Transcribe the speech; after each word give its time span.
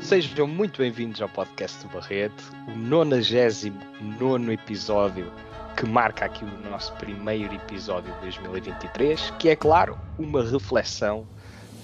Sejam 0.00 0.46
muito 0.46 0.78
bem-vindos 0.78 1.22
ao 1.22 1.28
podcast 1.28 1.86
do 1.86 1.92
Barrete, 1.94 2.42
o 2.66 2.76
99 2.76 4.52
episódio 4.52 5.30
que 5.76 5.86
marca 5.86 6.26
aqui 6.26 6.44
o 6.44 6.70
nosso 6.70 6.92
primeiro 6.94 7.54
episódio 7.54 8.12
de 8.14 8.20
2023, 8.20 9.32
que 9.38 9.48
é, 9.48 9.56
claro, 9.56 9.98
uma 10.18 10.42
reflexão 10.42 11.26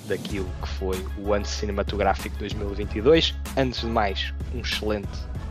daquilo 0.07 0.49
que 0.61 0.69
foi 0.69 1.07
o 1.19 1.33
ano 1.33 1.47
cinematográfico 1.47 2.37
2022. 2.39 3.35
Antes 3.57 3.81
de 3.81 3.87
mais, 3.87 4.35
um 4.55 4.61
excelente 4.61 5.09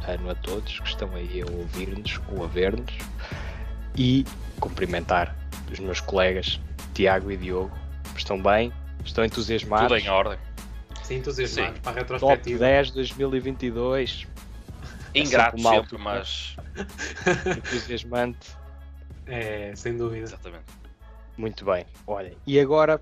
ano 0.07 0.29
a 0.29 0.35
todos 0.35 0.79
que 0.79 0.87
estão 0.87 1.09
aí 1.15 1.41
a 1.41 1.51
ouvir-nos 1.51 2.19
ou 2.35 2.43
a 2.43 2.47
ver-nos 2.47 2.93
e 3.97 4.25
cumprimentar 4.59 5.35
os 5.71 5.79
meus 5.79 5.99
colegas 5.99 6.59
Tiago 6.93 7.31
e 7.31 7.37
Diogo. 7.37 7.71
Estão 8.15 8.41
bem? 8.41 8.71
Estão 9.03 9.25
entusiasmados? 9.25 9.87
Tudo 9.87 9.97
em 9.97 10.09
ordem. 10.09 10.37
Sim, 11.05 11.17
entusiasmado 11.17 11.79
para 11.81 11.91
a 11.91 11.93
Top 11.93 12.13
retrospectiva. 12.13 12.59
10 12.59 12.91
2022. 12.91 14.27
Ingrato 15.13 15.61
sempre 15.61 15.77
sempre, 15.79 15.97
mal, 15.99 16.15
mas. 16.15 16.55
Entusiasmante. 17.57 18.49
É, 19.27 19.75
sem 19.75 19.95
dúvida. 19.95 20.23
Exatamente. 20.23 20.65
Muito 21.37 21.63
bem. 21.63 21.85
Olhem, 22.07 22.35
e 22.47 22.59
agora 22.59 22.99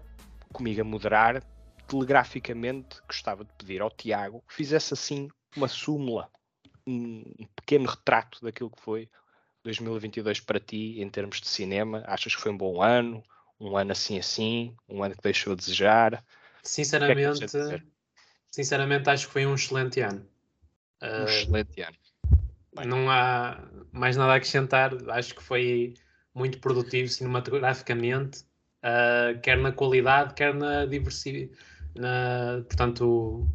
comigo 0.51 0.81
a 0.81 0.83
moderar, 0.83 1.41
telegraficamente 1.87 2.97
gostava 3.07 3.45
de 3.45 3.51
pedir 3.57 3.81
ao 3.81 3.89
Tiago 3.89 4.43
que 4.49 4.53
fizesse 4.53 4.93
assim 4.93 5.29
uma 5.55 5.69
súmula, 5.69 6.29
um 6.85 7.23
um 7.39 7.47
pequeno 7.55 7.89
retrato 7.89 8.39
daquilo 8.43 8.69
que 8.69 8.81
foi 8.81 9.09
2022 9.63 10.41
para 10.41 10.59
ti 10.59 11.01
em 11.01 11.09
termos 11.09 11.39
de 11.39 11.47
cinema. 11.47 12.03
Achas 12.05 12.35
que 12.35 12.41
foi 12.41 12.51
um 12.51 12.57
bom 12.57 12.81
ano? 12.81 13.23
Um 13.57 13.77
ano 13.77 13.93
assim 13.93 14.19
assim? 14.19 14.75
Um 14.89 15.01
ano 15.03 15.15
que 15.15 15.23
deixou 15.23 15.53
a 15.53 15.55
desejar? 15.55 16.15
O 16.15 16.15
que 16.75 16.81
é 16.81 17.15
que 17.15 17.92
Sinceramente, 18.53 19.09
acho 19.09 19.25
que 19.25 19.33
foi 19.33 19.47
um 19.47 19.55
excelente 19.55 19.99
ano. 19.99 20.19
Um 20.19 20.25
Ah, 21.01 21.23
excelente 21.25 21.81
ano. 21.81 21.97
Bem. 22.75 22.85
não 22.85 23.09
há 23.09 23.67
mais 23.91 24.15
nada 24.15 24.33
a 24.33 24.35
acrescentar. 24.35 24.91
Acho 25.09 25.33
que 25.33 25.41
foi 25.41 25.95
muito 26.35 26.59
produtivo 26.59 27.09
cinematograficamente, 27.09 28.45
ah, 28.83 29.33
quer 29.41 29.57
na 29.57 29.71
qualidade, 29.71 30.35
quer 30.35 30.53
na 30.53 30.85
diversidade, 30.85 31.49
na, 31.95 32.61
portanto, 32.67 33.49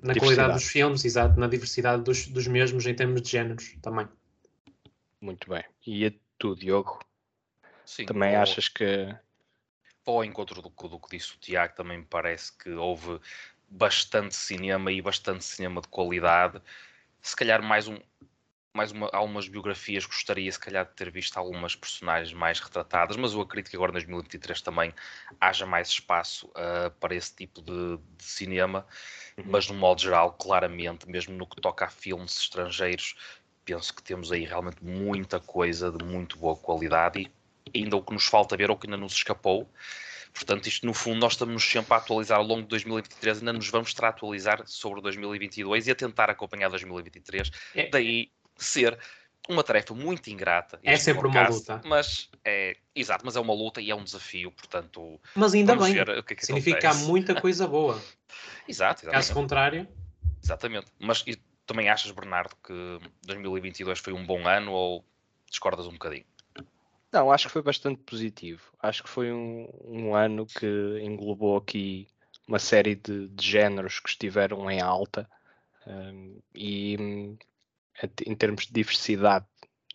na 0.00 0.14
qualidade 0.14 0.52
dos 0.54 0.64
filmes, 0.68 1.04
exato, 1.04 1.38
na 1.40 1.48
diversidade 1.48 2.04
dos, 2.04 2.28
dos 2.28 2.46
mesmos 2.46 2.86
em 2.86 2.94
termos 2.94 3.22
de 3.22 3.30
géneros 3.30 3.74
também. 3.82 4.06
Muito 5.20 5.50
bem. 5.50 5.64
E 5.84 6.06
a 6.06 6.12
tu, 6.38 6.54
Diogo? 6.54 7.00
Sim, 7.84 8.06
Também 8.06 8.34
vou- 8.34 8.42
achas 8.42 8.68
que 8.68 9.12
ao 10.06 10.24
encontro 10.24 10.62
do, 10.62 10.68
do 10.68 11.00
que 11.00 11.16
disse 11.16 11.34
o 11.34 11.38
Tiago, 11.38 11.74
também 11.74 11.98
me 11.98 12.04
parece 12.04 12.56
que 12.56 12.70
houve 12.70 13.18
bastante 13.68 14.34
cinema 14.34 14.92
e 14.92 15.00
bastante 15.00 15.44
cinema 15.44 15.80
de 15.80 15.88
qualidade. 15.88 16.60
Se 17.20 17.34
calhar 17.34 17.62
mais 17.62 17.88
um. 17.88 17.98
Mais 18.76 18.90
uma, 18.90 19.08
algumas 19.12 19.46
biografias 19.46 20.04
gostaria, 20.04 20.50
se 20.50 20.58
calhar, 20.58 20.84
de 20.84 20.94
ter 20.94 21.08
visto 21.08 21.36
algumas 21.36 21.76
personagens 21.76 22.32
mais 22.32 22.58
retratadas, 22.58 23.16
mas 23.16 23.32
eu 23.32 23.40
acredito 23.40 23.70
que 23.70 23.76
agora 23.76 23.92
em 23.92 23.94
2023 23.94 24.60
também 24.62 24.92
haja 25.40 25.64
mais 25.64 25.86
espaço 25.86 26.50
ah, 26.56 26.90
para 26.98 27.14
esse 27.14 27.32
tipo 27.36 27.62
de, 27.62 27.96
de 28.16 28.24
cinema. 28.24 28.84
Uhum. 29.38 29.44
Mas, 29.46 29.68
no 29.68 29.74
modo 29.74 30.00
geral, 30.00 30.32
claramente, 30.32 31.08
mesmo 31.08 31.36
no 31.36 31.46
que 31.46 31.60
toca 31.60 31.84
a 31.84 31.88
filmes 31.88 32.36
estrangeiros, 32.36 33.14
penso 33.64 33.94
que 33.94 34.02
temos 34.02 34.30
aí 34.30 34.44
realmente 34.44 34.84
muita 34.84 35.38
coisa 35.38 35.90
de 35.90 36.04
muito 36.04 36.36
boa 36.36 36.56
qualidade 36.56 37.30
e 37.72 37.78
ainda 37.78 37.96
o 37.96 38.02
que 38.02 38.12
nos 38.12 38.26
falta 38.26 38.56
ver 38.56 38.70
ou 38.70 38.76
que 38.76 38.86
ainda 38.86 38.96
nos 38.96 39.14
escapou. 39.14 39.68
Portanto, 40.34 40.66
isto 40.66 40.84
no 40.84 40.92
fundo 40.92 41.20
nós 41.20 41.34
estamos 41.34 41.64
sempre 41.64 41.94
a 41.94 41.96
atualizar 41.96 42.38
ao 42.38 42.44
longo 42.44 42.62
de 42.62 42.68
2023, 42.68 43.38
ainda 43.38 43.52
nos 43.52 43.68
vamos 43.68 43.88
estar 43.88 44.06
a 44.06 44.10
atualizar 44.10 44.62
sobre 44.66 45.00
2022 45.00 45.86
e 45.86 45.92
a 45.92 45.94
tentar 45.94 46.28
acompanhar 46.28 46.68
2023. 46.68 47.50
É- 47.74 47.88
Daí 47.88 48.32
ser 48.56 48.98
uma 49.48 49.62
tarefa 49.62 49.94
muito 49.94 50.28
ingrata. 50.30 50.80
É 50.82 50.96
sempre 50.96 51.28
uma 51.28 51.34
podcast, 51.34 51.70
luta. 51.70 51.88
Mas 51.88 52.30
é, 52.44 52.76
exato, 52.94 53.24
mas 53.24 53.36
é 53.36 53.40
uma 53.40 53.54
luta 53.54 53.80
e 53.80 53.90
é 53.90 53.94
um 53.94 54.02
desafio, 54.02 54.50
portanto, 54.50 55.20
Mas 55.36 55.54
ainda 55.54 55.74
vamos 55.74 55.86
bem, 55.86 56.04
ver 56.04 56.18
o 56.18 56.22
que 56.22 56.32
é 56.32 56.36
que 56.36 56.46
significa 56.46 56.78
que 56.78 56.86
há 56.86 56.94
muita 56.94 57.40
coisa 57.40 57.68
boa. 57.68 58.02
Exato, 58.66 59.06
Caso 59.06 59.32
contrário, 59.32 59.86
Exatamente. 60.42 60.86
Mas 60.98 61.22
e 61.26 61.36
também 61.64 61.88
achas, 61.88 62.10
Bernardo, 62.10 62.54
que 62.62 62.98
2022 63.22 63.98
foi 63.98 64.12
um 64.12 64.26
bom 64.26 64.46
ano 64.46 64.72
ou 64.72 65.04
discordas 65.48 65.86
um 65.86 65.92
bocadinho? 65.92 66.26
Não, 67.14 67.30
acho 67.30 67.46
que 67.46 67.52
foi 67.52 67.62
bastante 67.62 68.02
positivo. 68.02 68.60
Acho 68.80 69.04
que 69.04 69.08
foi 69.08 69.32
um, 69.32 69.68
um 69.84 70.16
ano 70.16 70.44
que 70.44 70.66
englobou 71.00 71.56
aqui 71.56 72.08
uma 72.48 72.58
série 72.58 72.96
de, 72.96 73.28
de 73.28 73.46
géneros 73.46 74.00
que 74.00 74.08
estiveram 74.08 74.68
em 74.68 74.80
alta 74.80 75.30
hum, 75.86 76.40
e 76.52 76.96
hum, 76.98 77.38
em 78.26 78.34
termos 78.34 78.66
de 78.66 78.72
diversidade 78.72 79.46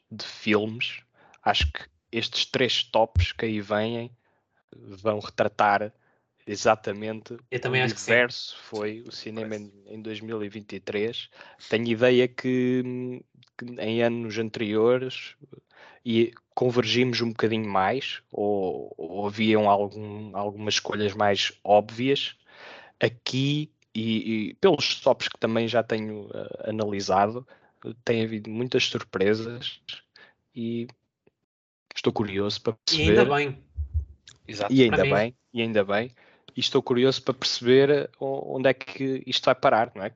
de 0.09 0.25
filmes, 0.25 1.01
acho 1.43 1.69
que 1.73 1.81
estes 2.09 2.45
três 2.45 2.85
tops 2.85 3.33
que 3.33 3.43
aí 3.43 3.59
vêm 3.59 4.09
vão 4.73 5.19
retratar 5.19 5.93
exatamente 6.47 7.37
Eu 7.51 7.59
também 7.59 7.81
o 7.81 7.83
acho 7.83 7.95
que 7.95 7.99
sim. 7.99 8.11
universo 8.11 8.57
foi 8.59 9.01
o 9.01 9.11
cinema 9.11 9.57
em, 9.57 9.71
em 9.87 10.01
2023. 10.01 11.29
Tenho 11.69 11.87
ideia 11.87 12.29
que, 12.29 12.81
hum, 12.85 13.19
que 13.57 13.65
em 13.65 14.01
anos 14.01 14.37
anteriores 14.37 15.35
e 16.05 16.31
convergimos 16.59 17.21
um 17.21 17.29
bocadinho 17.29 17.69
mais, 17.69 18.21
ou, 18.29 18.93
ou 18.97 19.25
haviam 19.25 19.69
algum, 19.69 20.35
algumas 20.35 20.73
escolhas 20.73 21.13
mais 21.13 21.53
óbvias. 21.63 22.35
Aqui, 22.99 23.71
e, 23.95 24.49
e 24.49 24.53
pelos 24.55 24.99
tops 24.99 25.29
que 25.29 25.39
também 25.39 25.69
já 25.69 25.81
tenho 25.81 26.29
eh, 26.33 26.69
analisado, 26.69 27.47
eh, 27.85 27.93
tem 28.03 28.25
havido 28.25 28.49
muitas 28.49 28.83
surpresas 28.83 29.79
e 30.53 30.85
estou 31.95 32.11
curioso 32.11 32.61
para 32.61 32.73
e 32.73 32.75
perceber. 32.85 33.19
ainda 33.21 33.35
bem. 33.35 33.63
Exato. 34.45 34.73
E 34.73 34.83
ainda 34.83 35.05
bem, 35.05 35.37
e 35.53 35.61
ainda 35.61 35.85
bem. 35.85 36.11
E 36.57 36.59
estou 36.59 36.83
curioso 36.83 37.23
para 37.23 37.35
perceber 37.35 38.09
o- 38.19 38.57
onde 38.57 38.67
é 38.67 38.73
que 38.73 39.23
isto 39.25 39.45
vai 39.45 39.55
parar, 39.55 39.93
não 39.95 40.03
é? 40.03 40.13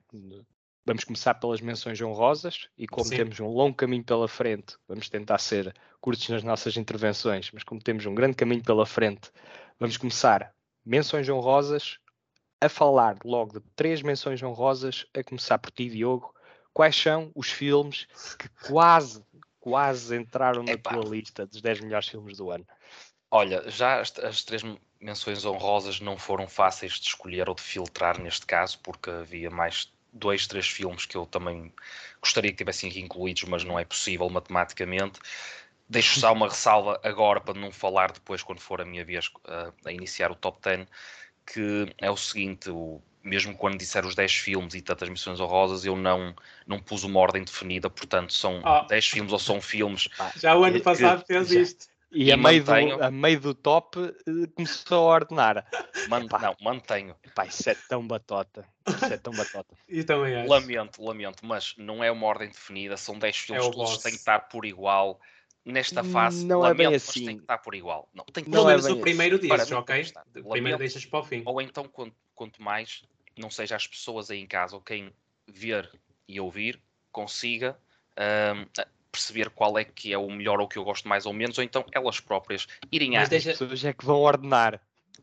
Vamos 0.86 1.04
começar 1.04 1.34
pelas 1.34 1.62
menções 1.62 2.00
honrosas 2.00 2.68
e 2.76 2.86
como 2.86 3.06
Sim. 3.06 3.16
temos 3.16 3.40
um 3.40 3.48
longo 3.48 3.74
caminho 3.74 4.04
pela 4.04 4.28
frente, 4.28 4.76
vamos 4.86 5.08
tentar 5.08 5.38
ser 5.38 5.74
curtos 5.98 6.28
nas 6.28 6.42
nossas 6.42 6.76
intervenções, 6.76 7.50
mas 7.52 7.64
como 7.64 7.82
temos 7.82 8.04
um 8.04 8.14
grande 8.14 8.36
caminho 8.36 8.62
pela 8.62 8.84
frente, 8.84 9.30
vamos 9.80 9.96
começar 9.96 10.54
menções 10.84 11.26
honrosas 11.26 11.98
a 12.60 12.68
falar 12.68 13.16
logo 13.24 13.60
de 13.60 13.66
três 13.74 14.02
menções 14.02 14.42
honrosas, 14.42 15.06
a 15.14 15.22
começar 15.22 15.58
por 15.58 15.70
ti, 15.70 15.88
Diogo. 15.88 16.34
Quais 16.72 16.96
são 16.96 17.30
os 17.34 17.50
filmes 17.50 18.06
que 18.38 18.48
quase, 18.66 19.24
quase 19.60 20.16
entraram 20.16 20.62
na 20.62 20.72
Epá. 20.72 20.94
tua 20.94 21.08
lista 21.08 21.46
dos 21.46 21.62
10 21.62 21.80
melhores 21.80 22.08
filmes 22.08 22.38
do 22.38 22.50
ano? 22.50 22.66
Olha, 23.30 23.68
já 23.70 24.00
as, 24.00 24.18
as 24.18 24.44
três 24.44 24.62
menções 25.00 25.44
honrosas 25.44 26.00
não 26.00 26.16
foram 26.16 26.46
fáceis 26.46 26.94
de 26.94 27.06
escolher 27.06 27.48
ou 27.48 27.54
de 27.54 27.62
filtrar 27.62 28.18
neste 28.20 28.46
caso, 28.46 28.78
porque 28.80 29.10
havia 29.10 29.50
mais 29.50 29.92
dois, 30.14 30.46
três 30.46 30.66
filmes 30.68 31.04
que 31.04 31.16
eu 31.16 31.26
também 31.26 31.72
gostaria 32.22 32.50
que 32.50 32.56
tivessem 32.56 32.88
aqui 32.88 33.00
incluídos, 33.00 33.44
mas 33.44 33.64
não 33.64 33.78
é 33.78 33.84
possível 33.84 34.28
matematicamente. 34.30 35.18
Deixo 35.88 36.18
só 36.20 36.32
uma 36.32 36.48
ressalva 36.48 36.98
agora 37.04 37.40
para 37.40 37.58
não 37.58 37.70
falar 37.70 38.12
depois, 38.12 38.42
quando 38.42 38.60
for 38.60 38.80
a 38.80 38.84
minha 38.86 39.04
vez 39.04 39.26
uh, 39.28 39.72
a 39.84 39.92
iniciar 39.92 40.30
o 40.30 40.34
top 40.34 40.58
10, 40.62 40.88
que 41.46 41.94
é 41.98 42.10
o 42.10 42.16
seguinte: 42.16 42.70
o- 42.70 43.02
mesmo 43.22 43.54
quando 43.56 43.78
disser 43.78 44.06
os 44.06 44.14
10 44.14 44.34
filmes 44.34 44.74
e 44.74 44.80
tantas 44.82 45.08
missões 45.08 45.40
honrosas, 45.40 45.84
eu 45.84 45.96
não, 45.96 46.34
não 46.66 46.78
pus 46.78 47.04
uma 47.04 47.20
ordem 47.20 47.42
definida, 47.44 47.90
portanto, 47.90 48.32
são 48.32 48.62
Ah. 48.64 48.86
10 48.88 49.06
filmes 49.06 49.32
ou 49.32 49.38
são 49.38 49.60
filmes. 49.60 50.08
Já 50.36 50.56
o 50.56 50.64
ano 50.64 50.80
passado 50.80 51.24
fez 51.26 51.50
isto. 51.50 51.86
E, 52.14 52.24
E 52.28 52.32
a, 52.32 52.36
meio 52.36 52.64
mantenho- 52.64 52.96
do, 52.98 53.02
a 53.04 53.10
meio 53.10 53.40
do 53.40 53.54
top 53.54 53.98
eh, 53.98 54.46
começou 54.54 55.10
a 55.10 55.14
ordenar. 55.14 55.66
Man- 56.08 56.24
Epá. 56.24 56.38
não, 56.38 56.56
mantenho. 56.60 57.16
Pá, 57.34 57.44
isso 57.46 57.68
é 57.68 57.74
tão 57.74 58.06
batota. 58.06 58.64
Isso 58.86 59.12
é 59.12 59.18
tão 59.18 59.32
batota. 59.34 59.74
E 59.88 60.02
também 60.02 60.34
acho. 60.34 60.48
Lamento, 60.48 61.02
lamento, 61.04 61.44
mas 61.46 61.74
não 61.76 62.02
é 62.02 62.10
uma 62.10 62.26
ordem 62.26 62.48
definida, 62.48 62.96
são 62.96 63.18
10 63.18 63.36
filmes, 63.36 63.66
É 63.66 63.70
todos 63.70 63.90
boss. 63.90 64.02
têm 64.02 64.12
que 64.12 64.18
estar 64.18 64.40
por 64.40 64.64
igual. 64.64 65.20
Nesta 65.64 66.02
fase, 66.02 66.46
Não 66.46 66.64
é 66.64 66.68
lamento, 66.68 66.92
mas 66.92 67.08
assim. 67.08 67.24
tem 67.26 67.36
que 67.36 67.42
estar 67.42 67.58
por 67.58 67.74
igual. 67.74 68.08
Não, 68.14 68.24
tem 68.24 68.44
que 68.44 68.50
Pelo 68.50 68.68
é 68.68 68.76
menos 68.76 68.86
o 68.86 69.00
primeiro 69.00 69.38
dizes, 69.38 69.70
mim, 69.70 69.76
ok? 69.76 69.94
tem 69.94 70.02
que 70.02 70.08
estar. 70.08 70.22
O 70.22 70.32
primeiro 70.32 70.48
Lamento. 70.60 70.78
deixas 70.78 71.04
para 71.04 71.18
o 71.20 71.22
fim. 71.24 71.42
Ou 71.44 71.60
então, 71.60 71.84
quanto, 71.84 72.14
quanto 72.34 72.62
mais, 72.62 73.02
não 73.36 73.50
seja 73.50 73.76
as 73.76 73.86
pessoas 73.86 74.30
aí 74.30 74.38
em 74.40 74.46
casa 74.46 74.74
ou 74.76 74.82
quem 74.82 75.12
ver 75.46 75.90
e 76.28 76.40
ouvir, 76.40 76.80
consiga 77.12 77.78
ahm, 78.16 78.64
perceber 79.14 79.48
qual 79.50 79.78
é 79.78 79.84
que 79.84 80.12
é 80.12 80.18
o 80.18 80.28
melhor 80.30 80.60
ou 80.60 80.66
que 80.68 80.76
eu 80.76 80.84
gosto 80.84 81.08
mais 81.08 81.24
ou 81.24 81.32
menos, 81.32 81.56
ou 81.56 81.64
então 81.64 81.84
elas 81.92 82.18
próprias 82.20 82.66
irem 82.90 83.16
à. 83.16 83.20
Mas 83.20 83.28
deixa- 83.28 83.52
As 83.52 83.58
pessoas 83.58 83.84
é 83.84 83.92
que 83.92 84.04
vão 84.04 84.16
ordenar. 84.20 84.80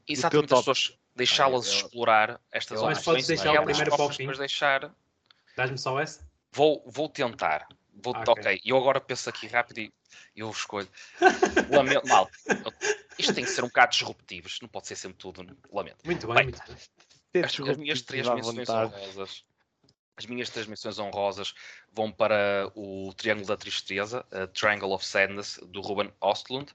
Exatamente, 0.07 0.53
as 0.53 0.59
pessoas 0.59 0.97
deixá-las 1.15 1.67
eu- 1.67 1.73
explorar 1.75 2.39
estas 2.51 2.79
eu- 2.79 2.85
Mas 2.85 2.97
opções 2.99 3.15
podes 3.15 3.27
deixar 3.27 3.51
o 3.51 3.55
elas 3.55 3.65
primeiro 3.65 3.91
para 3.97 4.05
o 4.05 4.09
fim? 4.09 4.27
deixar 4.31 4.91
Dás-me 5.55 5.77
só 5.77 5.99
essa? 5.99 6.25
Vou, 6.53 6.81
vou 6.88 7.09
tentar. 7.09 7.67
Vou, 7.93 8.15
Ah, 8.15 8.21
ok, 8.21 8.31
ok. 8.43 8.61
eu 8.65 8.77
agora 8.77 8.99
penso 9.01 9.29
aqui 9.29 9.47
rápido 9.47 9.79
e 9.79 9.93
eu 10.35 10.49
escolho. 10.49 10.88
Lamento, 11.69 12.07
mal. 12.07 12.29
Isto 13.17 13.33
tem 13.33 13.43
que 13.43 13.49
ser 13.51 13.63
um 13.63 13.67
bocado 13.67 13.91
disruptivo. 13.91 14.47
Não 14.61 14.69
pode 14.69 14.88
ser 14.88 14.95
sempre 14.95 15.17
tudo. 15.17 15.45
Lamento. 15.71 15.97
Muito 16.05 16.25
bem, 16.27 16.35
Bem, 16.35 16.43
muito 16.45 16.61
bem. 16.65 17.43
as, 17.43 17.59
as 17.59 17.77
minhas 17.77 18.01
três 18.01 18.27
menções 18.27 18.69
honrosas. 18.69 19.43
As 20.21 20.27
minhas 20.27 20.51
três 20.51 20.68
menções 20.68 21.00
honrosas 21.00 21.56
vão 21.91 22.12
para 22.12 22.71
o 22.75 23.12
Triângulo 23.18 23.47
da 23.47 23.57
Tristeza, 23.57 24.23
Triangle 24.53 24.91
of 24.91 25.03
Sadness, 25.03 25.59
do 25.63 25.81
Ruben 25.81 26.13
Ostlund. 26.21 26.71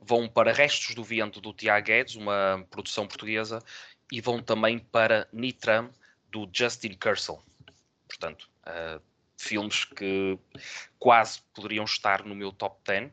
Vão 0.00 0.26
para 0.26 0.54
Restos 0.54 0.94
do 0.94 1.04
Vento, 1.04 1.38
do 1.38 1.52
Tiago 1.52 1.84
Guedes, 1.84 2.14
uma 2.14 2.66
produção 2.70 3.06
portuguesa. 3.06 3.62
E 4.10 4.22
vão 4.22 4.42
também 4.42 4.78
para 4.78 5.28
Nitram, 5.34 5.92
do 6.30 6.48
Justin 6.50 6.94
Kersel. 6.94 7.42
Portanto, 8.08 8.48
uh, 8.66 9.02
filmes 9.36 9.84
que 9.84 10.38
quase 10.98 11.42
poderiam 11.52 11.84
estar 11.84 12.24
no 12.24 12.34
meu 12.34 12.50
top 12.50 12.80
10, 12.86 13.12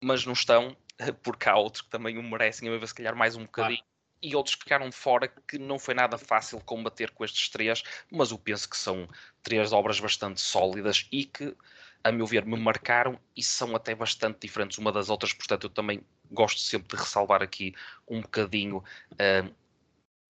mas 0.00 0.26
não 0.26 0.32
estão, 0.32 0.76
porque 1.22 1.48
há 1.48 1.56
outros 1.56 1.82
que 1.82 1.88
também 1.88 2.18
o 2.18 2.22
merecem, 2.22 2.68
a 2.68 2.76
ver 2.76 2.88
se 2.88 2.94
calhar 2.94 3.14
mais 3.14 3.36
um 3.36 3.44
bocadinho. 3.44 3.84
E 4.22 4.36
outros 4.36 4.54
que 4.54 4.64
ficaram 4.64 4.90
fora 4.92 5.28
que 5.28 5.58
não 5.58 5.78
foi 5.78 5.94
nada 5.94 6.18
fácil 6.18 6.60
combater 6.60 7.10
com 7.10 7.24
estes 7.24 7.48
três, 7.48 7.82
mas 8.10 8.30
eu 8.30 8.38
penso 8.38 8.68
que 8.68 8.76
são 8.76 9.08
três 9.42 9.72
obras 9.72 9.98
bastante 9.98 10.40
sólidas 10.40 11.06
e 11.10 11.24
que, 11.24 11.56
a 12.04 12.12
meu 12.12 12.26
ver, 12.26 12.44
me 12.44 12.56
marcaram 12.58 13.18
e 13.36 13.42
são 13.42 13.74
até 13.74 13.94
bastante 13.94 14.40
diferentes 14.40 14.78
uma 14.78 14.92
das 14.92 15.08
outras, 15.08 15.32
portanto, 15.32 15.64
eu 15.64 15.70
também 15.70 16.02
gosto 16.30 16.60
sempre 16.60 16.96
de 16.96 17.02
ressalvar 17.02 17.42
aqui 17.42 17.74
um 18.08 18.20
bocadinho 18.20 18.78
uh, 19.12 19.54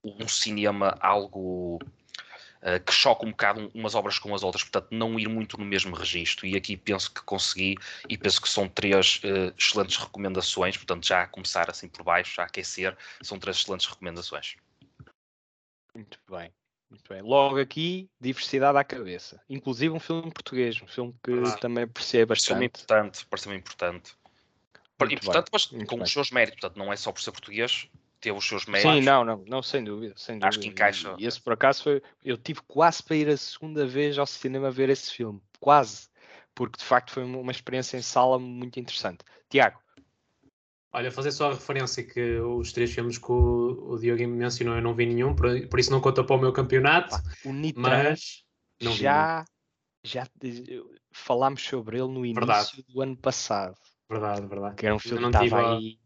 um 0.04 0.26
cinema 0.28 0.96
algo 1.00 1.78
Uh, 2.62 2.79
que 2.85 2.93
choca 2.93 3.25
um 3.25 3.31
bocado 3.31 3.71
umas 3.75 3.95
obras 3.95 4.19
com 4.19 4.35
as 4.35 4.43
outras, 4.43 4.62
portanto, 4.62 4.89
não 4.91 5.19
ir 5.19 5.29
muito 5.29 5.59
no 5.59 5.65
mesmo 5.65 5.97
registro. 5.97 6.47
E 6.47 6.57
aqui 6.57 6.77
penso 6.77 7.11
que 7.11 7.23
consegui, 7.23 7.77
e 8.09 8.19
penso 8.19 8.41
que 8.41 8.49
são 8.49 8.69
três 8.69 9.21
uh, 9.25 9.55
excelentes 9.57 9.97
recomendações, 9.97 10.77
portanto, 10.77 11.07
já 11.07 11.23
a 11.23 11.27
começar 11.27 11.71
assim 11.71 11.89
por 11.89 12.03
baixo, 12.05 12.35
já 12.35 12.43
a 12.43 12.47
aquecer, 12.47 12.97
são 13.23 13.39
três 13.39 13.57
excelentes 13.57 13.87
recomendações. 13.87 14.57
Muito 15.95 16.19
bem. 16.31 16.53
Muito 16.91 17.09
bem. 17.09 17.23
Logo 17.23 17.59
aqui, 17.59 18.11
diversidade 18.21 18.77
à 18.77 18.83
cabeça. 18.83 19.41
Inclusive 19.49 19.95
um 19.95 20.01
filme 20.01 20.31
português, 20.33 20.83
um 20.83 20.89
filme 20.89 21.15
que 21.23 21.33
ah, 21.33 21.57
também 21.57 21.85
apreciei 21.85 22.27
bastante. 22.27 22.49
Filme 22.49 22.67
importante, 22.67 23.27
parece-me 23.27 23.57
importante. 23.57 24.12
Muito 24.99 25.15
importante, 25.15 25.45
bem. 25.45 25.51
mas 25.53 25.71
Muito 25.71 25.87
com 25.87 25.97
bem. 25.97 26.05
os 26.05 26.12
seus 26.12 26.31
méritos, 26.31 26.61
portanto, 26.61 26.77
não 26.77 26.93
é 26.93 26.97
só 26.97 27.12
por 27.12 27.23
ser 27.23 27.31
português, 27.31 27.89
teve 28.20 28.37
os 28.37 28.46
seus 28.46 28.67
méritos. 28.67 28.96
Sim, 28.96 29.02
não, 29.02 29.25
não, 29.25 29.44
não, 29.46 29.62
sem 29.62 29.82
dúvida, 29.82 30.14
sem 30.17 30.37
dúvida. 30.37 30.49
Acho 30.49 30.61
que 30.61 30.69
encaixa. 30.69 31.14
E 31.19 31.26
esse 31.26 31.40
por 31.40 31.52
acaso 31.52 31.82
foi. 31.82 32.02
Eu 32.25 32.37
tive 32.37 32.61
quase 32.69 33.02
para 33.02 33.17
ir 33.17 33.28
a 33.28 33.37
segunda 33.37 33.87
vez 33.87 34.19
ao 34.19 34.26
cinema 34.26 34.70
ver 34.70 34.90
esse 34.90 35.12
filme. 35.12 35.40
Quase. 35.58 36.08
Porque 36.55 36.78
de 36.78 36.84
facto 36.84 37.12
foi 37.12 37.25
uma 37.25 37.52
experiência 37.52 37.96
em 37.96 38.02
sala 38.02 38.38
muito 38.38 38.78
interessante. 38.78 39.25
Tiago. 39.49 39.81
Olha, 40.93 41.11
fazer 41.11 41.31
só 41.31 41.50
a 41.50 41.55
referência 41.55 42.02
que 42.02 42.38
os 42.40 42.72
três 42.72 42.93
filmes 42.93 43.17
que 43.17 43.31
o, 43.31 43.93
o 43.93 43.99
Diogo 43.99 44.26
mencionou 44.26 44.75
eu 44.75 44.82
não 44.82 44.93
vi 44.93 45.06
nenhum, 45.06 45.37
por, 45.37 45.49
por 45.69 45.78
isso 45.78 45.93
não 45.93 46.00
conta 46.00 46.25
para 46.25 46.34
o 46.34 46.38
meu 46.40 46.52
campeonato. 46.52 47.14
o 47.44 47.52
Nitran 47.52 48.11
mas 48.11 48.44
já, 48.81 49.44
já 50.02 50.26
falámos 51.12 51.62
sobre 51.62 51.99
ele 51.99 52.08
no 52.08 52.26
início 52.26 52.40
verdade. 52.44 52.84
do 52.88 53.00
ano 53.00 53.16
passado. 53.16 53.76
Verdade, 54.11 54.46
verdade. 54.46 54.75
Que 54.75 54.87
era 54.87 54.94
um 54.96 54.99
filme 54.99 55.31
que 55.31 55.44
estava 55.44 55.76
aí 55.76 55.99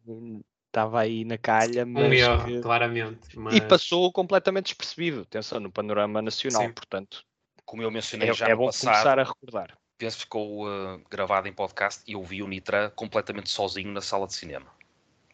estava 0.74 1.00
aí 1.00 1.24
na 1.24 1.38
calha, 1.38 1.86
mas. 1.86 2.04
Um 2.04 2.12
erro, 2.12 2.44
que... 2.44 2.60
claramente. 2.60 3.38
Mas... 3.38 3.54
E 3.54 3.60
passou 3.60 4.10
completamente 4.12 4.66
despercebido, 4.66 5.22
atenção, 5.22 5.60
no 5.60 5.70
panorama 5.70 6.20
nacional, 6.20 6.62
Sim. 6.62 6.72
portanto. 6.72 7.24
Como 7.64 7.82
eu 7.82 7.90
mencionei 7.90 8.28
é, 8.28 8.34
já 8.34 8.46
é 8.46 8.54
bom 8.54 8.66
passado, 8.66 8.92
começar 8.92 9.18
a 9.18 9.24
recordar. 9.24 9.78
Penso 9.96 10.16
que 10.18 10.22
ficou 10.24 10.66
uh, 10.66 11.00
gravado 11.10 11.48
em 11.48 11.52
podcast 11.52 12.02
e 12.06 12.12
eu 12.12 12.22
vi 12.22 12.42
o 12.42 12.48
Nitra 12.48 12.92
completamente 12.94 13.48
sozinho 13.48 13.90
na 13.90 14.02
sala 14.02 14.26
de 14.26 14.34
cinema. 14.34 14.66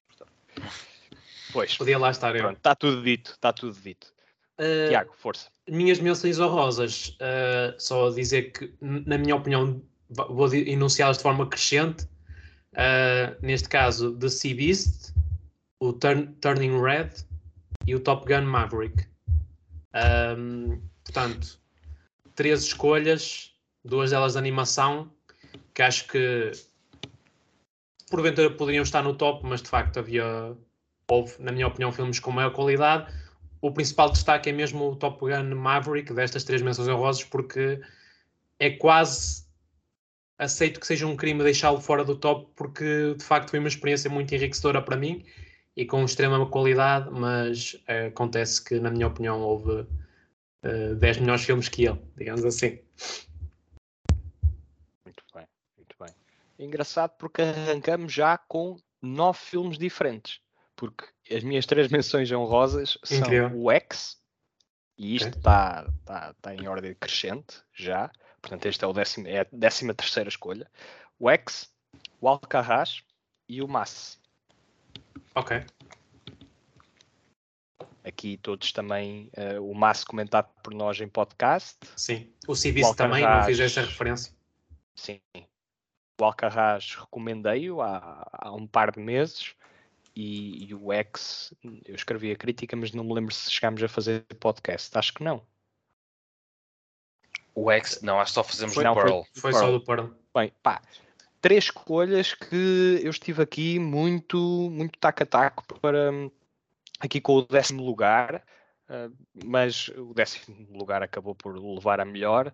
Portanto... 0.07 0.33
Pois. 1.53 1.77
Podia 1.77 1.99
lá 1.99 2.11
estar 2.11 2.37
eu. 2.37 2.51
Está 2.53 2.77
tudo 2.77 3.03
dito, 3.03 3.33
está 3.33 3.53
tudo 3.53 3.81
dito. 3.81 4.13
Uh, 4.61 4.89
Tiago, 4.91 5.13
força. 5.17 5.51
Minhas 5.69 5.99
menções 5.99 6.39
honrosas, 6.39 7.17
uh, 7.21 7.75
só 7.79 8.11
dizer 8.11 8.53
que, 8.53 8.73
na 8.81 9.19
minha 9.19 9.35
opinião, 9.35 9.83
vou 10.09 10.55
enunciá-las 10.55 11.17
de 11.17 11.25
forma 11.25 11.49
crescente. 11.49 12.05
Uh, 12.75 13.35
neste 13.43 13.69
caso, 13.69 14.17
The 14.17 14.29
Sea 14.29 14.55
Beast, 14.55 15.13
o 15.81 15.93
Turn, 15.95 16.29
Turning 16.41 16.81
Red 16.81 17.11
e 17.87 17.95
o 17.95 18.01
Top 18.01 18.27
Gun 18.27 18.43
Maverick. 18.43 19.07
Um, 19.95 20.81
portanto, 21.03 21.59
três 22.37 22.63
escolhas, 22.63 23.53
duas 23.85 24.11
delas 24.11 24.35
de 24.35 24.39
animação, 24.39 25.11
que 25.75 25.83
acho 25.83 26.07
que 26.07 26.53
porventura 28.11 28.51
poderiam 28.51 28.83
estar 28.83 29.03
no 29.03 29.15
top, 29.15 29.45
mas 29.47 29.63
de 29.63 29.69
facto 29.69 29.99
havia, 29.99 30.57
houve, 31.09 31.35
na 31.39 31.51
minha 31.51 31.67
opinião, 31.67 31.91
filmes 31.91 32.21
com 32.21 32.31
maior 32.31 32.53
qualidade. 32.53 33.13
O 33.63 33.73
principal 33.73 34.11
destaque 34.11 34.51
é 34.51 34.53
mesmo 34.53 34.91
o 34.91 34.97
Top 34.97 35.19
Gun 35.21 35.55
Maverick, 35.55 36.13
destas 36.13 36.45
três 36.45 36.61
menções 36.61 36.89
honrosas, 36.89 37.25
porque 37.25 37.81
é 38.59 38.71
quase 38.71 39.45
aceito 40.39 40.81
que 40.81 40.87
seja 40.87 41.07
um 41.07 41.17
crime 41.17 41.43
deixá-lo 41.43 41.81
fora 41.81 42.05
do 42.05 42.17
top, 42.17 42.51
porque 42.57 43.15
de 43.17 43.25
facto 43.25 43.51
foi 43.51 43.59
uma 43.59 43.69
experiência 43.69 44.09
muito 44.11 44.35
enriquecedora 44.35 44.81
para 44.81 44.97
mim 44.97 45.25
e 45.77 45.87
com 45.87 46.05
extrema 46.05 46.45
qualidade, 46.49 47.11
mas 47.11 47.75
uh, 47.89 48.09
acontece 48.09 48.63
que, 48.63 48.79
na 48.79 48.91
minha 48.91 49.07
opinião, 49.07 49.41
houve 49.41 49.71
uh, 49.73 49.87
eh, 50.63 50.95
10 50.95 51.19
melhores 51.19 51.45
filmes 51.45 51.69
que 51.69 51.87
ele, 51.87 52.01
digamos 52.17 52.45
assim. 52.45 52.79
Muito 55.05 55.25
bem, 55.35 55.47
muito 55.77 55.97
bem. 55.99 56.15
Engraçado 56.59 57.17
porque 57.19 57.43
arrancamos 57.43 58.13
já 58.13 58.37
com 58.37 58.77
nove 59.01 59.39
filmes 59.39 59.79
diferentes, 59.79 60.41
porque 60.77 61.05
as 61.31 61.43
minhas 61.43 61.67
três 61.67 61.89
menções 61.93 62.31
honrosas 62.31 62.99
são 63.05 63.19
Incrível. 63.19 63.51
o 63.55 63.71
X, 63.71 64.21
e 64.99 65.17
isto 65.17 65.39
está 65.39 65.83
okay. 65.83 65.95
tá, 66.05 66.35
tá 66.43 66.55
em 66.55 66.69
ordem 66.69 66.95
crescente 66.95 67.63
já, 67.73 68.11
portanto 68.43 68.67
este 68.67 68.85
é, 68.85 68.87
o 68.87 68.93
décimo, 68.93 69.29
é 69.29 69.41
a 69.41 69.47
décima 69.51 69.95
terceira 69.95 70.29
escolha, 70.29 70.71
o 71.19 71.31
X, 71.31 71.73
o 72.21 72.29
Alcarrás 72.29 73.03
e 73.49 73.63
o 73.63 73.69
Mass. 73.69 74.20
Ok. 75.35 75.65
Aqui 78.03 78.39
todos 78.39 78.73
também, 78.73 79.31
uh, 79.37 79.63
o 79.63 79.75
Massa 79.75 80.07
comentado 80.07 80.49
por 80.63 80.75
nós 80.75 81.01
em 81.01 81.09
podcast. 81.09 81.79
Sim, 81.97 82.33
o 82.49 82.55
Civis 82.55 82.91
também, 82.93 83.23
não 83.23 83.45
fiz 83.45 83.61
esta 83.61 83.83
referência. 83.83 84.33
Sim, 84.95 85.21
o 86.21 86.25
Alcarraz 86.25 86.95
recomendei-o 86.95 87.81
há, 87.81 88.27
há, 88.33 88.53
um 88.53 88.67
par 88.67 88.91
de 88.91 89.01
meses 89.01 89.55
e, 90.15 90.67
e, 90.67 90.75
o 90.75 90.93
X, 90.93 91.55
eu 91.85 91.95
escrevi 91.95 92.31
a 92.31 92.37
crítica, 92.37 92.77
mas 92.77 92.93
não 92.93 93.05
me 93.05 93.15
lembro 93.15 93.35
se 93.35 93.51
chegámos 93.51 93.83
a 93.83 93.89
fazer 93.89 94.25
podcast. 94.39 94.97
Acho 94.97 95.15
que 95.15 95.23
não. 95.23 95.43
O 97.55 97.71
X, 97.71 98.01
não, 98.03 98.21
acho 98.21 98.33
que 98.33 98.35
só 98.35 98.45
fazemos 98.45 98.75
foi, 98.75 98.85
do 98.85 98.95
Pearl. 98.95 99.09
Foi, 99.09 99.25
foi 99.35 99.51
Pearl. 99.53 99.67
só 99.67 99.73
do 99.73 99.85
Pearl. 99.85 100.09
Bem, 100.35 100.53
pá, 100.63 100.83
três 101.41 101.65
escolhas 101.65 102.35
que 102.35 103.01
eu 103.03 103.11
estive 103.11 103.43
aqui 103.43 103.79
muito, 103.79 104.39
muito 104.71 104.99
taco 104.99 105.23
a 105.23 105.27
taco 105.27 105.65
para 105.81 106.11
aqui 106.99 107.21
com 107.21 107.37
o 107.37 107.43
décimo 107.43 107.85
lugar, 107.85 108.45
uh, 108.89 109.17
mas 109.45 109.89
o 109.89 110.13
décimo 110.13 110.67
lugar 110.77 111.03
acabou 111.03 111.35
por 111.35 111.57
levar 111.57 111.99
a 112.01 112.05
melhor, 112.05 112.53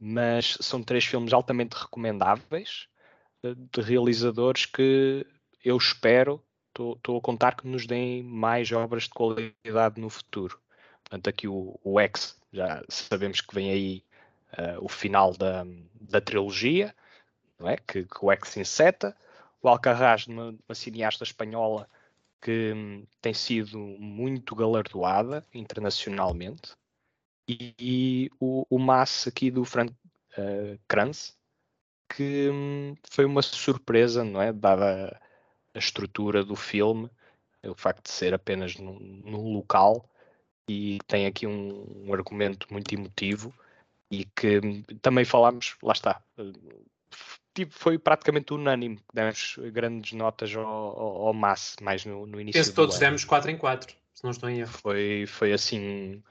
mas 0.00 0.56
são 0.60 0.82
três 0.82 1.04
filmes 1.04 1.32
altamente 1.32 1.76
recomendáveis 1.76 2.88
uh, 3.44 3.54
de 3.54 3.80
realizadores 3.82 4.64
que 4.64 5.26
eu 5.62 5.76
espero, 5.76 6.42
estou 6.70 7.18
a 7.18 7.20
contar 7.20 7.54
que 7.54 7.68
nos 7.68 7.86
deem 7.86 8.22
mais 8.22 8.72
obras 8.72 9.04
de 9.04 9.10
qualidade 9.10 10.00
no 10.00 10.08
futuro. 10.08 10.58
Portanto, 11.04 11.28
aqui 11.28 11.46
o, 11.46 11.78
o 11.84 12.00
X, 12.00 12.40
já 12.50 12.82
sabemos 12.88 13.42
que 13.42 13.54
vem 13.54 13.70
aí 13.70 14.04
uh, 14.58 14.82
o 14.82 14.88
final 14.88 15.34
da, 15.34 15.66
da 16.00 16.20
trilogia, 16.20 16.94
não 17.62 17.70
é? 17.70 17.76
que, 17.76 18.04
que 18.04 18.24
o 18.24 18.30
X 18.32 18.56
inseta, 18.56 19.16
o 19.62 19.68
Alcarrás, 19.68 20.26
uma, 20.26 20.48
uma 20.68 20.74
cineasta 20.74 21.24
espanhola 21.24 21.88
que 22.40 22.72
hum, 22.74 23.06
tem 23.20 23.32
sido 23.32 23.78
muito 23.78 24.54
galardoada 24.56 25.46
internacionalmente, 25.54 26.72
e, 27.48 27.74
e 27.78 28.30
o, 28.40 28.66
o 28.68 28.78
Mass 28.78 29.26
aqui 29.26 29.50
do 29.50 29.64
Frank 29.64 29.92
uh, 30.38 30.78
Kranz, 30.88 31.36
que 32.08 32.50
hum, 32.50 32.96
foi 33.10 33.24
uma 33.24 33.42
surpresa, 33.42 34.24
não 34.24 34.42
é? 34.42 34.52
Dada 34.52 35.20
a 35.74 35.78
estrutura 35.78 36.44
do 36.44 36.56
filme, 36.56 37.08
o 37.64 37.74
facto 37.74 38.04
de 38.04 38.10
ser 38.10 38.34
apenas 38.34 38.76
num, 38.76 39.54
local 39.54 40.08
e 40.68 40.98
tem 41.06 41.26
aqui 41.26 41.46
um, 41.46 42.06
um, 42.06 42.14
argumento 42.14 42.66
muito 42.70 42.92
emotivo 42.94 43.54
e 44.10 44.24
que 44.24 44.58
hum, 44.58 44.82
também 45.00 45.24
falámos, 45.24 45.76
lá 45.82 45.92
está, 45.92 46.22
tipo, 47.54 47.74
foi 47.74 47.98
praticamente 47.98 48.52
unânime. 48.52 49.00
Demos 49.12 49.56
grandes 49.72 50.12
notas 50.12 50.54
ao, 50.54 50.64
ao, 50.64 51.26
ao 51.28 51.34
Mass, 51.34 51.76
mais 51.80 52.04
no, 52.04 52.26
no 52.26 52.40
início. 52.40 52.58
Penso 52.58 52.70
que 52.70 52.76
todos 52.76 52.96
ano. 52.96 53.04
demos 53.06 53.24
4 53.24 53.50
em 53.50 53.56
4, 53.56 53.94
se 54.14 54.24
não 54.24 54.30
estou 54.30 54.48
em 54.48 54.60
erro. 54.60 54.72
Foi, 54.72 55.24
foi 55.26 55.52
assim 55.52 56.22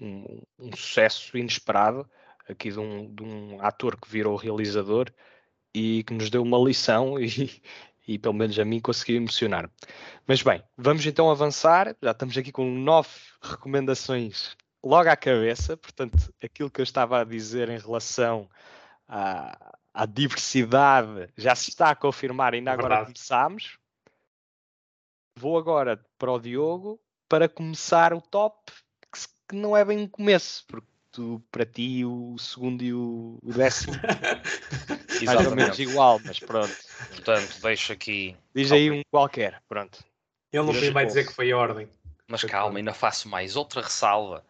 um, 0.00 0.42
um 0.58 0.76
sucesso 0.76 1.36
inesperado 1.36 2.08
aqui 2.48 2.70
de 2.70 2.78
um, 2.78 3.14
de 3.14 3.22
um 3.22 3.58
ator 3.60 3.96
que 4.00 4.08
virou 4.10 4.36
realizador 4.36 5.10
e 5.74 6.02
que 6.04 6.14
nos 6.14 6.30
deu 6.30 6.42
uma 6.42 6.58
lição 6.58 7.18
e, 7.20 7.62
e 8.06 8.18
pelo 8.18 8.34
menos 8.34 8.58
a 8.58 8.64
mim 8.64 8.80
conseguiu 8.80 9.16
emocionar. 9.16 9.70
Mas 10.26 10.42
bem, 10.42 10.62
vamos 10.76 11.04
então 11.06 11.30
avançar. 11.30 11.94
Já 12.02 12.12
estamos 12.12 12.36
aqui 12.36 12.50
com 12.50 12.70
nove 12.70 13.10
recomendações 13.42 14.56
logo 14.82 15.08
à 15.08 15.16
cabeça. 15.16 15.76
Portanto, 15.76 16.16
aquilo 16.42 16.70
que 16.70 16.80
eu 16.80 16.84
estava 16.84 17.20
a 17.20 17.24
dizer 17.24 17.68
em 17.68 17.78
relação 17.78 18.48
à, 19.06 19.76
à 19.98 20.06
diversidade 20.06 21.28
já 21.36 21.56
se 21.56 21.70
está 21.70 21.90
a 21.90 21.96
confirmar, 21.96 22.54
ainda 22.54 22.70
agora 22.70 22.88
Verdade. 22.88 23.06
começámos. 23.06 23.78
Vou 25.36 25.58
agora 25.58 26.00
para 26.16 26.30
o 26.30 26.38
Diogo 26.38 27.00
para 27.28 27.48
começar 27.48 28.14
o 28.14 28.20
top, 28.20 28.72
que 29.48 29.56
não 29.56 29.76
é 29.76 29.84
bem 29.84 29.98
um 29.98 30.06
começo, 30.06 30.64
porque 30.68 30.86
tu, 31.10 31.42
para 31.50 31.66
ti 31.66 32.04
o 32.04 32.38
segundo 32.38 32.84
e 32.84 32.94
o, 32.94 33.40
o 33.42 33.52
décimo 33.52 33.94
mais 35.26 35.44
ou 35.44 35.56
menos 35.56 35.78
igual, 35.80 36.20
mas 36.24 36.38
pronto. 36.38 36.76
Portanto, 37.10 37.60
deixo 37.60 37.92
aqui. 37.92 38.36
Diz 38.54 38.70
aí 38.70 38.92
um 38.92 39.02
qualquer, 39.10 39.60
pronto. 39.68 39.98
Ele 40.52 40.62
não 40.62 40.92
vai 40.92 41.06
dizer 41.06 41.26
que 41.26 41.32
foi 41.32 41.50
a 41.50 41.56
ordem. 41.56 41.88
Mas 42.28 42.44
calma, 42.44 42.78
ainda 42.78 42.94
faço 42.94 43.28
mais 43.28 43.56
outra 43.56 43.82
ressalva, 43.82 44.44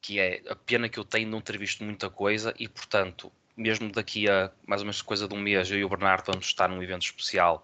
que 0.00 0.20
é 0.20 0.42
a 0.48 0.54
pena 0.54 0.88
que 0.88 0.98
eu 0.98 1.04
tenho 1.04 1.24
de 1.24 1.30
não 1.32 1.40
ter 1.40 1.58
visto 1.58 1.82
muita 1.82 2.08
coisa 2.08 2.54
e, 2.56 2.68
portanto, 2.68 3.32
mesmo 3.56 3.90
daqui 3.90 4.28
a 4.28 4.50
mais 4.66 4.80
ou 4.80 4.86
menos 4.86 5.02
coisa 5.02 5.28
de 5.28 5.34
um 5.34 5.40
mês, 5.40 5.70
eu 5.70 5.78
e 5.78 5.84
o 5.84 5.88
Bernardo 5.88 6.26
vamos 6.26 6.46
estar 6.46 6.68
num 6.68 6.82
evento 6.82 7.02
especial 7.02 7.62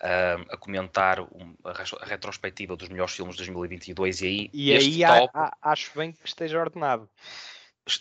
uh, 0.00 0.46
a 0.50 0.56
comentar 0.56 1.20
um, 1.20 1.54
a, 1.64 2.04
retrospectiva 2.04 2.76
dos 2.76 2.88
melhores 2.88 3.14
filmes 3.14 3.34
de 3.36 3.42
2022 3.42 4.20
e 4.20 4.26
aí, 4.26 4.50
e 4.52 4.72
aí 4.72 5.00
top, 5.00 5.56
acho 5.62 5.90
bem 5.96 6.12
que 6.12 6.26
esteja 6.26 6.58
ordenado 6.58 7.08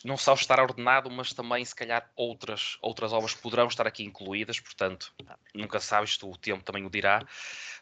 não 0.04 0.18
só 0.18 0.34
estar 0.34 0.60
ordenado, 0.60 1.10
mas 1.12 1.32
também 1.32 1.64
se 1.64 1.76
calhar 1.76 2.10
outras, 2.16 2.78
outras 2.82 3.14
obras 3.14 3.34
poderão 3.36 3.68
estar 3.68 3.86
aqui 3.86 4.04
incluídas, 4.04 4.60
portanto, 4.60 5.14
nunca 5.54 5.80
sabes, 5.80 6.12
isto 6.12 6.30
o 6.30 6.36
tempo 6.36 6.64
também 6.64 6.86
o 6.86 6.90
dirá. 6.90 7.26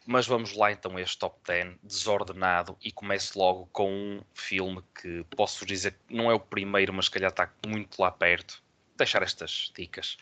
Mas 0.06 0.26
vamos 0.26 0.54
lá 0.54 0.70
então 0.70 0.96
a 0.96 1.00
este 1.00 1.18
top 1.18 1.40
10 1.46 1.76
desordenado 1.82 2.76
e 2.82 2.92
começo 2.92 3.38
logo 3.38 3.66
com 3.72 3.90
um 3.90 4.22
filme 4.34 4.82
que 5.00 5.24
posso 5.34 5.64
dizer 5.64 5.92
que 5.92 6.14
não 6.14 6.30
é 6.30 6.34
o 6.34 6.40
primeiro, 6.40 6.92
mas 6.92 7.06
se 7.06 7.10
calhar 7.10 7.30
está 7.30 7.50
muito 7.66 8.00
lá 8.00 8.10
perto. 8.10 8.62
Deixar 8.96 9.22
estas 9.22 9.72
dicas, 9.76 10.16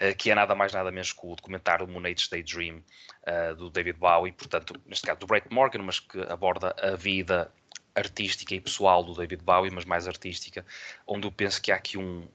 uh, 0.00 0.16
que 0.16 0.30
é 0.30 0.34
nada 0.34 0.54
mais 0.54 0.72
nada 0.72 0.90
menos 0.90 1.12
que 1.12 1.20
o 1.24 1.36
documentário 1.36 1.86
Moon 1.86 2.02
Daydream 2.02 2.82
uh, 3.26 3.54
do 3.54 3.70
David 3.70 3.98
Bowie, 3.98 4.32
portanto, 4.32 4.74
neste 4.86 5.06
caso 5.06 5.20
do 5.20 5.26
Brett 5.26 5.46
Morgan, 5.52 5.82
mas 5.82 6.00
que 6.00 6.20
aborda 6.22 6.74
a 6.82 6.96
vida 6.96 7.52
artística 7.94 8.54
e 8.54 8.60
pessoal 8.60 9.04
do 9.04 9.14
David 9.14 9.42
Bowie, 9.42 9.70
mas 9.70 9.84
mais 9.84 10.06
artística, 10.06 10.64
onde 11.06 11.26
eu 11.26 11.32
penso 11.32 11.60
que 11.60 11.72
há 11.72 11.76
aqui 11.76 11.98
um. 11.98 12.26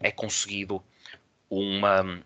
é 0.00 0.10
conseguido 0.10 0.82
uma. 1.48 2.22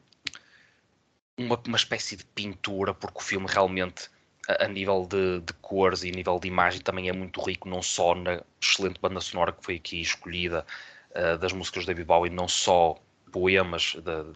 uma, 1.36 1.62
uma 1.66 1.76
espécie 1.76 2.16
de 2.16 2.24
pintura, 2.24 2.94
porque 2.94 3.18
o 3.18 3.22
filme 3.22 3.46
realmente. 3.48 4.12
A, 4.46 4.66
a 4.66 4.68
nível 4.68 5.06
de, 5.06 5.40
de, 5.40 5.54
cores 5.54 6.02
e 6.02 6.10
nível 6.10 6.38
de 6.38 6.48
imagem 6.48 6.78
também 6.82 7.08
é 7.08 7.12
muito 7.14 7.40
rico, 7.40 7.66
não 7.66 7.80
só 7.80 8.14
na 8.14 8.42
excelente 8.60 9.00
banda 9.00 9.18
sonora 9.18 9.52
que 9.52 9.64
foi 9.64 9.76
aqui 9.76 10.02
escolhida 10.02 10.66
uh, 11.14 11.38
das 11.38 11.52
músicas 11.52 11.84
do 11.84 11.88
David 11.88 12.06
Bowie, 12.06 12.30
não 12.30 12.48
só 12.48 12.96
poemas, 13.30 13.94
de, 13.96 14.32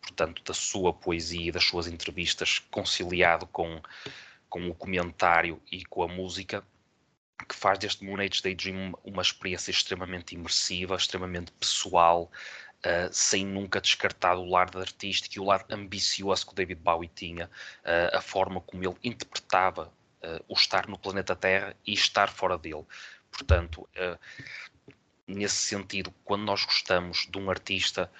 portanto, 0.00 0.42
da 0.44 0.54
sua 0.54 0.92
poesia 0.92 1.48
e 1.48 1.52
das 1.52 1.64
suas 1.64 1.86
entrevistas, 1.86 2.58
conciliado 2.70 3.46
com, 3.46 3.80
com 4.48 4.68
o 4.68 4.74
comentário 4.74 5.60
e 5.70 5.84
com 5.84 6.02
a 6.02 6.08
música, 6.08 6.64
que 7.48 7.54
faz 7.54 7.78
deste 7.78 8.04
Moon 8.04 8.20
Age 8.20 8.42
Daydream 8.42 8.92
uma 9.04 9.22
experiência 9.22 9.70
extremamente 9.70 10.34
imersiva, 10.34 10.96
extremamente 10.96 11.52
pessoal, 11.52 12.30
uh, 12.80 13.08
sem 13.12 13.46
nunca 13.46 13.80
descartar 13.80 14.36
o 14.36 14.44
lado 14.44 14.78
artístico 14.78 15.36
e 15.36 15.40
o 15.40 15.44
lado 15.44 15.64
ambicioso 15.70 16.46
que 16.46 16.52
o 16.52 16.54
David 16.54 16.80
Bowie 16.80 17.10
tinha, 17.14 17.46
uh, 17.46 18.16
a 18.16 18.20
forma 18.20 18.60
como 18.60 18.82
ele 18.82 18.96
interpretava 19.02 19.92
uh, 20.22 20.44
o 20.48 20.54
estar 20.54 20.86
no 20.88 20.98
planeta 20.98 21.36
Terra 21.36 21.76
e 21.86 21.92
estar 21.92 22.28
fora 22.28 22.58
dele. 22.58 22.84
Portanto, 23.30 23.88
nesse 25.34 25.56
sentido, 25.56 26.12
quando 26.24 26.42
nós 26.42 26.64
gostamos 26.64 27.26
de 27.30 27.38
um 27.38 27.50
artista, 27.50 28.10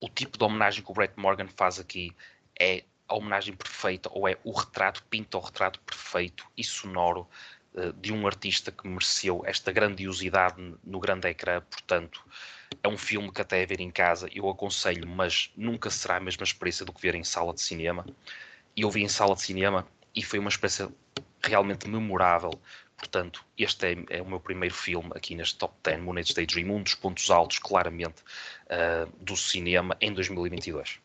o 0.00 0.08
tipo 0.08 0.36
de 0.36 0.44
homenagem 0.44 0.82
que 0.82 0.90
o 0.90 0.94
Brett 0.94 1.14
Morgan 1.16 1.48
faz 1.48 1.78
aqui 1.78 2.14
é 2.58 2.84
a 3.08 3.14
homenagem 3.14 3.54
perfeita, 3.54 4.08
ou 4.12 4.28
é 4.28 4.36
o 4.44 4.52
retrato, 4.52 5.02
pinta 5.10 5.36
o 5.36 5.40
retrato 5.40 5.80
perfeito 5.80 6.46
e 6.56 6.64
sonoro 6.64 7.28
eh, 7.76 7.92
de 8.00 8.12
um 8.12 8.26
artista 8.26 8.70
que 8.70 8.86
mereceu 8.86 9.42
esta 9.44 9.72
grandiosidade 9.72 10.74
no 10.84 11.00
grande 11.00 11.28
ecrã, 11.28 11.60
portanto, 11.60 12.24
é 12.82 12.88
um 12.88 12.98
filme 12.98 13.32
que 13.32 13.40
até 13.40 13.62
a 13.62 13.66
ver 13.66 13.80
em 13.80 13.90
casa 13.90 14.28
eu 14.32 14.48
aconselho, 14.48 15.08
mas 15.08 15.50
nunca 15.56 15.90
será 15.90 16.16
a 16.16 16.20
mesma 16.20 16.44
experiência 16.44 16.84
do 16.84 16.92
que 16.92 17.00
ver 17.00 17.14
em 17.14 17.24
sala 17.24 17.52
de 17.52 17.60
cinema. 17.60 18.04
E 18.76 18.82
eu 18.82 18.90
vi 18.90 19.02
em 19.02 19.08
sala 19.08 19.34
de 19.34 19.42
cinema 19.42 19.86
e 20.14 20.22
foi 20.22 20.38
uma 20.38 20.48
experiência 20.48 20.88
realmente 21.42 21.88
memorável. 21.88 22.50
Portanto, 22.96 23.44
este 23.58 23.86
é, 23.86 24.18
é 24.18 24.22
o 24.22 24.26
meu 24.26 24.40
primeiro 24.40 24.74
filme 24.74 25.10
aqui 25.14 25.34
neste 25.34 25.58
Top 25.58 25.74
10, 25.82 26.00
Moon 26.00 26.18
Age 26.18 26.34
Daydream, 26.34 26.70
um 26.70 26.82
dos 26.82 26.94
pontos 26.94 27.30
altos, 27.30 27.58
claramente, 27.58 28.22
uh, 28.66 29.10
do 29.20 29.36
cinema 29.36 29.96
em 30.00 30.12
2022. 30.12 31.00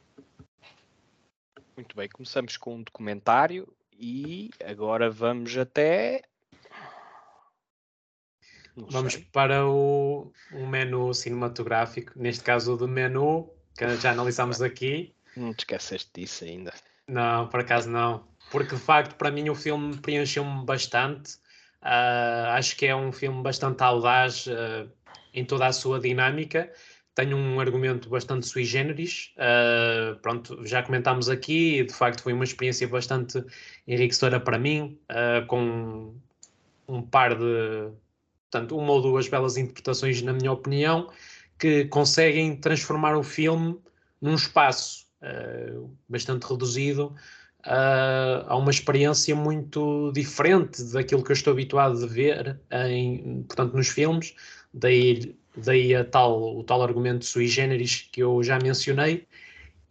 Muito 1.76 1.96
bem, 1.96 2.10
começamos 2.10 2.58
com 2.58 2.76
um 2.76 2.84
documentário 2.84 3.68
e 3.98 4.50
agora 4.64 5.10
vamos 5.10 5.58
até 5.58 6.22
Vamos 8.88 9.18
para 9.18 9.68
o, 9.68 10.32
o 10.54 10.66
menu 10.66 11.14
cinematográfico, 11.14 12.14
neste 12.16 12.44
caso 12.44 12.78
do 12.78 12.88
menu, 12.88 13.52
que 13.78 13.96
já 13.98 14.12
analisámos 14.12 14.62
aqui. 14.62 15.14
Não 15.36 15.54
te 15.54 15.60
esqueceste 15.60 16.10
disso 16.14 16.44
ainda. 16.46 16.74
Não, 17.08 17.48
por 17.48 17.60
acaso 17.60 17.90
não. 17.90 18.28
Porque 18.52 18.76
de 18.76 18.82
facto, 18.82 19.16
para 19.16 19.32
mim, 19.32 19.50
o 19.50 19.56
filme 19.56 19.98
preencheu-me 19.98 20.66
bastante. 20.66 21.38
Uh, 21.82 22.52
acho 22.52 22.76
que 22.76 22.86
é 22.86 22.96
um 22.96 23.12
filme 23.12 23.42
bastante 23.42 23.82
audaz 23.82 24.48
uh, 24.48 24.90
em 25.34 25.46
toda 25.46 25.68
a 25.68 25.74
sua 25.74 26.00
dinâmica. 26.00 26.72
Tem 27.16 27.34
um 27.34 27.60
argumento 27.60 28.10
bastante 28.10 28.48
sui 28.48 28.64
generis. 28.66 29.34
Uh, 29.36 30.18
pronto, 30.20 30.66
já 30.66 30.84
comentámos 30.84 31.30
aqui, 31.30 31.84
de 31.84 31.94
facto, 31.94 32.22
foi 32.22 32.34
uma 32.34 32.44
experiência 32.44 32.88
bastante 32.88 33.44
enriquecedora 33.88 34.40
para 34.40 34.58
mim, 34.58 35.00
com 35.48 36.16
um 36.88 37.02
par 37.02 37.36
de 37.36 37.92
Portanto, 38.52 38.76
uma 38.76 38.94
ou 38.94 39.02
duas 39.02 39.28
belas 39.28 39.58
interpretações, 39.58 40.24
na 40.24 40.34
minha 40.34 40.52
opinião, 40.52 41.12
que 41.60 41.86
conseguem 41.86 42.56
transformar 42.56 43.16
o 43.16 43.22
filme 43.22 43.80
num 44.20 44.34
espaço 44.34 45.06
bastante 46.08 46.48
reduzido 46.48 47.16
uh, 47.66 48.46
a 48.48 48.56
uma 48.56 48.72
experiência 48.72 49.36
muito 49.36 50.12
diferente 50.14 50.84
daquilo 50.92 51.24
que 51.24 51.32
eu 51.32 51.36
estou 51.36 51.52
habituado 51.52 52.04
a 52.04 52.08
ver 52.08 52.60
em, 52.72 53.44
portanto, 53.48 53.76
nos 53.76 53.88
filmes. 53.90 54.36
Daí, 54.74 55.36
daí 55.58 55.96
a 55.96 56.04
tal, 56.04 56.58
o 56.58 56.64
tal 56.64 56.82
argumento 56.82 57.26
sui 57.26 57.48
generis 57.48 58.08
que 58.12 58.22
eu 58.22 58.44
já 58.44 58.60
mencionei. 58.60 59.26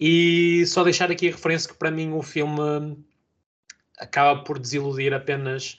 E 0.01 0.65
só 0.67 0.85
deixar 0.85 1.11
aqui 1.11 1.29
a 1.29 1.33
referência 1.33 1.69
que 1.71 1.77
para 1.77 1.91
mim 1.91 2.13
o 2.13 2.23
filme 2.23 2.97
acaba 3.99 4.43
por 4.45 4.59
desiludir 4.59 5.13
apenas 5.13 5.77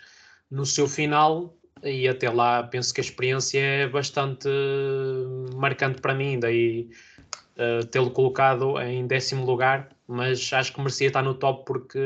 no 0.52 0.66
seu 0.66 0.88
final, 0.88 1.56
e 1.84 2.08
até 2.08 2.30
lá 2.30 2.64
penso 2.64 2.94
que 2.94 3.00
a 3.00 3.04
experiência 3.04 3.60
é 3.60 3.88
bastante 3.88 4.50
marcante 5.56 6.02
para 6.02 6.14
mim, 6.14 6.40
daí 6.40 6.90
uh, 7.56 7.86
tê-lo 7.86 8.12
colocado 8.12 8.80
em 8.82 9.08
décimo 9.08 9.46
lugar, 9.46 9.90
mas 10.10 10.52
acho 10.54 10.74
que 10.74 10.80
merecia 10.80 11.08
estar 11.08 11.22
no 11.22 11.36
top 11.36 11.64
porque 11.66 12.00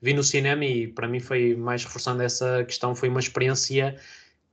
vi 0.00 0.12
no 0.12 0.24
cinema 0.24 0.64
e 0.64 0.88
para 0.88 1.06
mim 1.06 1.20
foi 1.20 1.54
mais 1.54 1.84
reforçando 1.84 2.22
essa 2.22 2.64
questão, 2.64 2.94
foi 2.94 3.08
uma 3.08 3.20
experiência 3.20 3.96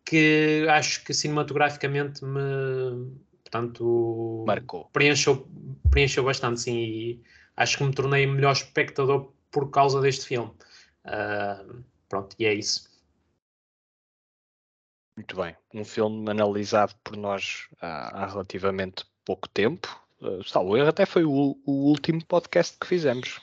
que 0.06 0.66
acho 0.70 1.04
que 1.04 1.14
cinematograficamente 1.14 2.24
me 2.24 3.12
portanto 3.44 4.44
marcou 4.46 4.86
preencheu, 4.94 5.48
preencheu 5.90 6.24
bastante 6.24 6.62
sim 6.62 6.78
e 6.78 7.22
acho 7.58 7.78
que 7.78 7.84
me 7.84 7.94
tornei 7.94 8.28
melhor 8.28 8.52
espectador 8.52 9.34
por 9.52 9.72
causa 9.72 10.00
deste 10.00 10.26
filme 10.28 10.52
uh, 11.06 11.84
pronto, 12.08 12.36
e 12.38 12.46
é 12.46 12.54
isso 12.54 12.90
muito 15.20 15.36
bem. 15.36 15.54
Um 15.74 15.84
filme 15.84 16.32
analisado 16.32 16.96
por 17.04 17.18
nós 17.18 17.68
há, 17.82 18.24
há 18.24 18.26
relativamente 18.26 19.04
pouco 19.26 19.50
tempo. 19.50 20.02
Uh, 20.22 20.44
salvo 20.44 20.76
erro, 20.76 20.90
até 20.90 21.06
foi 21.06 21.24
o, 21.24 21.58
o, 21.66 21.72
último 21.72 22.24
podcast 22.26 22.78
que 22.78 22.86
fizemos, 22.86 23.40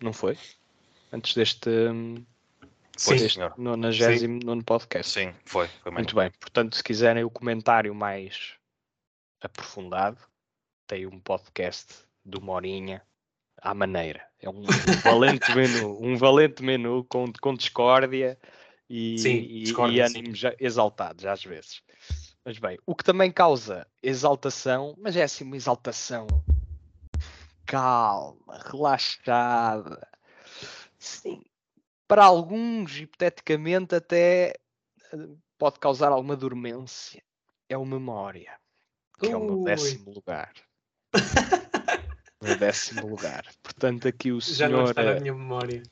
não 0.00 0.12
foi? 0.12 0.36
Antes 1.12 1.34
deste. 1.34 1.70
Um, 1.70 2.24
foi, 2.98 3.18
deste 3.18 3.38
99 3.56 4.64
podcast. 4.64 5.12
Sim, 5.12 5.32
foi. 5.44 5.68
foi 5.82 5.92
Muito 5.92 6.16
bem. 6.16 6.30
Portanto, 6.40 6.74
se 6.74 6.82
quiserem 6.82 7.22
o 7.22 7.30
comentário 7.30 7.94
mais 7.94 8.54
aprofundado, 9.40 10.18
tem 10.86 11.06
um 11.06 11.20
podcast 11.20 11.94
do 12.24 12.40
Morinha 12.40 13.02
à 13.62 13.72
maneira. 13.74 14.26
É 14.40 14.48
um 14.48 14.64
valente 15.04 15.50
menu, 15.54 15.98
um 16.02 16.16
valente 16.16 16.62
menu 16.62 17.04
com, 17.04 17.32
com 17.40 17.54
discórdia 17.54 18.38
e, 18.88 19.18
sim, 19.18 19.36
e, 19.36 19.64
e 19.64 20.00
ânimos 20.00 20.42
exaltados 20.58 21.24
às 21.24 21.44
vezes. 21.44 21.82
Mas 22.46 22.58
bem, 22.58 22.78
o 22.86 22.94
que 22.94 23.04
também 23.04 23.30
causa 23.30 23.86
exaltação, 24.02 24.94
mas 24.96 25.16
é 25.16 25.24
assim 25.24 25.44
uma 25.44 25.56
exaltação 25.56 26.28
calma, 27.66 28.60
relaxada, 28.70 30.06
Sim. 30.98 31.42
Para 32.08 32.24
alguns, 32.24 32.96
hipoteticamente, 32.96 33.94
até 33.94 34.54
eh, 35.12 35.28
pode 35.58 35.78
causar 35.78 36.10
alguma 36.12 36.36
dormência. 36.36 37.22
É 37.68 37.76
o 37.76 37.84
Memória, 37.84 38.56
que 39.18 39.26
é 39.26 39.36
o 39.36 39.44
meu 39.44 39.58
Ui. 39.58 39.64
décimo 39.64 40.12
lugar. 40.12 40.52
o 41.12 41.12
meu 42.46 42.56
décimo 42.56 43.08
lugar. 43.08 43.44
Portanto, 43.62 44.06
aqui 44.08 44.30
o 44.30 44.40
Já 44.40 44.68
não 44.68 44.78
senhor, 44.78 44.90
está 44.90 45.02
na 45.02 45.10
eh, 45.12 45.20
minha 45.20 45.34
memória. 45.34 45.82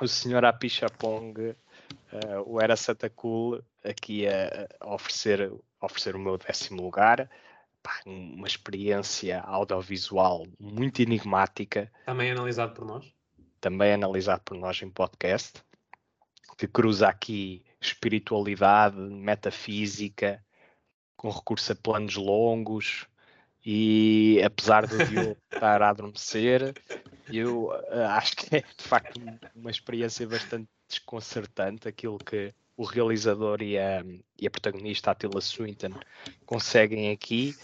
o 0.00 0.08
senhor 0.08 0.44
Apichapong, 0.44 1.34
eh, 1.40 2.38
o 2.44 2.60
Era 2.60 2.76
Satakul, 2.76 3.62
aqui 3.84 4.26
a, 4.26 4.68
a 4.80 4.94
oferecer, 4.94 5.52
oferecer 5.84 6.16
o 6.16 6.18
meu 6.18 6.36
décimo 6.38 6.82
lugar. 6.82 7.30
Pá, 7.82 8.00
uma 8.06 8.46
experiência 8.46 9.40
audiovisual 9.42 10.46
muito 10.58 11.02
enigmática, 11.02 11.92
Também 12.06 12.30
analisado 12.30 12.72
por 12.74 12.84
nós. 12.86 13.12
também 13.60 13.92
analisado 13.92 14.42
por 14.42 14.56
nós 14.56 14.80
em 14.82 14.88
podcast, 14.90 15.62
que 16.56 16.66
cruza 16.66 17.08
aqui 17.08 17.62
espiritualidade, 17.80 18.96
metafísica, 18.96 20.42
com 21.16 21.28
recurso 21.30 21.72
a 21.72 21.74
planos 21.74 22.16
longos, 22.16 23.06
e 23.64 24.40
apesar 24.44 24.86
do 24.86 25.04
Diogo 25.06 25.36
estar 25.52 25.82
a 25.82 25.90
adormecer, 25.90 26.74
eu 27.28 27.70
eh, 27.88 28.04
acho 28.06 28.36
que 28.36 28.56
é 28.56 28.60
de 28.60 28.84
facto 28.84 29.18
um- 29.20 29.38
uma 29.54 29.70
experiência 29.70 30.26
bastante 30.26 30.68
desconcertante 30.88 31.88
aquilo 31.88 32.18
que 32.18 32.54
o 32.76 32.84
realizador 32.84 33.62
e 33.62 33.78
a, 33.78 34.04
e 34.40 34.46
a 34.46 34.50
protagonista, 34.50 35.10
a 35.10 35.14
Tila 35.14 35.40
Swinton, 35.40 35.92
conseguem 36.44 37.10
aqui. 37.10 37.54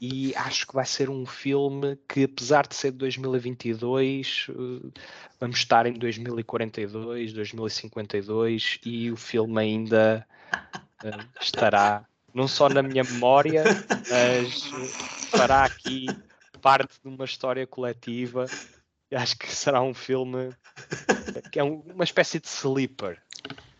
E 0.00 0.34
acho 0.36 0.66
que 0.66 0.74
vai 0.74 0.84
ser 0.84 1.08
um 1.08 1.24
filme 1.24 1.96
que, 2.08 2.24
apesar 2.24 2.66
de 2.66 2.74
ser 2.74 2.90
de 2.92 2.98
2022, 2.98 4.46
eh, 4.50 5.00
vamos 5.40 5.56
estar 5.58 5.86
em 5.86 5.92
2042, 5.94 7.32
2052 7.32 8.78
e 8.84 9.10
o 9.10 9.16
filme 9.16 9.58
ainda 9.60 10.26
eh, 11.02 11.10
estará 11.40 12.04
não 12.34 12.48
só 12.48 12.68
na 12.68 12.82
minha 12.82 13.04
memória, 13.04 13.62
mas 14.10 14.70
eh, 14.72 14.86
fará 15.28 15.64
aqui 15.64 16.06
parte 16.60 16.94
de 17.02 17.08
uma 17.08 17.24
história 17.24 17.66
coletiva. 17.66 18.46
Acho 19.14 19.38
que 19.38 19.46
será 19.54 19.80
um 19.80 19.94
filme 19.94 20.50
que 21.52 21.60
é 21.60 21.64
um- 21.64 21.80
uma 21.94 22.04
espécie 22.04 22.40
de 22.40 22.48
sleeper. 22.48 23.22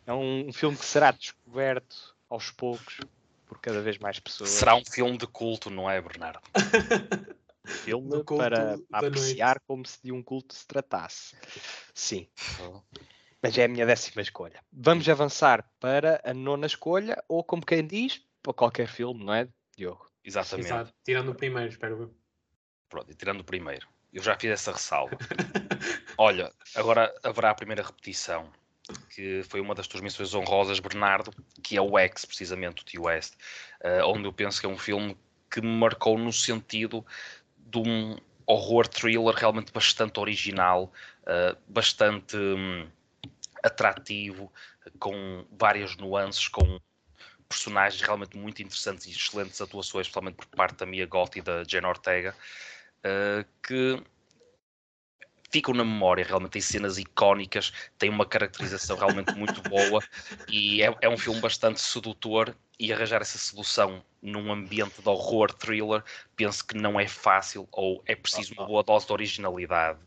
É 0.06 0.12
um, 0.12 0.48
um 0.48 0.52
filme 0.52 0.76
que 0.76 0.84
será 0.84 1.10
descoberto 1.10 2.14
aos 2.28 2.50
poucos 2.50 3.00
por 3.46 3.60
cada 3.60 3.80
vez 3.80 3.98
mais 3.98 4.18
pessoas. 4.18 4.50
Será 4.50 4.74
um 4.74 4.84
filme 4.84 5.16
de 5.16 5.26
culto, 5.26 5.70
não 5.70 5.90
é, 5.90 6.00
Bernardo? 6.00 6.40
filme 7.64 8.22
para 8.24 8.76
da 8.76 8.98
apreciar 8.98 9.60
como 9.66 9.86
se 9.86 9.98
de 10.02 10.12
um 10.12 10.22
culto 10.22 10.54
se 10.54 10.66
tratasse. 10.66 11.36
Sim, 11.94 12.28
mas 13.42 13.56
é 13.56 13.64
a 13.64 13.68
minha 13.68 13.86
décima 13.86 14.22
escolha. 14.22 14.62
Vamos 14.72 15.08
avançar 15.08 15.68
para 15.80 16.20
a 16.24 16.34
nona 16.34 16.66
escolha, 16.66 17.22
ou 17.28 17.42
como 17.42 17.64
quem 17.64 17.86
diz, 17.86 18.22
para 18.42 18.52
qualquer 18.52 18.86
filme, 18.86 19.24
não 19.24 19.34
é, 19.34 19.48
Diogo? 19.76 20.10
Exatamente. 20.22 20.66
Exato. 20.66 20.94
Tirando 21.04 21.30
o 21.30 21.34
primeiro, 21.34 21.70
espero 21.70 22.02
eu. 22.02 22.14
Pronto, 22.88 23.10
e 23.10 23.14
tirando 23.14 23.40
o 23.40 23.44
primeiro. 23.44 23.86
Eu 24.12 24.22
já 24.22 24.38
fiz 24.38 24.50
essa 24.50 24.72
ressalva. 24.72 25.16
Olha, 26.16 26.52
agora 26.74 27.12
haverá 27.22 27.50
a 27.50 27.54
primeira 27.54 27.82
repetição, 27.82 28.50
que 29.08 29.42
foi 29.44 29.60
uma 29.60 29.74
das 29.74 29.86
tuas 29.86 30.02
missões 30.02 30.34
honrosas, 30.34 30.78
Bernardo, 30.78 31.32
que 31.62 31.76
é 31.76 31.80
o 31.80 31.98
X, 31.98 32.24
precisamente, 32.24 32.82
o 32.82 32.84
T-West, 32.84 33.34
eh, 33.80 34.04
onde 34.04 34.24
eu 34.24 34.32
penso 34.32 34.60
que 34.60 34.66
é 34.66 34.68
um 34.68 34.78
filme 34.78 35.16
que 35.50 35.60
me 35.60 35.68
marcou 35.68 36.18
no 36.18 36.32
sentido 36.32 37.04
de 37.56 37.78
um 37.78 38.18
horror 38.46 38.86
thriller 38.86 39.34
realmente 39.34 39.72
bastante 39.72 40.20
original, 40.20 40.92
eh, 41.26 41.56
bastante 41.66 42.36
hum, 42.36 42.86
atrativo, 43.62 44.52
com 44.98 45.46
várias 45.52 45.96
nuances, 45.96 46.48
com 46.48 46.78
personagens 47.48 48.02
realmente 48.02 48.36
muito 48.36 48.62
interessantes 48.62 49.06
e 49.06 49.10
excelentes 49.10 49.60
atuações, 49.60 50.06
especialmente 50.06 50.36
por 50.36 50.46
parte 50.46 50.76
da 50.76 50.86
Mia 50.86 51.06
Goth 51.06 51.36
e 51.36 51.42
da 51.42 51.64
Jane 51.64 51.86
Ortega, 51.86 52.34
eh, 53.02 53.44
que 53.62 54.02
ficam 55.54 55.72
na 55.72 55.84
memória, 55.84 56.24
realmente 56.24 56.50
tem 56.50 56.60
cenas 56.62 56.98
icónicas, 56.98 57.72
tem 57.96 58.10
uma 58.10 58.26
caracterização 58.26 58.96
realmente 58.96 59.38
muito 59.38 59.62
boa 59.62 60.02
e 60.48 60.82
é, 60.82 60.92
é 61.02 61.08
um 61.08 61.16
filme 61.16 61.40
bastante 61.40 61.80
sedutor 61.80 62.56
e 62.76 62.92
arranjar 62.92 63.22
essa 63.22 63.38
sedução 63.38 64.04
num 64.20 64.50
ambiente 64.50 65.00
de 65.00 65.08
horror 65.08 65.52
thriller 65.52 66.02
penso 66.34 66.66
que 66.66 66.76
não 66.76 66.98
é 66.98 67.06
fácil 67.06 67.68
ou 67.70 68.02
é 68.04 68.16
preciso 68.16 68.52
uma 68.54 68.66
boa 68.66 68.82
dose 68.82 69.06
de 69.06 69.12
originalidade. 69.12 70.00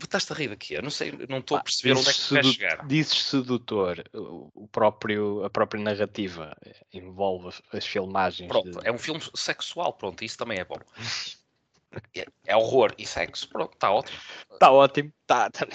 Estás-te 0.00 0.32
a 0.32 0.36
rir 0.36 0.48
daqui? 0.48 0.74
Eu 0.74 0.82
não 0.82 0.90
sei, 0.90 1.10
não 1.28 1.38
estou 1.38 1.56
a 1.56 1.62
perceber 1.64 1.94
onde 1.98 2.08
é 2.08 2.12
que 2.12 2.18
sedu- 2.20 2.52
chegar. 2.52 2.86
Dizes 2.86 3.22
sedutor, 3.24 4.04
o 4.14 4.68
próprio, 4.70 5.42
a 5.44 5.50
própria 5.50 5.82
narrativa 5.82 6.56
envolve 6.92 7.48
as- 7.48 7.62
as 7.72 7.84
filmagens. 7.84 8.48
Pronto, 8.48 8.70
de- 8.70 8.86
é 8.86 8.92
um 8.92 8.98
filme 8.98 9.20
sexual, 9.34 9.92
pronto, 9.94 10.22
isso 10.24 10.38
também 10.38 10.60
é 10.60 10.64
bom. 10.64 10.78
É, 12.14 12.26
é 12.46 12.56
horror 12.56 12.94
e 12.98 13.06
sexo, 13.06 13.48
pronto, 13.48 13.72
está 13.74 13.90
ótimo. 13.90 14.18
Está 14.52 14.70
ótimo, 14.70 15.12
tá, 15.26 15.50
tá- 15.50 15.66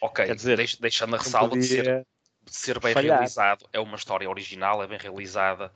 Ok, 0.00 0.24
Quer 0.26 0.34
dizer, 0.34 0.56
deix- 0.56 0.76
deixando 0.76 1.14
a 1.16 1.18
ressalva 1.18 1.56
de 1.56 1.66
ser 1.66 2.06
de 2.42 2.56
ser 2.56 2.78
bem 2.80 2.92
falhar. 2.94 3.18
realizado, 3.18 3.68
é 3.72 3.78
uma 3.80 3.96
história 3.96 4.28
original, 4.28 4.82
é 4.82 4.86
bem 4.86 4.98
realizada, 4.98 5.72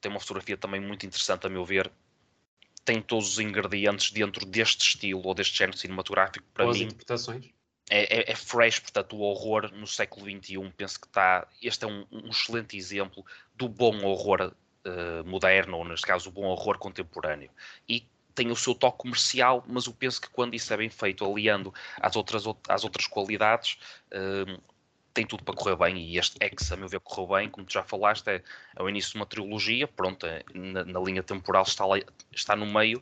tem 0.00 0.10
uma 0.10 0.20
fotografia 0.20 0.56
também 0.56 0.80
muito 0.80 1.04
interessante 1.04 1.46
a 1.46 1.50
meu 1.50 1.64
ver, 1.64 1.90
tem 2.84 3.00
todos 3.02 3.32
os 3.32 3.38
ingredientes 3.38 4.10
dentro 4.12 4.46
deste 4.46 4.82
estilo 4.82 5.22
ou 5.24 5.34
deste 5.34 5.56
género 5.58 5.76
cinematográfico 5.76 6.46
para 6.54 6.64
Boas 6.64 6.78
mim 6.78 6.84
interpretações. 6.84 7.46
é, 7.90 8.20
é- 8.20 8.32
é 8.32 8.34
fresh, 8.36 8.78
portanto 8.80 9.16
o 9.16 9.20
horror 9.20 9.72
no 9.72 9.86
século 9.86 10.26
XXI 10.26 10.70
penso 10.76 11.00
que 11.00 11.06
está, 11.06 11.46
este 11.60 11.84
é 11.84 11.88
um, 11.88 12.06
um 12.12 12.28
excelente 12.28 12.76
exemplo 12.76 13.24
do 13.54 13.68
bom 13.68 14.04
horror 14.04 14.54
eh, 14.84 15.22
moderno, 15.24 15.78
ou 15.78 15.84
neste 15.84 16.06
caso 16.06 16.28
o 16.28 16.32
bom 16.32 16.44
horror 16.44 16.78
contemporâneo 16.78 17.50
e 17.88 18.06
tem 18.34 18.50
o 18.50 18.56
seu 18.56 18.74
toque 18.74 18.98
comercial, 18.98 19.64
mas 19.66 19.86
eu 19.86 19.92
penso 19.92 20.20
que 20.20 20.28
quando 20.30 20.54
isso 20.54 20.72
é 20.72 20.76
bem 20.76 20.90
feito, 20.90 21.24
aliando 21.24 21.72
às 22.00 22.16
outras, 22.16 22.44
às 22.68 22.84
outras 22.84 23.06
qualidades, 23.06 23.78
eh, 24.10 24.58
tem 25.12 25.26
tudo 25.26 25.44
para 25.44 25.54
correr 25.54 25.76
bem. 25.76 25.98
E 25.98 26.18
este 26.18 26.36
X, 26.40 26.72
a 26.72 26.76
meu 26.76 26.88
ver, 26.88 27.00
correu 27.00 27.26
bem, 27.36 27.48
como 27.48 27.66
tu 27.66 27.72
já 27.72 27.82
falaste, 27.82 28.28
é, 28.28 28.42
é 28.76 28.82
o 28.82 28.88
início 28.88 29.12
de 29.12 29.16
uma 29.16 29.26
trilogia, 29.26 29.86
pronto, 29.86 30.26
é, 30.26 30.42
na, 30.54 30.84
na 30.84 31.00
linha 31.00 31.22
temporal 31.22 31.62
está, 31.64 31.84
lá- 31.86 32.00
está 32.32 32.56
no 32.56 32.66
meio, 32.66 32.98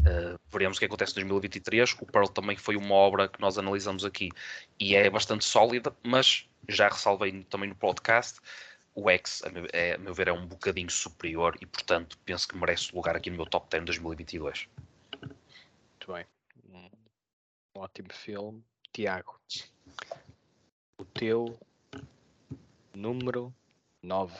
uh, 0.00 0.38
veremos 0.52 0.76
o 0.76 0.80
que 0.80 0.86
acontece 0.86 1.12
em 1.12 1.14
2023, 1.14 1.96
o 2.00 2.06
Pearl 2.06 2.28
também 2.28 2.56
foi 2.56 2.76
uma 2.76 2.94
obra 2.94 3.28
que 3.28 3.40
nós 3.40 3.58
analisamos 3.58 4.04
aqui 4.04 4.30
e 4.78 4.94
é 4.94 5.08
bastante 5.08 5.44
sólida, 5.44 5.94
mas 6.02 6.46
já 6.68 6.88
ressalvei 6.88 7.44
também 7.44 7.68
no 7.68 7.74
podcast, 7.74 8.40
o 8.94 9.10
X, 9.10 9.42
a 9.44 9.50
meu, 9.50 9.66
é, 9.72 9.94
a 9.94 9.98
meu 9.98 10.14
ver, 10.14 10.28
é 10.28 10.32
um 10.32 10.46
bocadinho 10.46 10.90
superior 10.90 11.56
e, 11.60 11.66
portanto, 11.66 12.16
penso 12.24 12.46
que 12.46 12.56
merece 12.56 12.94
lugar 12.94 13.16
aqui 13.16 13.30
no 13.30 13.36
meu 13.36 13.46
top 13.46 13.66
10 13.70 13.82
de 13.82 13.86
2022. 13.86 14.68
Muito 15.20 16.12
bem. 16.12 16.24
Um 16.72 17.80
ótimo 17.80 18.12
filme. 18.12 18.62
Tiago, 18.92 19.40
o 21.00 21.04
teu 21.04 21.58
número 22.94 23.52
9. 24.00 24.32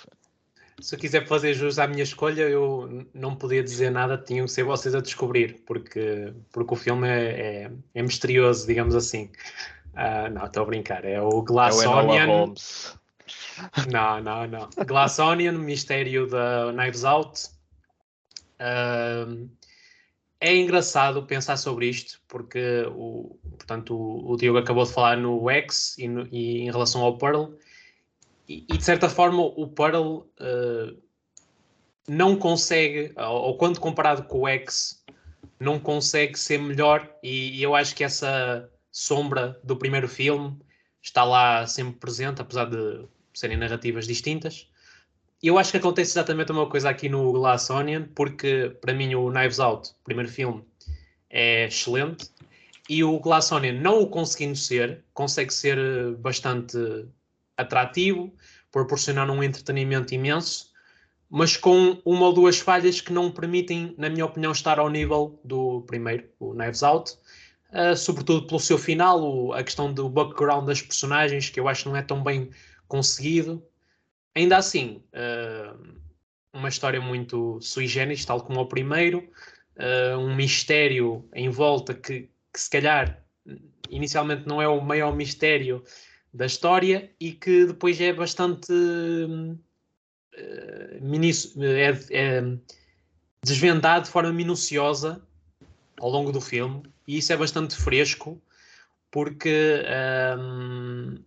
Se 0.80 0.94
eu 0.94 0.98
quiser 0.98 1.26
fazer 1.26 1.54
jus 1.54 1.78
à 1.80 1.88
minha 1.88 2.04
escolha, 2.04 2.42
eu 2.42 3.08
não 3.12 3.34
podia 3.34 3.64
dizer 3.64 3.90
nada, 3.90 4.16
tinham 4.16 4.46
que 4.46 4.52
ser 4.52 4.62
vocês 4.62 4.94
a 4.94 5.00
descobrir, 5.00 5.62
porque, 5.66 6.32
porque 6.52 6.74
o 6.74 6.76
filme 6.76 7.08
é, 7.08 7.64
é, 7.64 7.72
é 7.94 8.02
misterioso, 8.02 8.66
digamos 8.66 8.94
assim. 8.94 9.30
Ah, 9.94 10.28
não, 10.28 10.44
estou 10.46 10.62
a 10.62 10.66
brincar. 10.66 11.04
É 11.04 11.20
o 11.20 11.28
É 11.28 11.34
o 11.34 11.42
Glass 11.42 11.84
Onion. 11.84 12.54
Não, 13.90 14.20
não, 14.20 14.46
não. 14.46 14.68
Glass 14.86 15.18
Onion, 15.18 15.58
Mistério 15.58 16.26
da 16.26 16.72
Knives 16.72 17.04
Out. 17.04 17.48
Ahm, 18.58 19.48
é 20.40 20.54
engraçado 20.56 21.24
pensar 21.26 21.56
sobre 21.56 21.88
isto, 21.88 22.20
porque 22.28 22.84
o, 22.94 23.36
portanto, 23.56 23.96
o, 23.96 24.32
o 24.32 24.36
Diogo 24.36 24.58
acabou 24.58 24.84
de 24.84 24.92
falar 24.92 25.16
no 25.16 25.48
X 25.50 25.96
e, 25.98 26.06
no- 26.08 26.26
e 26.30 26.60
em 26.62 26.70
relação 26.70 27.02
ao 27.02 27.16
Pearl, 27.16 27.54
e, 28.48 28.64
e, 28.68 28.76
de 28.76 28.84
certa 28.84 29.08
forma 29.08 29.42
o 29.42 29.66
Pearl 29.68 30.20
ah, 30.38 30.94
não 32.06 32.36
consegue, 32.36 33.12
ou, 33.16 33.24
ou 33.24 33.56
quando 33.56 33.80
comparado 33.80 34.24
com 34.24 34.40
o 34.40 34.48
X, 34.48 35.02
não 35.58 35.78
consegue 35.78 36.38
ser 36.38 36.58
melhor, 36.58 37.10
e, 37.22 37.58
e 37.58 37.62
eu 37.62 37.74
acho 37.74 37.94
que 37.94 38.04
essa 38.04 38.68
sombra 38.90 39.58
do 39.64 39.76
primeiro 39.76 40.08
filme 40.08 40.58
está 41.02 41.24
lá 41.24 41.66
sempre 41.66 41.98
presente, 41.98 42.40
apesar 42.42 42.66
de 42.66 43.06
serem 43.34 43.56
narrativas 43.56 44.06
distintas. 44.06 44.68
Eu 45.42 45.58
acho 45.58 45.72
que 45.72 45.76
acontece 45.76 46.12
exatamente 46.12 46.50
a 46.50 46.54
mesma 46.54 46.70
coisa 46.70 46.88
aqui 46.88 47.08
no 47.08 47.32
Glass 47.32 47.68
Onion, 47.68 48.04
porque 48.14 48.74
para 48.80 48.94
mim 48.94 49.14
o 49.14 49.30
Knives 49.30 49.60
Out, 49.60 49.90
o 49.90 50.04
primeiro 50.04 50.30
filme, 50.30 50.64
é 51.28 51.66
excelente, 51.66 52.30
e 52.88 53.02
o 53.04 53.18
Glass 53.18 53.52
Onion, 53.52 53.80
não 53.80 54.00
o 54.00 54.06
conseguindo 54.06 54.56
ser, 54.56 55.04
consegue 55.12 55.52
ser 55.52 55.76
eh, 55.76 56.10
bastante 56.18 56.78
atrativo, 57.56 58.32
proporcionar 58.70 59.30
um 59.30 59.42
entretenimento 59.42 60.14
imenso, 60.14 60.72
mas 61.30 61.56
com 61.56 62.00
uma 62.04 62.26
ou 62.26 62.32
duas 62.32 62.58
falhas 62.58 63.00
que 63.00 63.12
não 63.12 63.30
permitem, 63.30 63.94
na 63.98 64.08
minha 64.08 64.24
opinião, 64.24 64.52
estar 64.52 64.78
ao 64.78 64.88
nível 64.88 65.40
do 65.44 65.82
primeiro, 65.82 66.24
o 66.38 66.54
Knives 66.54 66.82
Out. 66.82 67.18
uh, 67.72 67.96
sobretudo 67.96 68.46
pelo 68.46 68.60
seu 68.60 68.78
final, 68.78 69.20
o, 69.20 69.52
a 69.52 69.62
questão 69.62 69.92
do 69.92 70.08
background 70.08 70.66
das 70.66 70.80
personagens, 70.80 71.50
que 71.50 71.58
eu 71.58 71.68
acho 71.68 71.84
que 71.84 71.88
não 71.88 71.96
é 71.96 72.02
tão 72.02 72.22
bem 72.22 72.50
conseguido. 72.88 73.64
Ainda 74.34 74.56
assim, 74.56 75.02
uh, 75.12 75.94
uma 76.52 76.68
história 76.68 77.00
muito 77.00 77.60
sui 77.60 77.86
generis, 77.86 78.24
tal 78.24 78.40
como 78.40 78.60
o 78.60 78.66
primeiro, 78.66 79.28
uh, 79.76 80.18
um 80.18 80.34
mistério 80.34 81.28
em 81.34 81.48
volta 81.48 81.94
que, 81.94 82.28
que 82.52 82.60
se 82.60 82.70
calhar 82.70 83.22
inicialmente 83.90 84.46
não 84.46 84.60
é 84.60 84.68
o 84.68 84.80
maior 84.80 85.14
mistério 85.14 85.84
da 86.32 86.46
história 86.46 87.10
e 87.20 87.32
que 87.32 87.66
depois 87.66 88.00
é 88.00 88.12
bastante 88.12 88.72
uh, 88.72 89.58
é, 90.36 90.98
é, 92.10 92.42
desvendado 93.42 94.04
de 94.06 94.10
forma 94.10 94.32
minuciosa 94.32 95.22
ao 96.00 96.10
longo 96.10 96.32
do 96.32 96.40
filme 96.40 96.82
e 97.06 97.18
isso 97.18 97.32
é 97.32 97.36
bastante 97.36 97.76
fresco 97.76 98.42
porque 99.10 99.84
um, 100.36 101.22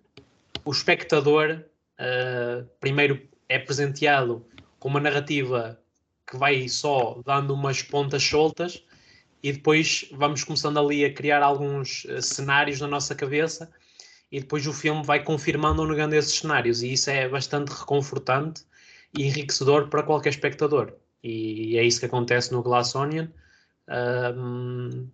o 0.68 0.72
espectador 0.72 1.64
uh, 1.98 2.68
primeiro 2.82 3.26
é 3.48 3.58
presenteado 3.58 4.46
com 4.80 4.90
uma 4.90 5.00
narrativa 5.00 5.80
que 6.30 6.36
vai 6.36 6.68
só 6.68 7.22
dando 7.26 7.54
umas 7.54 7.82
pontas 7.82 8.22
soltas 8.22 8.84
e 9.42 9.54
depois 9.54 10.10
vamos 10.12 10.44
começando 10.44 10.78
ali 10.78 11.06
a 11.06 11.14
criar 11.14 11.42
alguns 11.42 12.04
uh, 12.04 12.22
cenários 12.22 12.82
na 12.82 12.88
nossa 12.88 13.16
cabeça 13.16 13.72
e 14.30 14.42
depois 14.42 14.68
o 14.68 14.74
filme 14.74 15.06
vai 15.06 15.24
confirmando 15.24 15.84
ou 15.84 15.88
negando 15.88 16.16
esses 16.16 16.34
cenários 16.34 16.84
e 16.84 16.92
isso 16.92 17.10
é 17.10 17.30
bastante 17.30 17.70
reconfortante 17.70 18.66
e 19.18 19.26
enriquecedor 19.26 19.88
para 19.88 20.04
qualquer 20.04 20.32
espectador. 20.32 20.94
E 21.24 21.78
é 21.78 21.84
isso 21.86 22.02
que 22.02 22.08
acontece 22.08 22.52
no 22.52 22.62
Glass 22.62 22.94
Onion. 22.94 23.28
Um, 24.36 25.08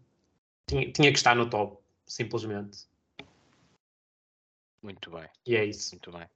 tinha, 0.67 0.91
tinha 0.91 1.11
que 1.11 1.17
estar 1.19 1.35
no 1.35 1.47
top 1.47 1.77
simplesmente 2.07 2.91
muito 4.83 5.09
bem 5.09 5.27
e 5.45 5.55
é 5.55 5.65
isso 5.65 5.95
muito 5.95 6.11
bem 6.11 6.27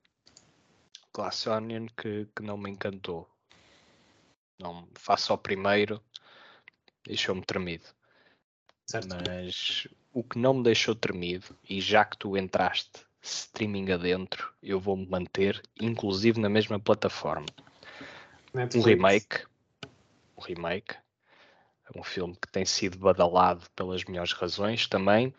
Glass 1.14 1.48
Onion 1.48 1.88
que, 1.98 2.28
que 2.36 2.44
não 2.44 2.58
me 2.58 2.70
encantou 2.70 3.30
não 4.60 4.88
faço 4.96 5.32
ao 5.32 5.38
primeiro 5.38 6.02
deixou-me 7.08 7.44
tremido. 7.44 7.86
Certo. 8.86 9.08
Mas 9.10 9.88
o 10.14 10.24
que 10.24 10.38
não 10.38 10.56
me 10.56 10.64
deixou 10.64 10.94
tremido, 10.94 11.58
e 11.68 11.82
já 11.82 12.06
que 12.06 12.18
tu 12.18 12.38
entraste 12.38 13.06
streaming 13.22 13.92
adentro, 13.92 14.54
eu 14.62 14.80
vou-me 14.80 15.08
manter, 15.08 15.62
inclusive 15.82 16.40
na 16.40 16.50
mesma 16.50 16.80
plataforma. 16.80 17.48
Netflix. 18.54 18.86
Um 18.86 18.88
remake. 18.88 19.46
Um 20.38 20.42
remake. 20.42 20.96
Um 21.96 22.04
filme 22.04 22.36
que 22.36 22.48
tem 22.50 22.66
sido 22.66 22.98
badalado 22.98 23.66
pelas 23.76 24.04
melhores 24.04 24.34
razões 24.34 24.88
também. 24.88 25.34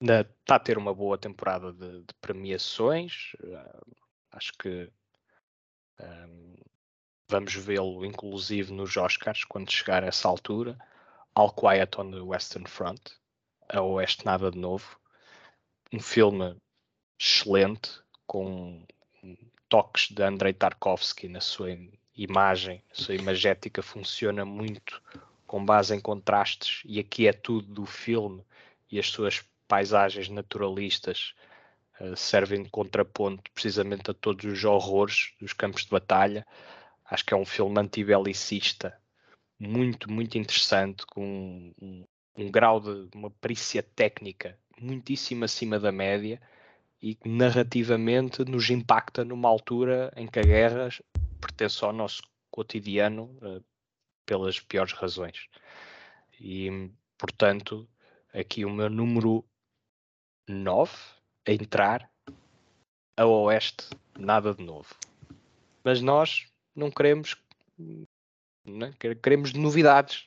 Está 0.00 0.56
a 0.56 0.60
ter 0.60 0.76
uma 0.76 0.94
boa 0.94 1.16
temporada 1.16 1.72
de, 1.72 2.00
de 2.00 2.14
premiações. 2.20 3.32
Uh, 3.40 3.96
acho 4.32 4.52
que 4.58 4.90
um, 6.00 6.54
Vamos 7.28 7.54
vê-lo 7.54 8.04
inclusive 8.04 8.72
nos 8.72 8.96
Oscars 8.96 9.44
quando 9.44 9.70
chegar 9.70 10.04
a 10.04 10.08
essa 10.08 10.28
altura. 10.28 10.78
All 11.34 11.52
Quiet 11.52 11.98
on 11.98 12.10
the 12.10 12.20
Western 12.20 12.68
Front, 12.68 13.00
a 13.68 13.80
Oeste 13.80 14.24
Nada 14.24 14.50
de 14.50 14.58
Novo. 14.58 14.98
Um 15.92 15.98
filme 15.98 16.56
excelente, 17.18 17.90
com 18.26 18.86
toques 19.68 20.10
de 20.10 20.22
Andrei 20.22 20.52
Tarkovsky 20.52 21.28
na 21.28 21.40
sua 21.40 21.70
imagem, 22.14 22.84
na 22.90 22.94
sua 22.94 23.14
imagética, 23.14 23.82
funciona 23.82 24.44
muito 24.44 25.02
com 25.46 25.64
base 25.64 25.94
em 25.94 26.00
contrastes, 26.00 26.82
e 26.84 27.00
aqui 27.00 27.26
é 27.26 27.32
tudo 27.32 27.72
do 27.72 27.86
filme 27.86 28.44
e 28.90 28.98
as 28.98 29.08
suas 29.08 29.44
paisagens 29.68 30.28
naturalistas 30.28 31.34
uh, 32.00 32.16
servem 32.16 32.62
de 32.62 32.70
contraponto 32.70 33.50
precisamente 33.52 34.10
a 34.10 34.14
todos 34.14 34.44
os 34.44 34.64
horrores 34.64 35.32
dos 35.40 35.52
campos 35.52 35.84
de 35.84 35.90
batalha. 35.90 36.46
Acho 37.04 37.24
que 37.24 37.34
é 37.34 37.36
um 37.36 37.44
filme 37.44 37.78
antibelicista 37.80 38.98
muito, 39.58 40.10
muito 40.10 40.36
interessante, 40.36 41.06
com 41.06 41.72
um, 41.80 42.04
um, 42.36 42.50
grau 42.50 42.80
de 42.80 43.08
uma 43.14 43.30
perícia 43.30 43.82
técnica 43.82 44.58
muitíssimo 44.80 45.44
acima 45.44 45.78
da 45.78 45.92
média 45.92 46.40
e 47.00 47.14
que 47.14 47.28
narrativamente 47.28 48.44
nos 48.44 48.68
impacta 48.70 49.24
numa 49.24 49.48
altura 49.48 50.12
em 50.16 50.26
que 50.26 50.38
a 50.38 50.42
guerra 50.42 50.88
pertence 51.40 51.84
ao 51.84 51.92
nosso 51.92 52.22
cotidiano 52.50 53.24
uh, 53.42 53.64
pelas 54.26 54.58
piores 54.58 54.92
razões. 54.92 55.48
E, 56.40 56.90
portanto, 57.18 57.88
aqui 58.32 58.64
o 58.64 58.70
meu 58.70 58.90
número 58.90 59.44
9 60.48 60.92
a 61.46 61.52
entrar 61.52 62.10
a 63.16 63.26
oeste, 63.26 63.88
nada 64.18 64.54
de 64.54 64.62
novo. 64.62 64.94
Mas 65.82 66.00
nós 66.00 66.46
não 66.74 66.90
queremos, 66.90 67.36
não 68.64 68.86
é? 68.86 69.14
queremos 69.14 69.52
novidades, 69.52 70.26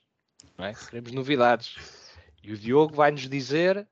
não 0.57 0.65
é? 0.65 0.73
queremos 0.73 1.11
novidades. 1.11 1.75
E 2.43 2.53
o 2.53 2.57
Diogo 2.57 2.95
vai-nos 2.95 3.27
dizer 3.27 3.87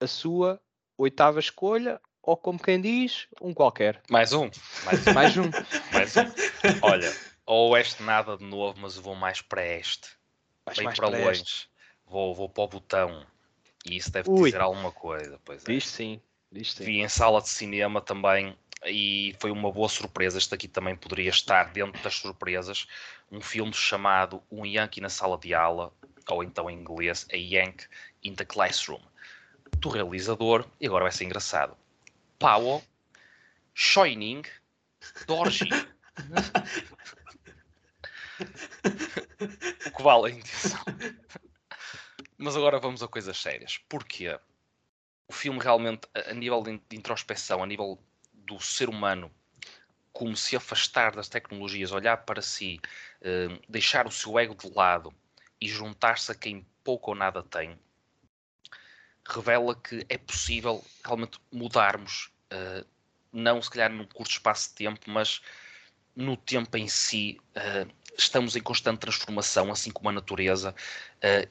a 0.00 0.06
sua 0.06 0.60
oitava 0.96 1.40
escolha, 1.40 2.00
ou 2.22 2.36
como 2.36 2.62
quem 2.62 2.80
diz, 2.80 3.26
um 3.40 3.52
qualquer. 3.52 4.00
Mais 4.10 4.32
um. 4.32 4.50
Mais, 4.84 5.04
mais 5.06 5.36
um. 5.36 5.50
mais 5.92 6.16
um. 6.16 6.22
Olha, 6.82 7.12
ou 7.44 7.70
oeste 7.70 8.02
nada 8.02 8.36
de 8.36 8.44
novo, 8.44 8.78
mas 8.80 8.96
eu 8.96 9.02
vou 9.02 9.14
mais 9.14 9.40
para 9.40 9.66
este. 9.66 10.08
Vais 10.64 10.78
Bem 10.78 10.86
para, 10.86 10.96
para 10.96 11.08
longe. 11.08 11.66
Vou, 12.06 12.34
vou 12.34 12.48
para 12.48 12.64
o 12.64 12.68
botão. 12.68 13.26
E 13.84 13.96
isso 13.96 14.10
deve 14.10 14.30
Ui. 14.30 14.50
dizer 14.50 14.60
alguma 14.60 14.92
coisa. 14.92 15.40
Pois 15.44 15.64
é. 15.64 15.72
Diz 15.72 15.86
sim. 15.86 16.20
Diz 16.50 16.74
sim. 16.74 16.84
Vi 16.84 17.00
em 17.00 17.08
sala 17.08 17.40
de 17.40 17.48
cinema 17.48 18.00
também 18.00 18.56
e 18.86 19.34
foi 19.38 19.50
uma 19.50 19.70
boa 19.70 19.88
surpresa. 19.88 20.38
Este 20.38 20.54
aqui 20.54 20.68
também 20.68 20.96
poderia 20.96 21.30
estar 21.30 21.72
dentro 21.72 22.02
das 22.02 22.14
surpresas. 22.14 22.86
Um 23.30 23.40
filme 23.40 23.72
chamado 23.72 24.42
Um 24.50 24.66
Yankee 24.66 25.00
na 25.00 25.08
Sala 25.08 25.38
de 25.38 25.54
Aula, 25.54 25.92
ou 26.28 26.44
então 26.44 26.70
em 26.70 26.78
inglês, 26.78 27.26
A 27.32 27.36
Yank 27.36 27.86
in 28.22 28.34
the 28.34 28.44
Classroom, 28.44 29.00
do 29.78 29.88
realizador, 29.88 30.66
e 30.80 30.86
agora 30.86 31.04
vai 31.04 31.12
ser 31.12 31.24
engraçado, 31.24 31.76
Powell 32.38 32.82
Shining 33.74 34.42
Dorji. 35.26 35.68
o 39.86 39.90
que 39.96 40.02
vale 40.02 40.26
a 40.26 40.30
intenção. 40.30 40.80
Mas 42.42 42.56
agora 42.56 42.80
vamos 42.80 43.04
a 43.04 43.06
coisas 43.06 43.38
sérias. 43.38 43.78
Porquê? 43.88 44.36
O 45.28 45.32
filme 45.32 45.60
realmente, 45.60 46.08
a 46.12 46.34
nível 46.34 46.60
de 46.60 46.96
introspecção, 46.96 47.62
a 47.62 47.66
nível 47.66 47.96
do 48.34 48.58
ser 48.58 48.88
humano 48.88 49.32
como 50.12 50.36
se 50.36 50.56
afastar 50.56 51.14
das 51.14 51.28
tecnologias, 51.28 51.92
olhar 51.92 52.16
para 52.24 52.42
si, 52.42 52.80
uh, 53.20 53.62
deixar 53.68 54.08
o 54.08 54.10
seu 54.10 54.36
ego 54.40 54.56
de 54.56 54.68
lado 54.74 55.14
e 55.60 55.68
juntar-se 55.68 56.32
a 56.32 56.34
quem 56.34 56.66
pouco 56.82 57.12
ou 57.12 57.16
nada 57.16 57.44
tem, 57.44 57.78
revela 59.24 59.76
que 59.76 60.04
é 60.08 60.18
possível 60.18 60.84
realmente 61.04 61.38
mudarmos, 61.50 62.32
uh, 62.52 62.84
não 63.32 63.62
se 63.62 63.70
calhar 63.70 63.90
num 63.90 64.04
curto 64.04 64.32
espaço 64.32 64.70
de 64.70 64.74
tempo, 64.74 65.08
mas 65.08 65.40
no 66.16 66.36
tempo 66.36 66.76
em 66.76 66.88
si. 66.88 67.40
Uh, 67.56 68.01
estamos 68.16 68.56
em 68.56 68.60
constante 68.60 69.00
transformação, 69.00 69.70
assim 69.70 69.90
como 69.90 70.08
a 70.08 70.12
natureza, 70.12 70.74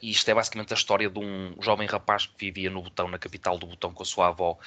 e 0.02 0.12
isto 0.12 0.30
é 0.30 0.34
basicamente 0.34 0.74
a 0.74 0.76
história 0.76 1.10
de 1.10 1.20
um 1.20 1.56
jovem 1.62 1.88
rapaz 1.88 2.26
que 2.26 2.34
vivia 2.38 2.70
no 2.70 2.82
Botão, 2.82 3.08
na 3.08 3.18
capital 3.18 3.58
do 3.58 3.66
Botão, 3.66 3.94
com 3.94 4.04
a 4.04 4.06
sua 4.06 4.28
avó, 4.28 4.58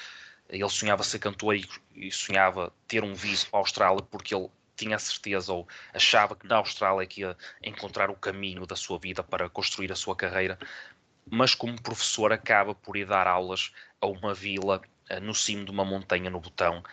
ele 0.49 0.69
sonhava 0.69 1.03
ser 1.03 1.19
cantor 1.19 1.55
e, 1.55 1.67
e 1.95 2.11
sonhava 2.11 2.71
ter 2.87 3.03
um 3.03 3.13
visto 3.13 3.49
para 3.49 3.59
a 3.59 3.61
Austrália 3.61 4.01
porque 4.03 4.35
ele 4.35 4.49
tinha 4.75 4.95
a 4.95 4.99
certeza 4.99 5.53
ou 5.53 5.67
achava 5.93 6.35
que 6.35 6.47
na 6.47 6.57
Austrália 6.57 7.03
é 7.03 7.05
que 7.05 7.21
ia 7.21 7.37
encontrar 7.63 8.09
o 8.09 8.15
caminho 8.15 8.65
da 8.65 8.75
sua 8.75 8.99
vida 8.99 9.23
para 9.23 9.49
construir 9.49 9.91
a 9.91 9.95
sua 9.95 10.15
carreira, 10.15 10.59
mas 11.29 11.55
como 11.55 11.81
professor 11.81 12.31
acaba 12.31 12.75
por 12.75 12.97
ir 12.97 13.07
dar 13.07 13.27
aulas 13.27 13.71
a 13.99 14.05
uma 14.05 14.33
vila 14.33 14.81
uh, 15.09 15.19
no 15.21 15.33
cimo 15.33 15.65
de 15.65 15.71
uma 15.71 15.85
montanha 15.85 16.29
no 16.29 16.39
Botão 16.39 16.83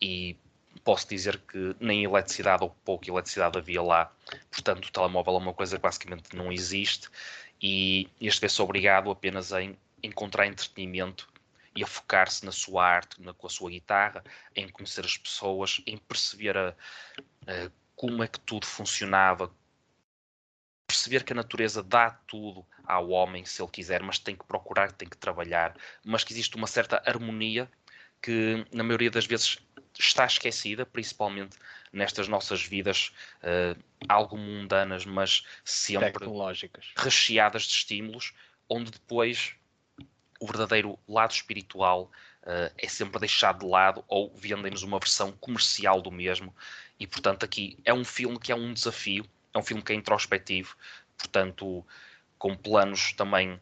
e 0.00 0.36
posso 0.82 1.08
dizer 1.08 1.38
que 1.38 1.76
nem 1.80 2.04
eletricidade 2.04 2.62
ou 2.62 2.70
pouca 2.84 3.08
eletricidade 3.08 3.58
havia 3.58 3.82
lá, 3.82 4.10
portanto 4.50 4.86
o 4.86 4.92
telemóvel 4.92 5.34
é 5.34 5.38
uma 5.38 5.54
coisa 5.54 5.76
que 5.76 5.82
basicamente 5.82 6.34
não 6.34 6.52
existe 6.52 7.08
e 7.60 8.08
este 8.20 8.40
vê-se 8.40 8.60
obrigado 8.60 9.10
apenas 9.10 9.52
a 9.52 9.58
encontrar 10.02 10.46
entretenimento 10.46 11.28
e 11.74 11.82
a 11.82 11.86
focar-se 11.86 12.44
na 12.44 12.52
sua 12.52 12.86
arte, 12.86 13.20
na, 13.20 13.32
com 13.32 13.46
a 13.46 13.50
sua 13.50 13.70
guitarra, 13.70 14.22
em 14.54 14.68
conhecer 14.68 15.04
as 15.04 15.16
pessoas, 15.16 15.80
em 15.86 15.96
perceber 15.96 16.56
a, 16.56 16.68
a, 17.46 17.70
como 17.96 18.22
é 18.22 18.28
que 18.28 18.38
tudo 18.40 18.66
funcionava, 18.66 19.50
perceber 20.86 21.24
que 21.24 21.32
a 21.32 21.36
natureza 21.36 21.82
dá 21.82 22.10
tudo 22.10 22.64
ao 22.84 23.08
homem 23.08 23.44
se 23.44 23.60
ele 23.60 23.70
quiser, 23.70 24.02
mas 24.02 24.18
tem 24.18 24.36
que 24.36 24.44
procurar, 24.44 24.92
tem 24.92 25.08
que 25.08 25.16
trabalhar, 25.16 25.76
mas 26.04 26.22
que 26.22 26.32
existe 26.32 26.56
uma 26.56 26.66
certa 26.66 27.02
harmonia 27.06 27.68
que 28.22 28.64
na 28.72 28.84
maioria 28.84 29.10
das 29.10 29.26
vezes 29.26 29.58
está 30.00 30.24
esquecida, 30.26 30.84
principalmente 30.84 31.56
nestas 31.92 32.28
nossas 32.28 32.62
vidas 32.62 33.12
uh, 33.42 33.80
algo 34.08 34.36
mundanas, 34.36 35.04
mas 35.06 35.44
sempre 35.64 36.26
recheadas 36.96 37.62
de 37.62 37.72
estímulos, 37.72 38.34
onde 38.68 38.90
depois 38.90 39.54
o 40.40 40.46
verdadeiro 40.46 40.98
lado 41.08 41.30
espiritual 41.30 42.10
uh, 42.42 42.72
é 42.76 42.88
sempre 42.88 43.20
deixado 43.20 43.60
de 43.60 43.66
lado 43.66 44.04
ou 44.08 44.34
vendem-nos 44.34 44.82
uma 44.82 44.98
versão 44.98 45.32
comercial 45.32 46.02
do 46.02 46.10
mesmo. 46.10 46.54
E, 46.98 47.06
portanto, 47.06 47.44
aqui 47.44 47.78
é 47.84 47.94
um 47.94 48.04
filme 48.04 48.38
que 48.38 48.52
é 48.52 48.54
um 48.54 48.72
desafio, 48.72 49.24
é 49.52 49.58
um 49.58 49.62
filme 49.62 49.82
que 49.82 49.92
é 49.92 49.96
introspectivo, 49.96 50.76
portanto, 51.16 51.84
com 52.38 52.56
planos 52.56 53.12
também 53.12 53.60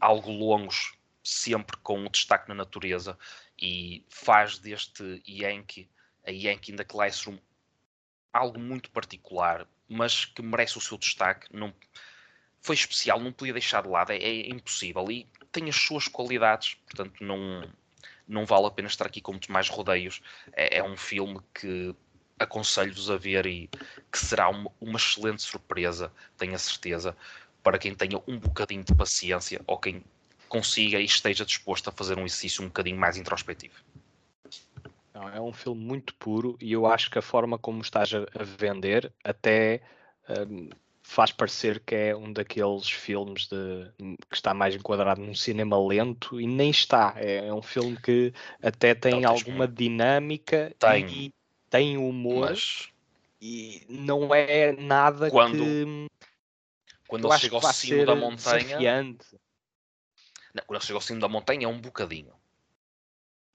algo 0.00 0.30
longos, 0.30 0.94
sempre 1.22 1.76
com 1.78 2.04
o 2.04 2.08
destaque 2.08 2.48
na 2.48 2.54
natureza, 2.54 3.18
e 3.60 4.04
faz 4.08 4.58
deste 4.58 5.22
Yankee, 5.26 5.88
a 6.26 6.30
Yankee 6.30 6.72
in 6.72 6.76
the 6.76 6.84
Classroom, 6.84 7.38
algo 8.32 8.58
muito 8.58 8.90
particular, 8.90 9.66
mas 9.88 10.24
que 10.24 10.42
merece 10.42 10.78
o 10.78 10.80
seu 10.80 10.98
destaque. 10.98 11.48
Não, 11.52 11.74
foi 12.60 12.74
especial, 12.74 13.20
não 13.20 13.32
podia 13.32 13.52
deixar 13.52 13.82
de 13.82 13.88
lado, 13.88 14.12
é, 14.12 14.18
é 14.18 14.48
impossível. 14.48 15.10
E 15.10 15.26
tem 15.50 15.68
as 15.68 15.76
suas 15.76 16.06
qualidades, 16.06 16.74
portanto, 16.74 17.22
não, 17.22 17.68
não 18.26 18.46
vale 18.46 18.66
a 18.66 18.70
pena 18.70 18.88
estar 18.88 19.06
aqui 19.06 19.20
com 19.20 19.32
muitos 19.32 19.48
mais 19.48 19.68
rodeios. 19.68 20.20
É, 20.52 20.78
é 20.78 20.84
um 20.84 20.96
filme 20.96 21.40
que 21.54 21.94
aconselho-vos 22.38 23.10
a 23.10 23.16
ver 23.16 23.46
e 23.46 23.68
que 24.12 24.18
será 24.18 24.48
uma, 24.48 24.70
uma 24.80 24.98
excelente 24.98 25.42
surpresa, 25.42 26.12
tenho 26.36 26.54
a 26.54 26.58
certeza, 26.58 27.16
para 27.62 27.78
quem 27.78 27.94
tenha 27.94 28.22
um 28.28 28.38
bocadinho 28.38 28.84
de 28.84 28.94
paciência 28.94 29.60
ou 29.66 29.78
quem 29.78 30.04
consiga 30.48 30.98
e 31.00 31.04
esteja 31.04 31.44
disposto 31.44 31.88
a 31.88 31.92
fazer 31.92 32.18
um 32.18 32.24
exercício 32.24 32.62
um 32.62 32.68
bocadinho 32.68 32.96
mais 32.96 33.16
introspectivo. 33.16 33.74
Não, 35.14 35.28
é 35.28 35.40
um 35.40 35.52
filme 35.52 35.84
muito 35.84 36.14
puro 36.14 36.56
e 36.60 36.72
eu 36.72 36.86
acho 36.86 37.10
que 37.10 37.18
a 37.18 37.22
forma 37.22 37.58
como 37.58 37.82
estás 37.82 38.12
a, 38.14 38.24
vender 38.42 39.12
até 39.24 39.80
um, 40.28 40.68
faz 41.02 41.32
parecer 41.32 41.80
que 41.80 41.94
é 41.94 42.16
um 42.16 42.32
daqueles 42.32 42.88
filmes 42.88 43.48
de, 43.48 43.90
que 44.28 44.36
está 44.36 44.54
mais 44.54 44.74
enquadrado 44.74 45.20
num 45.20 45.34
cinema 45.34 45.76
lento 45.84 46.40
e 46.40 46.46
nem 46.46 46.70
está. 46.70 47.14
É, 47.16 47.48
é 47.48 47.52
um 47.52 47.62
filme 47.62 47.96
que 47.96 48.32
até 48.62 48.94
tem 48.94 49.22
não, 49.22 49.30
alguma 49.30 49.66
dinâmica 49.66 50.72
tem. 50.78 51.06
e 51.08 51.34
tem 51.68 51.96
humor 51.96 52.50
mas... 52.50 52.88
e 53.40 53.82
não 53.88 54.34
é 54.34 54.72
nada 54.72 55.30
quando, 55.30 55.64
que 55.64 56.06
quando 57.08 57.26
ele 57.26 57.38
chega 57.38 57.56
ao 57.56 57.72
cimo 57.72 58.06
da 58.06 58.14
montanha 58.14 58.64
desafiante. 58.64 59.26
Não, 60.58 60.66
quando 60.66 60.78
ele 60.78 60.86
chega 60.86 60.96
ao 60.96 61.00
cimo 61.00 61.20
da 61.20 61.28
montanha 61.28 61.64
é 61.64 61.68
um 61.68 61.80
bocadinho. 61.80 62.32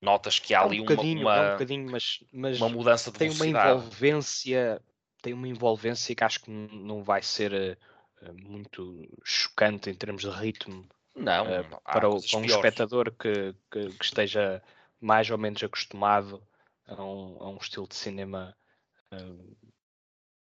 Notas 0.02 0.40
que 0.40 0.54
há 0.54 0.60
é 0.60 0.62
um 0.64 0.66
ali 0.66 0.82
uma, 0.82 0.94
uma, 0.94 1.36
é 1.36 1.50
um 1.50 1.52
bocadinho, 1.54 1.92
mas, 1.92 2.24
mas 2.32 2.58
uma 2.58 2.70
mudança 2.70 3.12
de 3.12 3.18
tem 3.18 3.30
uma 3.30 3.48
envolvência 3.48 4.82
tem 5.22 5.34
uma 5.34 5.48
envolvência 5.48 6.14
que 6.14 6.24
acho 6.24 6.42
que 6.42 6.52
não 6.52 7.02
vai 7.02 7.22
ser 7.22 7.78
uh, 8.22 8.34
muito 8.34 9.10
chocante 9.24 9.90
em 9.90 9.94
termos 9.94 10.24
de 10.24 10.30
ritmo 10.30 10.86
não, 11.16 11.46
uh, 11.46 11.82
para, 11.86 12.10
o, 12.10 12.22
para 12.22 12.40
um 12.40 12.44
espectador 12.44 13.14
que, 13.18 13.56
que, 13.72 13.88
que, 13.98 14.04
esteja 14.04 14.62
mais 15.00 15.30
ou 15.30 15.38
menos 15.38 15.64
acostumado 15.64 16.46
a 16.86 17.02
um, 17.02 17.38
a 17.42 17.50
um 17.50 17.56
estilo 17.56 17.88
de 17.88 17.96
cinema 17.96 18.54
uh, 19.14 19.58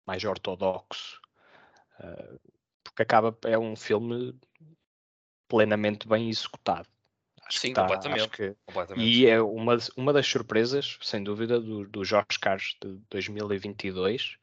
mais 0.05 0.21
ortodoxo 0.25 1.21
porque 2.83 3.03
acaba 3.03 3.37
é 3.45 3.57
um 3.57 3.75
filme 3.77 4.37
plenamente 5.53 6.07
bem 6.07 6.29
executado 6.29 6.87
Acho 7.45 7.59
Sim, 7.59 7.73
tá, 7.73 7.81
completamente, 7.81 8.29
que... 8.29 8.55
completamente. 8.65 9.05
E 9.05 9.27
é 9.27 9.39
uma, 9.39 9.77
uma 9.95 10.11
das 10.11 10.25
surpresas, 10.25 10.97
sem 11.01 11.23
dúvida, 11.23 11.59
do, 11.59 11.85
do 11.85 11.99
Oscars 11.99 12.75
de 12.81 12.97
2022, 13.11 14.37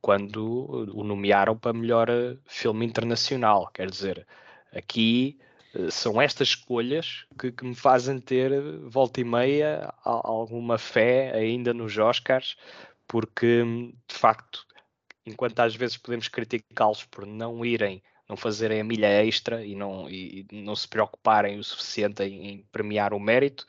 quando 0.00 0.94
o 0.94 1.02
nomearam 1.02 1.56
para 1.56 1.72
melhor 1.72 2.08
eh, 2.10 2.36
filme 2.46 2.84
internacional. 2.84 3.68
Quer 3.72 3.90
dizer, 3.90 4.26
aqui 4.72 5.40
eh, 5.74 5.90
são 5.90 6.20
estas 6.20 6.48
escolhas 6.48 7.24
que, 7.38 7.50
que, 7.50 7.64
me 7.64 7.74
fazem 7.74 8.20
ter 8.20 8.52
volta 8.82 9.20
e 9.20 9.24
meia 9.24 9.92
alguma 10.04 10.76
fé 10.76 11.32
ainda 11.34 11.72
nos 11.72 11.96
Oscars, 11.96 12.56
porque 13.08 13.64
de 14.06 14.14
facto, 14.14 14.66
enquanto 15.24 15.58
às 15.60 15.74
vezes 15.74 15.96
podemos 15.96 16.28
criticá-los 16.28 17.04
por 17.04 17.26
não 17.26 17.64
irem 17.64 18.02
não 18.32 18.36
fazerem 18.36 18.80
a 18.80 18.84
milha 18.84 19.08
extra 19.22 19.62
e 19.62 19.74
não, 19.74 20.08
e 20.08 20.46
não 20.50 20.74
se 20.74 20.88
preocuparem 20.88 21.58
o 21.58 21.64
suficiente 21.64 22.22
em, 22.22 22.48
em 22.48 22.58
premiar 22.72 23.12
o 23.12 23.20
mérito. 23.20 23.66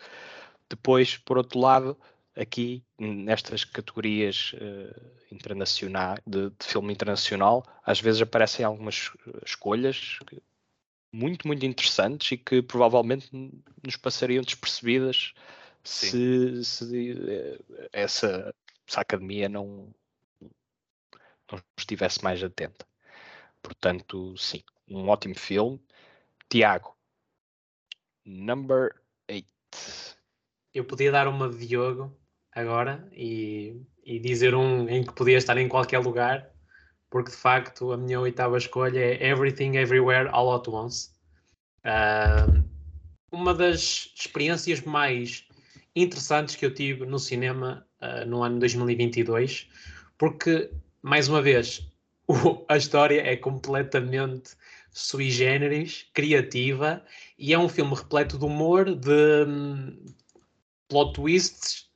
Depois, 0.70 1.18
por 1.18 1.38
outro 1.38 1.60
lado, 1.60 1.98
aqui 2.34 2.82
nestas 2.98 3.66
categorias 3.66 4.54
uh, 4.54 5.34
internacionais 5.34 6.22
de, 6.26 6.50
de, 6.50 6.66
filme 6.66 6.94
internacional, 6.94 7.66
às 7.86 8.00
vezes 8.00 8.22
aparecem 8.22 8.64
algumas 8.64 9.12
escolhas 9.46 10.20
muito, 11.12 11.46
muito 11.46 11.66
interessantes 11.66 12.32
e 12.32 12.38
que 12.38 12.62
provavelmente 12.62 13.30
nos 13.84 13.98
passariam 13.98 14.44
despercebidas 14.44 15.34
se, 15.84 16.64
se, 16.64 17.12
eh, 17.12 17.60
essa, 17.92 18.56
essa 18.88 19.02
academia 19.02 19.50
não, 19.50 19.94
não 21.52 21.62
estivesse 21.78 22.24
mais 22.24 22.42
atenta. 22.42 22.86
Portanto, 23.64 24.38
sim, 24.38 24.62
um 24.88 25.08
ótimo 25.08 25.34
filme. 25.34 25.82
Tiago, 26.50 26.96
number 28.26 28.94
8. 29.28 29.48
Eu 30.74 30.86
podia 30.86 31.12
dar 31.12 31.28
uma 31.28 31.50
de 31.50 31.66
Diogo 31.66 32.16
agora 32.52 33.08
e, 33.12 33.82
e 34.04 34.20
dizer 34.20 34.54
um 34.54 34.88
em 34.88 35.04
que 35.04 35.14
podia 35.14 35.38
estar 35.38 35.58
em 35.58 35.68
qualquer 35.68 36.00
lugar, 36.00 36.52
porque 37.10 37.32
de 37.32 37.38
facto 37.38 37.92
a 37.92 37.98
minha 37.98 38.20
oitava 38.20 38.58
escolha 38.58 39.00
é 39.00 39.30
Everything 39.30 39.78
Everywhere 39.78 40.30
All 40.32 40.54
at 40.54 40.68
Once. 40.68 41.12
Uh, 41.86 42.64
uma 43.32 43.54
das 43.54 44.14
experiências 44.16 44.82
mais 44.82 45.48
interessantes 45.96 46.56
que 46.56 46.66
eu 46.66 46.74
tive 46.74 47.06
no 47.06 47.18
cinema 47.18 47.88
uh, 48.02 48.26
no 48.28 48.44
ano 48.44 48.60
2022, 48.60 49.70
porque, 50.18 50.70
mais 51.02 51.28
uma 51.28 51.42
vez, 51.42 51.93
o, 52.28 52.66
a 52.68 52.78
história 52.78 53.22
é 53.22 53.36
completamente 53.36 54.56
sui 54.92 55.32
generis, 55.32 56.06
criativa, 56.14 57.04
e 57.38 57.54
é 57.54 57.58
um 57.58 57.68
filme 57.68 57.96
repleto 57.96 58.38
de 58.38 58.46
humor, 58.46 58.94
de 58.96 59.46
um, 59.48 60.06
plot 60.88 61.14
twists, 61.14 61.90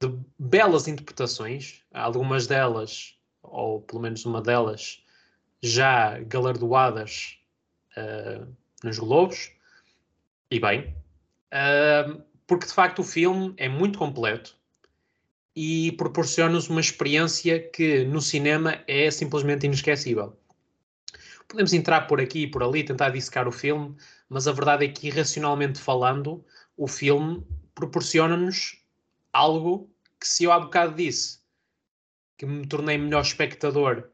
de 0.00 0.12
belas 0.38 0.86
interpretações, 0.86 1.82
algumas 1.92 2.46
delas, 2.46 3.16
ou 3.42 3.80
pelo 3.80 4.02
menos 4.02 4.24
uma 4.26 4.42
delas, 4.42 5.02
já 5.62 6.18
galardoadas 6.20 7.38
uh, 7.96 8.46
nos 8.84 8.98
Globos, 8.98 9.50
e 10.50 10.60
bem, 10.60 10.94
uh, 11.52 12.22
porque 12.46 12.66
de 12.66 12.72
facto 12.72 12.98
o 12.98 13.04
filme 13.04 13.54
é 13.56 13.68
muito 13.68 13.98
completo, 13.98 14.56
e 15.54 15.92
proporciona-nos 15.92 16.68
uma 16.68 16.80
experiência 16.80 17.60
que 17.60 18.04
no 18.04 18.20
cinema 18.20 18.82
é 18.86 19.10
simplesmente 19.10 19.66
inesquecível. 19.66 20.36
Podemos 21.46 21.72
entrar 21.72 22.02
por 22.06 22.20
aqui 22.20 22.44
e 22.44 22.46
por 22.46 22.62
ali, 22.62 22.82
tentar 22.82 23.10
dissecar 23.10 23.46
o 23.46 23.52
filme, 23.52 23.94
mas 24.28 24.48
a 24.48 24.52
verdade 24.52 24.86
é 24.86 24.88
que, 24.88 25.08
irracionalmente 25.08 25.78
falando, 25.78 26.42
o 26.76 26.88
filme 26.88 27.46
proporciona-nos 27.74 28.82
algo 29.32 29.90
que, 30.18 30.26
se 30.26 30.44
eu 30.44 30.52
há 30.52 30.58
bocado 30.58 30.94
disse 30.94 31.40
que 32.38 32.46
me 32.46 32.66
tornei 32.66 32.96
melhor 32.96 33.20
espectador 33.20 34.08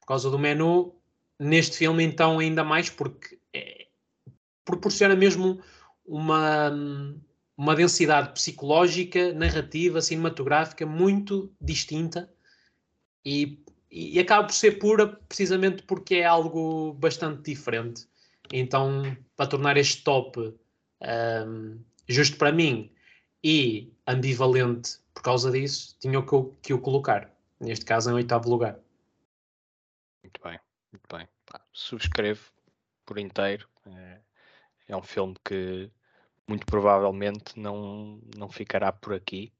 por 0.00 0.06
causa 0.06 0.28
do 0.30 0.38
menu, 0.38 0.94
neste 1.38 1.78
filme, 1.78 2.02
então, 2.02 2.38
ainda 2.38 2.64
mais, 2.64 2.90
porque 2.90 3.38
é, 3.52 3.86
proporciona 4.64 5.14
mesmo 5.14 5.62
uma 6.04 6.70
uma 7.56 7.74
densidade 7.74 8.32
psicológica, 8.32 9.32
narrativa, 9.32 10.00
cinematográfica 10.00 10.84
muito 10.84 11.52
distinta 11.60 12.32
e, 13.24 13.62
e 13.90 14.18
acaba 14.18 14.46
por 14.46 14.54
ser 14.54 14.78
pura 14.78 15.06
precisamente 15.06 15.82
porque 15.84 16.16
é 16.16 16.24
algo 16.24 16.94
bastante 16.94 17.42
diferente. 17.42 18.06
Então, 18.52 19.16
para 19.36 19.46
tornar 19.46 19.76
este 19.76 20.02
top 20.02 20.54
um, 21.00 21.80
justo 22.08 22.36
para 22.36 22.52
mim 22.52 22.92
e 23.42 23.92
ambivalente 24.06 24.98
por 25.12 25.22
causa 25.22 25.50
disso, 25.50 25.96
tinha 26.00 26.20
que, 26.22 26.36
que 26.62 26.74
o 26.74 26.80
colocar. 26.80 27.32
Neste 27.60 27.84
caso, 27.84 28.10
em 28.10 28.14
oitavo 28.14 28.50
lugar. 28.50 28.78
Muito 30.22 30.40
bem, 30.42 30.58
muito 30.92 31.16
bem. 31.16 31.28
Subscrevo 31.72 32.50
por 33.06 33.18
inteiro. 33.18 33.68
É, 33.86 34.20
é 34.88 34.96
um 34.96 35.02
filme 35.02 35.36
que 35.44 35.90
muito 36.48 36.66
provavelmente 36.66 37.58
não, 37.58 38.20
não 38.36 38.48
ficará 38.48 38.92
por 38.92 39.14
aqui, 39.14 39.52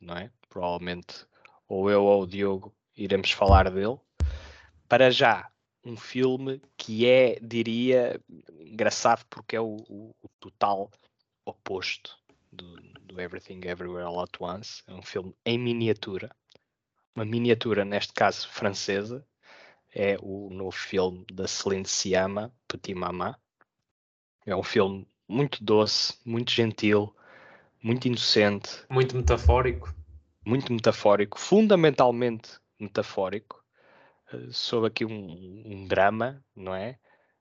não 0.00 0.16
é? 0.16 0.30
Provavelmente 0.48 1.26
ou 1.68 1.90
eu 1.90 2.04
ou 2.04 2.22
o 2.22 2.26
Diogo 2.26 2.74
iremos 2.96 3.30
falar 3.30 3.70
dele. 3.70 3.98
Para 4.88 5.10
já, 5.10 5.50
um 5.84 5.96
filme 5.96 6.62
que 6.76 7.06
é, 7.06 7.38
diria, 7.40 8.20
engraçado 8.60 9.24
porque 9.28 9.56
é 9.56 9.60
o, 9.60 9.76
o, 9.88 10.14
o 10.22 10.28
total 10.40 10.90
oposto 11.44 12.16
do, 12.52 12.76
do, 13.00 13.20
Everything 13.20 13.60
Everywhere 13.64 14.04
All 14.04 14.22
At 14.22 14.40
Once. 14.40 14.82
É 14.86 14.94
um 14.94 15.02
filme 15.02 15.34
em 15.44 15.58
miniatura, 15.58 16.34
uma 17.14 17.24
miniatura, 17.24 17.84
neste 17.84 18.12
caso 18.12 18.48
francesa. 18.48 19.26
É 19.96 20.16
o 20.20 20.50
novo 20.50 20.72
filme 20.72 21.24
da 21.32 21.46
Celine 21.46 21.86
Sciamma, 21.86 22.52
Petit 22.66 22.94
Maman, 22.94 23.36
É 24.44 24.56
um 24.56 24.62
filme 24.62 25.06
muito 25.28 25.62
doce, 25.64 26.14
muito 26.24 26.50
gentil, 26.50 27.14
muito 27.82 28.06
inocente, 28.06 28.86
Muito 28.90 29.16
metafórico. 29.16 29.94
muito 30.46 30.72
metafórico, 30.72 31.38
fundamentalmente 31.38 32.58
metafórico, 32.78 33.62
eh, 34.32 34.48
sobre 34.50 34.88
aqui 34.88 35.04
um, 35.04 35.62
um 35.66 35.86
drama, 35.86 36.44
não 36.54 36.74
é? 36.74 36.98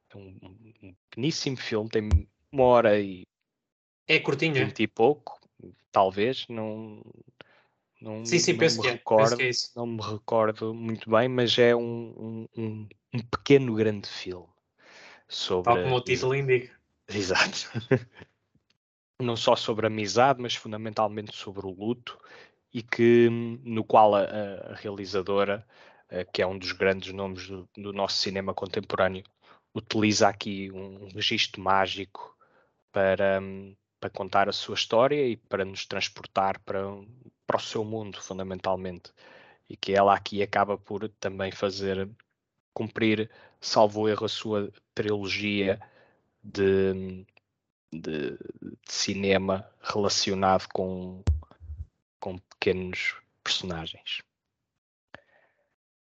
É 0.10 0.18
Um, 0.18 0.38
um- 0.44 0.96
pequeníssimo 1.10 1.58
filme, 1.58 1.90
tem 1.90 2.10
uma 2.52 2.64
hora 2.64 3.00
e 3.00 3.24
É 4.08 4.20
curtinho, 4.20 4.58
é? 4.58 4.66
vinte 4.66 4.84
e 4.84 4.88
pouco, 4.88 5.40
talvez, 5.92 6.46
não, 6.48 7.02
não, 8.02 8.26
Sim, 8.26 8.40
sim, 8.40 8.54
não 8.54 8.60
penso 8.60 8.78
me 8.78 8.82
que 8.84 8.88
é. 8.90 8.92
Recordo, 8.94 9.38
que 9.38 9.44
é 9.44 9.50
isso. 9.50 9.72
não 9.76 9.88
me 9.88 10.02
recordo 10.02 10.74
muito 10.74 11.10
bem, 11.10 11.28
mas 11.28 11.58
é 11.58 11.76
um, 11.76 11.82
um, 11.82 12.48
um- 12.58 12.88
um 13.16 13.20
pequeno 13.20 13.74
grande 13.76 14.08
filme 14.08 14.48
sobre 15.28 15.74
Tal 15.74 15.84
como 15.84 15.96
o 15.96 16.02
título 16.02 16.36
indica. 16.36 16.83
Exato. 17.18 17.70
Não 19.22 19.36
só 19.38 19.56
sobre 19.56 19.86
a 19.86 19.90
amizade, 19.90 20.42
mas 20.42 20.56
fundamentalmente 20.56 21.36
sobre 21.36 21.66
o 21.66 21.70
luto, 21.70 22.18
e 22.74 22.82
que 22.84 23.30
no 23.64 23.84
qual 23.84 24.16
a, 24.16 24.22
a- 24.24 24.72
a 24.74 24.76
realizadora, 24.76 25.66
eh, 26.10 26.26
que 26.26 26.42
é 26.42 26.48
um 26.48 26.58
dos 26.58 26.72
grandes 26.74 27.14
nomes 27.14 27.48
do, 27.48 27.70
do 27.78 27.94
nosso 27.94 28.18
cinema 28.18 28.54
contemporâneo, 28.54 29.24
utiliza 29.74 30.28
aqui 30.28 30.72
um, 30.72 31.08
registro 31.14 31.62
mágico 31.62 32.36
para, 32.92 33.42
para 34.00 34.10
contar 34.10 34.50
a 34.50 34.54
sua 34.54 34.76
história 34.76 35.28
e 35.28 35.38
para 35.38 35.66
nos 35.66 35.86
transportar 35.86 36.60
para, 36.62 36.82
para 37.48 37.58
o 37.58 37.62
seu 37.62 37.86
mundo, 37.86 38.22
fundamentalmente. 38.22 39.14
E 39.70 39.78
que 39.78 39.94
ela 39.94 40.16
aqui 40.16 40.44
acaba 40.44 40.78
por 40.78 41.10
também 41.10 41.52
fazer 41.52 42.10
cumprir, 42.74 43.30
salvo 43.62 44.08
erro, 44.10 44.26
a 44.26 44.30
sua 44.30 44.72
trilogia 44.94 45.80
de, 46.44 47.26
de, 47.92 48.32
de 48.32 48.38
cinema 48.88 49.70
relacionado 49.82 50.68
com, 50.70 51.24
com 52.20 52.38
pequenos 52.38 53.16
personagens. 53.44 54.22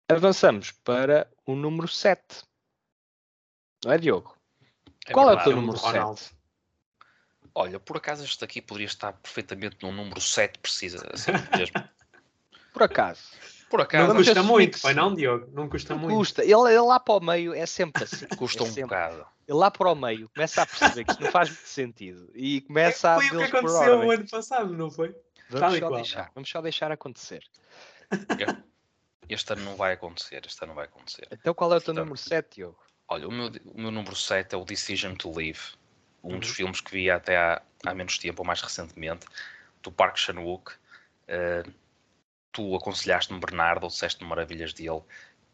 Avançamos 0.10 0.71
para 0.71 1.30
o 1.45 1.56
número 1.56 1.88
7. 1.88 2.43
Não 3.84 3.91
é, 3.91 3.97
Diogo? 3.97 4.38
É 5.06 5.13
Qual 5.13 5.30
é 5.30 5.34
o 5.34 5.36
verdade. 5.36 5.43
teu 5.50 5.54
Filme 5.54 5.67
número 5.67 5.80
do 5.80 5.86
Ronaldo. 5.86 6.19
7? 6.19 6.38
Olha, 7.54 7.80
por 7.80 7.97
acaso 7.97 8.23
este 8.23 8.43
aqui 8.45 8.62
poderia 8.62 8.86
estar 8.86 9.13
perfeitamente 9.13 9.78
no 9.82 9.91
número 9.91 10.21
7, 10.21 10.60
precisa 10.60 11.06
assim 11.12 11.32
mesmo. 11.58 11.76
Por 12.71 12.84
acaso. 12.84 13.32
Por 13.69 13.77
Não 13.80 13.84
acaso, 13.84 14.08
Vamos 14.08 14.25
custa 14.25 14.43
muito, 14.43 14.80
foi 14.80 14.91
sim. 14.91 14.97
não, 14.97 15.13
Diogo? 15.13 15.49
Não 15.53 15.67
custa 15.67 15.95
muito. 15.95 16.15
Custa. 16.15 16.41
Ele, 16.43 16.53
ele 16.53 16.80
lá 16.80 16.99
para 16.99 17.15
o 17.15 17.19
meio 17.19 17.53
é 17.53 17.65
sempre 17.65 18.03
assim. 18.06 18.25
custa 18.38 18.63
é 18.63 18.63
um 18.63 18.65
sempre. 18.67 18.84
bocado. 18.84 19.25
Ele 19.47 19.58
lá 19.58 19.69
para 19.71 19.91
o 19.91 19.95
meio 19.95 20.30
começa 20.30 20.62
a 20.62 20.65
perceber 20.65 21.03
que 21.06 21.12
isto 21.12 21.23
não 21.23 21.32
faz 21.32 21.49
muito 21.49 21.67
sentido 21.67 22.30
e 22.34 22.62
começa 22.62 23.12
a 23.12 23.15
Foi 23.15 23.25
o 23.27 23.38
que 23.39 23.43
aconteceu 23.58 23.99
o 23.99 24.12
ano 24.12 24.27
passado, 24.30 24.73
não 24.73 24.89
foi? 24.91 25.15
Vamos 25.49 25.80
só, 25.80 25.89
deixar, 25.91 26.32
vamos 26.36 26.49
só 26.49 26.62
deixar 26.62 26.91
acontecer. 26.91 27.43
Este 29.30 29.51
ano 29.53 29.63
não 29.65 29.75
vai 29.75 29.91
acontecer, 29.93 30.41
este 30.45 30.62
ano 30.63 30.69
não 30.69 30.75
vai 30.75 30.86
acontecer. 30.86 31.27
Então 31.32 31.53
qual 31.53 31.73
é 31.73 31.75
o 31.75 31.80
teu 31.82 31.93
Portanto, 31.93 32.06
número 32.06 32.17
7, 32.17 32.56
Diogo? 32.56 32.80
Olha, 33.10 33.27
o 33.27 33.32
meu, 33.32 33.51
o 33.65 33.82
meu 33.82 33.91
número 33.91 34.15
7 34.15 34.53
é 34.56 34.58
o 34.58 34.63
Decision 34.63 35.15
to 35.15 35.32
Live, 35.36 35.60
um 36.23 36.39
dos 36.39 36.49
Uhum. 36.49 36.56
filmes 36.56 36.80
que 36.82 36.91
vi 36.91 37.12
até 37.12 37.36
há, 37.38 37.62
há 37.86 37.93
menos 37.93 38.17
tempo, 38.17 38.41
ou 38.41 38.45
mais 38.45 38.62
recentemente, 38.62 39.25
do 39.84 39.91
Park 39.91 40.17
Chan-wook. 40.17 40.71
Eh, 41.27 41.63
tu 42.58 42.76
aconselhaste-me 42.76 43.39
Bernardo, 43.39 43.86
disseste-me 43.88 44.28
maravilhas 44.28 44.74
dele, 44.74 45.04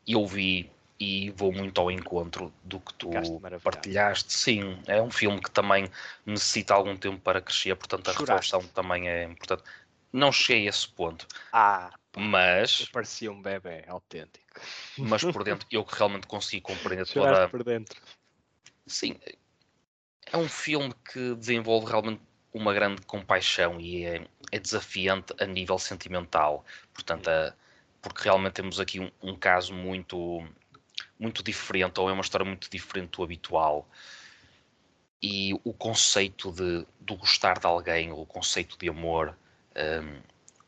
e 0.07 0.13
eu 0.13 0.25
vi 0.25 0.71
e 0.97 1.31
vou 1.31 1.51
muito 1.51 1.81
ao 1.81 1.91
encontro 1.91 2.53
do 2.63 2.79
que 2.79 2.93
tu 2.93 3.09
partilhaste. 3.61 4.31
Sim, 4.31 4.81
é 4.87 5.01
um 5.01 5.11
filme 5.11 5.41
que 5.41 5.51
também 5.51 5.91
necessita 6.25 6.73
algum 6.73 6.95
tempo 6.95 7.19
para 7.19 7.41
crescer, 7.41 7.75
portanto 7.75 8.09
a 8.09 8.13
Choraste. 8.13 8.53
reflexão 8.53 8.73
também 8.73 9.09
é 9.09 9.25
importante. 9.25 9.63
Não 10.13 10.31
cheguei 10.31 10.65
a 10.65 10.69
esse 10.69 10.87
ponto, 10.87 11.27
Ah, 11.51 11.91
mas, 12.15 12.85
parecia 12.85 13.29
um 13.29 13.41
bebê 13.41 13.83
autêntico. 13.87 14.61
mas 14.97 15.23
por 15.25 15.43
dentro 15.43 15.67
eu 15.69 15.83
que 15.83 15.97
realmente 15.97 16.25
consegui 16.25 16.61
compreender 16.61 17.05
toda 17.05 17.25
Choraste 17.25 17.51
por 17.51 17.63
dentro. 17.65 18.01
Sim, 18.87 19.19
é 20.31 20.37
um 20.37 20.47
filme 20.47 20.93
que 21.11 21.35
desenvolve 21.35 21.87
realmente 21.87 22.21
uma 22.53 22.73
grande 22.73 23.01
compaixão 23.03 23.79
e 23.79 24.05
é, 24.05 24.27
é 24.51 24.59
desafiante 24.59 25.33
a 25.39 25.45
nível 25.45 25.79
sentimental. 25.79 26.63
Portanto, 26.93 27.29
é- 27.29 27.53
porque 28.01 28.23
realmente 28.23 28.53
temos 28.53 28.79
aqui 28.79 28.99
um, 28.99 29.11
um 29.21 29.35
caso 29.35 29.73
muito, 29.73 30.45
muito 31.19 31.41
diferente, 31.43 31.99
ou 31.99 32.09
é 32.09 32.13
uma 32.13 32.21
história 32.21 32.45
muito 32.45 32.69
diferente 32.69 33.11
do 33.17 33.23
habitual. 33.23 33.87
E 35.21 35.53
o 35.63 35.73
conceito 35.73 36.51
de, 36.51 36.85
do 36.99 37.15
gostar 37.15 37.57
de 37.57 37.65
alguém, 37.65 38.11
o 38.11 38.25
conceito 38.25 38.77
de 38.77 38.89
amor, 38.89 39.37
hum, 39.75 40.21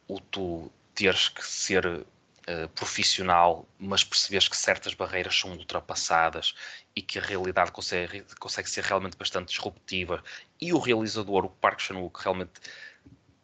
o 0.08 0.20
tu 0.20 0.72
teres 0.94 1.28
que 1.28 1.46
ser 1.46 2.06
eh, 2.48 2.68
profissional, 2.76 3.68
mas 3.80 4.04
perceberes 4.04 4.48
que 4.48 4.56
certas 4.56 4.94
barreiras 4.94 5.36
são 5.36 5.52
ultrapassadas 5.52 6.54
e 6.96 7.02
que 7.02 7.18
a 7.18 7.22
realidade 7.22 7.72
consegue, 7.72 8.24
consegue 8.40 8.70
ser 8.70 8.84
realmente 8.84 9.18
bastante 9.18 9.50
disruptiva. 9.50 10.24
E 10.62 10.72
o 10.72 10.78
realizador, 10.78 11.46
o 11.46 11.50
Park 11.50 11.80
Chan-wook, 11.80 12.22
realmente 12.22 12.52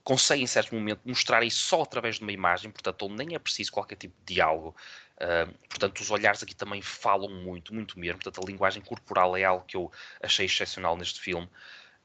consegue 0.03 0.43
em 0.43 0.47
certo 0.47 0.75
momento 0.75 1.01
mostrar 1.05 1.43
isso 1.43 1.63
só 1.63 1.81
através 1.81 2.17
de 2.17 2.21
uma 2.21 2.31
imagem, 2.31 2.69
portanto 2.71 3.05
ele 3.05 3.15
nem 3.15 3.35
é 3.35 3.39
preciso 3.39 3.71
qualquer 3.71 3.95
tipo 3.95 4.13
de 4.23 4.35
diálogo. 4.35 4.75
Uh, 5.17 5.51
portanto, 5.67 5.99
os 5.99 6.11
olhares 6.11 6.43
aqui 6.43 6.55
também 6.55 6.81
falam 6.81 7.29
muito, 7.29 7.73
muito 7.73 7.99
mesmo. 7.99 8.19
Portanto, 8.19 8.43
a 8.43 8.49
linguagem 8.49 8.83
corporal 8.83 9.35
é 9.37 9.43
algo 9.43 9.65
que 9.65 9.77
eu 9.77 9.91
achei 10.21 10.45
excepcional 10.45 10.95
neste 10.95 11.19
filme. 11.19 11.49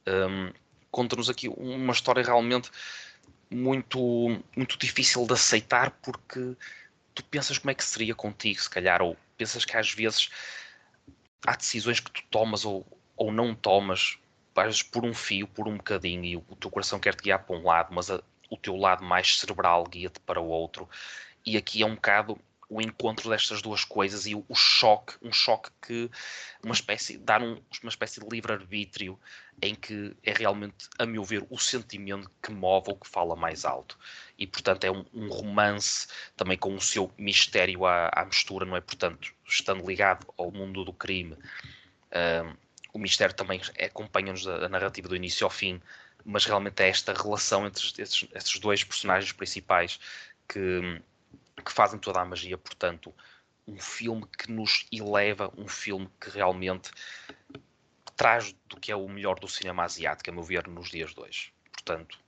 Um, 0.06 0.52
Conta-nos 0.90 1.28
aqui 1.28 1.46
uma 1.48 1.92
história 1.92 2.22
realmente 2.22 2.70
muito, 3.50 4.42
muito 4.56 4.78
difícil 4.78 5.26
de 5.26 5.34
aceitar 5.34 5.90
porque 6.02 6.56
tu 7.16 7.24
pensas 7.24 7.58
como 7.58 7.70
é 7.70 7.74
que 7.74 7.82
seria 7.82 8.14
contigo, 8.14 8.60
se 8.60 8.70
calhar, 8.70 9.02
ou 9.02 9.16
pensas 9.36 9.64
que 9.64 9.76
às 9.76 9.90
vezes 9.92 10.28
há 11.46 11.56
decisões 11.56 11.98
que 11.98 12.10
tu 12.10 12.22
tomas 12.30 12.64
ou, 12.64 12.86
ou 13.16 13.32
não 13.32 13.54
tomas, 13.54 14.18
às 14.54 14.82
por 14.82 15.04
um 15.04 15.14
fio, 15.14 15.48
por 15.48 15.66
um 15.66 15.76
bocadinho, 15.76 16.24
e 16.24 16.36
o, 16.36 16.44
o 16.48 16.56
teu 16.56 16.70
coração 16.70 17.00
quer 17.00 17.14
te 17.14 17.22
guiar 17.22 17.44
para 17.44 17.56
um 17.56 17.64
lado, 17.64 17.92
mas 17.92 18.10
a- 18.10 18.22
o 18.50 18.56
teu 18.56 18.76
lado 18.76 19.02
mais 19.04 19.38
cerebral 19.38 19.84
guia-te 19.84 20.20
para 20.20 20.40
o 20.40 20.46
outro. 20.46 20.88
E 21.44 21.56
aqui 21.56 21.82
é 21.82 21.86
um 21.86 21.94
bocado 21.94 22.38
o 22.68 22.80
encontro 22.80 23.30
destas 23.30 23.62
duas 23.62 23.84
coisas 23.84 24.26
e 24.26 24.34
o, 24.34 24.44
o 24.48 24.54
choque, 24.54 25.14
um 25.22 25.32
choque 25.32 25.70
que 25.80 26.10
uma 26.62 26.74
espécie, 26.74 27.16
dar 27.16 27.40
um- 27.42 27.60
uma 27.82 27.88
espécie 27.88 28.20
de 28.20 28.26
livre-arbítrio 28.28 29.18
em 29.60 29.74
que 29.74 30.14
é 30.22 30.32
realmente, 30.32 30.88
a 30.98 31.06
meu 31.06 31.24
ver, 31.24 31.46
o 31.48 31.58
sentimento 31.58 32.30
que 32.42 32.50
move 32.50 32.90
ou 32.90 32.96
que 32.96 33.08
fala 33.08 33.34
mais 33.34 33.64
alto. 33.64 33.98
E, 34.38 34.46
portanto, 34.46 34.84
é 34.84 34.90
um, 34.90 35.04
um 35.14 35.28
romance 35.28 36.08
também 36.36 36.58
com 36.58 36.74
o 36.74 36.80
seu 36.80 37.12
mistério 37.16 37.86
à, 37.86 38.10
à 38.14 38.24
mistura, 38.24 38.66
não 38.66 38.76
é? 38.76 38.80
Portanto, 38.80 39.32
estando 39.46 39.86
ligado 39.86 40.26
ao 40.36 40.50
mundo 40.50 40.84
do 40.84 40.92
crime, 40.92 41.36
ahm, 42.12 42.54
o 42.92 42.98
mistério 42.98 43.34
também 43.34 43.60
acompanha-nos 43.82 44.46
a, 44.46 44.66
a 44.66 44.68
narrativa 44.68 45.08
do 45.08 45.16
início 45.16 45.44
ao 45.44 45.50
fim, 45.50 45.80
mas 46.24 46.44
realmente 46.44 46.82
é 46.82 46.88
esta 46.88 47.12
relação 47.12 47.66
entre 47.66 48.02
estes 48.02 48.58
dois 48.58 48.84
personagens 48.84 49.32
principais 49.32 49.98
que, 50.48 51.00
que 51.64 51.72
fazem 51.72 51.98
toda 51.98 52.20
a 52.20 52.24
magia. 52.24 52.58
Portanto, 52.58 53.14
um 53.66 53.78
filme 53.78 54.26
que 54.38 54.50
nos 54.50 54.86
eleva, 54.92 55.52
um 55.56 55.66
filme 55.66 56.08
que 56.20 56.30
realmente 56.30 56.90
traz 58.16 58.54
do 58.68 58.80
que 58.80 58.90
é 58.90 58.96
o 58.96 59.08
melhor 59.08 59.38
do 59.38 59.46
cinema 59.46 59.84
asiático, 59.84 60.30
a 60.30 60.32
meu 60.32 60.42
ver, 60.42 60.66
nos 60.66 60.88
dias 60.88 61.14
de 61.14 61.20
hoje. 61.20 61.52
Portanto, 61.70 62.18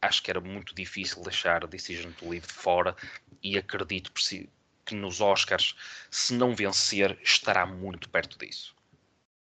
acho 0.00 0.22
que 0.22 0.30
era 0.30 0.40
muito 0.40 0.74
difícil 0.74 1.22
deixar 1.22 1.66
Decision 1.66 2.12
to 2.12 2.28
Live 2.28 2.46
de 2.46 2.52
fora 2.52 2.96
e 3.42 3.58
acredito 3.58 4.12
que 4.12 4.94
nos 4.94 5.20
Oscars, 5.20 5.76
se 6.10 6.34
não 6.34 6.54
vencer, 6.54 7.18
estará 7.22 7.66
muito 7.66 8.08
perto 8.08 8.38
disso. 8.38 8.74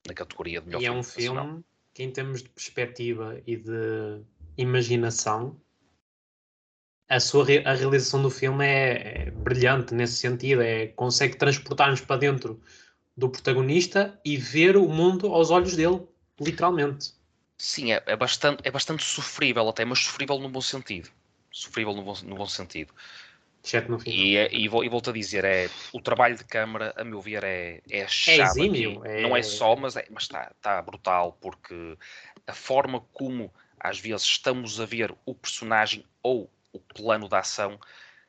Na 0.07 0.13
categoria 0.13 0.61
de 0.61 0.67
melhor 0.67 0.81
E 0.81 0.85
é 0.85 0.91
um 0.91 0.97
nacional. 0.97 1.45
filme 1.45 1.63
que, 1.93 2.03
em 2.03 2.11
termos 2.11 2.41
de 2.41 2.49
perspectiva 2.49 3.41
e 3.45 3.57
de 3.57 4.21
imaginação, 4.57 5.59
a, 7.07 7.19
sua, 7.19 7.43
a 7.65 7.73
realização 7.73 8.21
do 8.21 8.29
filme 8.29 8.65
é, 8.65 9.27
é 9.27 9.31
brilhante 9.31 9.93
nesse 9.93 10.15
sentido. 10.15 10.61
É, 10.61 10.87
consegue 10.87 11.35
transportar-nos 11.35 12.01
para 12.01 12.17
dentro 12.17 12.61
do 13.15 13.29
protagonista 13.29 14.19
e 14.25 14.37
ver 14.37 14.77
o 14.77 14.87
mundo 14.87 15.27
aos 15.33 15.51
olhos 15.51 15.75
dele, 15.75 16.01
literalmente. 16.39 17.13
Sim, 17.57 17.93
é, 17.93 18.01
é 18.05 18.15
bastante, 18.15 18.61
é 18.67 18.71
bastante 18.71 19.03
sofrível 19.03 19.67
até, 19.69 19.85
mas 19.85 19.99
sofrível 19.99 20.39
no 20.39 20.49
bom 20.49 20.61
sentido. 20.61 21.09
Sofrível 21.51 21.93
no 21.93 22.03
bom, 22.03 22.13
no 22.23 22.35
bom 22.35 22.47
sentido. 22.47 22.93
Exceto 23.63 23.91
no 23.91 23.99
fim. 23.99 24.09
E, 24.09 24.37
é- 24.37 24.51
e, 24.51 24.63
e 24.65 24.89
volto 24.89 25.09
a 25.11 25.13
dizer, 25.13 25.45
é, 25.45 25.67
o 25.93 26.01
trabalho 26.01 26.35
de 26.35 26.43
câmara, 26.43 26.93
a 26.97 27.03
meu 27.03 27.21
ver, 27.21 27.43
é, 27.43 27.81
é 27.89 28.03
a 28.03 28.07
chave 28.07 28.63
exímio, 28.63 29.03
aqui. 29.03 29.09
é- 29.11 29.21
Não 29.21 29.37
é 29.37 29.43
só, 29.43 29.75
mas 29.75 29.95
está 29.95 30.07
mas 30.11 30.27
tá, 30.27 30.51
tá 30.61 30.81
brutal, 30.81 31.37
porque 31.39 31.97
a 32.47 32.53
forma 32.53 33.01
como 33.13 33.53
às 33.79 33.99
vezes 33.99 34.23
estamos 34.23 34.79
a 34.79 34.85
ver 34.85 35.13
o 35.25 35.35
personagem 35.35 36.05
ou 36.23 36.49
o 36.73 36.79
plano 36.79 37.27
de 37.27 37.35
ação, 37.35 37.79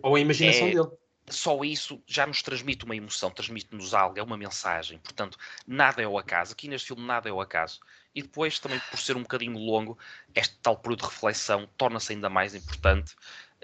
Ou 0.03 0.16
a 0.16 0.20
imaginação 0.20 0.66
é- 0.68 0.74
dele. 0.74 0.89
Só 1.29 1.62
isso 1.64 2.03
já 2.07 2.27
nos 2.27 2.43
transmite 2.43 2.85
uma 2.85 2.97
emoção, 2.97 3.31
transmite-nos 3.31 3.95
algo, 3.95 4.18
é 4.18 4.23
uma 4.23 4.37
mensagem. 4.37 4.99
Portanto, 4.99 5.39
nada 5.66 6.03
é 6.03 6.07
o 6.07 6.18
acaso. 6.18 6.53
Aqui 6.53 6.68
neste 6.68 6.89
filme, 6.89 7.05
nada 7.05 7.29
é 7.29 7.33
o 7.33 7.41
acaso. 7.41 7.81
e 8.14 8.23
depois 8.23 8.59
também 8.59 8.79
por 8.91 8.99
ser 8.99 9.16
um 9.16 9.23
bocadinho 9.23 9.59
longo, 9.59 9.99
este 10.35 10.57
tal 10.62 10.77
período 10.77 11.01
de 11.01 11.07
reflexão 11.07 11.66
torna-se 11.79 12.12
ainda 12.12 12.29
mais 12.29 12.55
importante 12.55 13.14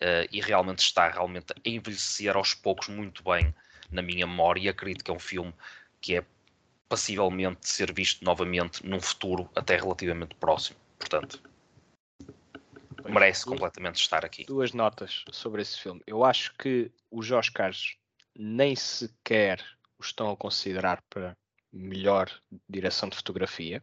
uh, 0.00 0.26
e 0.32 0.40
realmente 0.40 0.78
está 0.78 1.08
realmente 1.08 1.52
a 1.52 1.68
envelhecer 1.68 2.34
aos 2.34 2.54
poucos 2.54 2.88
muito 2.88 3.22
bem 3.22 3.54
na 3.90 4.00
minha 4.00 4.26
memória 4.26 4.60
e 4.60 4.68
acredito 4.68 5.04
que 5.04 5.10
é 5.10 5.14
um 5.14 5.18
filme 5.18 5.52
que 6.00 6.16
é 6.16 6.24
passivelmente 6.88 7.68
ser 7.68 7.92
visto 7.92 8.24
novamente 8.24 8.84
num 8.86 9.00
futuro 9.00 9.50
até 9.54 9.76
relativamente 9.76 10.34
próximo. 10.36 10.78
Portanto, 10.98 11.42
merece 13.10 13.44
duas, 13.44 13.58
completamente 13.58 13.96
estar 13.96 14.24
aqui. 14.24 14.44
Duas 14.44 14.72
notas 14.72 15.24
sobre 15.30 15.62
esse 15.62 15.78
filme. 15.78 16.02
Eu 16.06 16.24
acho 16.24 16.54
que 16.56 16.90
os 17.10 17.30
Oscars 17.30 17.96
nem 18.36 18.76
sequer 18.76 19.64
o 19.98 20.02
estão 20.02 20.30
a 20.30 20.36
considerar 20.36 21.02
para 21.10 21.36
melhor 21.72 22.30
direção 22.68 23.08
de 23.08 23.16
fotografia. 23.16 23.82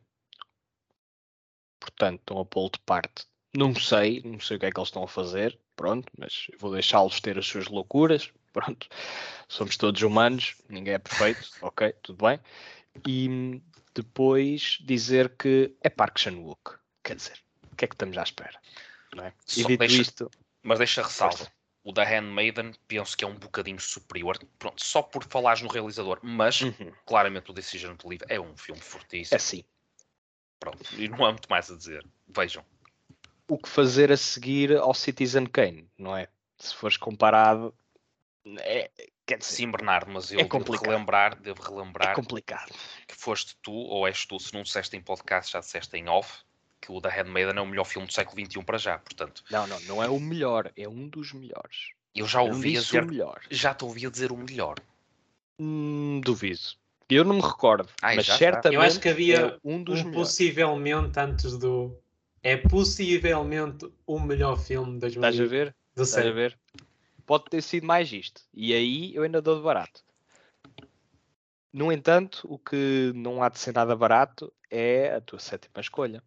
Portanto, 1.79 2.19
estão 2.19 2.39
a 2.39 2.45
pô-lo 2.45 2.71
de 2.71 2.79
parte. 2.79 3.25
Não 3.55 3.73
sei, 3.75 4.21
não 4.23 4.39
sei 4.39 4.57
o 4.57 4.59
que 4.59 4.65
é 4.65 4.71
que 4.71 4.79
eles 4.79 4.89
estão 4.89 5.03
a 5.03 5.07
fazer, 5.07 5.57
pronto, 5.75 6.11
mas 6.17 6.47
vou 6.59 6.71
deixá-los 6.71 7.21
ter 7.21 7.37
as 7.37 7.45
suas 7.45 7.67
loucuras, 7.67 8.31
pronto. 8.51 8.87
Somos 9.47 9.77
todos 9.77 10.01
humanos, 10.01 10.55
ninguém 10.67 10.95
é 10.95 10.99
perfeito, 10.99 11.49
ok, 11.61 11.93
tudo 12.01 12.25
bem. 12.25 12.39
E 13.07 13.61
depois 13.93 14.79
dizer 14.81 15.35
que 15.37 15.75
é 15.81 15.89
Park 15.89 16.19
Chan-wook. 16.19 16.77
Quer 17.03 17.15
dizer, 17.15 17.39
o 17.71 17.75
que 17.75 17.85
é 17.85 17.87
que 17.87 17.95
estamos 17.95 18.17
à 18.17 18.23
espera? 18.23 18.59
Não 19.15 19.25
é? 19.25 19.33
Dito 19.47 19.77
deixa, 19.77 20.01
isto... 20.01 20.31
Mas 20.61 20.77
deixa 20.79 21.01
ressalva. 21.01 21.47
O 21.83 21.91
da 21.91 22.03
Handmaiden 22.03 22.73
penso 22.87 23.15
que 23.15 23.23
é 23.23 23.27
um 23.27 23.35
bocadinho 23.35 23.79
superior, 23.79 24.39
pronto, 24.57 24.83
só 24.83 25.01
por 25.01 25.23
falares 25.23 25.61
no 25.61 25.69
realizador, 25.69 26.19
mas 26.23 26.61
uhum. 26.61 26.91
claramente 27.05 27.51
o 27.51 27.53
Decision 27.53 27.95
to 27.95 28.09
Live 28.09 28.25
é 28.27 28.39
um 28.39 28.57
filme 28.57 28.81
fortíssimo. 28.81 29.35
É 29.35 29.39
sim. 29.39 29.63
Pronto, 30.59 30.83
e 30.97 31.07
não 31.07 31.23
há 31.23 31.31
muito 31.31 31.47
mais 31.49 31.69
a 31.69 31.77
dizer. 31.77 32.05
Vejam. 32.27 32.65
O 33.47 33.57
que 33.57 33.69
fazer 33.69 34.11
a 34.11 34.17
seguir 34.17 34.75
ao 34.75 34.93
Citizen 34.93 35.45
Kane, 35.45 35.87
não 35.97 36.17
é? 36.17 36.27
Se 36.57 36.73
fores 36.73 36.97
comparado, 36.97 37.73
é, 38.59 38.91
quer 39.25 39.39
dizer, 39.39 39.55
Sim, 39.55 39.71
Bernardo, 39.71 40.11
mas 40.11 40.31
eu 40.31 40.39
é 40.39 40.43
devo 40.43 40.71
relembrar, 40.71 41.39
devo 41.39 41.61
relembrar 41.61 42.11
é 42.11 42.15
complicado. 42.15 42.71
que 43.07 43.15
foste 43.15 43.57
tu, 43.61 43.73
ou 43.73 44.07
és 44.07 44.25
tu, 44.25 44.39
se 44.39 44.53
não 44.53 44.61
disseste 44.61 44.95
em 44.95 45.01
podcast, 45.01 45.53
já 45.53 45.59
disseste 45.59 45.97
em 45.97 46.07
off, 46.07 46.43
que 46.85 46.91
o 46.91 46.99
da 46.99 47.09
Handmaiden 47.09 47.57
é 47.57 47.61
o 47.61 47.65
melhor 47.65 47.85
filme 47.85 48.07
do 48.07 48.13
século 48.13 48.45
XXI 48.45 48.63
para 48.63 48.77
já, 48.77 48.99
portanto. 48.99 49.43
Não, 49.49 49.65
não, 49.65 49.79
não 49.81 50.03
é 50.03 50.07
o 50.07 50.19
melhor, 50.19 50.71
é 50.77 50.87
um 50.87 51.07
dos 51.07 51.33
melhores. 51.33 51.89
Eu 52.13 52.27
já 52.27 52.41
ouvi 52.41 52.73
dizer 52.73 53.03
o 53.03 53.07
melhor. 53.07 53.41
Já 53.49 53.73
te 53.73 53.83
ouvi 53.83 54.09
dizer 54.09 54.31
o 54.31 54.37
melhor. 54.37 54.75
Hum, 55.59 56.21
duvido. 56.23 56.59
Eu 57.09 57.23
não 57.23 57.35
me 57.35 57.41
recordo, 57.41 57.89
Ai, 58.01 58.15
mas 58.15 58.25
certamente 58.25 58.75
Eu 58.75 58.81
acho 58.81 58.99
que 58.99 59.09
havia 59.09 59.39
é 59.39 59.57
um 59.63 59.83
dos 59.83 60.01
um 60.01 60.11
possivelmente 60.11 61.19
antes 61.19 61.57
do 61.57 61.95
é 62.41 62.57
possivelmente 62.57 63.87
o 64.05 64.19
melhor 64.19 64.57
filme 64.57 64.93
de 64.93 64.99
2000. 64.99 65.29
Estás 65.29 65.39
a 65.39 65.45
ver? 65.45 65.75
Estás 65.95 66.27
a 66.27 66.31
ver? 66.31 66.59
Pode 67.25 67.45
ter 67.45 67.61
sido 67.61 67.85
mais 67.85 68.11
isto. 68.11 68.41
E 68.53 68.73
aí 68.73 69.15
eu 69.15 69.23
ainda 69.23 69.41
dou 69.41 69.57
de 69.57 69.63
barato. 69.63 70.03
No 71.73 71.91
entanto, 71.91 72.47
o 72.49 72.57
que 72.57 73.11
não 73.15 73.43
há 73.43 73.49
de 73.49 73.59
ser 73.59 73.73
nada 73.73 73.95
barato 73.95 74.51
é 74.69 75.15
a 75.15 75.21
tua 75.21 75.39
sétima 75.39 75.81
escolha. 75.81 76.23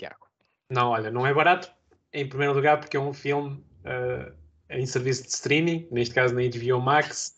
Tiago? 0.00 0.26
Não, 0.70 0.90
olha, 0.90 1.10
não 1.10 1.26
é 1.26 1.34
barato, 1.34 1.70
em 2.12 2.28
primeiro 2.28 2.54
lugar, 2.54 2.78
porque 2.78 2.96
é 2.96 3.00
um 3.00 3.12
filme 3.12 3.62
uh, 3.84 4.32
em 4.70 4.86
serviço 4.86 5.24
de 5.24 5.28
streaming, 5.28 5.88
neste 5.90 6.14
caso 6.14 6.34
na 6.34 6.42
HBO 6.42 6.80
Max. 6.80 7.36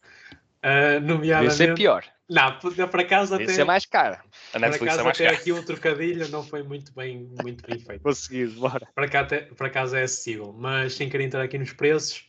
Uh, 0.65 1.01
nomeadamente... 1.01 1.51
Devia 1.51 1.51
ser 1.51 1.75
pior. 1.75 2.05
Não, 2.29 2.59
por 2.59 3.01
acaso 3.01 3.35
até. 3.35 3.45
Isso 3.45 3.61
é 3.61 3.65
mais 3.65 3.85
caro. 3.85 4.19
A 4.55 4.59
Netflix 4.59 4.79
por 4.79 4.85
acaso 4.85 5.01
é 5.01 5.05
mais 5.05 5.21
até 5.21 5.29
aqui 5.29 5.53
o 5.53 5.63
trocadilho 5.65 6.29
não 6.29 6.43
foi 6.43 6.63
muito 6.63 6.93
bem, 6.95 7.29
muito 7.43 7.67
bem 7.67 7.79
feito. 7.79 8.03
Conseguido, 8.03 8.59
bora. 8.59 8.89
Para, 8.95 9.09
cá, 9.09 9.27
por 9.57 9.67
acaso 9.67 9.97
é 9.97 10.05
acessível, 10.05 10.55
mas 10.57 10.95
sem 10.95 11.11
querer 11.11 11.25
entrar 11.25 11.43
aqui 11.43 11.59
nos 11.59 11.73
preços, 11.73 12.25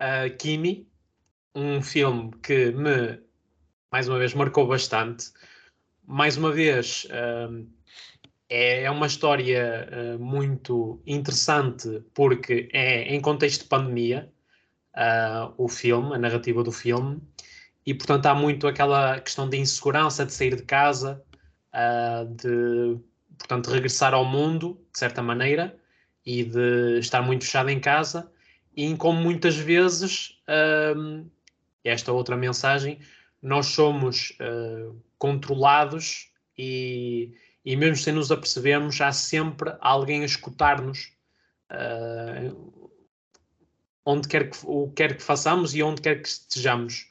uh, 0.00 0.36
Kimi, 0.36 0.86
um 1.54 1.82
filme 1.82 2.30
que 2.42 2.70
me, 2.70 3.20
mais 3.90 4.06
uma 4.06 4.18
vez, 4.18 4.32
marcou 4.34 4.66
bastante. 4.66 5.32
Mais 6.06 6.36
uma 6.36 6.52
vez, 6.52 7.06
uh, 7.06 7.66
é, 8.52 8.82
é 8.82 8.90
uma 8.90 9.06
história 9.06 9.88
uh, 9.90 10.18
muito 10.22 11.02
interessante 11.06 12.04
porque 12.12 12.68
é 12.70 13.14
em 13.14 13.18
contexto 13.18 13.62
de 13.62 13.68
pandemia 13.68 14.30
uh, 14.94 15.54
o 15.56 15.68
filme, 15.68 16.14
a 16.14 16.18
narrativa 16.18 16.62
do 16.62 16.70
filme, 16.70 17.18
e 17.86 17.94
portanto 17.94 18.26
há 18.26 18.34
muito 18.34 18.66
aquela 18.66 19.18
questão 19.20 19.48
de 19.48 19.56
insegurança 19.56 20.26
de 20.26 20.34
sair 20.34 20.54
de 20.54 20.64
casa, 20.64 21.24
uh, 21.72 22.26
de 22.26 23.00
portanto 23.38 23.70
regressar 23.70 24.12
ao 24.12 24.26
mundo 24.26 24.78
de 24.92 24.98
certa 24.98 25.22
maneira 25.22 25.74
e 26.24 26.44
de 26.44 26.98
estar 26.98 27.22
muito 27.22 27.46
fechado 27.46 27.70
em 27.70 27.80
casa 27.80 28.30
e 28.76 28.94
como 28.96 29.18
muitas 29.18 29.56
vezes 29.56 30.38
esta 31.82 32.12
outra 32.12 32.36
mensagem 32.36 33.00
nós 33.42 33.66
somos 33.66 34.38
controlados 35.18 36.30
e 36.56 37.34
e 37.64 37.76
mesmo 37.76 37.96
sem 37.96 38.12
nos 38.12 38.32
apercebermos, 38.32 39.00
há 39.00 39.12
sempre 39.12 39.74
alguém 39.80 40.22
a 40.22 40.26
escutar-nos 40.26 41.12
uh, 41.70 42.72
onde 44.04 44.26
quer 44.26 44.50
que, 44.50 44.58
o 44.64 44.90
quer 44.90 45.16
que 45.16 45.22
façamos 45.22 45.74
e 45.74 45.82
onde 45.82 46.02
quer 46.02 46.20
que 46.20 46.28
estejamos. 46.28 47.06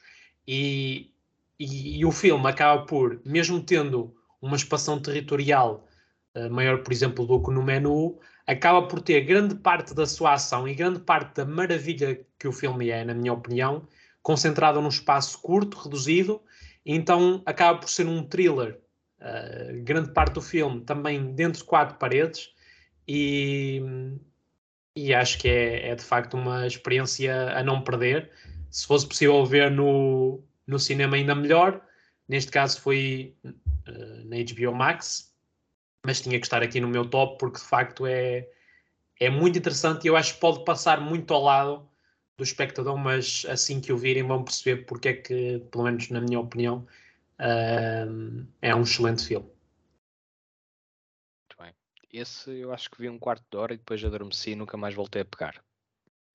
E, 0.45 1.13
e, 1.57 1.99
e, 1.99 2.05
o 2.05 2.11
filme 2.11 2.47
acaba 2.47 2.85
por, 2.85 3.21
mesmo 3.23 3.61
tendo 3.61 4.13
uma 4.41 4.57
expansão 4.57 5.01
territorial 5.01 5.87
uh, 6.35 6.49
maior, 6.49 6.83
por 6.83 6.91
exemplo, 6.91 7.25
do 7.25 7.41
que 7.41 7.51
no 7.51 7.63
menu, 7.63 8.19
acaba 8.45 8.85
por 8.87 9.01
ter 9.01 9.21
grande 9.21 9.55
parte 9.55 9.93
da 9.93 10.05
sua 10.05 10.33
ação 10.33 10.67
e 10.67 10.75
grande 10.75 10.99
parte 10.99 11.35
da 11.35 11.45
maravilha 11.45 12.25
que 12.37 12.47
o 12.47 12.51
filme 12.51 12.89
é, 12.89 13.05
na 13.05 13.13
minha 13.13 13.31
opinião, 13.31 13.87
concentrada 14.21 14.81
num 14.81 14.89
espaço 14.89 15.39
curto, 15.41 15.77
reduzido, 15.77 16.41
então 16.85 17.41
acaba 17.45 17.79
por 17.79 17.89
ser 17.89 18.07
um 18.07 18.23
thriller 18.23 18.80
uh, 19.21 19.83
grande 19.83 20.11
parte 20.11 20.33
do 20.33 20.41
filme 20.41 20.81
também 20.81 21.33
dentro 21.33 21.59
de 21.59 21.63
quatro 21.63 21.97
paredes 21.97 22.53
e, 23.07 23.81
e 24.95 25.13
acho 25.13 25.37
que 25.37 25.47
é, 25.47 25.89
é, 25.89 25.95
de 25.95 26.03
facto 26.03 26.35
uma 26.35 26.67
experiência 26.67 27.57
a 27.57 27.63
não 27.63 27.83
perder. 27.83 28.31
Se 28.69 28.87
fosse 28.87 29.07
possível 29.07 29.45
ver 29.45 29.69
no, 29.71 30.43
no 30.65 30.79
cinema 30.79 31.15
ainda 31.15 31.35
melhor, 31.35 31.81
neste 32.27 32.51
caso 32.51 32.79
foi 32.81 33.35
uh, 33.45 34.25
na 34.25 34.37
HBO 34.37 34.73
Max, 34.73 35.33
mas 36.05 36.21
tinha 36.21 36.39
que 36.39 36.45
estar 36.45 36.63
aqui 36.63 36.79
no 36.79 36.87
meu 36.87 37.05
top 37.05 37.37
porque 37.37 37.59
de 37.59 37.65
facto 37.65 38.05
é, 38.05 38.47
é 39.19 39.29
muito 39.29 39.57
interessante 39.57 40.05
e 40.05 40.07
eu 40.07 40.15
acho 40.15 40.35
que 40.35 40.39
pode 40.39 40.63
passar 40.65 40.99
muito 40.99 41.33
ao 41.33 41.43
lado 41.43 41.89
do 42.37 42.43
espectador, 42.43 42.97
mas 42.97 43.45
assim 43.49 43.79
que 43.79 43.93
o 43.93 43.97
virem 43.97 44.23
vão 44.23 44.43
perceber 44.43 44.85
porque 44.85 45.09
é 45.09 45.13
que, 45.13 45.59
pelo 45.71 45.83
menos 45.83 46.09
na 46.09 46.21
minha 46.21 46.39
opinião, 46.39 46.87
Uh, 47.41 48.47
é 48.61 48.75
um 48.75 48.83
excelente 48.83 49.25
filme. 49.25 49.47
Muito 51.49 51.57
bem. 51.59 51.73
Esse 52.13 52.51
eu 52.51 52.71
acho 52.71 52.91
que 52.91 53.01
vi 53.01 53.09
um 53.09 53.17
quarto 53.17 53.43
de 53.49 53.57
hora 53.57 53.73
e 53.73 53.77
depois 53.77 54.03
adormeci 54.05 54.51
e 54.51 54.55
nunca 54.55 54.77
mais 54.77 54.93
voltei 54.93 55.23
a 55.23 55.25
pegar. 55.25 55.63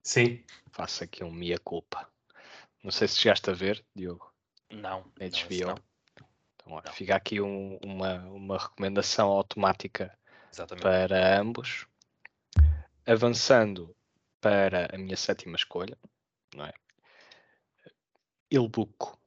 Sim. 0.03 0.43
Faço 0.69 1.05
aqui 1.05 1.23
um 1.23 1.31
minha 1.31 1.57
culpa. 1.59 2.09
Não 2.83 2.91
sei 2.91 3.07
se 3.07 3.17
chegaste 3.19 3.49
a 3.49 3.53
ver, 3.53 3.83
Diogo. 3.95 4.33
Não. 4.69 5.09
É 5.17 5.29
desviou. 5.29 5.79
Então, 6.55 6.73
olha, 6.73 6.91
fica 6.91 7.15
aqui 7.15 7.39
um, 7.39 7.77
uma, 7.77 8.19
uma 8.25 8.57
recomendação 8.57 9.29
automática 9.29 10.13
Exatamente. 10.51 10.83
para 10.83 11.39
ambos. 11.39 11.87
Avançando 13.05 13.95
para 14.41 14.93
a 14.93 14.97
minha 14.97 15.15
sétima 15.15 15.55
escolha, 15.55 15.97
não 16.53 16.65
é? 16.65 16.73
Il 18.51 18.67
Buco 18.67 19.17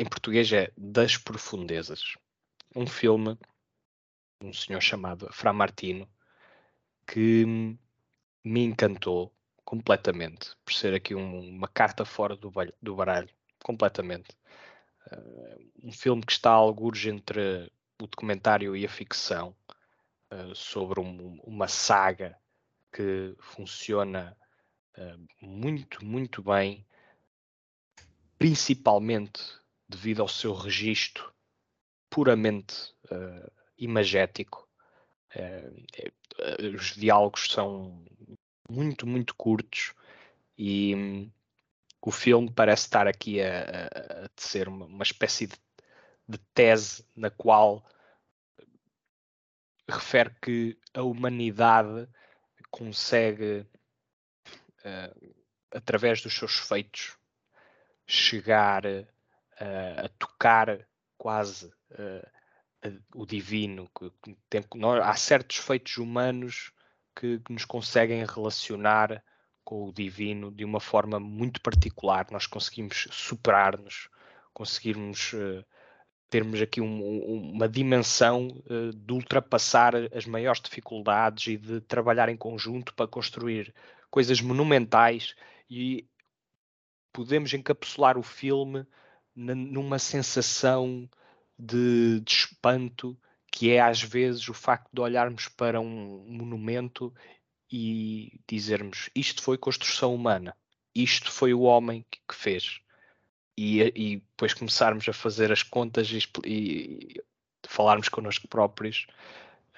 em 0.00 0.06
português 0.06 0.50
é 0.50 0.72
Das 0.78 1.18
Profundezas. 1.18 2.14
Um 2.74 2.86
filme, 2.86 3.38
um 4.42 4.50
senhor 4.50 4.80
chamado 4.80 5.30
Fra 5.30 5.52
Martino, 5.52 6.08
que 7.06 7.44
me 8.42 8.64
encantou 8.64 9.30
completamente, 9.62 10.56
por 10.64 10.72
ser 10.72 10.94
aqui 10.94 11.14
um, 11.14 11.40
uma 11.50 11.68
carta 11.68 12.06
fora 12.06 12.34
do, 12.34 12.50
do 12.80 12.96
baralho, 12.96 13.28
completamente. 13.62 14.30
Uh, 15.12 15.70
um 15.82 15.92
filme 15.92 16.22
que 16.22 16.32
está 16.32 16.50
a 16.50 16.54
algures 16.54 17.04
entre 17.04 17.70
o 18.00 18.06
documentário 18.06 18.74
e 18.74 18.86
a 18.86 18.88
ficção, 18.88 19.54
uh, 20.32 20.54
sobre 20.54 20.98
um, 20.98 21.38
uma 21.44 21.68
saga 21.68 22.38
que 22.90 23.36
funciona 23.38 24.34
uh, 24.96 25.46
muito, 25.46 26.02
muito 26.02 26.42
bem, 26.42 26.86
principalmente 28.38 29.59
devido 29.90 30.22
ao 30.22 30.28
seu 30.28 30.54
registro 30.54 31.32
puramente 32.08 32.94
uh, 33.10 33.50
imagético. 33.76 34.68
Uh, 35.34 36.76
os 36.76 36.94
diálogos 36.94 37.50
são 37.50 38.04
muito, 38.68 39.06
muito 39.06 39.34
curtos 39.34 39.92
e 40.56 40.94
um, 40.94 41.32
o 42.00 42.10
filme 42.10 42.50
parece 42.50 42.84
estar 42.84 43.06
aqui 43.06 43.42
a, 43.42 43.60
a, 43.60 44.24
a 44.24 44.30
ser 44.36 44.68
uma, 44.68 44.86
uma 44.86 45.02
espécie 45.02 45.46
de, 45.46 45.56
de, 46.28 46.38
tese 46.54 47.04
na 47.14 47.30
qual 47.30 47.84
refere 49.88 50.30
que 50.40 50.78
a 50.94 51.02
humanidade 51.02 52.08
consegue, 52.70 53.66
uh, 54.84 55.34
através 55.72 56.22
dos 56.22 56.32
seus 56.32 56.56
feitos, 56.58 57.18
chegar 58.06 58.84
a 59.60 60.08
tocar 60.18 60.86
quase 61.18 61.66
uh, 61.66 62.98
o 63.14 63.26
divino. 63.26 63.90
Que, 63.96 64.12
tem, 64.48 64.64
nós, 64.74 65.04
há 65.04 65.14
certos 65.14 65.58
feitos 65.58 65.98
humanos 65.98 66.72
que, 67.14 67.38
que, 67.40 67.52
nos 67.52 67.64
conseguem 67.64 68.24
relacionar 68.24 69.22
com 69.64 69.88
o 69.88 69.92
divino 69.92 70.50
de 70.50 70.64
uma 70.64 70.80
forma 70.80 71.20
muito 71.20 71.60
particular. 71.60 72.26
Nós 72.30 72.46
conseguimos 72.46 73.06
superar-nos, 73.10 74.08
conseguirmos 74.52 75.34
termos 76.30 76.62
aqui 76.62 76.80
um, 76.80 76.86
um, 76.86 77.52
uma 77.52 77.68
dimensão 77.68 78.62
uh, 78.70 78.94
de 78.94 79.12
ultrapassar 79.12 79.94
as 80.14 80.24
maiores 80.24 80.62
dificuldades 80.62 81.48
e 81.48 81.56
de 81.56 81.80
trabalhar 81.80 82.28
em 82.28 82.36
conjunto 82.36 82.94
para 82.94 83.08
construir 83.08 83.74
coisas 84.10 84.40
monumentais 84.40 85.34
e 85.68 86.08
podemos 87.12 87.52
encapsular 87.52 88.16
o 88.16 88.22
filme 88.22 88.86
numa 89.34 89.98
sensação 89.98 91.08
de, 91.58 92.20
de, 92.20 92.32
espanto 92.32 93.18
que 93.52 93.70
é 93.70 93.80
às 93.80 94.02
vezes 94.02 94.48
o 94.48 94.54
facto 94.54 94.88
de 94.92 95.00
olharmos 95.00 95.48
para 95.48 95.80
um 95.80 96.24
monumento 96.28 97.12
e 97.70 98.40
dizermos 98.48 99.10
isto 99.14 99.42
foi 99.42 99.58
construção 99.58 100.14
humana, 100.14 100.56
isto 100.94 101.30
foi 101.30 101.54
o 101.54 101.62
homem 101.62 102.04
que, 102.10 102.20
que 102.28 102.34
fez 102.34 102.80
e, 103.56 103.80
e 103.94 104.16
depois 104.16 104.54
começarmos 104.54 105.08
a 105.08 105.12
fazer 105.12 105.52
as 105.52 105.62
contas 105.62 106.10
e, 106.10 106.18
e 106.46 107.22
falarmos 107.66 108.08
connosco 108.08 108.48
próprios 108.48 109.06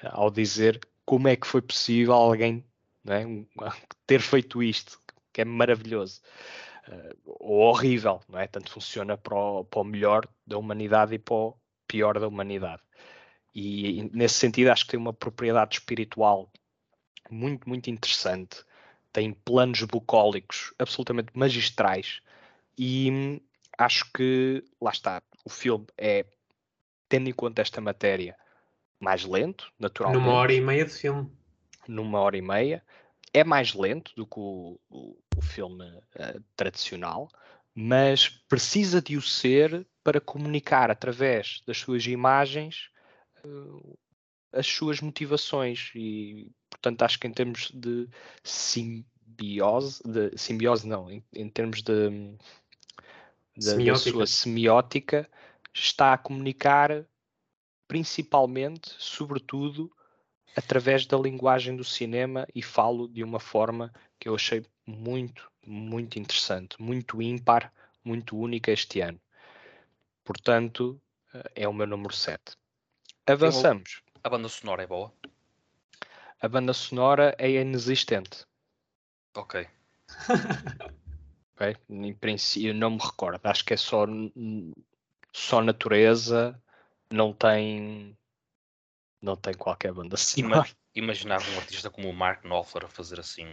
eh, 0.02 0.08
ao 0.12 0.30
dizer 0.30 0.80
como 1.04 1.28
é 1.28 1.36
que 1.36 1.46
foi 1.46 1.60
possível 1.60 2.14
alguém 2.14 2.64
é? 3.06 3.24
ter 4.06 4.20
feito 4.20 4.62
isto, 4.62 5.00
que 5.32 5.40
é 5.40 5.44
maravilhoso. 5.44 6.20
Ou 7.24 7.60
horrível, 7.60 8.20
não 8.28 8.38
é? 8.38 8.46
Tanto 8.46 8.70
funciona 8.70 9.16
para 9.16 9.36
o, 9.36 9.64
para 9.64 9.80
o 9.80 9.84
melhor 9.84 10.26
da 10.46 10.58
humanidade 10.58 11.14
e 11.14 11.18
para 11.18 11.34
o 11.34 11.56
pior 11.86 12.18
da 12.18 12.26
humanidade. 12.26 12.82
E, 13.54 14.00
e 14.00 14.10
nesse 14.12 14.34
sentido 14.34 14.70
acho 14.70 14.84
que 14.84 14.92
tem 14.92 15.00
uma 15.00 15.12
propriedade 15.12 15.76
espiritual 15.76 16.50
muito, 17.30 17.68
muito 17.68 17.90
interessante. 17.90 18.64
Tem 19.12 19.32
planos 19.32 19.82
bucólicos 19.82 20.72
absolutamente 20.78 21.30
magistrais 21.34 22.20
e 22.78 23.40
acho 23.78 24.10
que, 24.12 24.64
lá 24.80 24.90
está, 24.90 25.22
o 25.44 25.50
filme 25.50 25.86
é, 25.98 26.24
tendo 27.08 27.28
em 27.28 27.32
conta 27.32 27.60
esta 27.60 27.80
matéria, 27.80 28.36
mais 28.98 29.24
lento, 29.24 29.70
naturalmente. 29.78 30.22
Numa 30.22 30.32
hora 30.32 30.52
e 30.52 30.60
meia 30.60 30.84
de 30.84 30.92
filme. 30.92 31.30
Numa 31.86 32.20
hora 32.20 32.36
e 32.36 32.42
meia. 32.42 32.82
É 33.32 33.42
mais 33.42 33.74
lento 33.74 34.12
do 34.14 34.26
que 34.26 34.38
o, 34.38 34.78
o, 34.90 35.16
o 35.36 35.42
filme 35.42 35.84
uh, 35.84 36.42
tradicional, 36.54 37.28
mas 37.74 38.28
precisa 38.28 39.00
de 39.00 39.16
o 39.16 39.22
ser 39.22 39.86
para 40.04 40.20
comunicar 40.20 40.90
através 40.90 41.62
das 41.66 41.78
suas 41.78 42.06
imagens 42.06 42.90
uh, 43.44 43.98
as 44.52 44.66
suas 44.66 45.00
motivações. 45.00 45.90
E 45.94 46.50
portanto 46.68 47.02
acho 47.02 47.18
que 47.18 47.26
em 47.26 47.32
termos 47.32 47.70
de 47.72 48.08
simbiose 48.42 50.02
de 50.04 50.36
simbiose 50.36 50.86
não 50.86 51.10
em, 51.10 51.24
em 51.32 51.48
termos 51.48 51.82
de 51.82 52.36
da, 53.56 53.76
da, 53.76 53.94
sua 53.96 54.26
semiótica 54.26 55.28
está 55.72 56.12
a 56.12 56.18
comunicar 56.18 57.06
principalmente, 57.86 58.94
sobretudo, 58.98 59.92
através 60.56 61.06
da 61.06 61.16
linguagem 61.16 61.76
do 61.76 61.84
cinema 61.84 62.46
e 62.54 62.62
falo 62.62 63.08
de 63.08 63.22
uma 63.22 63.40
forma 63.40 63.92
que 64.18 64.28
eu 64.28 64.34
achei 64.34 64.64
muito, 64.86 65.50
muito 65.66 66.18
interessante, 66.18 66.80
muito 66.80 67.20
ímpar, 67.22 67.72
muito 68.04 68.36
única 68.36 68.70
este 68.70 69.00
ano. 69.00 69.20
Portanto, 70.24 71.00
é 71.54 71.66
o 71.66 71.72
meu 71.72 71.86
número 71.86 72.14
7. 72.14 72.56
Avançamos. 73.26 74.02
A 74.22 74.28
banda 74.28 74.48
sonora 74.48 74.82
é 74.82 74.86
boa? 74.86 75.12
A 76.40 76.48
banda 76.48 76.72
sonora 76.72 77.34
é 77.38 77.50
inexistente. 77.50 78.44
Ok. 79.34 79.66
Okay? 81.54 81.76
Em 81.88 82.14
princípio, 82.14 82.74
não 82.74 82.90
me 82.90 82.98
recordo. 82.98 83.40
Acho 83.44 83.64
que 83.64 83.74
é 83.74 83.76
só, 83.76 84.06
só 85.32 85.62
natureza, 85.62 86.60
não 87.10 87.32
tem, 87.32 88.16
não 89.22 89.36
tem 89.36 89.54
qualquer 89.54 89.92
banda 89.92 90.16
sonora. 90.16 90.68
Imaginar 90.94 91.40
um 91.40 91.56
artista 91.56 91.88
como 91.88 92.10
o 92.10 92.12
Mark 92.12 92.44
Knopfler 92.44 92.84
a 92.84 92.88
fazer 92.88 93.20
assim. 93.20 93.46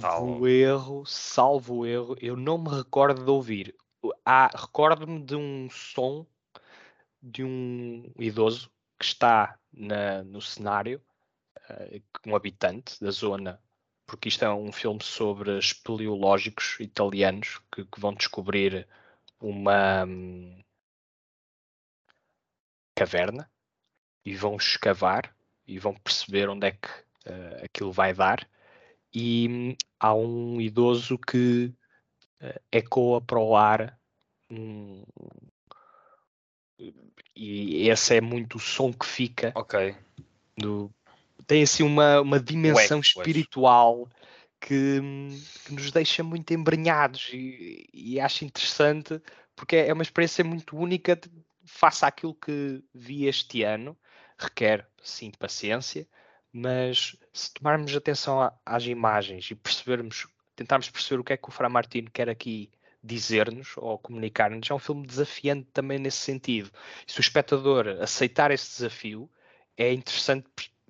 Salvo 0.00 0.46
erro, 0.48 1.06
salvo 1.06 1.86
erro, 1.86 2.16
eu 2.20 2.36
não 2.36 2.58
me 2.58 2.68
recordo 2.68 3.24
de 3.24 3.30
ouvir. 3.30 3.74
Ah, 4.24 4.50
recordo-me 4.52 5.22
de 5.22 5.36
um 5.36 5.68
som 5.70 6.26
de 7.22 7.42
um 7.42 8.12
idoso 8.18 8.70
que 8.98 9.04
está 9.04 9.58
na, 9.72 10.22
no 10.24 10.42
cenário, 10.42 11.00
uh, 11.70 12.02
um 12.26 12.36
habitante 12.36 13.00
da 13.00 13.10
zona 13.10 13.60
porque 14.06 14.28
isto 14.28 14.44
é 14.44 14.52
um 14.52 14.70
filme 14.70 15.02
sobre 15.02 15.58
espeleológicos 15.58 16.78
italianos 16.80 17.60
que, 17.72 17.84
que 17.84 18.00
vão 18.00 18.14
descobrir 18.14 18.86
uma 19.40 20.04
hum, 20.04 20.62
caverna 22.94 23.50
e 24.24 24.34
vão 24.34 24.56
escavar 24.56 25.34
e 25.66 25.78
vão 25.78 25.94
perceber 25.94 26.48
onde 26.48 26.66
é 26.66 26.70
que 26.72 26.88
uh, 27.26 27.64
aquilo 27.64 27.92
vai 27.92 28.12
dar. 28.12 28.48
E 29.12 29.48
hum, 29.48 29.76
há 30.00 30.14
um 30.14 30.60
idoso 30.60 31.18
que 31.18 31.72
uh, 32.42 32.60
ecoa 32.72 33.20
para 33.20 33.38
o 33.38 33.56
ar 33.56 33.98
um, 34.50 35.04
e 37.34 37.88
esse 37.88 38.16
é 38.16 38.20
muito 38.20 38.56
o 38.56 38.60
som 38.60 38.92
que 38.92 39.06
fica 39.06 39.52
okay. 39.54 39.96
do, 40.56 40.92
tem 41.46 41.62
assim 41.62 41.82
uma, 41.82 42.20
uma 42.20 42.40
dimensão 42.40 42.98
Ué, 42.98 43.02
espiritual 43.02 44.08
que, 44.60 45.00
que, 45.64 45.74
nos 45.74 45.90
deixa 45.90 46.22
muito 46.22 46.52
embrenhados 46.52 47.30
e, 47.32 47.88
e, 47.92 48.20
acho 48.20 48.44
interessante 48.44 49.20
porque 49.56 49.76
é 49.76 49.92
uma 49.92 50.02
experiência 50.02 50.44
muito 50.44 50.76
única 50.76 51.16
de, 51.16 51.30
face 51.64 52.04
àquilo 52.04 52.34
que 52.34 52.82
vi 52.94 53.26
este 53.26 53.62
ano. 53.62 53.96
Requer, 54.38 54.86
sim, 55.02 55.30
paciência, 55.38 56.06
mas 56.52 57.16
se 57.32 57.52
tomarmos 57.52 57.94
atenção 57.94 58.52
às 58.64 58.84
imagens 58.84 59.50
e 59.50 59.54
percebermos, 59.54 60.26
tentarmos 60.54 60.88
perceber 60.90 61.20
o 61.20 61.24
que 61.24 61.32
é 61.32 61.36
que 61.36 61.48
o 61.48 61.52
Fra 61.52 61.68
Martino 61.68 62.10
quer 62.10 62.28
aqui 62.28 62.70
dizer-nos 63.02 63.76
ou 63.76 63.98
comunicar-nos, 63.98 64.70
é 64.70 64.74
um 64.74 64.78
filme 64.78 65.06
desafiante 65.06 65.68
também 65.72 65.98
nesse 65.98 66.18
sentido. 66.18 66.70
E 67.06 67.12
se 67.12 67.18
o 67.18 67.20
espectador 67.20 67.86
aceitar 68.00 68.50
esse 68.50 68.70
desafio, 68.70 69.28
é 69.76 69.92
interessante 69.92 70.46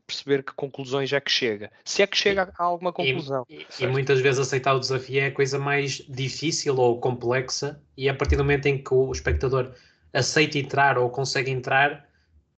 perceber 0.06 0.42
que 0.42 0.52
conclusões 0.52 1.12
é 1.12 1.20
que 1.20 1.30
chega. 1.30 1.72
Se 1.84 2.02
é 2.02 2.06
que 2.06 2.16
chega 2.16 2.52
a 2.56 2.62
alguma 2.62 2.92
conclusão. 2.92 3.44
E, 3.48 3.66
e, 3.80 3.86
muitas 3.86 4.20
vezes 4.20 4.40
aceitar 4.40 4.74
o 4.74 4.80
desafio 4.80 5.20
é 5.20 5.26
a 5.26 5.32
coisa 5.32 5.58
mais 5.58 6.02
difícil 6.08 6.76
ou 6.76 7.00
complexa, 7.00 7.82
e 7.96 8.08
a 8.08 8.14
partir 8.14 8.36
do 8.36 8.44
momento 8.44 8.66
em 8.66 8.82
que 8.82 8.94
o 8.94 9.10
espectador 9.10 9.72
aceita 10.12 10.58
entrar 10.58 10.98
ou 10.98 11.10
consegue 11.10 11.50
entrar, 11.50 12.06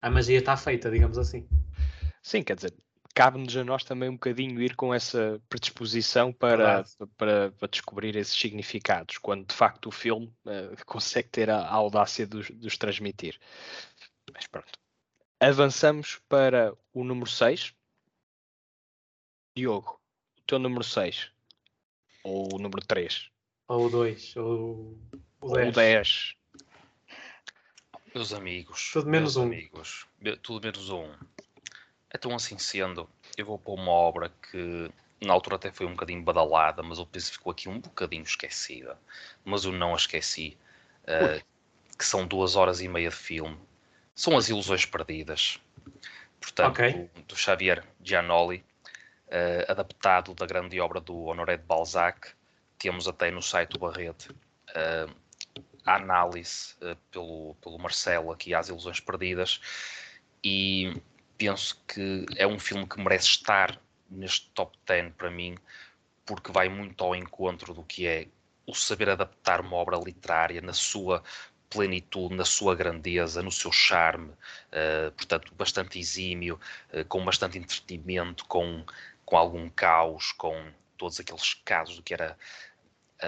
a 0.05 0.11
magia 0.11 0.39
está 0.39 0.55
feita, 0.55 0.91
digamos 0.91 1.17
assim. 1.17 1.49
Sim, 2.23 2.43
quer 2.43 2.57
dizer, 2.57 2.75
cabe-nos 3.15 3.57
a 3.57 3.65
nós 3.65 3.85
também 3.85 4.11
um 4.11 4.15
bocadinho 4.15 4.61
ir 4.61 4.77
com 4.77 4.93
essa 4.93 5.41
predisposição 5.49 6.31
para, 6.31 6.85
para, 7.17 7.53
para, 7.53 7.69
descobrir 7.69 8.15
esses 8.15 8.39
significados, 8.39 9.17
quando 9.17 9.47
de 9.47 9.55
facto 9.55 9.87
o 9.87 9.91
filme 9.91 10.27
uh, 10.45 10.77
consegue 10.85 11.31
ter 11.31 11.49
a, 11.49 11.57
a 11.57 11.73
audácia 11.73 12.27
de 12.27 12.37
os 12.67 12.77
transmitir. 12.77 13.41
Mas 14.31 14.47
pronto. 14.47 14.79
Avançamos 15.41 16.21
para 16.29 16.75
o 16.93 17.03
número 17.03 17.31
6. 17.31 17.73
Diogo, 19.57 19.99
o 20.39 20.43
teu 20.43 20.59
número 20.59 20.85
6. 20.85 21.31
Ou 22.23 22.57
o 22.57 22.59
número 22.59 22.85
3. 22.87 23.31
Ou 23.69 23.87
o 23.87 23.91
2. 23.91 24.37
Ou 24.37 24.99
o 25.41 25.55
10. 25.55 25.65
Ou 25.65 25.69
o 25.69 25.73
10. 25.73 26.35
Meus 28.15 28.33
amigos. 28.33 28.91
Tudo 28.93 29.11
menos 29.11 29.37
um. 29.37 29.45
Amigos, 29.45 30.07
tudo 30.43 30.65
menos 30.65 30.89
um. 30.91 31.11
Então, 32.15 32.35
assim 32.35 32.57
sendo, 32.59 33.09
eu 33.37 33.45
vou 33.45 33.59
pôr 33.59 33.75
uma 33.75 33.91
obra 33.91 34.33
que 34.51 34.91
na 35.21 35.33
altura 35.33 35.57
até 35.57 35.73
foi 35.73 35.87
um 35.87 35.91
bocadinho 35.91 36.23
badalada, 36.23 36.83
mas 36.83 36.99
eu 36.99 37.07
penso 37.07 37.31
que 37.31 37.39
ficou 37.39 37.51
aqui 37.51 37.69
um 37.69 37.81
bocadinho 37.81 38.23
esquecida. 38.23 38.97
Mas 39.45 39.65
eu 39.65 39.73
não 39.73 39.93
a 39.93 39.97
esqueci. 39.97 40.57
Uh, 41.03 41.43
que 41.99 42.05
são 42.05 42.27
duas 42.27 42.57
horas 42.57 42.81
e 42.81 42.89
meia 42.89 43.11
de 43.11 43.15
filme 43.15 43.59
são 44.15 44.37
as 44.37 44.49
ilusões 44.49 44.87
perdidas. 44.87 45.61
Portanto, 46.41 46.73
okay. 46.73 47.11
do, 47.15 47.23
do, 47.23 47.37
Xavier 47.37 47.85
Giannoli, 48.03 48.65
uh, 49.29 49.71
adaptado 49.71 50.35
da 50.35 50.47
grande 50.47 50.79
obra 50.81 51.01
do 51.01 51.25
Honoré 51.25 51.57
de 51.57 51.65
Balzac. 51.65 52.33
Temos 52.79 53.09
até 53.09 53.31
no 53.31 53.43
site 53.43 53.71
do 53.71 53.79
Barrete 53.79 54.31
uh, 54.31 55.15
a 55.85 55.97
análise 55.97 56.75
uh, 56.83 56.97
pelo, 57.11 57.55
pelo 57.61 57.79
Marcelo 57.79 58.33
aqui 58.33 58.55
às 58.55 58.69
ilusões 58.69 59.01
perdidas. 59.01 59.61
E 60.43 61.01
penso 61.39 61.83
que 61.87 62.27
é 62.37 62.47
um 62.47 62.59
filme 62.59 62.87
que 62.87 63.01
merece 63.01 63.27
estar 63.27 63.79
neste 64.11 64.51
top 64.51 64.77
10 64.87 65.15
para 65.15 65.31
mim, 65.31 65.57
porque 66.25 66.53
vai 66.53 66.69
muito 66.69 67.03
ao 67.03 67.15
encontro 67.15 67.75
do 67.75 67.83
que 67.83 68.07
é 68.07 68.29
o 68.67 68.75
saber 68.75 69.11
adaptar 69.11 69.61
uma 69.61 69.77
obra 69.77 69.99
literária 69.99 70.61
na 70.61 70.73
sua 70.73 71.23
plenitude, 71.69 72.35
na 72.35 72.45
sua 72.45 72.75
grandeza, 72.75 73.43
no 73.43 73.51
seu 73.51 73.73
charme, 73.73 74.31
uh, 74.31 75.11
portanto, 75.17 75.53
bastante 75.55 75.99
exímio, 75.99 76.59
uh, 76.93 77.05
com 77.07 77.25
bastante 77.25 77.59
entretenimento, 77.59 78.45
com, 78.47 78.85
com 79.25 79.37
algum 79.37 79.69
caos, 79.69 80.33
com 80.33 80.71
todos 80.97 81.19
aqueles 81.19 81.55
casos 81.65 81.97
do 81.97 82.03
que 82.03 82.15
era 82.15 82.39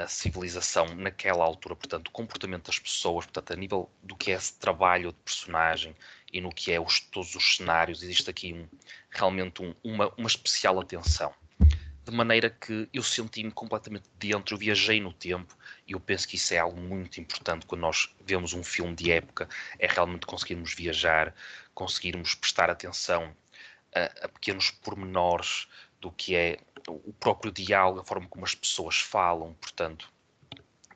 a 0.03 0.09
civilização 0.09 0.86
naquela 0.94 1.44
altura, 1.44 1.74
portanto, 1.74 2.09
o 2.09 2.11
comportamento 2.11 2.66
das 2.66 2.78
pessoas, 2.78 3.24
portanto, 3.24 3.53
a 3.53 3.57
nível 3.57 3.90
do 4.03 4.16
que 4.16 4.30
é 4.30 4.34
esse 4.34 4.55
trabalho 4.59 5.12
de 5.12 5.18
personagem 5.18 5.97
e 6.32 6.40
no 6.40 6.51
que 6.51 6.72
é 6.72 6.80
os, 6.80 7.01
todos 7.01 7.34
os 7.34 7.57
cenários, 7.57 8.03
existe 8.03 8.28
aqui 8.28 8.53
um, 8.53 8.68
realmente 9.11 9.62
um, 9.62 9.74
uma, 9.82 10.12
uma 10.16 10.28
especial 10.28 10.78
atenção. 10.80 11.32
De 12.05 12.12
maneira 12.12 12.51
que 12.51 12.88
eu 12.92 13.03
senti-me 13.03 13.51
completamente 13.51 14.09
dentro, 14.16 14.55
eu 14.55 14.59
viajei 14.59 15.01
no 15.01 15.12
tempo 15.12 15.57
e 15.88 15.92
eu 15.92 15.99
penso 15.99 16.28
que 16.28 16.36
isso 16.36 16.55
é 16.55 16.59
algo 16.59 16.80
muito 16.80 17.20
importante 17.20 17.66
quando 17.66 17.80
nós 17.80 18.14
vemos 18.24 18.53
um 18.53 18.62
filme 18.62 18.94
de 18.94 19.11
época, 19.11 19.49
é 19.78 19.86
realmente 19.86 20.26
conseguirmos 20.26 20.72
viajar, 20.72 21.34
conseguirmos 21.74 22.34
prestar 22.34 22.70
atenção 22.70 23.34
a, 23.94 24.26
a 24.26 24.28
pequenos 24.28 24.70
pormenores 24.70 25.66
do 26.01 26.12
que 26.12 26.36
é 26.36 26.59
o 26.89 27.12
próprio 27.12 27.53
diálogo, 27.53 28.01
a 28.01 28.05
forma 28.05 28.28
como 28.28 28.45
as 28.45 28.55
pessoas 28.55 28.99
falam, 28.99 29.55
portanto, 29.55 30.11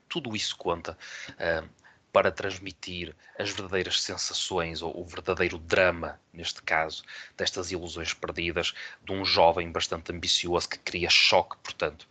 tudo 0.07 0.35
isso 0.35 0.55
conta. 0.57 0.97
Uh, 1.31 1.81
para 2.11 2.31
transmitir 2.31 3.15
as 3.39 3.49
verdadeiras 3.51 4.01
sensações 4.01 4.81
ou 4.81 4.99
o 4.99 5.05
verdadeiro 5.05 5.57
drama, 5.57 6.19
neste 6.33 6.61
caso, 6.61 7.03
destas 7.37 7.71
ilusões 7.71 8.13
perdidas 8.13 8.73
de 9.01 9.13
um 9.13 9.23
jovem 9.23 9.71
bastante 9.71 10.11
ambicioso 10.11 10.69
que 10.69 10.79
cria 10.79 11.09
choque, 11.09 11.57
portanto, 11.63 12.07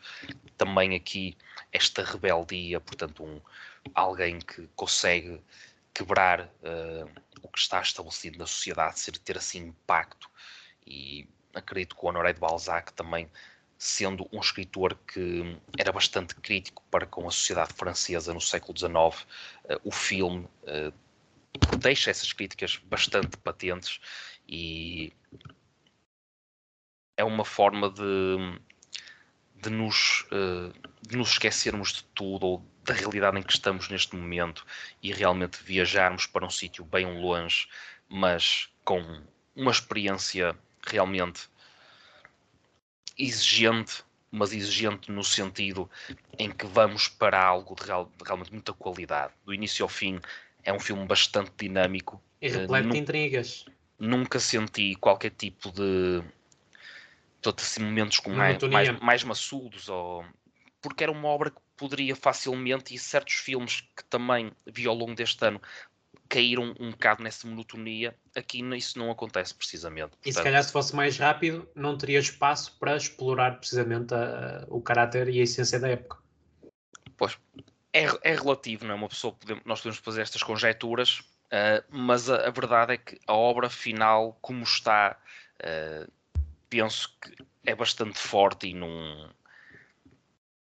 também 0.56 0.94
aqui 0.96 1.36
esta 1.70 2.02
rebeldia, 2.02 2.80
portanto, 2.80 3.22
um, 3.24 3.40
alguém 3.94 4.38
que 4.38 4.68
consegue 4.74 5.40
quebrar 5.92 6.42
uh, 6.62 7.10
o 7.42 7.48
que 7.48 7.58
está 7.58 7.80
estabelecido 7.80 8.38
na 8.38 8.46
sociedade, 8.46 8.98
ser, 8.98 9.18
ter 9.18 9.36
assim 9.36 9.66
impacto 9.66 10.30
e 10.86 11.28
acredito 11.54 11.94
que 11.94 12.04
o 12.04 12.08
Honoré 12.08 12.32
de 12.32 12.40
Balzac 12.40 12.92
também 12.94 13.30
sendo 13.80 14.28
um 14.30 14.40
escritor 14.40 14.94
que 15.06 15.56
era 15.78 15.90
bastante 15.90 16.34
crítico 16.34 16.84
para 16.90 17.06
com 17.06 17.26
a 17.26 17.30
sociedade 17.30 17.72
francesa 17.72 18.34
no 18.34 18.40
século 18.40 18.78
XIX, 18.78 19.26
eh, 19.64 19.80
o 19.82 19.90
filme 19.90 20.46
eh, 20.66 20.92
deixa 21.78 22.10
essas 22.10 22.30
críticas 22.30 22.76
bastante 22.76 23.38
patentes 23.38 23.98
e 24.46 25.10
é 27.16 27.24
uma 27.24 27.42
forma 27.42 27.88
de, 27.88 28.60
de, 29.54 29.70
nos, 29.70 30.26
eh, 30.30 30.78
de 31.00 31.16
nos 31.16 31.30
esquecermos 31.30 31.94
de 31.94 32.04
tudo 32.14 32.46
ou 32.46 32.66
da 32.84 32.92
realidade 32.92 33.38
em 33.38 33.42
que 33.42 33.54
estamos 33.54 33.88
neste 33.88 34.14
momento 34.14 34.66
e 35.02 35.10
realmente 35.10 35.64
viajarmos 35.64 36.26
para 36.26 36.44
um 36.44 36.50
sítio 36.50 36.84
bem 36.84 37.18
longe, 37.18 37.66
mas 38.10 38.68
com 38.84 39.22
uma 39.56 39.70
experiência 39.70 40.54
realmente 40.86 41.48
exigente, 43.24 44.04
mas 44.30 44.52
exigente 44.52 45.10
no 45.10 45.24
sentido 45.24 45.90
em 46.38 46.50
que 46.50 46.66
vamos 46.66 47.08
para 47.08 47.42
algo 47.42 47.74
de, 47.74 47.84
real, 47.84 48.10
de 48.16 48.24
realmente 48.24 48.52
muita 48.52 48.72
qualidade. 48.72 49.32
Do 49.44 49.52
início 49.52 49.82
ao 49.82 49.88
fim, 49.88 50.20
é 50.62 50.72
um 50.72 50.80
filme 50.80 51.04
bastante 51.06 51.50
dinâmico. 51.56 52.22
E 52.40 52.48
repleto 52.48 52.88
uh, 52.88 52.92
de 52.92 52.98
intrigas. 52.98 53.64
Nunca 53.98 54.40
senti 54.40 54.94
qualquer 54.94 55.30
tipo 55.30 55.70
de. 55.70 56.22
Todos 57.42 57.64
assim, 57.64 57.82
momentos 57.82 58.18
com 58.18 58.30
mais, 58.30 58.62
mais, 58.62 59.00
mais 59.00 59.24
maçudos, 59.24 59.88
ou... 59.88 60.24
porque 60.82 61.02
era 61.02 61.12
uma 61.12 61.28
obra 61.28 61.50
que 61.50 61.60
poderia 61.74 62.14
facilmente, 62.14 62.94
e 62.94 62.98
certos 62.98 63.34
filmes 63.34 63.80
que 63.96 64.04
também 64.04 64.52
vi 64.66 64.86
ao 64.86 64.94
longo 64.94 65.14
deste 65.14 65.42
ano, 65.46 65.60
caíram 66.30 66.72
um 66.78 66.92
bocado 66.92 67.22
nessa 67.22 67.46
monotonia. 67.46 68.16
Aqui 68.34 68.62
isso 68.76 68.98
não 68.98 69.10
acontece 69.10 69.52
precisamente. 69.52 70.10
Portanto, 70.10 70.26
e 70.26 70.32
se 70.32 70.42
calhar 70.42 70.62
se 70.62 70.72
fosse 70.72 70.94
mais 70.94 71.18
rápido, 71.18 71.68
não 71.74 71.98
teria 71.98 72.20
espaço 72.20 72.78
para 72.78 72.96
explorar 72.96 73.58
precisamente 73.58 74.14
a, 74.14 74.64
o 74.68 74.80
caráter 74.80 75.28
e 75.28 75.40
a 75.40 75.42
essência 75.42 75.78
da 75.80 75.88
época. 75.88 76.18
Pois, 77.16 77.36
é, 77.92 78.06
é 78.22 78.34
relativo, 78.34 78.86
não 78.86 78.92
é? 78.92 78.94
Uma 78.94 79.08
pessoa, 79.08 79.36
nós 79.64 79.80
podemos 79.80 79.98
fazer 79.98 80.22
estas 80.22 80.42
conjecturas, 80.42 81.18
uh, 81.18 81.84
mas 81.90 82.30
a, 82.30 82.46
a, 82.46 82.50
verdade 82.50 82.94
é 82.94 82.96
que 82.96 83.18
a 83.26 83.34
obra 83.34 83.68
final, 83.68 84.38
como 84.40 84.62
está, 84.62 85.18
uh, 85.60 86.10
penso 86.70 87.12
que 87.20 87.44
é 87.66 87.74
bastante 87.74 88.18
forte 88.18 88.68
e 88.68 88.74
num 88.74 89.28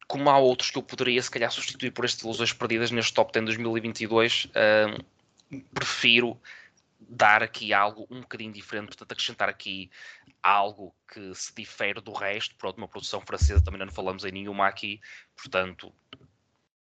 como 0.07 0.29
há 0.29 0.39
outros 0.39 0.73
que 0.73 0.79
eu 0.79 0.83
poderia 0.83 1.23
se 1.23 1.31
calhar 1.31 1.53
substituir 1.53 1.93
por 1.93 2.05
estas 2.05 2.23
ilusões 2.23 2.53
perdidas 2.53 2.91
neste 2.91 3.15
top 3.15 3.33
10 3.33 3.45
2022, 3.45 4.47
uh, 4.47 5.05
prefiro 5.73 6.41
dar 7.01 7.43
aqui 7.43 7.73
algo 7.73 8.07
um 8.11 8.21
bocadinho 8.21 8.53
diferente, 8.53 8.89
portanto, 8.89 9.13
acrescentar 9.13 9.49
aqui 9.49 9.91
algo 10.43 10.95
que 11.13 11.35
se 11.35 11.55
difere 11.55 12.01
do 12.01 12.13
resto. 12.13 12.55
Pronto, 12.57 12.79
uma 12.79 12.89
produção 12.89 13.21
francesa 13.21 13.63
também 13.63 13.81
não 13.81 13.91
falamos 13.91 14.25
em 14.25 14.33
nenhuma 14.33 14.67
aqui, 14.67 15.01
portanto, 15.37 15.93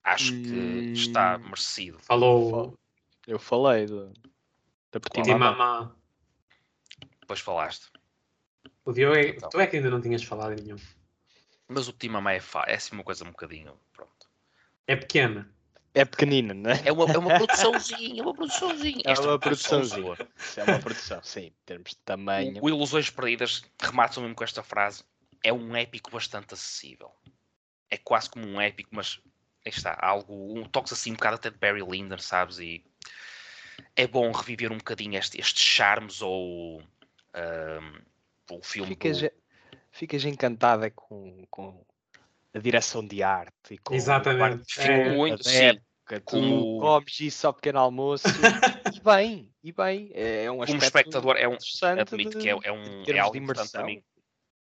acho 0.04 0.32
que 0.32 0.54
hum... 0.54 0.93
está 0.93 1.38
merecido. 1.38 1.99
Falou. 1.99 2.78
Eu 3.26 3.39
falei 3.39 3.86
do, 3.86 4.12
da 4.91 4.99
Petit 4.99 5.34
Mamá. 5.34 5.95
Depois 7.22 7.39
falaste. 7.39 7.89
O 8.86 8.91
Diogo 8.91 9.16
é, 9.16 9.30
então. 9.30 9.49
tu 9.49 9.60
é 9.60 9.68
que 9.68 9.78
ainda 9.78 9.89
não 9.89 10.01
tinhas 10.01 10.24
falado 10.24 10.62
nenhum. 10.62 10.76
Mas 11.68 11.88
o 11.88 11.93
Petit 11.93 12.10
Mamá 12.10 12.34
é, 12.34 12.41
é 12.68 12.76
assim 12.76 12.93
uma 12.93 13.04
coisa 13.04 13.24
um 13.24 13.32
bocadinho. 13.32 13.80
Pronto. 13.93 14.30
É 14.86 14.95
pequena. 14.95 15.53
É 15.96 16.04
pequenina, 16.04 16.56
não 16.56 16.72
é? 16.72 16.82
É 16.86 16.91
uma, 16.91 17.06
é 17.06 17.18
uma 17.18 17.36
produçãozinha, 17.36 18.20
é 18.20 18.24
uma 18.24 18.34
produçãozinha. 18.34 19.04
É 19.06 19.20
uma 19.20 19.38
produçãozinha. 19.38 20.18
É 20.58 20.64
uma 20.64 20.80
produção, 20.80 21.22
sim, 21.22 21.41
em 21.41 21.54
termos 21.66 21.91
de 21.91 21.98
tamanho. 21.98 22.60
O, 22.64 22.68
Ilusões 22.68 23.12
Perdidas 23.12 23.62
remata 23.80 24.20
mesmo 24.20 24.34
com 24.34 24.44
esta 24.44 24.64
frase. 24.64 25.04
É 25.44 25.54
um 25.54 25.76
épico 25.76 26.10
bastante 26.10 26.56
acessível. 26.56 27.12
É 27.91 27.98
quase 27.98 28.28
como 28.28 28.48
um 28.48 28.60
épico, 28.60 28.89
mas 28.91 29.20
aí 29.64 29.72
está, 29.72 29.96
algo, 30.02 30.60
um 30.60 30.64
toque 30.64 30.91
assim 30.94 31.12
um 31.12 31.16
bocado 31.16 31.36
até 31.36 31.52
de 31.52 31.58
Barry 31.58 31.84
Lyndon, 31.84 32.18
sabes? 32.18 32.58
E 32.58 32.84
é 33.96 34.08
bom 34.08 34.32
reviver 34.32 34.72
um 34.72 34.78
bocadinho 34.78 35.18
este, 35.18 35.39
estes 35.39 35.64
charmes 35.64 36.24
ou 36.24 36.82
um, 36.82 38.56
o 38.56 38.64
filme. 38.64 38.89
Ficas, 38.89 39.22
do... 39.22 39.32
ficas 39.91 40.26
encantada 40.26 40.89
com, 40.89 41.46
com 41.52 41.86
a 42.54 42.60
direção 42.60 43.06
de 43.06 43.24
arte 43.24 43.74
e 43.74 43.78
com 43.78 43.93
Exatamente. 43.93 44.80
É, 44.80 45.16
muito, 45.16 45.43
sim. 45.43 45.80
como 46.24 46.80
comes 46.80 47.20
isso 47.20 47.47
ao 47.47 47.54
pequeno 47.54 47.80
almoço 47.80 48.28
e 48.93 48.99
bem, 48.99 49.51
e 49.64 49.72
bem, 49.72 50.12
é, 50.14 50.45
é 50.45 50.51
um 50.51 50.58
Como 50.58 50.78
espectador 50.78 51.36
é 51.38 51.47
um 51.47 51.58
admito 51.99 52.38
que 52.38 52.49
é, 52.49 52.51
é 52.51 52.72
um 52.72 53.04
é 53.06 53.20
algo 53.20 53.38
importante 53.38 53.72
para 53.72 53.84
mim. 53.84 54.04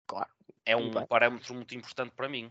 Claro. 0.07 0.31
É 0.65 0.75
um 0.75 0.91
parâmetro 1.07 1.55
muito 1.55 1.75
importante 1.75 2.13
para 2.17 2.29
mim. 2.29 2.51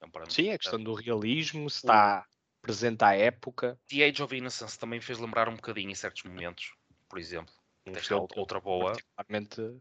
É 0.00 0.06
um 0.06 0.30
sim, 0.30 0.50
a 0.50 0.58
questão 0.58 0.82
do 0.82 0.94
realismo, 0.94 1.70
se 1.70 1.78
está 1.78 2.26
presente 2.60 3.04
à 3.04 3.14
época. 3.14 3.78
The 3.88 4.04
Age 4.04 4.22
of 4.22 4.36
Innocence 4.36 4.78
também 4.78 5.00
fez 5.00 5.18
lembrar 5.18 5.48
um 5.48 5.54
bocadinho 5.54 5.90
em 5.90 5.94
certos 5.94 6.24
momentos, 6.24 6.72
por 7.08 7.18
exemplo. 7.18 7.54
Um 7.86 7.92
Desta 7.92 8.16
outra 8.16 8.60
boa. 8.60 8.92
Particularmente 8.92 9.80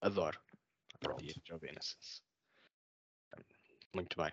adoro. 0.00 0.40
Pronto. 1.00 1.22
The 1.22 1.30
Age 1.30 1.52
of 1.52 1.66
Innocence. 1.66 2.23
Muito 3.94 4.20
bem. 4.20 4.32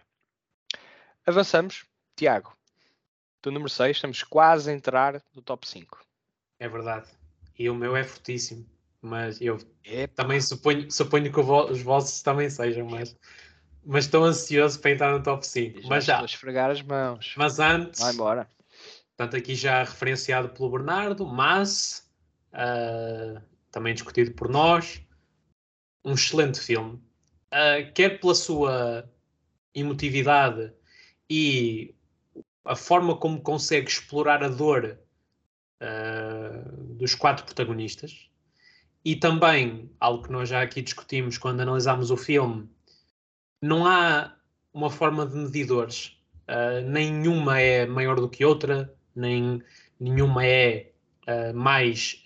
Avançamos. 1.25 1.85
Tiago, 2.15 2.55
do 3.41 3.51
número 3.51 3.69
6, 3.69 3.97
estamos 3.97 4.23
quase 4.23 4.69
a 4.69 4.73
entrar 4.73 5.23
no 5.33 5.41
top 5.41 5.67
5. 5.67 6.05
É 6.59 6.67
verdade. 6.67 7.07
E 7.57 7.69
o 7.69 7.75
meu 7.75 7.95
é 7.95 8.03
fortíssimo. 8.03 8.65
Mas 9.01 9.41
eu 9.41 9.57
Epa. 9.83 10.13
também 10.23 10.39
suponho, 10.39 10.91
suponho 10.91 11.31
que 11.31 11.39
os 11.39 11.81
vossos 11.81 12.21
também 12.21 12.49
sejam, 12.49 12.87
mas, 12.87 13.17
mas 13.83 14.05
estou 14.05 14.23
ansioso 14.23 14.79
para 14.79 14.91
entrar 14.91 15.17
no 15.17 15.23
top 15.23 15.45
5. 15.45 15.81
Já 15.81 15.89
mas 15.89 16.05
já. 16.05 16.23
esfregar 16.23 16.69
as 16.69 16.81
mãos. 16.83 17.33
Mas 17.35 17.59
antes. 17.59 17.99
Vai 17.99 18.13
embora. 18.13 18.47
Portanto, 19.17 19.37
aqui 19.37 19.55
já 19.55 19.79
referenciado 19.83 20.49
pelo 20.49 20.69
Bernardo, 20.69 21.25
mas 21.25 22.07
uh, 22.53 23.41
também 23.71 23.93
discutido 23.95 24.31
por 24.33 24.47
nós. 24.49 25.01
Um 26.05 26.13
excelente 26.13 26.59
filme. 26.59 27.01
Uh, 27.51 27.91
quer 27.93 28.19
pela 28.19 28.35
sua 28.35 29.09
emotividade 29.73 30.71
e 31.29 31.93
a 32.65 32.75
forma 32.75 33.15
como 33.15 33.41
consegue 33.41 33.89
explorar 33.89 34.43
a 34.43 34.47
dor 34.47 34.99
uh, 35.81 36.95
dos 36.95 37.15
quatro 37.15 37.45
protagonistas 37.45 38.29
e 39.03 39.15
também 39.15 39.89
algo 39.99 40.23
que 40.23 40.31
nós 40.31 40.49
já 40.49 40.61
aqui 40.61 40.81
discutimos 40.81 41.37
quando 41.37 41.61
analisámos 41.61 42.11
o 42.11 42.17
filme 42.17 42.69
não 43.61 43.85
há 43.85 44.35
uma 44.73 44.89
forma 44.89 45.25
de 45.25 45.35
medidores 45.35 46.17
uh, 46.47 46.87
nenhuma 46.87 47.59
é 47.59 47.85
maior 47.85 48.19
do 48.19 48.29
que 48.29 48.45
outra 48.45 48.93
nem 49.15 49.61
nenhuma 49.99 50.45
é 50.45 50.91
uh, 51.27 51.55
mais 51.55 52.23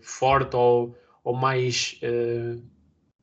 forte 0.00 0.56
ou, 0.56 0.96
ou 1.22 1.34
mais 1.34 2.00
uh, 2.02 2.62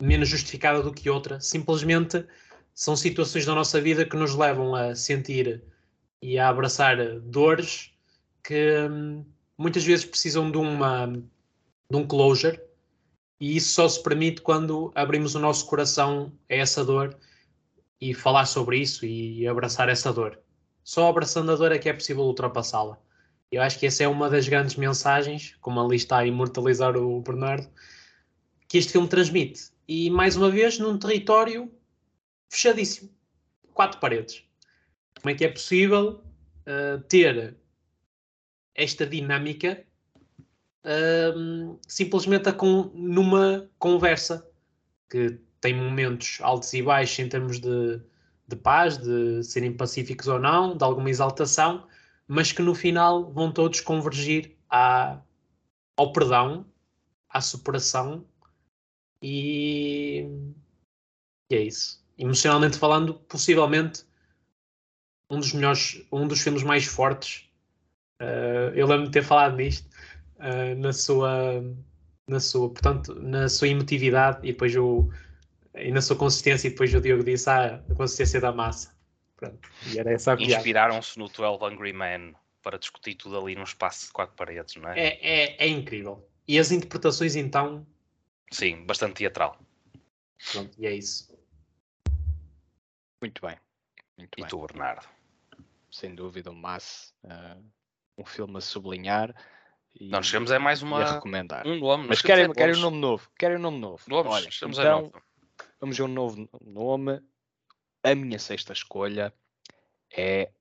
menos 0.03 0.29
justificada 0.29 0.81
do 0.81 0.93
que 0.93 1.09
outra. 1.09 1.39
Simplesmente 1.39 2.25
são 2.73 2.95
situações 2.95 3.45
da 3.45 3.53
nossa 3.53 3.79
vida 3.79 4.05
que 4.05 4.15
nos 4.15 4.35
levam 4.35 4.75
a 4.75 4.95
sentir 4.95 5.63
e 6.21 6.39
a 6.39 6.49
abraçar 6.49 7.19
dores 7.19 7.91
que 8.43 8.87
um, 8.89 9.25
muitas 9.57 9.83
vezes 9.83 10.05
precisam 10.05 10.51
de, 10.51 10.57
uma, 10.57 11.07
de 11.07 11.97
um 11.97 12.05
closure 12.05 12.59
e 13.39 13.57
isso 13.57 13.73
só 13.73 13.87
se 13.87 14.01
permite 14.01 14.41
quando 14.41 14.91
abrimos 14.95 15.35
o 15.35 15.39
nosso 15.39 15.65
coração 15.65 16.31
a 16.49 16.55
essa 16.55 16.83
dor 16.83 17.17
e 17.99 18.13
falar 18.13 18.45
sobre 18.45 18.77
isso 18.77 19.05
e 19.05 19.47
abraçar 19.47 19.89
essa 19.89 20.11
dor. 20.11 20.39
Só 20.83 21.09
abraçando 21.09 21.51
a 21.51 21.55
dor 21.55 21.71
é 21.71 21.77
que 21.77 21.89
é 21.89 21.93
possível 21.93 22.23
ultrapassá-la. 22.23 22.97
Eu 23.51 23.61
acho 23.61 23.77
que 23.79 23.85
essa 23.85 24.03
é 24.03 24.07
uma 24.07 24.29
das 24.29 24.47
grandes 24.47 24.75
mensagens, 24.75 25.55
como 25.61 25.79
ali 25.79 25.95
está 25.95 26.19
a 26.19 26.25
imortalizar 26.25 26.97
o 26.97 27.21
Bernardo, 27.21 27.69
que 28.67 28.77
este 28.77 28.91
filme 28.91 29.07
transmite. 29.07 29.71
E 29.87 30.09
mais 30.09 30.35
uma 30.35 30.49
vez, 30.49 30.79
num 30.79 30.97
território 30.97 31.71
fechadíssimo 32.53 33.09
quatro 33.73 33.99
paredes. 33.99 34.43
Como 35.19 35.31
é 35.31 35.35
que 35.35 35.43
é 35.43 35.49
possível 35.49 36.23
uh, 36.67 37.01
ter 37.09 37.57
esta 38.75 39.05
dinâmica 39.07 39.83
uh, 40.85 41.79
simplesmente 41.87 42.51
com, 42.53 42.91
numa 42.93 43.69
conversa 43.79 44.47
que 45.09 45.39
tem 45.59 45.73
momentos 45.75 46.39
altos 46.41 46.71
e 46.73 46.81
baixos 46.83 47.19
em 47.19 47.29
termos 47.29 47.59
de, 47.59 47.99
de 48.47 48.55
paz, 48.55 48.97
de 48.97 49.43
serem 49.43 49.75
pacíficos 49.75 50.27
ou 50.27 50.39
não, 50.39 50.77
de 50.77 50.83
alguma 50.83 51.09
exaltação, 51.09 51.87
mas 52.27 52.51
que 52.51 52.61
no 52.61 52.75
final 52.75 53.31
vão 53.31 53.51
todos 53.51 53.81
convergir 53.81 54.55
à, 54.69 55.19
ao 55.97 56.11
perdão, 56.11 56.65
à 57.29 57.41
superação 57.41 58.25
e, 59.21 60.27
e 61.49 61.55
é 61.55 61.61
isso. 61.61 62.02
Emocionalmente 62.23 62.77
falando, 62.77 63.15
possivelmente 63.15 64.05
um 65.29 65.39
dos 65.39 65.51
melhores, 65.51 66.01
um 66.09 66.25
dos 66.25 66.39
filmes 66.39 66.63
mais 66.63 66.85
fortes. 66.85 67.49
Uh, 68.21 68.71
eu 68.73 68.87
lembro 68.87 69.07
de 69.07 69.11
ter 69.11 69.23
falado 69.23 69.57
nisto 69.57 69.89
uh, 70.37 70.79
na 70.79 70.93
sua, 70.93 71.61
na 72.25 72.39
sua, 72.39 72.69
portanto, 72.69 73.13
na 73.15 73.49
sua 73.49 73.67
emotividade 73.67 74.39
e 74.43 74.53
depois 74.53 74.73
o 74.73 75.11
e 75.75 75.91
na 75.91 76.01
sua 76.01 76.15
consistência 76.15 76.67
e 76.67 76.71
depois 76.71 76.93
o 76.93 77.01
Diogo 77.01 77.25
disse 77.25 77.49
ah, 77.49 77.83
a 77.89 77.95
consistência 77.95 78.39
da 78.39 78.53
massa. 78.53 78.95
Pronto, 79.35 79.69
e 79.91 79.99
era 79.99 80.13
essa 80.13 80.35
Inspiraram-se 80.35 81.19
no 81.19 81.27
12 81.27 81.65
Angry 81.65 81.91
Men 81.91 82.35
para 82.61 82.77
discutir 82.77 83.15
tudo 83.15 83.37
ali 83.37 83.55
num 83.55 83.63
espaço 83.63 84.05
de 84.05 84.13
quatro 84.13 84.33
paredes, 84.37 84.75
não 84.77 84.89
é? 84.89 84.97
É, 84.97 85.19
é, 85.21 85.65
é 85.65 85.67
incrível. 85.67 86.25
E 86.47 86.57
as 86.57 86.71
interpretações 86.71 87.35
então? 87.35 87.85
Sim, 88.49 88.85
bastante 88.85 89.15
teatral. 89.15 89.59
Pronto, 90.53 90.71
e 90.77 90.85
é 90.85 90.93
isso. 90.93 91.32
Muito 93.23 93.41
bem. 93.41 93.57
Muito 94.17 94.37
e 94.37 94.41
bem. 94.41 94.49
tu, 94.49 94.59
Bernardo? 94.67 95.07
Sem 95.89 96.13
dúvida, 96.13 96.51
o 96.51 96.53
Mass, 96.53 97.13
uh, 97.23 97.63
um 98.17 98.25
filme 98.25 98.57
a 98.57 98.59
sublinhar. 98.59 99.33
E, 99.95 100.09
Nós 100.09 100.25
chegamos 100.25 100.51
a 100.51 100.59
mais 100.59 100.81
uma. 100.81 101.01
A 101.01 101.13
recomendar. 101.13 101.65
Um 101.65 101.79
nome. 101.79 102.07
Mas 102.09 102.21
querem, 102.21 102.51
querem 102.51 102.75
um 102.75 102.81
nome 102.81 102.97
novo. 102.97 103.31
Querem 103.39 103.55
um 103.55 103.61
nome 103.61 103.79
novo. 103.79 104.03
Nomes, 104.09 104.29
Olha, 104.29 104.49
então. 104.61 105.13
Vamos 105.79 105.97
a 105.97 106.03
um 106.03 106.07
novo 106.09 106.49
nome. 106.59 107.21
A 108.03 108.13
minha 108.13 108.39
sexta 108.39 108.73
escolha 108.73 109.33
é 110.11 110.51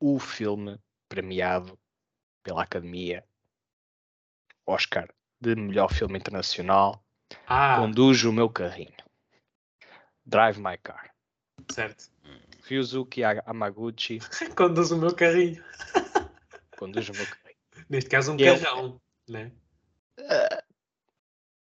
o 0.00 0.18
filme 0.18 0.80
premiado 1.10 1.78
pela 2.42 2.62
Academia 2.62 3.22
Oscar 4.64 5.06
de 5.38 5.54
melhor 5.54 5.92
filme 5.92 6.16
internacional. 6.16 7.04
Ah. 7.46 7.76
Conduz 7.76 8.24
o 8.24 8.32
meu 8.32 8.48
carrinho. 8.48 8.96
Drive 10.24 10.56
My 10.56 10.78
Car. 10.78 11.14
Certo. 11.72 12.10
Ryuzuki 12.64 13.22
Amaguchi. 13.24 14.18
Conduz 14.56 14.90
o 14.90 14.98
meu 14.98 15.14
carrinho. 15.14 15.62
Conduz 16.78 17.08
o 17.08 17.12
meu 17.12 17.26
carrinho. 17.26 17.56
Neste 17.88 18.10
caso, 18.10 18.32
um 18.32 18.36
carrão, 18.36 19.00
né? 19.28 19.52
Uh, 20.18 20.62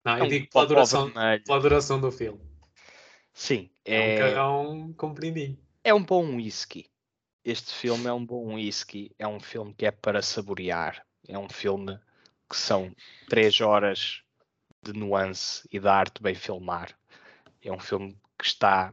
Não, 0.05 0.19
eu 0.19 0.25
é 0.25 0.27
um 0.27 0.29
digo 0.29 0.49
pela 0.51 0.67
duração, 0.67 1.13
pela 1.45 1.61
duração 1.61 2.01
do 2.01 2.13
filme. 2.13 2.41
Sim. 3.33 3.71
É, 3.85 3.97
é 3.97 4.15
um 4.15 4.19
carrão 4.19 4.93
comprimidinho. 4.97 5.59
É 5.83 5.93
um 5.93 6.05
bom 6.05 6.37
whisky. 6.37 6.89
Este 7.45 7.75
filme 7.75 8.07
é 8.07 8.13
um 8.13 8.25
bom 8.25 8.55
whisky. 8.55 9.11
É 9.19 9.27
um 9.27 9.41
filme 9.41 9.75
que 9.75 9.87
é 9.87 9.91
para 9.91 10.23
saborear. 10.23 11.05
É 11.27 11.39
um 11.39 11.49
filme 11.49 11.99
que 12.49 12.57
são 12.57 12.95
três 13.29 13.61
horas 13.61 14.23
de 14.83 14.93
nuance 14.93 15.67
e 15.73 15.81
de 15.81 15.89
arte 15.89 16.23
bem 16.23 16.35
filmar. 16.35 16.97
É 17.61 17.73
um 17.73 17.81
filme 17.81 18.17
que 18.39 18.47
está 18.47 18.93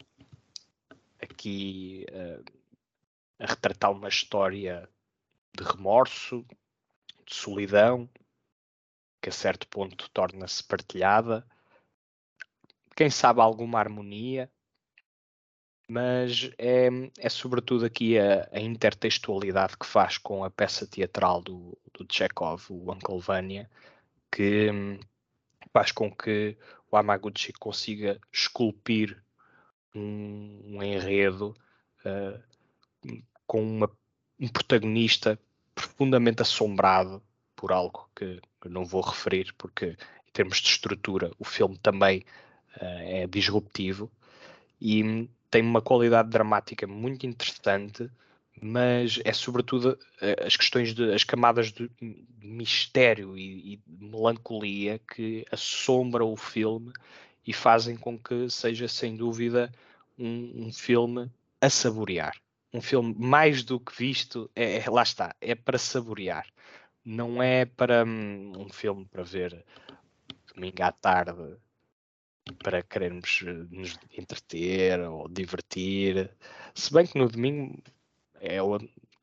aqui 1.21 2.05
uh, 2.11 2.43
a 3.39 3.45
retratar 3.45 3.91
uma 3.91 4.09
história 4.09 4.89
de 5.53 5.63
remorso, 5.63 6.45
de 7.25 7.35
solidão, 7.35 8.09
que 9.21 9.29
a 9.29 9.31
certo 9.31 9.67
ponto 9.67 10.09
torna-se 10.09 10.63
partilhada. 10.63 11.45
Quem 12.95 13.09
sabe 13.09 13.39
alguma 13.39 13.79
harmonia, 13.79 14.51
mas 15.87 16.51
é, 16.57 16.87
é 17.19 17.29
sobretudo 17.29 17.85
aqui 17.85 18.17
a, 18.17 18.47
a, 18.51 18.59
intertextualidade 18.59 19.77
que 19.77 19.85
faz 19.85 20.17
com 20.17 20.43
a 20.43 20.49
peça 20.49 20.87
teatral 20.87 21.41
do, 21.41 21.77
do 21.93 22.05
Chekhov, 22.09 22.65
o 22.69 22.91
Uncle 22.91 23.19
Vanya, 23.19 23.69
que 24.31 24.69
faz 25.73 25.91
com 25.91 26.09
que 26.09 26.57
o 26.89 26.97
Amaguchi 26.97 27.53
consiga 27.53 28.19
esculpir 28.31 29.21
um, 29.95 30.75
um 30.75 30.83
enredo 30.83 31.55
uh, 32.05 33.19
com 33.45 33.61
uma, 33.61 33.89
um 34.39 34.47
protagonista 34.47 35.39
profundamente 35.75 36.41
assombrado 36.41 37.21
por 37.55 37.71
algo 37.71 38.09
que, 38.15 38.39
não 38.65 38.85
vou 38.85 39.01
referir, 39.01 39.53
porque 39.57 39.97
em 40.27 40.31
termos 40.33 40.57
de 40.57 40.69
estrutura 40.69 41.31
o 41.37 41.43
filme 41.43 41.77
também 41.77 42.19
uh, 42.77 42.79
é 42.81 43.27
disruptivo 43.27 44.11
e 44.79 45.27
tem 45.49 45.61
uma 45.61 45.81
qualidade 45.81 46.29
dramática 46.29 46.87
muito 46.87 47.25
interessante, 47.27 48.09
mas 48.61 49.19
é 49.25 49.33
sobretudo 49.33 49.97
uh, 50.21 50.45
as 50.45 50.55
questões 50.55 50.93
de 50.93 51.13
as 51.13 51.23
camadas 51.23 51.71
de, 51.71 51.89
mistério 52.41 53.37
e, 53.37 53.73
e 53.73 53.81
melancolia 53.87 54.99
que 54.99 55.45
assombram 55.51 56.31
o 56.31 56.37
filme 56.37 56.91
e 57.45 57.53
fazem 57.53 57.95
com 57.95 58.17
que 58.17 58.49
seja 58.49 58.87
sem 58.87 59.15
dúvida 59.15 59.71
um, 60.17 60.67
um 60.67 60.73
filme 60.73 61.31
a 61.59 61.69
saborear. 61.69 62.35
Um 62.73 62.81
filme 62.81 63.13
mais 63.17 63.63
do 63.63 63.79
que 63.79 63.95
visto, 63.97 64.49
é, 64.55 64.77
é, 64.77 64.89
lá 64.89 65.03
está, 65.03 65.35
é 65.41 65.55
para 65.55 65.77
saborear. 65.77 66.45
Não 67.03 67.41
é 67.41 67.65
para 67.65 68.05
um, 68.05 68.53
um 68.65 68.69
filme 68.69 69.05
para 69.05 69.23
ver 69.23 69.65
domingo 70.53 70.83
à 70.83 70.91
tarde 70.91 71.57
para 72.63 72.83
querermos 72.83 73.43
eh, 73.45 73.53
nos 73.69 73.97
entreter 74.17 74.99
ou 75.01 75.27
divertir. 75.27 76.31
Se 76.73 76.93
bem 76.93 77.05
que 77.05 77.17
no 77.17 77.27
domingo 77.27 77.81
é 78.39 78.57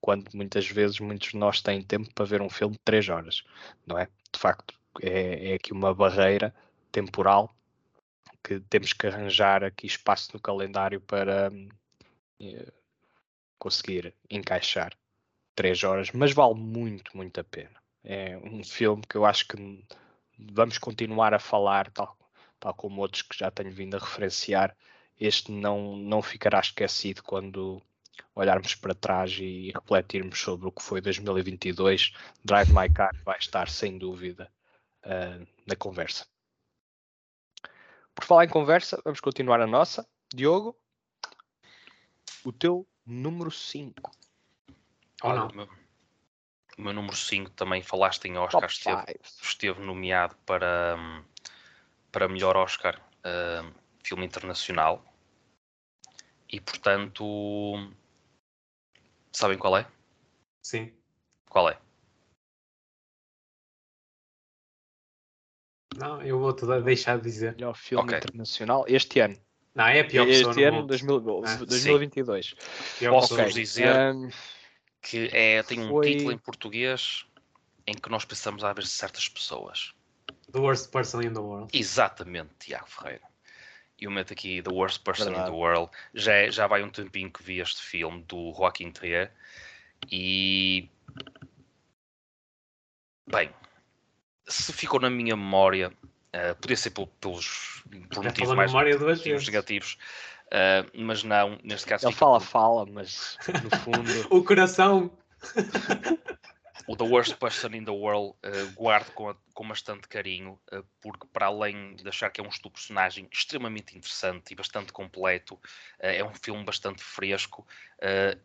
quando 0.01 0.29
muitas 0.35 0.69
vezes 0.69 1.01
muitos 1.01 1.31
de 1.31 1.37
nós 1.37 1.61
têm 1.61 1.83
tempo 1.83 2.13
para 2.15 2.25
ver 2.25 2.41
um 2.41 2.49
filme 2.49 2.75
de 2.75 2.81
3 2.85 3.09
horas, 3.09 3.45
não 3.87 3.99
é? 3.99 4.07
De 4.33 4.39
facto, 4.39 4.79
é, 5.03 5.53
é 5.53 5.55
aqui 5.55 5.73
uma 5.73 5.95
barreira 5.95 6.55
temporal 6.93 7.55
que 8.43 8.61
temos 8.61 8.93
que 8.93 9.07
arranjar 9.07 9.65
aqui 9.65 9.87
espaço 9.87 10.31
no 10.35 10.41
calendário 10.41 11.01
para 11.01 11.51
eh, 12.41 12.73
conseguir 13.59 14.15
encaixar 14.31 14.97
três 15.55 15.83
horas, 15.83 16.13
mas 16.13 16.33
vale 16.33 16.55
muito, 16.55 17.17
muito 17.17 17.41
a 17.41 17.45
pena. 17.45 17.83
É 18.05 18.39
um 18.39 18.63
filme 18.63 19.03
que 19.09 19.17
eu 19.17 19.27
acho 19.27 19.47
que 19.49 19.85
vamos 20.39 20.79
continuar 20.79 21.35
a 21.35 21.39
falar, 21.39 21.91
tal, 21.91 22.17
tal 22.61 22.75
como 22.75 23.01
outros 23.01 23.23
que 23.23 23.37
já 23.37 23.51
tenho 23.51 23.73
vindo 23.73 23.97
a 23.97 23.99
referenciar. 23.99 24.77
Este 25.21 25.51
não, 25.51 25.97
não 25.97 26.23
ficará 26.23 26.61
esquecido 26.61 27.23
quando 27.25 27.83
olharmos 28.35 28.75
para 28.75 28.95
trás 28.95 29.37
e 29.41 29.73
refletirmos 29.75 30.39
sobre 30.41 30.69
o 30.69 30.73
que 30.73 30.83
foi 30.83 31.01
2022. 31.01 32.13
Drive 32.45 32.73
My 32.73 32.89
Car 32.89 33.15
vai 33.25 33.39
estar, 33.39 33.69
sem 33.69 33.99
dúvida, 33.99 34.51
uh, 35.05 35.47
na 35.67 35.75
conversa. 35.77 36.25
Por 38.19 38.25
falar 38.25 38.45
em 38.47 38.49
conversa, 38.49 39.01
vamos 39.05 39.21
continuar 39.21 39.61
a 39.61 39.67
nossa. 39.67 40.05
Diogo, 40.35 40.77
o 42.45 42.53
teu 42.53 42.85
número 43.07 43.49
5. 43.49 44.11
Olha, 45.23 45.45
o 45.45 45.55
meu, 45.55 45.69
o 46.77 46.83
meu 46.83 46.93
número 46.93 47.15
5 47.15 47.51
também 47.53 47.81
falaste 47.81 48.25
em 48.25 48.37
Oscar, 48.37 48.65
esteve, 48.65 49.21
esteve, 49.41 49.81
nomeado 49.81 50.35
para, 50.45 50.97
para 52.11 52.29
melhor 52.29 52.57
Oscar 52.57 53.01
uh, 53.21 53.73
filme 54.03 54.27
internacional. 54.27 55.01
E 56.51 56.61
portanto, 56.61 57.25
sabem 59.33 59.57
qual 59.57 59.77
é? 59.77 59.87
Sim. 60.61 60.93
Qual 61.49 61.69
é? 61.69 61.79
Não, 65.97 66.23
eu 66.23 66.39
vou-te 66.39 66.65
deixar 66.83 67.17
de 67.17 67.23
dizer. 67.25 67.55
Melhor 67.55 67.75
filme 67.75 68.05
Ok. 68.05 68.19
internacional 68.19 68.85
este 68.89 69.21
ano. 69.21 69.37
Não, 69.75 69.87
é 69.87 70.01
a 70.01 70.05
pior 70.05 70.27
pessoa 70.27 70.51
este 70.53 70.61
no 70.63 70.67
ano, 70.69 70.77
mundo. 70.79 70.89
2000 70.89 71.43
Ah, 71.45 71.57
2022. 71.65 72.55
Pior 72.99 73.21
vos 73.21 73.55
dizer 73.55 73.89
Ahm, 73.89 74.29
que 75.01 75.29
é, 75.33 75.63
tem 75.63 75.81
um 75.81 75.89
Foi- 75.89 76.11
título 76.11 76.33
em 76.33 76.39
português 76.39 77.25
em 77.87 77.95
que 77.95 78.11
nós 78.11 78.25
pensamos 78.25 78.65
a 78.65 78.73
ver 78.73 78.85
certas 78.87 79.29
pessoas. 79.29 79.93
The 80.53 80.59
worst 80.59 80.91
person 80.91 81.23
in 81.23 81.33
the 81.33 81.41
world. 81.41 81.77
Exatamente, 81.77 82.51
Tiago 82.59 82.87
Ferreira. 82.89 83.23
Eu 84.01 84.11
meto 84.11 84.33
aqui 84.33 84.63
The 84.63 84.71
Worst 84.71 85.03
Person 85.03 85.23
in 85.25 85.27
Verdade. 85.33 85.51
the 85.51 85.57
World. 85.57 85.91
Já, 86.15 86.33
é- 86.33 86.51
já 86.53 86.67
vai 86.69 86.83
um 86.85 86.91
tempinho 86.91 87.31
que 87.33 87.43
vi 87.43 87.59
este 87.61 87.83
filme 87.83 88.23
do 88.29 88.53
Joaquim 88.57 88.93
Trier. 88.93 89.33
E. 90.11 90.89
Bem, 93.27 93.51
se 94.49 94.73
ficou 94.73 94.99
na 95.01 95.11
minha 95.11 95.37
memória, 95.37 95.93
eh, 96.33 96.55
podia 96.55 96.77
ser 96.77 96.91
pel- 96.91 97.07
pelos, 97.21 97.83
por 98.11 98.23
Já 98.23 98.23
motivos 98.23 98.55
mais 98.55 98.73
motivos 98.73 99.47
negativos, 99.47 99.99
eh, 100.51 100.85
mas 100.95 101.23
não, 101.23 101.59
neste 101.63 101.87
caso. 101.87 102.07
ele 102.07 102.15
fala, 102.15 102.39
por- 102.39 102.47
fala, 102.47 102.87
mas 102.87 103.39
no 103.63 103.71
fundo. 103.71 104.27
O 104.31 104.43
coração. 104.43 105.11
o 106.87 106.97
The 106.97 107.05
Worst 107.05 107.35
Person 107.35 107.69
in 107.75 107.85
the 107.85 107.91
World 107.91 108.35
eh, 108.43 108.65
guardo 108.75 109.11
com, 109.13 109.29
a- 109.29 109.37
com 109.53 109.69
bastante 109.69 110.09
carinho, 110.09 110.59
eh, 110.73 110.83
porque 111.03 111.27
para 111.27 111.47
além 111.47 111.95
de 111.97 112.09
achar 112.09 112.31
que 112.31 112.41
é 112.41 112.45
um 112.45 112.49
estudo 112.49 112.73
personagem 112.73 113.29
extremamente 113.31 113.97
interessante 113.97 114.53
e 114.53 114.55
bastante 114.57 114.91
completo, 114.91 115.59
eh, 115.99 116.17
é 116.19 116.25
um 116.25 116.33
filme 116.33 116.65
bastante 116.65 117.03
fresco, 117.03 117.67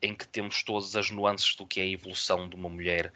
em 0.02 0.16
que 0.16 0.28
temos 0.28 0.64
todas 0.64 0.96
as 0.96 1.10
nuances 1.12 1.56
do 1.56 1.66
que 1.68 1.80
é 1.80 1.84
a 1.84 1.88
evolução 1.88 2.50
de 2.50 2.56
uma 2.56 2.68
mulher, 2.68 3.14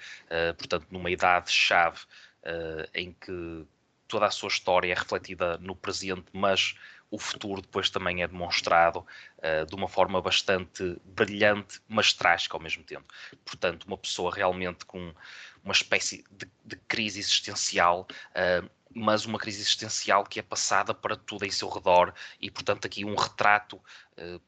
portanto, 0.56 0.86
numa 0.92 1.10
idade-chave, 1.10 2.02
eh, 2.48 2.90
em 2.94 3.12
que 3.12 3.66
toda 4.08 4.26
a 4.26 4.32
sua 4.32 4.48
história 4.48 4.90
é 4.90 4.96
refletida 4.96 5.58
no 5.58 5.76
presente, 5.76 6.28
mas 6.32 6.76
o 7.12 7.20
futuro 7.20 7.62
depois 7.62 7.90
também 7.90 8.24
é 8.24 8.28
demonstrado 8.28 9.06
eh, 9.42 9.66
de 9.66 9.76
uma 9.76 9.90
forma 9.90 10.22
bastante 10.22 10.98
brilhante, 11.04 11.82
mas 11.90 12.14
trágica 12.14 12.56
ao 12.56 12.64
mesmo 12.64 12.86
tempo. 12.86 13.06
Portanto, 13.44 13.84
uma 13.84 13.98
pessoa 13.98 14.34
realmente 14.34 14.86
com 14.86 15.14
uma 15.62 15.74
espécie 15.74 16.24
de, 16.32 16.50
de 16.64 16.78
crise 16.88 17.20
existencial, 17.20 18.08
eh, 18.34 18.64
mas 18.96 19.26
uma 19.26 19.38
crise 19.38 19.60
existencial 19.60 20.24
que 20.24 20.40
é 20.40 20.44
passada 20.44 20.94
para 20.94 21.18
tudo 21.18 21.44
em 21.44 21.52
seu 21.52 21.68
redor 21.68 22.14
e, 22.40 22.50
portanto, 22.50 22.86
aqui 22.86 23.04
um 23.04 23.16
retrato 23.16 23.80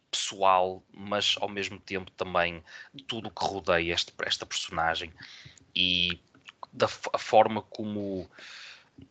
pessoal, 0.09 0.81
mas 0.91 1.35
ao 1.39 1.49
mesmo 1.49 1.77
tempo 1.79 2.09
também 2.11 2.63
tudo 3.05 3.27
o 3.27 3.31
que 3.31 3.45
rodeia 3.45 3.93
este, 3.93 4.11
esta 4.25 4.45
personagem 4.45 5.13
e 5.75 6.19
da 6.71 6.87
forma 6.87 7.61
como 7.61 8.29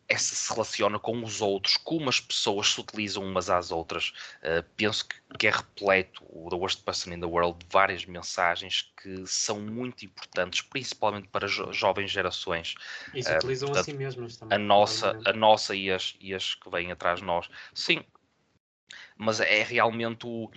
essa 0.07 0.35
se 0.35 0.53
relaciona 0.53 0.99
com 0.99 1.23
os 1.25 1.41
outros, 1.41 1.77
como 1.79 2.09
as 2.09 2.21
pessoas 2.21 2.69
se 2.69 2.81
utilizam 2.81 3.25
umas 3.25 3.49
às 3.49 3.71
outras. 3.71 4.13
Uh, 4.43 4.63
penso 4.77 5.07
que, 5.09 5.17
que 5.39 5.47
é 5.47 5.51
repleto 5.51 6.23
o 6.29 6.49
The 6.51 6.57
Worst 6.57 6.83
Person 6.83 7.13
in 7.13 7.21
the 7.21 7.27
World 7.27 7.59
de 7.59 7.67
várias 7.71 8.05
mensagens 8.05 8.93
que 9.03 9.27
são 9.27 9.61
muito 9.61 10.05
importantes, 10.05 10.61
principalmente 10.61 11.29
para 11.29 11.47
jo- 11.47 11.73
jovens 11.73 12.11
gerações. 12.11 12.75
E 13.15 13.23
se 13.23 13.31
Eh, 13.31 13.37
utilizam 13.37 13.69
portanto, 13.69 13.85
assim 13.85 13.95
mesmas 13.95 14.37
também. 14.37 14.57
A 14.57 14.59
nossa, 14.59 15.17
a 15.25 15.33
nossa 15.33 15.75
e, 15.75 15.91
as, 15.91 16.17
e 16.21 16.35
as 16.35 16.55
que 16.55 16.69
vêm 16.71 16.93
atrás 16.93 17.21
de 17.21 17.25
nós. 17.27 17.49
Sim, 17.75 18.05
mas 19.17 19.41
é 19.41 19.63
realmente 19.63 20.27
o, 20.27 20.51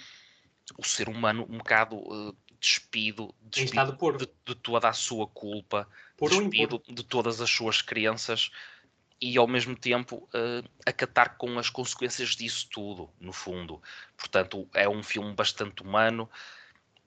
o 0.77 0.83
ser 0.85 1.09
humano 1.09 1.45
um 1.49 1.57
bocado 1.57 1.95
uh, 1.97 2.35
despido, 2.59 3.33
despido 3.41 3.93
de, 4.17 4.29
de 4.45 4.55
toda 4.55 4.87
a 4.89 4.93
sua 4.93 5.27
culpa, 5.27 5.87
Despido 6.29 6.75
impuro. 6.77 6.83
de 6.95 7.03
todas 7.03 7.41
as 7.41 7.49
suas 7.49 7.81
crenças 7.81 8.51
e 9.19 9.37
ao 9.37 9.47
mesmo 9.47 9.75
tempo 9.75 10.27
eh, 10.33 10.63
acatar 10.85 11.37
com 11.37 11.59
as 11.59 11.69
consequências 11.69 12.29
disso 12.35 12.67
tudo, 12.71 13.09
no 13.19 13.31
fundo. 13.33 13.81
Portanto, 14.17 14.67
é 14.73 14.89
um 14.89 15.03
filme 15.03 15.33
bastante 15.33 15.83
humano, 15.83 16.29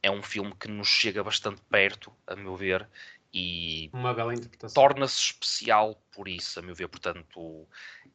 é 0.03 0.11
um 0.11 0.23
filme 0.23 0.55
que 0.55 0.69
nos 0.69 0.89
chega 0.89 1.25
bastante 1.25 1.61
perto, 1.71 2.13
a 2.27 2.37
meu 2.37 2.55
ver, 2.57 2.89
e 3.33 3.91
Uma 3.93 4.15
bela 4.15 4.33
interpretação. 4.35 4.81
torna-se 4.81 5.19
especial 5.21 5.97
por 6.13 6.29
isso, 6.29 6.61
a 6.61 6.63
meu 6.63 6.75
ver. 6.75 6.87
Portanto, 6.89 7.67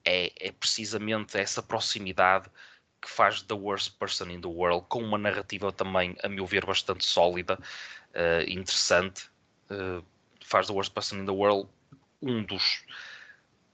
é, 0.06 0.32
é 0.48 0.52
precisamente 0.52 1.38
essa 1.38 1.62
proximidade 1.62 2.50
que 3.02 3.10
faz 3.10 3.42
The 3.42 3.54
Worst 3.54 3.98
Person 3.98 4.30
in 4.30 4.42
the 4.42 4.48
World, 4.48 4.86
com 4.90 5.04
uma 5.04 5.18
narrativa 5.18 5.72
também, 5.74 6.16
a 6.24 6.30
meu 6.30 6.46
ver, 6.46 6.66
bastante 6.66 7.04
sólida, 7.06 7.60
eh, 8.14 8.46
interessante. 8.48 9.30
eh, 9.70 10.02
faz 10.50 10.68
The 10.68 10.74
Worst 10.74 10.94
Person 10.94 11.20
in 11.20 11.26
the 11.26 11.32
World 11.32 11.70
um 12.22 12.44
dos 12.44 12.84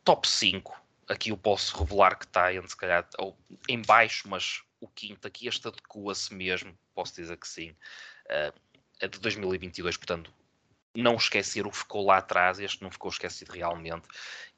top 0.03 0.27
5. 0.27 0.75
Aqui 1.07 1.29
eu 1.29 1.37
posso 1.37 1.77
revelar 1.77 2.17
que 2.17 2.25
está 2.25 2.53
entre, 2.53 2.69
se 2.69 2.77
calhar, 2.77 3.07
ou 3.17 3.37
em 3.69 3.81
baixo, 3.81 4.27
mas 4.27 4.61
o 4.81 4.87
quinto 4.87 5.27
aqui, 5.27 5.47
este 5.47 5.67
adequa-se 5.67 6.33
mesmo, 6.33 6.77
posso 6.93 7.15
dizer 7.15 7.37
que 7.37 7.47
sim. 7.47 7.75
Eh, 8.27 8.53
é 8.99 9.07
de 9.07 9.19
2022, 9.19 9.97
portanto, 9.97 10.33
não 10.93 11.15
esquecer 11.15 11.65
o 11.65 11.71
que 11.71 11.77
ficou 11.77 12.05
lá 12.05 12.17
atrás, 12.17 12.59
este 12.59 12.81
não 12.81 12.91
ficou 12.91 13.09
esquecido 13.09 13.51
realmente, 13.51 14.07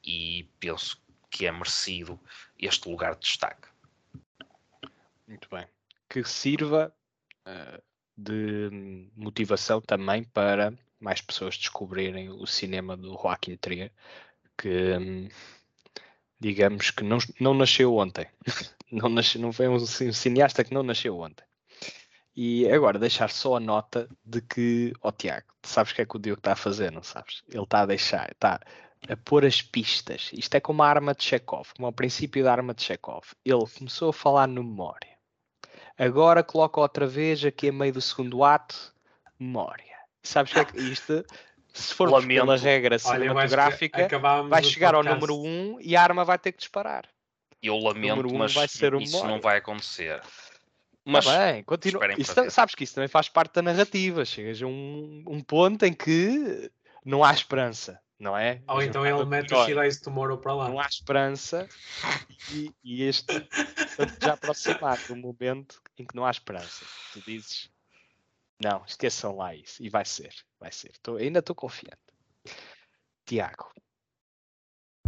e 0.02 0.48
penso 0.58 1.00
que 1.30 1.46
é 1.46 1.52
merecido 1.52 2.18
este 2.58 2.88
lugar 2.88 3.14
de 3.14 3.20
destaque. 3.20 3.68
Muito 5.26 5.48
bem. 5.50 5.66
Que 6.08 6.24
sirva 6.24 6.94
eh, 7.44 7.82
de 8.16 9.10
motivação 9.14 9.80
também 9.80 10.24
para 10.24 10.72
mais 11.00 11.20
pessoas 11.20 11.56
descobrirem 11.56 12.30
o 12.30 12.46
cinema 12.46 12.96
do 12.96 13.12
Joaquim 13.14 13.56
Trier, 13.56 13.92
que 14.56 14.68
hum, 14.98 15.28
digamos 16.40 16.90
que 16.90 17.02
não, 17.04 17.18
não 17.40 17.54
nasceu 17.54 17.94
ontem. 17.96 18.26
Não, 18.90 19.10
nasceu, 19.10 19.38
não 19.42 19.52
foi 19.52 19.68
um, 19.68 19.78
ci- 19.80 20.14
cineasta 20.14 20.64
que 20.64 20.72
não 20.72 20.82
nasceu 20.82 21.18
ontem. 21.20 21.44
E 22.34 22.66
agora 22.72 22.98
deixar 22.98 23.28
só 23.28 23.56
a 23.56 23.60
nota 23.60 24.08
de 24.24 24.40
que, 24.40 24.94
ó 25.02 25.12
Tiago, 25.12 25.46
tu 25.60 25.68
sabes 25.68 25.92
o 25.92 25.94
que 25.94 26.00
é 26.00 26.06
que 26.06 26.16
o 26.16 26.18
Diogo 26.18 26.40
está 26.40 26.52
a 26.52 26.56
fazer, 26.56 26.90
não 26.90 27.02
sabes? 27.02 27.42
Ele 27.50 27.64
está 27.64 27.82
a 27.82 27.86
deixar, 27.86 28.30
está 28.32 28.58
a 29.06 29.16
pôr 29.18 29.44
as 29.44 29.60
pistas. 29.60 30.30
Isto 30.32 30.54
é 30.54 30.60
como 30.60 30.82
a 30.82 30.88
arma 30.88 31.14
de 31.14 31.22
Chekhov, 31.22 31.68
como 31.76 31.84
ao 31.84 31.92
princípio 31.92 32.42
da 32.42 32.50
arma 32.52 32.72
de 32.72 32.82
Chekhov. 32.82 33.24
Ele 33.44 33.66
começou 33.76 34.08
a 34.08 34.12
falar 34.14 34.46
no 34.48 34.64
memória. 34.64 35.18
Agora 35.98 36.42
coloca 36.42 36.80
outra 36.80 37.06
vez 37.06 37.44
aqui 37.44 37.68
a 37.68 37.72
meio 37.72 37.92
do 37.92 38.00
segundo 38.00 38.42
ato, 38.42 38.94
memória. 39.38 39.87
Sabes 40.28 40.52
que 40.52 40.58
é 40.58 40.64
que 40.64 40.78
isto, 40.78 41.24
se 41.72 41.94
for 41.94 42.08
pela 42.08 42.20
Lamento. 42.20 42.54
regra 42.56 42.96
acho 42.96 43.06
que 43.06 43.12
cinematográfica, 43.12 44.08
vai 44.46 44.62
chegar 44.62 44.94
ao 44.94 45.02
número 45.02 45.34
1 45.34 45.46
um 45.46 45.80
e 45.80 45.96
a 45.96 46.02
arma 46.02 46.22
vai 46.22 46.38
ter 46.38 46.52
que 46.52 46.58
disparar. 46.58 47.08
Eu 47.62 47.78
lamento, 47.78 48.16
número 48.16 48.34
um 48.34 48.38
mas 48.38 48.52
vai 48.52 48.68
ser 48.68 48.94
o 48.94 49.00
isso 49.00 49.26
não 49.26 49.40
vai 49.40 49.56
acontecer. 49.56 50.20
Mas, 51.02 51.24
Mas 51.24 51.26
tá 51.26 51.52
bem, 51.52 51.64
continua. 51.64 52.02
Isso 52.18 52.34
sabes 52.50 52.74
que 52.74 52.84
isso 52.84 52.94
também 52.94 53.08
faz 53.08 53.30
parte 53.30 53.54
da 53.54 53.62
narrativa. 53.62 54.22
Chegas 54.22 54.60
a 54.60 54.66
um, 54.66 55.24
um 55.26 55.40
ponto 55.40 55.82
em 55.86 55.94
que 55.94 56.70
não 57.02 57.24
há 57.24 57.32
esperança, 57.32 57.98
não 58.18 58.36
é? 58.36 58.60
Ou 58.68 58.82
então 58.82 59.02
jornada 59.02 59.22
ele 59.22 59.30
mete 59.30 59.54
o 59.54 59.64
Shirai's 59.64 59.98
Tomorrow 59.98 60.36
para 60.36 60.54
lá. 60.54 60.68
Não 60.68 60.78
há 60.78 60.86
esperança 60.86 61.66
e, 62.52 62.70
e 62.84 63.02
este 63.04 63.48
já 64.22 64.34
aproximar 64.34 64.98
do 65.06 65.16
momento 65.16 65.80
em 65.96 66.04
que 66.04 66.14
não 66.14 66.26
há 66.26 66.30
esperança. 66.30 66.84
Tu 67.14 67.22
dizes, 67.22 67.70
não, 68.62 68.84
esqueçam 68.84 69.36
lá 69.36 69.54
isso. 69.54 69.82
E 69.82 69.88
vai 69.88 70.04
ser, 70.04 70.34
vai 70.58 70.72
ser. 70.72 70.92
Tô- 71.02 71.16
ainda 71.16 71.38
estou 71.40 71.54
confiante. 71.54 71.98
Tiago, 73.26 73.70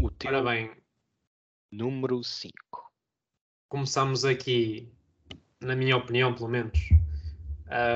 o 0.00 0.10
teu 0.10 0.30
Ora 0.30 0.42
bem, 0.42 0.70
número 1.70 2.22
5. 2.22 2.92
começamos 3.68 4.24
aqui, 4.24 4.92
na 5.60 5.74
minha 5.74 5.96
opinião, 5.96 6.34
pelo 6.34 6.48
menos, 6.48 6.78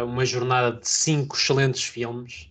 uma 0.07 0.25
jornada 0.25 0.79
de 0.79 0.89
cinco 0.89 1.37
excelentes 1.37 1.85
filmes. 1.85 2.49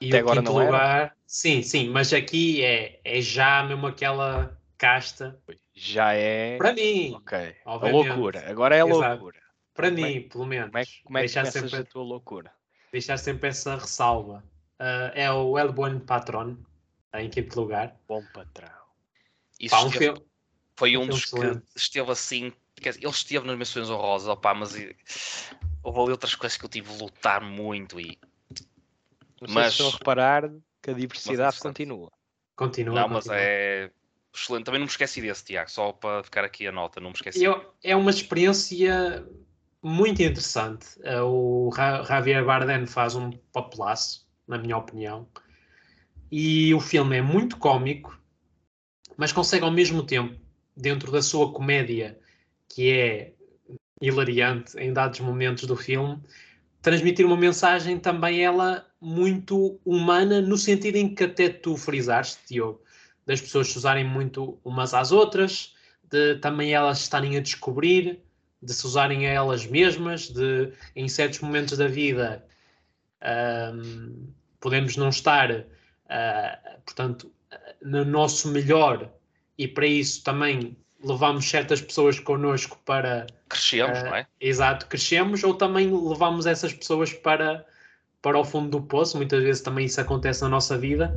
E 0.00 0.08
Até 0.08 0.18
o 0.18 0.20
agora 0.20 0.40
quinto 0.40 0.52
não 0.52 0.60
era? 0.60 0.66
lugar, 0.66 1.16
sim, 1.26 1.62
sim, 1.62 1.88
mas 1.88 2.12
aqui 2.12 2.62
é, 2.64 3.00
é 3.04 3.20
já 3.20 3.64
mesmo 3.64 3.86
aquela 3.86 4.56
casta. 4.78 5.38
Já 5.74 6.14
é. 6.14 6.58
Para 6.58 6.72
mim, 6.72 7.14
Ok. 7.14 7.56
A 7.64 7.74
loucura. 7.74 8.50
Agora 8.50 8.76
é 8.76 8.80
a 8.80 8.84
Exato. 8.84 9.10
loucura. 9.10 9.45
Para 9.76 9.90
Como 9.90 10.04
é- 10.04 10.08
mim, 10.08 10.22
pelo 10.28 10.46
menos. 10.46 10.66
Como 10.70 10.78
é, 10.78 10.84
que- 10.86 11.02
como 11.04 11.18
é 11.18 11.20
que 11.22 11.26
deixar, 11.26 11.40
começas 11.42 11.70
sempre, 11.70 11.78
a 11.78 11.84
tua 11.84 12.02
loucura? 12.02 12.52
deixar 12.92 13.18
sempre 13.18 13.48
essa 13.48 13.76
ressalva. 13.76 14.42
Ah, 14.78 15.12
é 15.14 15.30
o 15.30 15.58
El 15.58 15.72
Buen 15.72 16.00
Patron, 16.00 16.56
em 17.14 17.28
quinto 17.30 17.60
lugar. 17.60 17.96
Bom 18.08 18.22
patrão. 18.34 18.68
isso 19.60 19.74
Pá, 19.74 19.82
um 19.82 19.86
esteve- 19.86 20.04
filme, 20.06 20.22
foi 20.76 20.96
um 20.96 21.00
um 21.00 21.12
filme 21.16 21.54
dos 21.54 21.72
que 21.72 21.78
esteve 21.78 22.10
assim. 22.10 22.52
quer 22.74 22.90
dizer, 22.90 23.02
ele 23.04 23.10
esteve 23.10 23.46
nas 23.46 23.56
menções 23.56 23.88
honrosas, 23.88 24.28
opá, 24.28 24.52
mas 24.52 24.76
e- 24.76 24.94
houve 25.82 26.00
ali 26.00 26.10
outras 26.10 26.34
coisas 26.34 26.58
que 26.58 26.64
eu 26.64 26.68
tive 26.68 26.92
de 26.92 27.02
lutar 27.02 27.40
muito 27.40 27.98
e 28.00 28.18
Não 29.40 29.48
sei 29.48 29.54
Mas- 29.54 29.66
se 29.66 29.70
estão 29.82 29.88
a 29.88 29.92
reparar 29.92 30.50
que 30.82 30.90
a 30.90 30.94
diversidade 30.94 31.58
continua. 31.58 32.10
continua. 32.54 32.94
não, 32.94 33.08
mas 33.08 33.24
continua. 33.24 33.38
é 33.42 33.90
excelente. 34.34 34.64
Também 34.64 34.78
não 34.80 34.86
me 34.86 34.90
esqueci 34.90 35.20
desse, 35.22 35.44
Tiago, 35.44 35.70
só 35.70 35.92
para 35.92 36.22
ficar 36.22 36.44
aqui 36.44 36.66
a 36.66 36.72
nota, 36.72 37.00
não 37.00 37.08
me 37.10 37.14
esqueci. 37.16 37.42
Eu- 37.44 37.74
é 37.82 37.94
uma 37.96 38.10
experiência 38.10 39.26
muito 39.86 40.20
interessante. 40.20 40.84
Uh, 40.98 41.68
O 41.68 41.70
Javier 41.72 42.44
Bardem 42.44 42.86
faz 42.86 43.14
um 43.14 43.30
papelaço, 43.52 44.26
na 44.46 44.58
minha 44.58 44.76
opinião. 44.76 45.28
E 46.30 46.74
o 46.74 46.80
filme 46.80 47.16
é 47.16 47.22
muito 47.22 47.56
cómico, 47.56 48.20
mas 49.16 49.32
consegue 49.32 49.64
ao 49.64 49.70
mesmo 49.70 50.02
tempo, 50.02 50.34
dentro 50.76 51.12
da 51.12 51.22
sua 51.22 51.52
comédia, 51.52 52.18
que 52.68 52.90
é 52.90 53.32
hilariante 54.02 54.76
em 54.76 54.92
dados 54.92 55.20
momentos 55.20 55.64
do 55.64 55.76
filme, 55.76 56.20
transmitir 56.82 57.24
uma 57.24 57.36
mensagem 57.36 57.96
também 57.96 58.44
ela 58.44 58.84
muito 59.00 59.78
humana, 59.84 60.40
no 60.40 60.58
sentido 60.58 60.96
em 60.96 61.14
que 61.14 61.22
até 61.22 61.48
tu 61.48 61.76
frisaste, 61.76 62.40
Diogo, 62.48 62.82
das 63.24 63.40
pessoas 63.40 63.68
se 63.68 63.78
usarem 63.78 64.04
muito 64.04 64.58
umas 64.64 64.92
às 64.92 65.12
outras, 65.12 65.74
de 66.02 66.36
também 66.36 66.74
elas 66.74 66.98
estarem 66.98 67.36
a 67.36 67.40
descobrir, 67.40 68.25
de 68.66 68.74
se 68.74 68.86
usarem 68.86 69.26
a 69.26 69.30
elas 69.30 69.64
mesmas, 69.64 70.28
de 70.28 70.72
em 70.94 71.08
certos 71.08 71.40
momentos 71.40 71.78
da 71.78 71.86
vida 71.86 72.44
um, 73.74 74.28
podemos 74.60 74.96
não 74.96 75.08
estar, 75.08 75.50
uh, 75.50 76.80
portanto, 76.84 77.32
no 77.80 78.04
nosso 78.04 78.48
melhor 78.48 79.10
e 79.56 79.68
para 79.68 79.86
isso 79.86 80.22
também 80.24 80.76
levamos 81.02 81.48
certas 81.48 81.80
pessoas 81.80 82.18
connosco 82.18 82.78
para 82.84 83.26
crescemos, 83.48 83.98
uh, 84.00 84.04
não 84.04 84.14
é? 84.16 84.26
Exato, 84.40 84.86
crescemos 84.86 85.44
ou 85.44 85.54
também 85.54 85.90
levamos 85.90 86.46
essas 86.46 86.72
pessoas 86.72 87.12
para 87.12 87.64
para 88.20 88.38
o 88.38 88.44
fundo 88.44 88.70
do 88.70 88.82
poço, 88.82 89.16
muitas 89.16 89.40
vezes 89.40 89.62
também 89.62 89.86
isso 89.86 90.00
acontece 90.00 90.42
na 90.42 90.48
nossa 90.48 90.76
vida. 90.76 91.14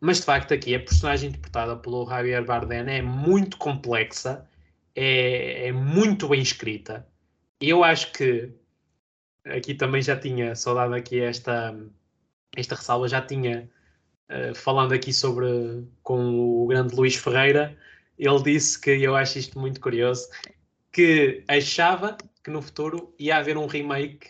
Mas 0.00 0.18
de 0.20 0.24
facto 0.24 0.54
aqui 0.54 0.74
a 0.74 0.80
personagem 0.80 1.28
interpretada 1.28 1.76
pelo 1.76 2.08
Javier 2.08 2.42
Bardem 2.42 2.78
é 2.88 3.02
muito 3.02 3.58
complexa, 3.58 4.46
é, 4.94 5.68
é 5.68 5.72
muito 5.72 6.28
bem 6.28 6.40
escrita. 6.40 7.06
Eu 7.60 7.82
acho 7.82 8.12
que 8.12 8.52
aqui 9.44 9.74
também 9.74 10.02
já 10.02 10.16
tinha 10.16 10.54
saudade 10.54 10.94
aqui 10.94 11.20
esta 11.20 11.74
esta 12.56 12.74
ressalva 12.74 13.08
já 13.08 13.20
tinha 13.20 13.68
uh, 14.30 14.54
falando 14.54 14.92
aqui 14.92 15.12
sobre 15.12 15.46
com 16.02 16.62
o 16.62 16.66
grande 16.66 16.94
Luís 16.94 17.16
Ferreira 17.16 17.76
ele 18.18 18.42
disse 18.42 18.80
que 18.80 18.90
eu 18.90 19.14
acho 19.14 19.38
isto 19.38 19.58
muito 19.58 19.80
curioso 19.80 20.28
que 20.92 21.44
achava 21.48 22.16
que 22.42 22.50
no 22.50 22.62
futuro 22.62 23.14
ia 23.18 23.36
haver 23.36 23.56
um 23.58 23.66
remake 23.66 24.28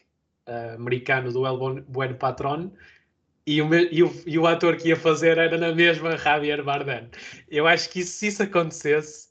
uh, 0.49 0.75
americano 0.75 1.33
do 1.33 1.47
El 1.47 1.83
Buen 1.87 2.15
Patron 2.15 2.73
e 3.47 3.61
o, 3.61 3.75
e, 3.75 4.03
o, 4.03 4.23
e 4.27 4.39
o 4.39 4.47
ator 4.47 4.77
que 4.77 4.89
ia 4.89 4.97
fazer 4.97 5.37
era 5.37 5.59
na 5.59 5.75
mesma 5.75 6.17
Javier 6.17 6.65
Bardem. 6.65 7.11
Eu 7.51 7.67
acho 7.67 7.91
que 7.91 8.01
isso, 8.01 8.13
se 8.13 8.29
isso 8.29 8.43
acontecesse 8.43 9.29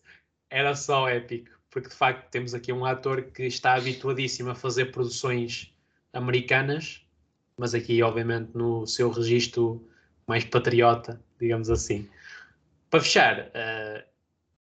era 0.54 0.76
só 0.76 1.10
épico, 1.10 1.50
porque 1.72 1.90
de 1.90 1.96
facto 1.96 2.30
temos 2.30 2.54
aqui 2.54 2.72
um 2.72 2.86
ator 2.86 3.24
que 3.24 3.48
está 3.48 3.74
habituadíssimo 3.74 4.52
a 4.52 4.56
fazer 4.56 4.92
produções 4.92 5.74
americanas, 6.14 7.04
mas 7.58 7.74
aqui 7.74 8.04
obviamente 8.04 8.52
no 8.54 8.86
seu 8.86 9.10
registro 9.10 9.84
mais 10.28 10.46
patriota, 10.46 11.20
digamos 11.40 11.72
assim. 11.72 12.08
Para 12.92 13.02
fechar, 13.02 13.48
uh, 13.48 14.04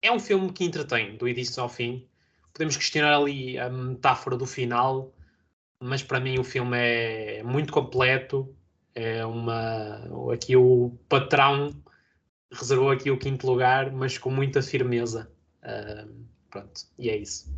é 0.00 0.12
um 0.12 0.20
filme 0.20 0.52
que 0.52 0.64
entretém 0.64 1.16
do 1.16 1.28
início 1.28 1.60
ao 1.60 1.68
fim. 1.68 2.06
Podemos 2.52 2.76
questionar 2.76 3.12
ali 3.12 3.58
a 3.58 3.68
metáfora 3.68 4.36
do 4.36 4.46
final, 4.46 5.12
mas 5.82 6.04
para 6.04 6.20
mim 6.20 6.38
o 6.38 6.44
filme 6.44 6.78
é 6.78 7.42
muito 7.42 7.72
completo. 7.72 8.54
É 8.94 9.26
uma. 9.26 10.32
Aqui 10.32 10.54
o 10.54 10.96
patrão 11.08 11.74
reservou 12.52 12.92
aqui 12.92 13.10
o 13.10 13.18
quinto 13.18 13.44
lugar, 13.48 13.90
mas 13.90 14.16
com 14.18 14.30
muita 14.30 14.62
firmeza. 14.62 15.28
Uh, 15.62 16.26
pronto, 16.50 16.82
e 16.98 17.10
é 17.10 17.16
isso. 17.16 17.52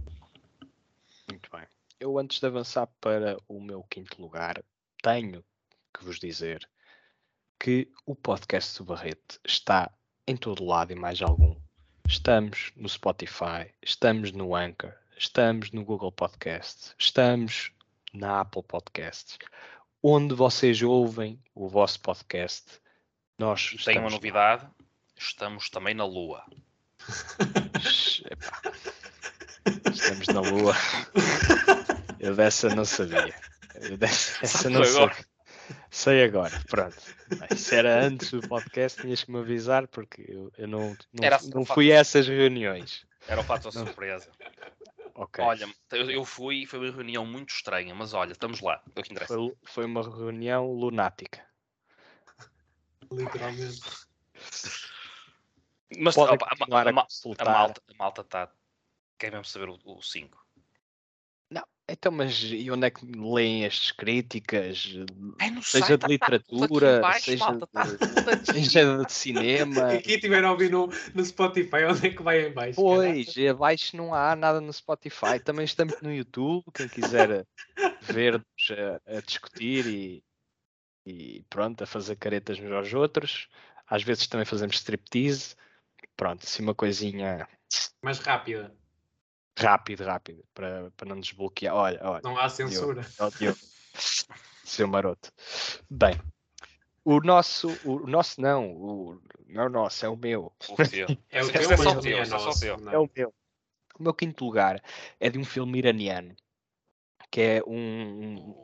Muito 1.28 1.50
bem. 1.50 1.66
Eu, 2.00 2.18
antes 2.18 2.40
de 2.40 2.46
avançar 2.46 2.86
para 3.00 3.36
o 3.48 3.60
meu 3.60 3.82
quinto 3.84 4.20
lugar, 4.20 4.62
tenho 5.02 5.44
que 5.94 6.04
vos 6.04 6.18
dizer 6.18 6.68
que 7.58 7.88
o 8.04 8.14
podcast 8.14 8.78
do 8.78 8.84
Barrete 8.84 9.38
está 9.46 9.90
em 10.26 10.36
todo 10.36 10.64
lado 10.64 10.92
e 10.92 10.96
mais 10.96 11.22
algum. 11.22 11.54
Estamos 12.08 12.72
no 12.74 12.88
Spotify, 12.88 13.72
estamos 13.80 14.32
no 14.32 14.54
Anchor, 14.54 14.92
estamos 15.16 15.70
no 15.70 15.84
Google 15.84 16.10
Podcast, 16.10 16.94
estamos 16.98 17.72
na 18.12 18.40
Apple 18.40 18.62
Podcasts, 18.64 19.38
onde 20.02 20.34
vocês 20.34 20.82
ouvem 20.82 21.40
o 21.54 21.68
vosso 21.68 22.00
podcast. 22.00 22.80
Nós 23.38 23.76
Tem 23.84 23.98
uma 23.98 24.10
novidade, 24.10 24.64
lá. 24.64 24.74
estamos 25.16 25.70
também 25.70 25.94
na 25.94 26.04
Lua. 26.04 26.44
Estamos 29.92 30.26
na 30.28 30.40
Lua. 30.40 30.74
Eu 32.18 32.34
dessa 32.34 32.68
não 32.74 32.84
sabia. 32.84 33.34
Eu 33.74 33.96
dessa, 33.96 34.44
essa 34.44 34.70
não 34.70 34.84
sabia. 34.84 35.26
Sei 35.90 36.24
agora, 36.24 36.60
pronto. 36.68 36.96
Se 37.56 37.74
era 37.74 38.04
antes 38.04 38.30
do 38.30 38.46
podcast, 38.46 39.00
tinhas 39.00 39.24
que 39.24 39.32
me 39.32 39.38
avisar 39.38 39.86
porque 39.88 40.24
eu, 40.28 40.52
eu 40.58 40.68
não, 40.68 40.96
não, 41.12 41.24
Era, 41.24 41.38
não 41.54 41.64
fui 41.64 41.92
a 41.92 41.96
essas 41.96 42.26
reuniões. 42.26 43.06
Era 43.26 43.40
o 43.40 43.44
fato 43.44 43.64
da 43.64 43.72
surpresa. 43.72 44.30
Okay. 45.14 45.44
Olha, 45.44 45.68
eu 45.90 46.24
fui 46.24 46.62
e 46.62 46.66
foi 46.66 46.78
uma 46.78 46.90
reunião 46.90 47.26
muito 47.26 47.50
estranha, 47.50 47.94
mas 47.94 48.14
olha, 48.14 48.32
estamos 48.32 48.60
lá. 48.60 48.82
É 48.96 49.00
o 49.00 49.02
que 49.02 49.12
interessa. 49.12 49.34
Foi, 49.34 49.52
foi 49.64 49.84
uma 49.84 50.02
reunião 50.02 50.72
lunática. 50.72 51.40
Literalmente. 53.10 53.80
Mas 55.98 56.16
opa, 56.16 56.46
a, 56.46 56.76
a, 56.76 56.78
a, 56.78 56.88
a, 56.88 56.92
malta, 56.92 57.82
a 57.88 57.94
malta 57.98 58.20
está. 58.22 58.52
Quer 59.18 59.30
mesmo 59.32 59.44
saber 59.44 59.68
o 59.68 60.02
5? 60.02 60.42
Então, 61.88 62.12
mas 62.12 62.42
e 62.44 62.70
onde 62.70 62.86
é 62.86 62.90
que 62.90 63.04
leem 63.04 63.66
as 63.66 63.90
críticas? 63.90 64.94
É 65.40 65.48
seja 65.60 65.86
site, 65.86 66.00
de 66.00 66.06
literatura, 66.06 67.00
tá, 67.00 67.12
tá 67.12 67.18
seja, 67.18 67.44
malta, 67.44 67.66
tá, 67.66 67.84
de, 67.84 68.46
seja 68.46 69.04
de 69.04 69.12
cinema. 69.12 69.88
Aqui 69.92 70.18
tiveram 70.18 70.48
a 70.48 70.52
ouvir 70.52 70.70
no, 70.70 70.88
no 71.12 71.24
Spotify, 71.24 71.84
onde 71.90 72.06
é 72.06 72.10
que 72.10 72.22
vai 72.22 72.46
em 72.46 72.52
baixo? 72.52 72.76
Pois, 72.76 73.34
caraca? 73.34 73.50
abaixo 73.50 73.96
não 73.96 74.14
há 74.14 74.36
nada 74.36 74.60
no 74.60 74.72
Spotify. 74.72 75.40
Também 75.44 75.64
estamos 75.64 76.00
no 76.00 76.12
YouTube, 76.12 76.64
quem 76.72 76.88
quiser 76.88 77.44
ver-nos 78.00 78.44
a, 78.70 79.18
a, 79.18 79.20
discutir 79.20 79.86
e, 79.86 80.24
e 81.04 81.44
pronto, 81.50 81.82
a 81.82 81.86
fazer 81.86 82.16
caretas 82.16 82.58
uns 82.60 82.72
aos 82.72 82.94
outros. 82.94 83.48
Às 83.86 84.04
vezes 84.04 84.26
também 84.28 84.46
fazemos 84.46 84.76
striptease. 84.76 85.56
Pronto, 86.22 86.44
assim 86.44 86.62
uma 86.62 86.72
coisinha... 86.72 87.48
Mais 88.00 88.20
rápida. 88.20 88.72
Rápido, 89.58 90.04
rápido, 90.04 90.44
para, 90.54 90.88
para 90.96 91.08
não 91.08 91.18
desbloquear. 91.18 91.74
Olha, 91.74 91.98
olha. 92.00 92.20
Não 92.22 92.38
há 92.38 92.48
censura. 92.48 93.04
Eu, 93.40 93.56
seu 94.62 94.86
maroto. 94.86 95.32
Bem, 95.90 96.14
o 97.04 97.18
nosso, 97.18 97.76
o 97.84 98.06
nosso 98.06 98.40
não, 98.40 98.70
o, 98.70 99.20
não 99.48 99.62
é 99.64 99.66
o 99.66 99.68
nosso, 99.68 100.06
é 100.06 100.08
o 100.08 100.16
meu. 100.16 100.52
O 100.68 100.76
é 101.28 101.42
o 101.42 101.50
teu, 101.50 101.72
é, 101.72 101.76
só 101.76 102.00
teu, 102.00 102.18
é, 102.18 102.26
nosso, 102.28 102.64
é 102.66 102.72
o 102.72 103.10
meu. 103.12 103.34
O 103.98 104.02
meu 104.04 104.14
quinto 104.14 104.44
lugar 104.44 104.80
é 105.18 105.28
de 105.28 105.40
um 105.40 105.44
filme 105.44 105.76
iraniano, 105.76 106.36
que 107.32 107.40
é 107.40 107.62
um, 107.66 108.54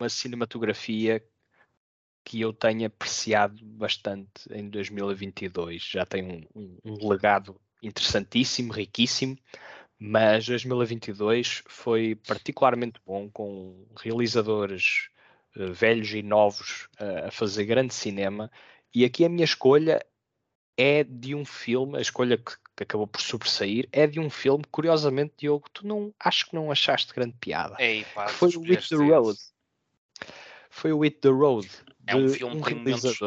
uma 0.00 0.08
cinematografia 0.08 1.22
que 2.24 2.40
eu 2.40 2.52
tenho 2.52 2.86
apreciado 2.86 3.58
bastante 3.64 4.30
em 4.50 4.68
2022. 4.68 5.82
Já 5.82 6.06
tem 6.06 6.24
um, 6.24 6.46
um, 6.54 6.78
um 6.84 7.08
legado 7.08 7.60
interessantíssimo, 7.82 8.72
riquíssimo 8.72 9.36
mas 10.04 10.44
2022 10.46 11.62
foi 11.68 12.16
particularmente 12.26 13.00
bom 13.06 13.30
com 13.30 13.86
realizadores 13.96 15.08
uh, 15.56 15.72
velhos 15.72 16.12
e 16.12 16.24
novos 16.24 16.88
uh, 17.00 17.28
a 17.28 17.30
fazer 17.30 17.64
grande 17.66 17.94
cinema 17.94 18.50
e 18.92 19.04
aqui 19.04 19.24
a 19.24 19.28
minha 19.28 19.44
escolha 19.44 20.04
é 20.76 21.04
de 21.04 21.36
um 21.36 21.44
filme, 21.44 21.98
a 21.98 22.00
escolha 22.00 22.36
que, 22.36 22.52
que, 22.76 22.82
acabou 22.82 23.06
por 23.06 23.20
sobressair 23.20 23.88
é 23.92 24.04
de 24.08 24.18
um 24.18 24.28
filme, 24.28 24.64
curiosamente, 24.72 25.34
Diogo, 25.38 25.70
tu 25.72 25.86
não 25.86 26.12
acho 26.18 26.48
que 26.48 26.54
não 26.56 26.72
achaste 26.72 27.14
grande 27.14 27.36
piada. 27.38 27.76
Ei, 27.78 28.04
pá, 28.12 28.26
foi 28.26 28.56
o 28.56 28.60
With 28.60 28.88
the 28.88 28.96
Road. 28.96 29.38
Foi 30.68 30.92
o 30.92 30.98
With 30.98 31.20
the 31.20 31.28
Road. 31.28 31.68
É 32.06 32.16
um 32.16 32.28
filme 32.28 32.60
que 32.60 32.66
tem, 32.66 32.74
momentos, 32.74 33.18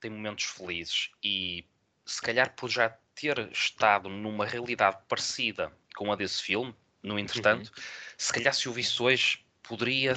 tem 0.00 0.10
momentos 0.10 0.44
felizes 0.44 1.10
e 1.22 1.64
se 2.04 2.20
calhar 2.20 2.54
por 2.54 2.68
já 2.68 2.90
ter 3.14 3.50
estado 3.52 4.08
numa 4.08 4.44
realidade 4.44 4.98
parecida 5.08 5.72
com 5.94 6.12
a 6.12 6.16
desse 6.16 6.42
filme, 6.42 6.74
no 7.02 7.18
entretanto, 7.18 7.68
uhum. 7.68 7.82
se 8.16 8.32
calhar 8.32 8.54
se 8.54 8.68
o 8.68 8.72
visse 8.72 9.02
hoje, 9.02 9.44
poderia 9.62 10.14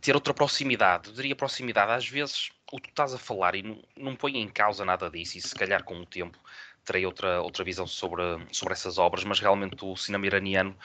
ter 0.00 0.14
outra 0.14 0.34
proximidade. 0.34 1.08
Eu 1.08 1.14
diria 1.14 1.34
proximidade. 1.34 1.92
Às 1.92 2.08
vezes, 2.08 2.50
o 2.70 2.76
que 2.76 2.88
tu 2.88 2.90
estás 2.90 3.14
a 3.14 3.18
falar 3.18 3.54
e 3.54 3.62
não, 3.62 3.82
não 3.96 4.16
põe 4.16 4.38
em 4.38 4.48
causa 4.48 4.84
nada 4.84 5.10
disso, 5.10 5.38
e 5.38 5.40
se 5.40 5.54
calhar 5.54 5.82
com 5.84 6.00
o 6.00 6.06
tempo 6.06 6.38
terei 6.84 7.04
outra, 7.04 7.42
outra 7.42 7.64
visão 7.64 7.86
sobre, 7.86 8.22
sobre 8.52 8.72
essas 8.72 8.98
obras, 8.98 9.24
mas 9.24 9.40
realmente 9.40 9.84
o 9.84 9.96
cinema 9.96 10.26
iraniano 10.26 10.76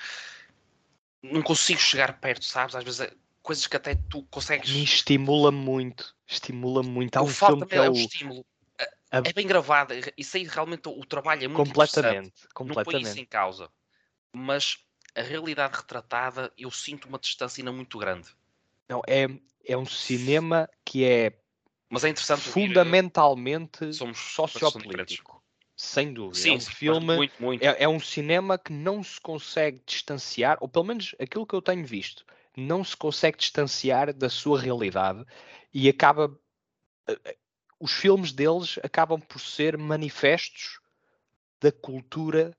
não 1.22 1.42
consigo 1.42 1.80
chegar 1.80 2.20
perto, 2.20 2.44
sabes? 2.44 2.76
Às 2.76 2.84
vezes 2.84 3.14
coisas 3.42 3.68
que 3.68 3.76
até 3.76 3.96
tu 3.96 4.24
consegues. 4.24 4.70
Me 4.72 4.84
estimula 4.84 5.52
muito, 5.52 6.16
estimula 6.28 6.84
muito. 6.84 7.18
Há 7.18 7.22
um 7.22 7.28
filme 7.28 7.66
que 7.66 7.76
é, 7.76 7.86
é 7.86 7.90
o... 7.90 7.94
estímulo 7.94 8.46
é 9.12 9.34
bem 9.34 9.46
gravada. 9.46 9.94
Isso 10.18 10.38
aí 10.38 10.44
realmente 10.44 10.88
o 10.88 11.06
trabalho 11.06 11.44
é 11.44 11.48
muito 11.48 11.58
completamente, 11.58 12.48
completamente. 12.54 12.94
Não 12.94 13.02
põe 13.02 13.12
isso 13.12 13.20
em 13.20 13.26
causa. 13.26 13.70
Mas 14.34 14.78
a 15.14 15.22
realidade 15.22 15.76
retratada, 15.76 16.52
eu 16.58 16.72
sinto 16.72 17.10
uma 17.10 17.20
distância 17.20 17.62
ainda 17.62 17.74
muito 17.74 17.98
grande. 17.98 18.30
Não, 18.88 19.02
é, 19.06 19.28
é 19.66 19.78
um 19.78 19.86
cinema 19.86 20.70
que 20.86 21.04
é, 21.04 21.34
Mas 21.90 22.06
é 22.06 22.10
interessante 22.10 22.42
fundamentalmente 22.42 23.94
somos 23.94 24.18
sociopolítico. 24.18 25.44
sem 25.76 26.14
dúvida. 26.14 26.40
Sim, 26.40 26.54
é 26.54 26.56
um 26.56 26.62
filme, 26.62 27.16
muito, 27.18 27.34
muito. 27.42 27.64
é, 27.64 27.84
é 27.84 27.90
um 27.90 28.00
cinema 28.00 28.58
que 28.58 28.72
não 28.72 29.04
se 29.04 29.20
consegue 29.20 29.82
distanciar, 29.86 30.58
ou 30.62 30.70
pelo 30.70 30.86
menos 30.86 31.14
aquilo 31.20 31.46
que 31.46 31.54
eu 31.54 31.62
tenho 31.62 31.86
visto, 31.86 32.26
não 32.58 32.84
se 32.84 32.96
consegue 32.98 33.38
distanciar 33.38 34.14
da 34.14 34.30
sua 34.30 34.60
realidade 34.60 35.24
e 35.74 35.88
acaba. 35.90 36.38
eh, 37.08 37.20
eh, 37.26 37.38
Os 37.80 37.92
filmes 37.94 38.32
deles 38.32 38.80
acabam 38.84 39.20
por 39.20 39.40
ser 39.40 39.78
manifestos 39.78 40.80
da 41.62 41.72
cultura 41.72 42.56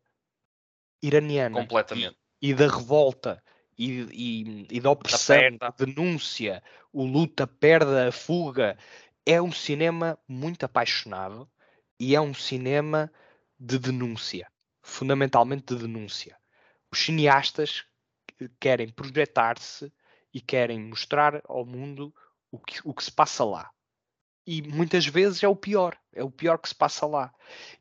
iraniana 1.03 1.61
completamente. 1.61 2.17
e, 2.41 2.51
e 2.51 2.55
da 2.55 2.67
revolta 2.69 3.43
e, 3.79 4.03
e- 4.13 4.67
e 4.71 4.81
da 4.81 4.91
opressão, 4.91 5.57
da 5.59 5.71
denúncia, 5.71 6.63
o 6.93 7.05
luta, 7.05 7.45
a 7.45 7.47
perda, 7.47 8.09
a 8.09 8.13
fuga. 8.13 8.77
É 9.25 9.41
um 9.41 9.53
cinema 9.53 10.19
muito 10.29 10.65
apaixonado 10.65 11.49
e 11.99 12.15
é 12.15 12.21
um 12.21 12.35
cinema 12.35 13.11
de 13.59 13.79
denúncia, 13.79 14.51
fundamentalmente 14.83 15.75
de 15.75 15.83
denúncia. 15.83 16.37
Os 16.91 16.99
cineastas 16.99 17.85
querem 18.61 18.89
projetar-se 18.89 19.93
e 20.33 20.41
querem 20.41 20.81
mostrar 20.81 21.43
ao 21.47 21.65
mundo 21.65 22.15
o 22.51 22.59
que, 22.59 22.81
o 22.85 22.95
que 22.95 23.05
se 23.05 23.13
passa 23.13 23.45
lá. 23.45 23.71
E 24.47 24.61
muitas 24.61 25.07
vezes 25.07 25.43
é 25.43 25.49
o 25.49 25.55
pior, 25.55 25.97
é 26.13 26.23
o 26.23 26.31
pior 26.31 26.59
que 26.59 26.69
se 26.69 26.75
passa 26.75 27.07
lá. 27.07 27.33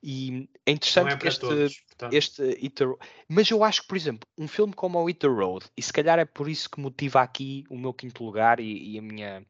E 0.01 0.47
é 0.66 0.72
interessante 0.72 1.14
é 1.14 1.18
que 1.18 1.28
este, 1.28 1.39
todos. 1.39 1.84
este. 2.12 2.97
Mas 3.28 3.49
eu 3.49 3.64
acho 3.64 3.82
que, 3.82 3.88
por 3.88 3.97
exemplo, 3.97 4.30
um 4.38 4.47
filme 4.47 4.74
como 4.74 5.03
o 5.03 5.14
the 5.14 5.28
Road, 5.28 5.66
e 5.76 5.82
se 5.82 5.91
calhar 5.91 6.20
é 6.20 6.26
por 6.26 6.47
isso 6.47 6.70
que 6.70 6.80
motiva 6.80 7.22
aqui 7.22 7.64
o 7.70 7.78
meu 7.78 7.93
quinto 7.93 8.24
lugar 8.24 8.59
e, 8.59 8.93
e 8.93 8.99
a 8.99 9.01
minha. 9.01 9.45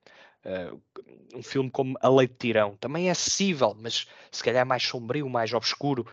eh, 0.46 0.72
um 1.36 1.44
filme 1.44 1.70
como 1.70 1.98
A 2.02 2.10
Lei 2.10 2.28
de 2.28 2.36
Tirão 2.36 2.78
também 2.78 3.10
é 3.10 3.12
acessível, 3.12 3.76
mas 3.78 4.08
se 4.32 4.44
calhar 4.44 4.62
é 4.62 4.66
mais 4.66 4.84
sombrio, 4.84 5.30
mais 5.30 5.54
obscuro. 5.54 6.08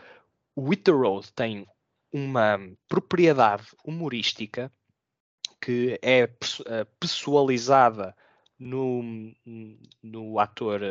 O 0.53 0.75
the 0.75 0.91
Road 0.91 1.31
tem 1.33 1.65
uma 2.11 2.59
propriedade 2.89 3.67
humorística 3.85 4.71
que 5.61 5.99
é 6.01 6.21
eh, 6.21 6.85
pessoalizada 6.99 8.15
no, 8.57 9.03
no 10.01 10.39
ator, 10.39 10.81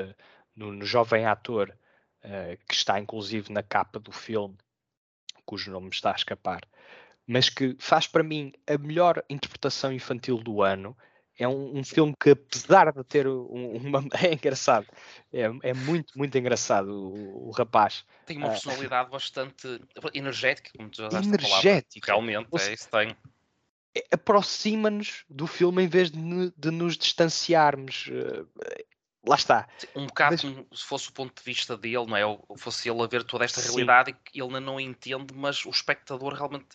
no, 0.55 0.73
no 0.73 0.85
jovem 0.85 1.25
ator 1.27 1.77
eh, 2.23 2.59
que 2.69 2.75
está 2.75 2.99
inclusive 2.99 3.53
na 3.53 3.63
capa 3.63 3.99
do 3.99 4.13
filme, 4.13 4.57
cujo 5.45 5.71
nome 5.71 5.87
me 5.87 5.93
está 5.93 6.13
a 6.13 6.17
escapar, 6.17 6.61
mas 7.27 7.49
que 7.49 7.77
faz 7.79 8.07
para 8.07 8.23
mim 8.23 8.53
a 8.67 8.77
melhor 8.79 9.23
interpretação 9.29 9.93
infantil 9.93 10.39
do 10.39 10.63
ano. 10.63 10.97
É 11.41 11.47
um, 11.47 11.79
um 11.79 11.85
filme 11.85 12.13
que, 12.21 12.31
apesar 12.31 12.93
de 12.93 13.05
ter 13.05 13.29
um- 13.29 13.77
uma. 13.79 14.01
É 14.21 14.33
engraçado, 14.33 14.87
é, 15.33 15.43
é 15.63 15.73
muito, 15.73 16.19
muito 16.19 16.37
engraçado 16.37 16.89
o, 16.91 17.49
o 17.49 17.51
rapaz. 17.53 18.05
Tem 18.27 18.37
uma 18.37 18.49
Ah. 18.49 18.51
personalidade 18.51 19.11
bastante 19.11 19.81
energética, 20.13 20.71
como 20.77 20.91
tu 20.91 20.97
já 20.97 21.09
usaste 21.09 21.35
a 21.35 21.39
palavra. 21.39 21.69
Energético. 21.69 22.07
Realmente, 22.07 22.49
é 22.59 22.73
isso 22.73 22.91
tem. 22.91 23.17
É- 23.95 24.05
aproxima-nos 24.13 25.25
do 25.29 25.47
filme 25.47 25.83
em 25.85 25.89
vez 25.89 26.11
de, 26.11 26.53
de 26.57 26.71
nos 26.71 26.97
distanciarmos. 26.97 28.09
eh, 28.11 28.85
lá 29.27 29.37
está. 29.37 29.69
Um 29.95 30.07
bocado 30.07 30.33
Mas- 30.33 30.41
como 30.43 30.67
se 30.77 30.85
fosse 30.85 31.09
o 31.09 31.13
ponto 31.13 31.35
de 31.39 31.43
vista 31.45 31.77
dele, 31.77 32.07
não 32.07 32.17
é? 32.17 32.25
Ou 32.25 32.45
fosse 32.57 32.89
ele 32.89 33.03
a 33.03 33.07
ver 33.07 33.25
toda 33.25 33.45
esta 33.45 33.61
Sim. 33.61 33.69
realidade 33.69 34.11
e 34.11 34.15
que 34.15 34.39
ele 34.41 34.47
ainda 34.49 34.61
não 34.61 34.81
entende, 34.81 35.35
mas 35.35 35.65
o 35.67 35.71
espectador 35.71 36.35
realmente 36.35 36.67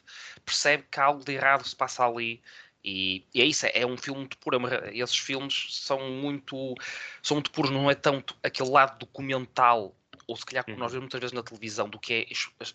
percebe 0.45 0.83
que 0.91 0.99
algo 0.99 1.23
de 1.23 1.33
errado 1.33 1.67
se 1.67 1.75
passa 1.75 2.05
ali. 2.05 2.41
E, 2.85 3.25
e 3.33 3.41
é 3.41 3.45
isso, 3.45 3.65
é 3.73 3.85
um 3.85 3.95
filme 3.97 4.19
muito 4.19 4.37
puro. 4.37 4.55
é 4.57 4.59
uma- 4.59 4.89
Esses 4.91 5.17
filmes 5.17 5.67
são 5.71 5.99
muito, 6.11 6.75
são 7.21 7.35
muito 7.37 7.49
puros, 7.49 7.71
não 7.71 7.89
é 7.89 7.95
tanto 7.95 8.35
aquele 8.43 8.69
lado 8.69 8.99
documental, 8.99 9.95
ou 10.27 10.35
se 10.35 10.45
calhar 10.45 10.63
como 10.65 10.77
nós 10.77 10.87
Uhum. 10.91 10.99
vemos 10.99 11.03
muitas 11.05 11.19
vezes 11.21 11.33
na 11.33 11.43
televisão, 11.43 11.87
do 11.89 11.97
que 11.97 12.13
é 12.13 12.25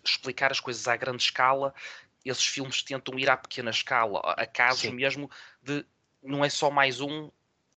explicar 0.03 0.51
as 0.51 0.59
coisas 0.59 0.87
à 0.87 0.95
grande 0.97 1.21
escala. 1.23 1.73
Esses 2.29 2.45
filmes 2.45 2.83
tentam 2.83 3.17
ir 3.17 3.29
à 3.29 3.37
pequena 3.37 3.71
escala, 3.71 4.19
a 4.19 4.45
casos 4.45 4.81
Sim. 4.81 4.91
mesmo 4.91 5.29
de 5.61 5.85
não 6.21 6.43
é 6.43 6.49
só 6.49 6.69
mais 6.69 6.99
um, 6.99 7.29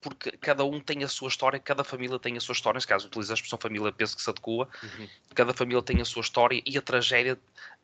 porque 0.02 0.32
cada 0.32 0.64
um 0.64 0.80
tem 0.80 1.04
a 1.04 1.08
sua 1.08 1.28
história, 1.28 1.60
cada 1.60 1.84
família 1.84 2.18
tem 2.18 2.38
a 2.38 2.39
sua 2.39 2.54
história. 2.54 2.78
Nesse 2.78 2.88
caso, 2.88 3.08
utiliza 3.08 3.34
a 3.34 3.36
expressão 3.36 3.60
família, 3.60 3.91
penso 3.91 4.16
que 4.16 4.22
se 4.22 4.30
adequa. 4.30 4.68
Cada 5.36 5.54
família 5.54 5.82
tem 5.82 6.02
a 6.02 6.06
sua 6.06 6.22
história 6.22 6.62
e 6.66 6.78
a 6.78 6.82
tragédia 6.82 7.38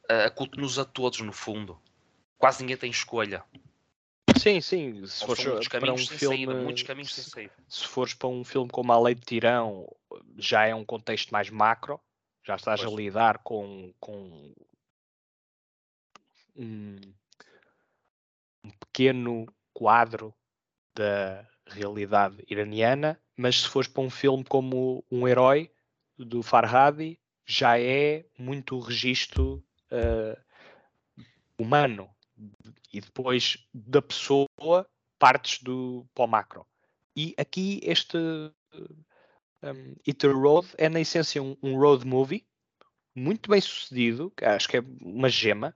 uh, 0.09 0.25
aculte-nos 0.25 0.79
a 0.79 0.85
todos, 0.85 1.19
no 1.19 1.33
fundo. 1.33 1.77
Quase 2.37 2.61
ninguém 2.61 2.77
tem 2.77 2.89
escolha. 2.89 3.43
Sim, 4.37 4.61
sim. 4.61 5.05
Se 5.05 5.25
fores 5.25 5.67
para 5.67 5.93
um 5.93 5.97
filme, 5.97 6.37
saída, 6.37 6.53
muitos 6.55 6.83
caminhos 6.83 7.13
sem 7.13 7.23
se, 7.23 7.29
saída. 7.29 7.53
se 7.67 7.87
fores 7.87 8.13
para 8.13 8.27
um 8.27 8.43
filme 8.43 8.69
como 8.69 8.91
A 8.91 8.99
Lei 8.99 9.15
de 9.15 9.21
Tirão, 9.21 9.87
já 10.37 10.65
é 10.65 10.75
um 10.75 10.85
contexto 10.85 11.31
mais 11.31 11.49
macro. 11.49 11.99
Já 12.43 12.55
estás 12.55 12.81
Pois. 12.81 12.93
a 12.93 12.95
lidar 12.95 13.39
com, 13.39 13.91
com 13.99 14.53
um, 16.55 16.95
um 18.63 18.69
pequeno 18.79 19.45
quadro 19.73 20.33
da 20.95 21.45
realidade 21.67 22.43
iraniana, 22.47 23.19
mas 23.35 23.61
se 23.61 23.67
fores 23.67 23.89
para 23.89 24.03
um 24.03 24.09
filme 24.09 24.43
como 24.43 25.03
Um 25.11 25.27
Herói, 25.27 25.71
do 26.17 26.41
Farhadi, 26.41 27.19
já 27.45 27.79
é 27.79 28.25
muito 28.37 28.77
o 28.77 28.79
registro 28.79 29.63
eh, 29.91 30.37
humano. 31.57 32.09
E 32.93 33.01
depois 33.01 33.57
da 33.73 34.01
pessoa 34.01 34.47
partes 35.19 35.61
do 35.61 36.05
para 36.13 36.25
o 36.25 36.27
macro. 36.27 36.67
E 37.15 37.33
aqui 37.37 37.79
este 37.83 38.17
um, 39.63 40.33
Road 40.33 40.67
é 40.77 40.89
na 40.89 40.99
essência 40.99 41.41
um, 41.41 41.57
um 41.61 41.77
road 41.77 42.05
movie 42.05 42.45
muito 43.13 43.49
bem 43.49 43.61
sucedido, 43.61 44.31
acho 44.41 44.67
que 44.67 44.77
é 44.77 44.83
uma 45.01 45.29
gema, 45.29 45.73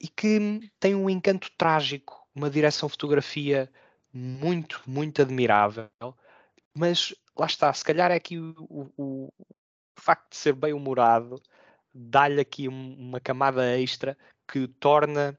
e 0.00 0.08
que 0.08 0.70
tem 0.80 0.94
um 0.94 1.10
encanto 1.10 1.50
trágico, 1.56 2.26
uma 2.34 2.50
direção 2.50 2.88
fotografia 2.88 3.70
muito, 4.12 4.82
muito 4.86 5.22
admirável, 5.22 5.88
mas 6.74 7.14
lá 7.38 7.46
está, 7.46 7.72
se 7.72 7.84
calhar 7.84 8.10
é 8.10 8.16
aqui 8.16 8.38
o, 8.38 8.54
o- 8.96 9.28
o 9.28 10.00
facto 10.00 10.30
de 10.30 10.36
ser 10.36 10.54
bem 10.54 10.72
humorado 10.72 11.42
dá-lhe 11.94 12.40
aqui 12.40 12.68
um- 12.68 12.94
uma 12.98 13.20
camada 13.20 13.78
extra 13.78 14.16
que 14.48 14.68
torna 14.68 15.38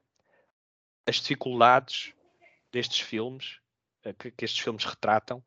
as 1.08 1.18
dificuldades 1.18 2.14
destes 2.72 3.02
filmes, 3.02 3.60
eh, 4.04 4.14
que, 4.14 4.32
que 4.32 4.46
estes 4.46 4.62
filmes 4.64 4.86
retratam, 4.86 5.44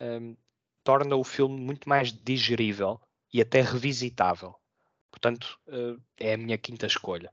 hum, 0.00 0.36
torna 0.84 1.16
o 1.16 1.24
filme 1.24 1.60
muito 1.60 1.88
mais 1.88 2.12
digerível 2.12 3.00
e 3.32 3.40
até 3.40 3.60
revisitável. 3.62 4.54
Portanto, 5.10 5.58
eh, 5.68 5.96
é 6.18 6.34
a 6.34 6.38
minha 6.38 6.58
quinta 6.58 6.86
escolha. 6.86 7.32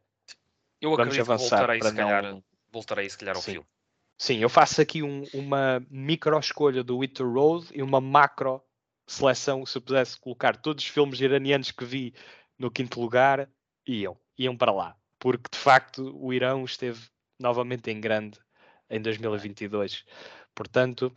Eu 0.85 0.91
Vamos 0.91 1.01
acredito 1.13 1.25
que 1.25 1.31
avançar 1.31 1.57
voltarei, 1.57 1.79
para 1.79 1.89
se 1.89 1.95
calhar, 1.95 2.23
não- 2.23 2.43
voltarei, 2.71 3.09
se 3.09 3.17
calhar, 3.17 3.35
ao 3.35 3.41
Sim. 3.41 3.51
filme. 3.53 3.67
Sim, 4.17 4.37
eu 4.37 4.49
faço 4.49 4.81
aqui 4.81 5.03
um- 5.03 5.25
uma 5.33 5.85
micro 5.89 6.37
escolha 6.39 6.83
do 6.83 7.05
the 7.07 7.23
Road 7.23 7.67
e 7.73 7.81
uma 7.81 7.99
macro 7.99 8.61
seleção. 9.07 9.65
Se 9.65 9.77
eu 9.77 9.81
pudesse 9.81 10.17
colocar 10.19 10.55
todos 10.55 10.83
os 10.83 10.89
filmes 10.89 11.19
iranianos 11.19 11.71
que 11.71 11.83
vi 11.83 12.13
no 12.57 12.71
quinto 12.71 13.01
lugar, 13.01 13.49
iam, 13.85 14.17
iam 14.37 14.55
para 14.55 14.71
lá. 14.71 14.95
Porque 15.19 15.49
de 15.51 15.57
facto 15.57 16.15
o 16.17 16.31
Irão 16.31 16.63
esteve 16.63 17.07
novamente 17.39 17.89
em 17.91 17.99
grande 17.99 18.39
em 18.89 19.01
2022. 19.01 20.05
Portanto, 20.53 21.11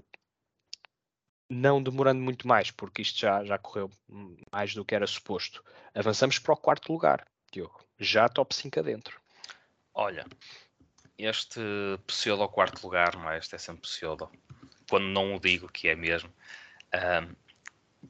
não 1.48 1.82
demorando 1.82 2.20
muito 2.20 2.46
mais, 2.46 2.70
porque 2.70 3.02
isto 3.02 3.18
já, 3.18 3.44
já 3.44 3.58
correu 3.58 3.90
mais 4.52 4.74
do 4.74 4.84
que 4.84 4.94
era 4.94 5.06
suposto. 5.06 5.62
Avançamos 5.94 6.38
para 6.38 6.54
o 6.54 6.56
quarto 6.56 6.92
lugar, 6.92 7.26
Diogo. 7.52 7.80
Já 7.98 8.28
top 8.28 8.54
5 8.54 8.80
adentro. 8.80 9.20
Olha, 10.00 10.24
este 11.18 11.60
pseudo 12.06 12.44
ao 12.44 12.48
quarto 12.48 12.80
lugar, 12.84 13.16
não 13.16 13.28
é? 13.28 13.36
Este 13.38 13.56
é 13.56 13.58
sempre 13.58 13.82
pseudo. 13.82 14.30
Quando 14.88 15.06
não 15.06 15.34
o 15.34 15.40
digo 15.40 15.68
que 15.68 15.88
é 15.88 15.96
mesmo. 15.96 16.32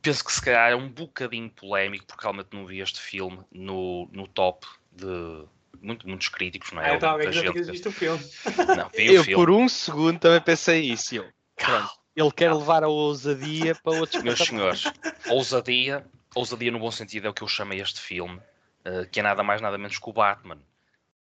Penso 0.02 0.22
que 0.22 0.30
se 0.32 0.42
calhar 0.44 0.70
é 0.70 0.76
um 0.76 0.86
bocadinho 0.86 1.48
polémico, 1.48 2.04
porque 2.06 2.22
realmente 2.22 2.50
não 2.52 2.66
vi 2.66 2.80
este 2.80 3.00
filme 3.00 3.40
no, 3.50 4.06
no 4.12 4.28
top 4.28 4.66
de 4.92 5.46
muito, 5.80 6.06
muitos 6.06 6.28
críticos, 6.28 6.72
não 6.72 6.82
é? 6.82 6.90
Ah, 6.90 6.94
então 6.96 7.08
Muita 7.12 7.26
alguém 7.28 7.32
já 7.32 7.40
gente 7.40 7.64
que- 7.64 7.70
visto 7.72 7.88
o 7.88 7.92
filme. 7.92 8.22
Não, 8.76 8.88
vi 8.90 9.08
o 9.08 9.14
Eu 9.14 9.24
filme. 9.24 9.46
por 9.46 9.50
um 9.50 9.66
segundo 9.66 10.18
também 10.18 10.40
pensei 10.42 10.82
isso. 10.92 11.14
Eu, 11.14 11.32
pronto, 11.56 11.90
ele 12.14 12.32
quer 12.32 12.52
levar 12.52 12.84
a 12.84 12.88
ousadia 12.88 13.74
para 13.74 13.92
outros 13.92 14.22
Meus 14.22 14.38
senhores, 14.40 14.92
ousadia, 15.30 16.04
ousadia 16.34 16.70
no 16.70 16.78
bom 16.80 16.90
sentido 16.90 17.26
é 17.28 17.30
o 17.30 17.34
que 17.34 17.42
eu 17.42 17.48
chamei 17.48 17.80
este 17.80 17.98
filme, 18.00 18.38
eh, 18.84 19.06
que 19.06 19.20
é 19.20 19.22
nada 19.22 19.42
mais 19.42 19.62
nada 19.62 19.78
menos 19.78 19.98
que 19.98 20.10
o 20.10 20.12
Batman. 20.12 20.58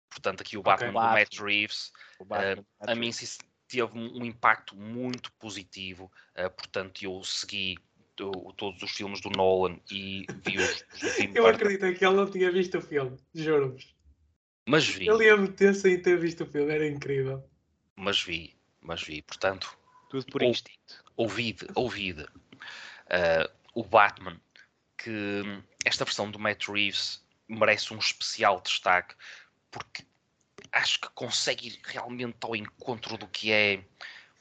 Portanto, 0.10 0.42
aqui 0.42 0.58
o. 0.58 0.64
Batman 0.64 0.88
do 0.88 0.94
Batman. 0.94 1.14
Matt 1.14 1.40
Reeves, 1.40 1.92
Batman, 2.26 2.66
a 2.80 2.96
mim 2.96 3.12
sim 3.12 3.38
teve 3.68 3.84
um, 3.98 4.26
impacto 4.26 4.76
muito 4.76 5.32
positivo, 5.34 6.12
eh, 6.34 6.50
portanto 6.50 7.04
eu 7.04 7.24
segui 7.24 7.78
o- 8.20 8.52
todos 8.54 8.82
os 8.82 8.92
filmes 8.92 9.22
do 9.22 9.30
Nolan 9.30 9.80
e 9.92 10.26
vi 10.44 10.58
os, 10.58 10.84
os 10.96 11.02
do 11.02 11.10
Tim 11.12 11.32
Eu 11.36 11.46
acredito 11.48 11.94
que 11.98 12.04
ele 12.04 12.16
não 12.16 12.30
tinha 12.30 12.52
visto 12.52 12.80
o 12.80 12.82
filme, 12.82 13.16
juro-vos. 13.34 13.96
mas 14.68 14.88
vi, 14.88 15.08
Ele 15.08 15.26
ia 15.26 15.38
meter 15.38 15.76
sem 15.76 16.02
ter 16.02 16.18
visto 16.18 16.44
o 16.44 16.48
filme, 16.48 16.74
era 16.74 16.88
incrível. 16.88 17.48
mas 17.96 18.22
vi, 18.24 18.56
mas 18.82 19.04
vi, 19.04 19.22
portanto 19.22 19.78
tudo 20.10 20.26
por 20.32 20.42
ou- 20.42 20.50
instinto. 20.50 21.04
ouvide, 21.16 21.68
ouvide 21.76 22.26
eh, 23.10 23.50
o 23.76 23.84
Batman, 23.84 24.42
que 24.98 25.12
hum, 25.46 25.62
esta 25.86 26.04
versão 26.06 26.32
do 26.32 26.40
Matt 26.40 26.68
Reeves 26.68 27.24
merece 27.48 27.94
um 27.94 27.98
especial 28.00 28.60
destaque 28.62 29.16
porque 29.72 30.04
acho 30.72 31.00
que 31.00 31.10
consegue 31.10 31.68
ir 31.68 31.80
realmente 31.84 32.38
ao 32.42 32.56
encontro 32.56 33.18
do 33.18 33.28
que 33.28 33.52
é 33.52 33.84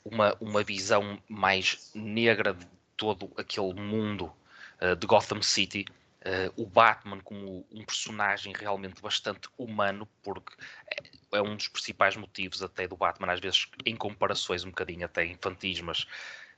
uma, 0.04 0.36
uma 0.40 0.62
visão 0.62 1.22
mais 1.28 1.90
negra 1.94 2.54
de 2.54 2.66
todo 2.96 3.30
aquele 3.36 3.74
mundo 3.74 4.32
uh, 4.80 4.96
de 4.96 5.06
Gotham 5.06 5.42
City. 5.42 5.84
Uh, 6.18 6.62
o 6.62 6.66
Batman 6.66 7.20
como 7.20 7.64
um 7.70 7.84
personagem 7.84 8.52
realmente 8.52 9.00
bastante 9.00 9.48
humano, 9.56 10.06
porque 10.22 10.52
é, 11.32 11.40
um 11.40 11.56
dos 11.56 11.68
principais 11.68 12.16
motivos 12.16 12.62
até 12.62 12.88
do 12.88 12.96
Batman, 12.96 13.32
às 13.32 13.40
vezes 13.40 13.68
em 13.86 13.96
comparações 13.96 14.64
um 14.64 14.70
bocadinho 14.70 15.06
até 15.06 15.24
infantis, 15.24 15.80
mas 15.80 16.06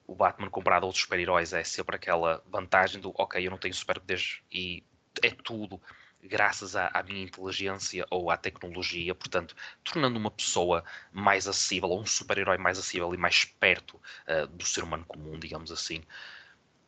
o 0.07 0.15
Batman 0.15 0.51
comparado 0.51 0.85
a 0.85 0.87
outros 0.87 1.05
super-heróis 1.05 1.53
é 1.53 1.63
sempre 1.63 1.95
aquela 1.95 2.43
vantagem 2.47 3.01
do 3.01 3.13
ok, 3.17 3.47
eu 3.47 3.51
não 3.51 3.59
tenho 3.59 3.75
superpoderes 3.75 4.41
e 4.51 4.83
é 5.23 5.31
tudo 5.31 5.81
graças 6.23 6.77
à, 6.77 6.89
à, 6.89 7.03
minha 7.03 7.23
inteligência 7.23 8.07
ou 8.11 8.31
à 8.31 8.37
tecnologia, 8.37 9.15
portanto, 9.15 9.55
tornando 9.83 10.19
uma 10.19 10.31
pessoa 10.31 10.85
mais 11.13 11.49
acessível, 11.49 11.91
ou 11.91 12.01
um 12.01 12.07
super-herói 12.07 12.59
mais 12.59 12.79
acessível 12.79 13.13
e 13.15 13.17
mais 13.17 13.45
perto 13.45 13.95
uh, 13.95 14.47
do 14.49 14.65
ser 14.65 14.85
humano 14.85 15.05
comum, 15.07 15.39
digamos 15.39 15.73
assim. 15.73 16.03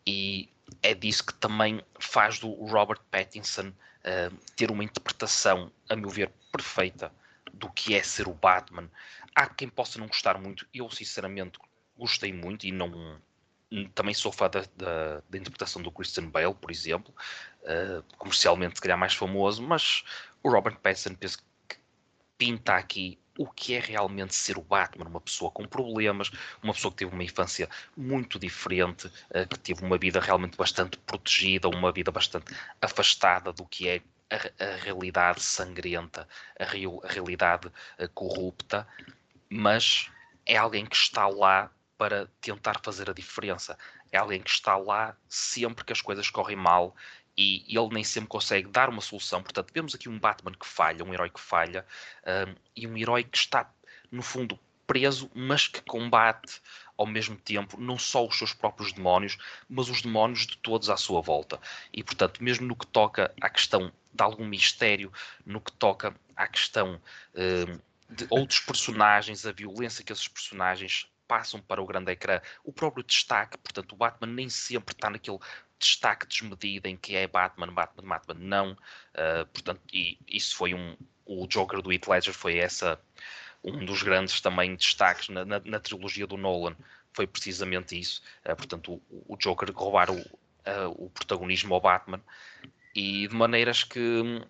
E 0.06 0.48
é 0.82 0.94
disso 0.94 1.26
que 1.26 1.34
também 1.34 1.82
faz 1.98 2.38
do 2.38 2.50
Robert 2.66 3.00
Pattinson 3.10 3.68
uh, 3.68 4.36
ter 4.56 4.70
uma 4.70 4.84
interpretação, 4.84 5.72
a 5.88 5.96
meu 5.96 6.10
ver, 6.10 6.30
perfeita 6.50 7.12
do 7.52 7.70
que 7.70 7.94
é 7.94 8.02
ser 8.02 8.28
o 8.28 8.34
Batman. 8.34 8.90
Há 9.34 9.46
quem 9.46 9.68
possa 9.68 9.98
não 9.98 10.06
gostar 10.06 10.38
muito, 10.38 10.66
eu 10.74 10.90
sinceramente 10.90 11.58
gostei 11.96 12.32
muito 12.32 12.66
e 12.66 12.72
não 12.72 13.20
também 13.94 14.12
sou 14.12 14.30
fã 14.30 14.50
da, 14.50 14.60
da, 14.76 15.22
da, 15.28 15.38
interpretação 15.38 15.80
do 15.80 15.90
Christian 15.90 16.28
Bale, 16.28 16.54
por 16.54 16.70
exemplo, 16.70 17.14
uh, 17.62 18.02
comercialmente 18.18 18.76
se 18.76 18.80
calhar 18.80 18.98
mais 18.98 19.14
famoso, 19.14 19.62
mas 19.62 20.04
o 20.42 20.50
Robert 20.50 20.76
Pattinson 20.76 21.14
penso 21.14 21.38
que 21.38 21.76
pinta 22.36 22.74
aqui 22.74 23.18
o 23.38 23.46
que 23.46 23.74
é 23.74 23.80
realmente 23.80 24.34
ser 24.34 24.58
o 24.58 24.62
Batman, 24.62 25.06
uma 25.06 25.20
pessoa 25.20 25.50
com 25.50 25.66
problemas, 25.66 26.30
uma 26.62 26.74
pessoa 26.74 26.92
que 26.92 26.98
teve 26.98 27.12
uma 27.12 27.24
infância 27.24 27.68
muito 27.96 28.38
diferente, 28.38 29.06
uh, 29.06 29.48
que 29.48 29.58
teve 29.58 29.84
uma 29.84 29.96
vida 29.96 30.20
realmente 30.20 30.56
bastante 30.56 30.98
protegida, 30.98 31.68
uma 31.68 31.92
vida 31.92 32.10
bastante 32.10 32.54
afastada 32.80 33.52
do 33.52 33.64
que 33.64 33.88
é 33.88 34.02
a, 34.30 34.64
a 34.64 34.76
realidade 34.76 35.42
sangrenta, 35.42 36.28
a, 36.58 36.64
real, 36.64 37.00
a 37.04 37.08
realidade 37.08 37.68
uh, 37.68 38.08
corrupta, 38.14 38.86
mas 39.48 40.10
é 40.44 40.56
alguém 40.56 40.84
que 40.84 40.96
está 40.96 41.26
lá 41.28 41.70
para 41.96 42.26
tentar 42.40 42.80
fazer 42.82 43.08
a 43.08 43.12
diferença. 43.12 43.78
É 44.10 44.18
alguém 44.18 44.42
que 44.42 44.50
está 44.50 44.76
lá 44.76 45.16
sempre 45.28 45.84
que 45.84 45.92
as 45.92 46.00
coisas 46.00 46.28
correm 46.28 46.56
mal 46.56 46.94
e 47.36 47.64
ele 47.68 47.88
nem 47.92 48.04
sempre 48.04 48.28
consegue 48.28 48.68
dar 48.68 48.88
uma 48.88 49.00
solução. 49.00 49.42
Portanto, 49.42 49.72
vemos 49.72 49.94
aqui 49.94 50.08
um 50.08 50.18
Batman 50.18 50.52
que 50.52 50.66
falha, 50.66 51.04
um 51.04 51.12
herói 51.12 51.30
que 51.30 51.40
falha, 51.40 51.86
um, 52.26 52.54
e 52.76 52.86
um 52.86 52.96
herói 52.96 53.24
que 53.24 53.36
está, 53.36 53.70
no 54.10 54.22
fundo, 54.22 54.58
preso, 54.86 55.30
mas 55.34 55.66
que 55.66 55.80
combate 55.82 56.60
ao 56.96 57.06
mesmo 57.06 57.36
tempo 57.36 57.80
não 57.80 57.98
só 57.98 58.26
os 58.26 58.36
seus 58.36 58.52
próprios 58.52 58.92
demónios, 58.92 59.38
mas 59.68 59.88
os 59.88 60.02
demónios 60.02 60.46
de 60.46 60.58
todos 60.58 60.90
à 60.90 60.96
sua 60.96 61.20
volta. 61.20 61.58
E, 61.92 62.02
portanto, 62.02 62.42
mesmo 62.42 62.66
no 62.66 62.76
que 62.76 62.86
toca 62.86 63.34
à 63.40 63.48
questão 63.48 63.92
de 64.12 64.22
algum 64.22 64.44
mistério, 64.44 65.12
no 65.46 65.60
que 65.60 65.72
toca 65.72 66.14
à 66.36 66.46
questão 66.46 67.00
um, 67.34 67.80
de 68.14 68.26
outros 68.28 68.60
personagens, 68.60 69.46
a 69.46 69.52
violência 69.52 70.04
que 70.04 70.12
esses 70.12 70.28
personagens 70.28 71.08
passam 71.26 71.62
para 71.62 71.80
o 71.82 71.86
grande 71.86 72.12
ecrã. 72.12 72.40
O 72.62 72.72
próprio 72.72 73.02
destaque, 73.02 73.56
portanto, 73.56 73.92
o 73.92 73.96
Batman 73.96 74.26
nem 74.34 74.50
sempre 74.50 74.94
está 74.94 75.08
naquele 75.08 75.38
destaque 75.82 76.26
desmedido 76.26 76.88
em 76.88 76.96
que 76.96 77.16
é 77.16 77.26
Batman, 77.26 77.72
Batman, 77.72 78.08
Batman, 78.08 78.38
não. 78.38 78.72
Uh, 78.72 79.46
portanto, 79.52 79.82
e 79.92 80.18
isso 80.26 80.56
foi 80.56 80.72
um. 80.72 80.96
O 81.26 81.46
Joker 81.46 81.82
do 81.82 81.92
Heath 81.92 82.08
Ledger 82.08 82.34
foi 82.34 82.58
essa 82.58 83.00
um 83.64 83.84
dos 83.84 84.02
grandes 84.02 84.40
também 84.40 84.74
destaques 84.74 85.28
na, 85.28 85.44
na, 85.44 85.60
na 85.60 85.80
trilogia 85.80 86.26
do 86.26 86.36
Nolan. 86.36 86.76
Foi 87.12 87.26
precisamente 87.26 87.98
isso. 87.98 88.22
Uh, 88.44 88.56
portanto, 88.56 89.02
o, 89.10 89.34
o, 89.34 89.36
Joker 89.36 89.70
roubar 89.74 90.10
o, 90.10 90.18
uh, 90.18 90.88
o 90.96 91.10
protagonismo 91.10 91.74
ao 91.74 91.80
Batman 91.80 92.20
e 92.94 93.26
de 93.26 93.34
maneiras 93.34 93.84
que 93.84 94.42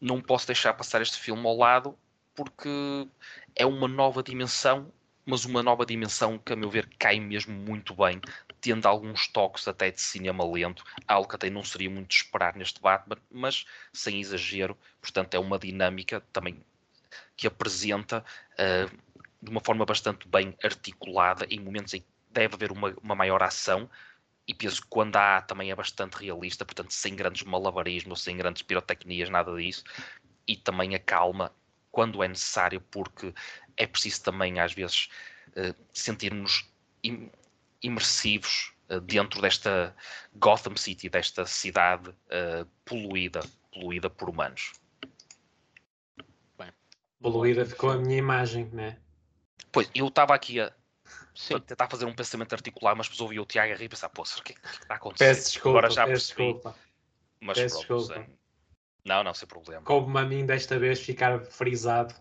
não 0.00 0.20
posso 0.20 0.46
deixar 0.46 0.74
passar 0.74 1.02
este 1.02 1.18
filme 1.18 1.46
ao 1.46 1.56
lado 1.56 1.98
porque 2.34 3.08
é 3.56 3.66
uma 3.66 3.88
nova 3.88 4.22
dimensão 4.22 4.92
mas 5.28 5.44
uma 5.44 5.62
nova 5.62 5.84
dimensão 5.84 6.38
que, 6.38 6.54
a 6.54 6.56
meu 6.56 6.70
ver, 6.70 6.88
cai 6.98 7.20
mesmo 7.20 7.52
muito 7.52 7.94
bem, 7.94 8.18
tendo 8.62 8.88
alguns 8.88 9.28
toques 9.28 9.68
até 9.68 9.90
de 9.90 10.00
cinema 10.00 10.42
lento, 10.42 10.82
algo 11.06 11.28
que 11.28 11.36
até 11.36 11.50
não 11.50 11.62
seria 11.62 11.90
muito 11.90 12.12
esperar 12.12 12.56
neste 12.56 12.80
Batman, 12.80 13.18
mas 13.30 13.66
sem 13.92 14.20
exagero, 14.20 14.74
portanto 15.02 15.34
é 15.34 15.38
uma 15.38 15.58
dinâmica 15.58 16.22
também 16.32 16.64
que 17.36 17.46
apresenta 17.46 18.24
uh, 18.54 18.98
de 19.42 19.50
uma 19.50 19.60
forma 19.60 19.84
bastante 19.84 20.26
bem 20.26 20.56
articulada 20.64 21.46
em 21.50 21.60
momentos 21.60 21.92
em 21.92 22.00
que 22.00 22.06
deve 22.30 22.54
haver 22.54 22.72
uma, 22.72 22.94
uma 23.02 23.14
maior 23.14 23.42
ação, 23.42 23.86
e 24.46 24.54
penso 24.54 24.80
que 24.80 24.88
quando 24.88 25.16
há 25.16 25.42
também 25.42 25.70
é 25.70 25.74
bastante 25.74 26.14
realista, 26.14 26.64
portanto 26.64 26.90
sem 26.90 27.14
grandes 27.14 27.42
malabarismos, 27.42 28.22
sem 28.22 28.34
grandes 28.34 28.62
pirotecnias, 28.62 29.28
nada 29.28 29.54
disso, 29.54 29.84
e 30.46 30.56
também 30.56 30.94
a 30.94 30.98
calma 30.98 31.52
quando 31.90 32.22
é 32.22 32.28
necessário, 32.28 32.80
porque 32.80 33.34
é 33.78 33.86
preciso 33.86 34.22
também, 34.22 34.60
às 34.60 34.74
vezes, 34.74 35.08
uh, 35.50 35.74
sentirmos 35.92 36.68
im 37.02 37.30
imersivos 37.80 38.72
uh, 38.90 39.00
dentro 39.00 39.40
desta 39.40 39.94
Gotham 40.34 40.76
City, 40.76 41.08
desta 41.08 41.46
cidade 41.46 42.10
uh, 42.10 42.66
poluída, 42.84 43.40
poluída 43.72 44.10
por 44.10 44.28
humanos. 44.28 44.72
Bem, 46.58 46.72
poluída 47.22 47.64
ficou 47.64 47.90
a 47.90 47.96
minha 47.96 48.18
imagem, 48.18 48.68
né? 48.72 48.98
Pois, 49.70 49.88
eu 49.94 50.08
estava 50.08 50.34
aqui 50.34 50.60
a 50.60 50.72
Sim. 51.36 51.60
tentar 51.60 51.88
fazer 51.88 52.04
um 52.04 52.12
pensamento 52.12 52.52
articular, 52.52 52.96
mas 52.96 53.06
depois 53.06 53.20
ouvi 53.20 53.38
o 53.38 53.46
Tiago 53.46 53.72
a 53.72 53.76
rir 53.76 53.84
e 53.84 53.88
pensar, 53.88 54.08
pô, 54.08 54.22
o 54.22 54.42
que, 54.42 54.52
é 54.52 54.56
que 54.56 54.66
está 54.66 54.94
a 54.94 54.96
acontecer? 54.96 55.24
Peço 55.24 55.52
desculpa, 55.52 55.78
Agora 55.78 55.90
já 55.90 56.04
peço 56.04 56.34
percebi. 56.34 56.52
desculpa. 56.52 56.78
Mas 57.40 57.58
peço 57.58 57.86
pronto, 57.86 58.06
desculpa. 58.08 58.30
Não, 59.04 59.22
não, 59.22 59.34
sem 59.34 59.46
problema. 59.46 59.82
Coube-me 59.82 60.18
a 60.18 60.24
mim 60.24 60.44
desta 60.44 60.78
vez 60.80 61.00
ficar 61.00 61.44
frisado 61.44 62.12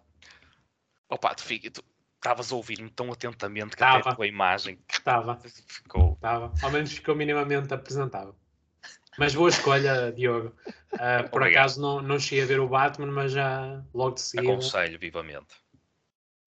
Opa, 1.10 1.34
tu 1.36 1.44
estavas 2.18 2.52
a 2.52 2.56
ouvir-me 2.56 2.90
tão 2.90 3.12
atentamente 3.12 3.72
que 3.72 3.78
Tava. 3.78 4.00
até 4.00 4.10
a 4.10 4.16
tua 4.16 4.28
imagem 4.28 4.80
Estava. 4.90 5.40
ficou. 5.68 6.14
Estava. 6.14 6.54
Ao 6.62 6.72
menos 6.72 6.92
ficou 6.92 7.16
minimamente 7.16 7.74
apresentável. 7.74 8.36
Mas 9.18 9.34
boa 9.34 9.50
escolha, 9.50 10.12
Diogo. 10.14 10.54
Uh, 10.94 11.30
por 11.32 11.44
acaso 11.44 11.82
não, 11.82 12.02
não 12.02 12.20
cheguei 12.20 12.44
a 12.44 12.48
ver 12.48 12.60
o 12.60 12.68
Batman, 12.68 13.12
mas 13.12 13.32
já 13.32 13.84
logo 13.94 14.16
de 14.16 14.22
seguida. 14.22 14.52
Aconselho 14.52 15.00
vivamente. 15.00 15.56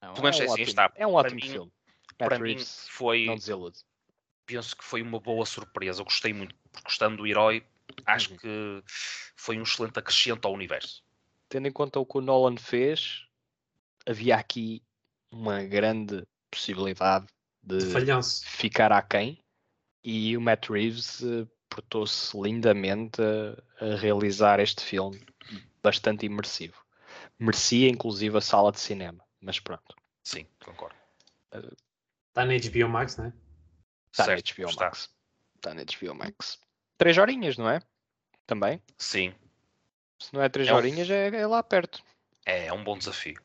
Não, 0.03 0.15
é, 0.15 0.21
um 0.21 0.27
assim, 0.27 0.47
ótimo, 0.47 0.67
está, 0.67 0.93
é 0.95 1.07
um 1.07 1.15
ótimo 1.15 1.41
mim, 1.41 1.49
filme. 1.49 1.73
Para 2.17 2.39
mim 2.39 2.57
foi. 2.89 3.27
Não 3.27 3.37
desilude. 3.37 3.79
Penso 4.47 4.77
que 4.77 4.85
foi 4.85 5.03
uma 5.03 5.21
boa 5.21 5.47
surpresa. 5.47 6.01
Eu 6.01 6.05
gostei 6.05 6.33
muito, 6.33 6.55
porque 6.73 6.85
gostando 6.85 7.19
do 7.19 7.27
herói, 7.27 7.65
acho 8.07 8.33
uhum. 8.33 8.37
que 8.37 8.85
foi 9.37 9.59
um 9.59 9.63
excelente 9.63 9.99
acrescento 9.99 10.47
ao 10.47 10.55
universo. 10.55 11.03
Tendo 11.49 11.69
em 11.69 11.73
conta 11.73 11.99
o 11.99 12.07
que 12.07 12.19
o 12.19 12.21
Nolan 12.21 12.57
fez, 12.57 13.27
havia 14.07 14.37
aqui 14.37 14.83
uma 15.31 15.63
grande 15.63 16.27
possibilidade 16.51 17.27
de, 17.63 17.79
de 17.79 18.47
ficar 18.47 18.93
aquém 18.93 19.43
e 20.03 20.37
o 20.37 20.41
Matt 20.41 20.69
Reeves 20.69 21.21
uh, 21.21 21.49
portou-se 21.69 22.37
lindamente 22.37 23.21
a, 23.23 23.85
a, 23.85 23.97
realizar 23.97 24.59
este 24.59 24.83
filme 24.83 25.21
bastante 25.83 26.27
imersivo. 26.27 26.83
Merecia 27.39 27.89
inclusive 27.89 28.37
a 28.37 28.41
sala 28.41 28.73
de 28.73 28.81
cinema, 28.81 29.25
mas 29.41 29.61
pronto. 29.61 29.95
Sim, 30.25 30.47
concordo. 30.65 30.97
Uh, 31.55 31.75
está 32.29 32.45
na 32.45 32.55
HBO 32.55 32.89
Max, 32.89 33.17
não 33.17 33.27
é? 33.27 33.33
Está 34.13 34.27
na 34.27 34.35
HBO 34.35 34.71
está. 34.71 34.85
Max. 34.87 35.11
Está 35.57 35.75
na 35.75 35.83
HBO 35.83 36.15
Max. 36.15 36.59
Três 36.99 37.17
horinhas, 37.17 37.57
não 37.57 37.69
é? 37.69 37.81
Também? 38.47 38.83
Sim. 38.99 39.35
Se 40.19 40.35
não 40.35 40.43
é 40.43 40.49
três 40.49 40.69
é 40.69 40.75
horinhas, 40.75 41.09
um... 41.09 41.13
é, 41.13 41.29
é 41.29 41.47
lá 41.47 41.63
perto. 41.63 42.03
É, 42.45 42.67
é 42.67 42.73
um 42.73 42.83
bom 42.83 42.99
desafio. 42.99 43.41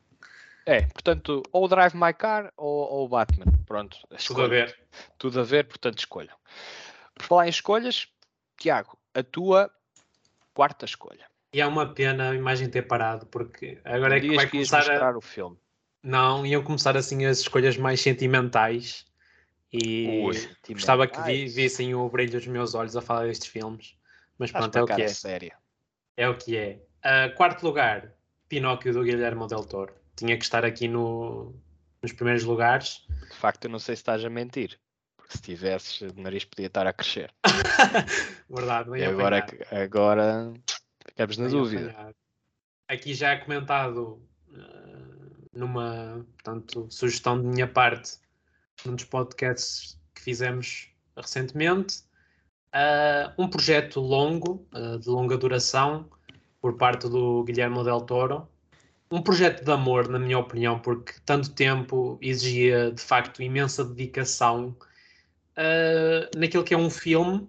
É, 0.66 0.82
portanto, 0.82 1.44
ou 1.52 1.68
Drive 1.68 1.94
My 1.94 2.12
Car 2.12 2.52
ou, 2.56 3.04
o 3.04 3.08
Batman. 3.08 3.46
Pronto. 3.64 3.96
Tudo 4.26 4.42
a 4.42 4.48
ver. 4.48 4.76
Tudo 5.16 5.40
a 5.40 5.44
ver, 5.44 5.64
portanto, 5.64 5.98
escolham. 6.00 6.36
Por 7.14 7.24
falar 7.24 7.46
em 7.46 7.50
escolhas, 7.50 8.08
Tiago, 8.58 8.98
a 9.14 9.22
tua 9.22 9.70
quarta 10.52 10.84
escolha. 10.84 11.24
E 11.52 11.60
é 11.60 11.66
uma 11.66 11.94
pena 11.94 12.30
a 12.30 12.34
imagem 12.34 12.68
ter 12.68 12.82
parado, 12.82 13.26
porque 13.26 13.80
agora 13.84 14.16
é 14.16 14.20
que 14.20 14.34
vai 14.34 14.46
que 14.46 14.52
começar 14.52 14.78
mostrar 14.78 15.14
a... 15.14 15.18
o 15.18 15.20
filme. 15.20 15.56
Não, 16.02 16.44
iam 16.44 16.62
começar 16.64 16.96
assim 16.96 17.24
as 17.24 17.38
escolhas 17.38 17.76
mais 17.76 18.00
sentimentais 18.00 19.06
e 19.72 20.24
Ui, 20.24 20.74
gostava 20.74 21.06
que 21.06 21.20
vi, 21.22 21.46
vissem 21.46 21.94
o 21.94 22.08
brilho 22.08 22.32
dos 22.32 22.46
meus 22.46 22.74
olhos 22.74 22.96
a 22.96 23.00
falar 23.00 23.26
destes 23.26 23.48
filmes. 23.48 23.96
Mas 24.36 24.50
pronto, 24.50 24.76
é 24.76 24.82
o 24.82 24.86
que 24.86 25.02
é. 25.02 25.08
Séria. 25.08 25.56
É 26.16 26.28
o 26.28 26.36
que 26.36 26.56
é. 26.56 26.80
Uh, 27.04 27.34
quarto 27.36 27.64
lugar, 27.64 28.12
Pinóquio 28.48 28.92
do 28.92 29.02
Guilherme 29.02 29.46
Del 29.46 29.64
Toro 29.64 29.94
tinha 30.16 30.36
que 30.36 30.44
estar 30.44 30.64
aqui 30.64 30.88
no, 30.88 31.54
nos 32.02 32.12
primeiros 32.12 32.44
lugares. 32.44 33.06
De 33.30 33.36
facto, 33.36 33.64
eu 33.64 33.70
não 33.70 33.78
sei 33.78 33.94
se 33.94 34.00
estás 34.00 34.24
a 34.24 34.30
mentir. 34.30 34.78
Porque 35.16 35.36
se 35.36 35.42
tivesses, 35.42 36.00
o 36.00 36.20
nariz 36.20 36.44
podia 36.44 36.66
estar 36.66 36.86
a 36.86 36.92
crescer. 36.92 37.32
Verdade, 38.48 38.90
e 38.96 39.04
agora, 39.04 39.46
agora 39.70 40.52
ficamos 41.04 41.36
na 41.38 41.48
dúvida. 41.48 42.14
aqui 42.88 43.12
já 43.12 43.32
é 43.32 43.36
comentado 43.36 44.22
uh, 44.48 45.48
numa 45.52 46.24
portanto, 46.34 46.86
sugestão 46.90 47.40
de 47.40 47.46
minha 47.46 47.66
parte 47.66 48.18
num 48.84 48.94
dos 48.94 49.04
podcasts 49.04 49.98
que 50.14 50.22
fizemos 50.22 50.88
recentemente. 51.16 52.04
Uh, 52.72 53.42
um 53.42 53.48
projeto 53.48 54.00
longo, 54.00 54.66
uh, 54.74 54.98
de 54.98 55.08
longa 55.08 55.36
duração, 55.36 56.08
por 56.60 56.76
parte 56.76 57.08
do 57.08 57.42
Guilherme 57.44 57.82
Del 57.82 58.00
Toro. 58.02 58.48
Um 59.10 59.22
projeto 59.22 59.64
de 59.64 59.70
amor, 59.70 60.08
na 60.08 60.18
minha 60.18 60.38
opinião, 60.38 60.78
porque 60.78 61.14
tanto 61.24 61.50
tempo 61.50 62.18
exigia 62.20 62.90
de 62.90 63.00
facto 63.00 63.40
imensa 63.42 63.84
dedicação 63.84 64.76
uh, 65.56 66.38
naquilo 66.38 66.64
que 66.64 66.74
é 66.74 66.78
um 66.78 66.90
filme, 66.90 67.48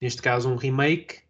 neste 0.00 0.22
caso 0.22 0.48
um 0.48 0.56
remake, 0.56 1.26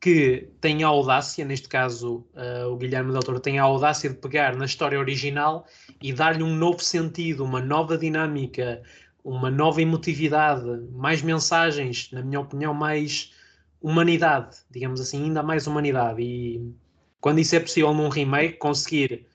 que 0.00 0.48
tem 0.60 0.84
a 0.84 0.88
audácia, 0.88 1.44
neste 1.44 1.68
caso 1.68 2.26
uh, 2.34 2.70
o 2.70 2.76
Guilherme 2.76 3.10
Del 3.10 3.22
Toro 3.22 3.40
tem 3.40 3.58
a 3.58 3.62
audácia 3.62 4.10
de 4.10 4.16
pegar 4.16 4.54
na 4.54 4.66
história 4.66 4.98
original 4.98 5.66
e 6.02 6.12
dar-lhe 6.12 6.42
um 6.42 6.54
novo 6.54 6.80
sentido, 6.80 7.42
uma 7.42 7.60
nova 7.60 7.96
dinâmica, 7.96 8.82
uma 9.24 9.50
nova 9.50 9.82
emotividade, 9.82 10.64
mais 10.92 11.22
mensagens, 11.22 12.10
na 12.12 12.22
minha 12.22 12.40
opinião, 12.40 12.72
mais 12.72 13.32
humanidade, 13.80 14.58
digamos 14.70 15.00
assim, 15.00 15.24
ainda 15.24 15.42
mais 15.42 15.66
humanidade. 15.66 16.22
E 16.22 16.74
quando 17.20 17.40
isso 17.40 17.56
é 17.56 17.60
possível 17.60 17.92
num 17.94 18.08
remake, 18.08 18.58
conseguir 18.58 19.26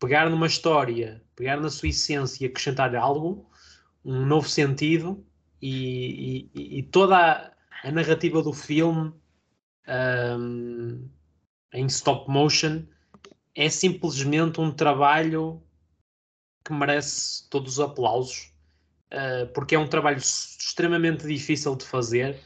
pegar 0.00 0.28
numa 0.28 0.46
história, 0.46 1.22
pegar 1.34 1.60
na 1.60 1.70
sua 1.70 1.88
essência 1.88 2.44
e 2.44 2.46
acrescentar 2.46 2.94
algo, 2.94 3.50
um 4.04 4.26
novo 4.26 4.48
sentido 4.48 5.24
e, 5.60 6.50
e, 6.54 6.78
e 6.78 6.82
toda 6.82 7.16
a, 7.16 7.88
a, 7.88 7.90
narrativa 7.90 8.42
do 8.42 8.52
filme 8.52 9.14
um, 10.38 11.08
em 11.72 11.86
stop 11.86 12.30
motion 12.30 12.82
é 13.54 13.68
simplesmente 13.70 14.60
um 14.60 14.70
trabalho 14.70 15.62
que 16.64 16.72
merece 16.72 17.48
todos 17.48 17.74
os 17.74 17.80
aplausos, 17.80 18.52
uh, 19.12 19.46
porque 19.52 19.74
é 19.74 19.78
um 19.78 19.86
trabalho 19.86 20.18
extremamente 20.18 21.26
difícil 21.26 21.76
de 21.76 21.84
fazer, 21.84 22.40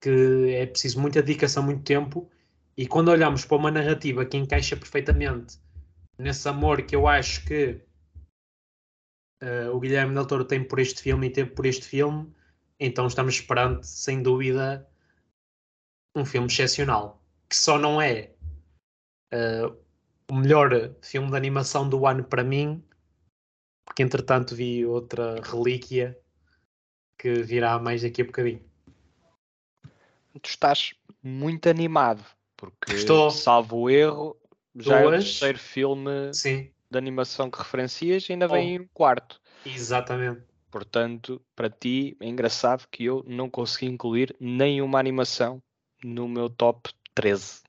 que 0.00 0.54
é 0.54 0.66
preciso 0.66 1.00
muita 1.00 1.22
dedicação, 1.22 1.62
muito 1.62 1.82
tempo, 1.82 2.30
e 2.76 2.86
quando 2.86 3.08
olhamos 3.08 3.44
para 3.44 3.56
uma 3.56 3.70
narrativa 3.70 4.26
que 4.26 4.36
encaixa 4.36 4.76
perfeitamente 4.76 5.58
nesse 6.18 6.48
amor 6.48 6.82
que 6.82 6.96
eu 6.96 7.06
acho 7.06 7.44
que 7.44 7.80
uh, 9.42 9.74
o 9.74 9.80
Guilherme 9.80 10.14
Del 10.14 10.26
Toro 10.26 10.44
tem 10.44 10.62
por 10.66 10.78
este 10.78 11.02
filme 11.02 11.26
e 11.28 11.32
teve 11.32 11.50
por 11.50 11.66
este 11.66 11.86
filme, 11.86 12.32
então 12.78 13.06
estamos 13.06 13.34
esperando, 13.34 13.82
sem 13.82 14.22
dúvida, 14.22 14.88
um 16.14 16.24
filme 16.24 16.46
excepcional, 16.46 17.22
que 17.48 17.56
só 17.56 17.78
não 17.78 18.00
é 18.00 18.34
uh, 19.32 19.76
o 20.30 20.34
melhor 20.34 20.94
filme 21.02 21.30
de 21.30 21.36
animação 21.36 21.88
do 21.88 22.06
ano 22.06 22.24
para 22.24 22.42
mim, 22.42 22.82
porque 23.84 24.02
entretanto 24.02 24.54
vi 24.54 24.84
outra 24.84 25.40
relíquia 25.42 26.18
que 27.18 27.42
virá 27.42 27.78
mais 27.78 28.02
daqui 28.02 28.22
a 28.22 28.24
bocadinho. 28.24 28.64
Tu 30.42 30.50
estás 30.50 30.94
muito 31.22 31.68
animado, 31.68 32.22
porque 32.56 32.94
Estou. 32.94 33.30
salvo 33.30 33.78
o 33.78 33.90
erro, 33.90 34.36
já 34.74 35.00
Duas. 35.00 35.04
é 35.04 35.06
o 35.06 35.20
terceiro 35.20 35.58
filme 35.58 36.34
Sim. 36.34 36.70
de 36.90 36.98
animação 36.98 37.50
que 37.50 37.58
referencias 37.58 38.28
e 38.28 38.32
ainda 38.32 38.48
vem 38.48 38.78
oh. 38.78 38.82
um 38.82 38.88
quarto. 38.92 39.40
Exatamente. 39.64 40.42
Portanto, 40.70 41.40
para 41.54 41.70
ti 41.70 42.16
é 42.20 42.26
engraçado 42.26 42.86
que 42.90 43.04
eu 43.04 43.24
não 43.26 43.48
consegui 43.48 43.86
incluir 43.86 44.34
nenhuma 44.38 44.98
animação 44.98 45.62
no 46.04 46.28
meu 46.28 46.50
top 46.50 46.90
13. 47.14 47.62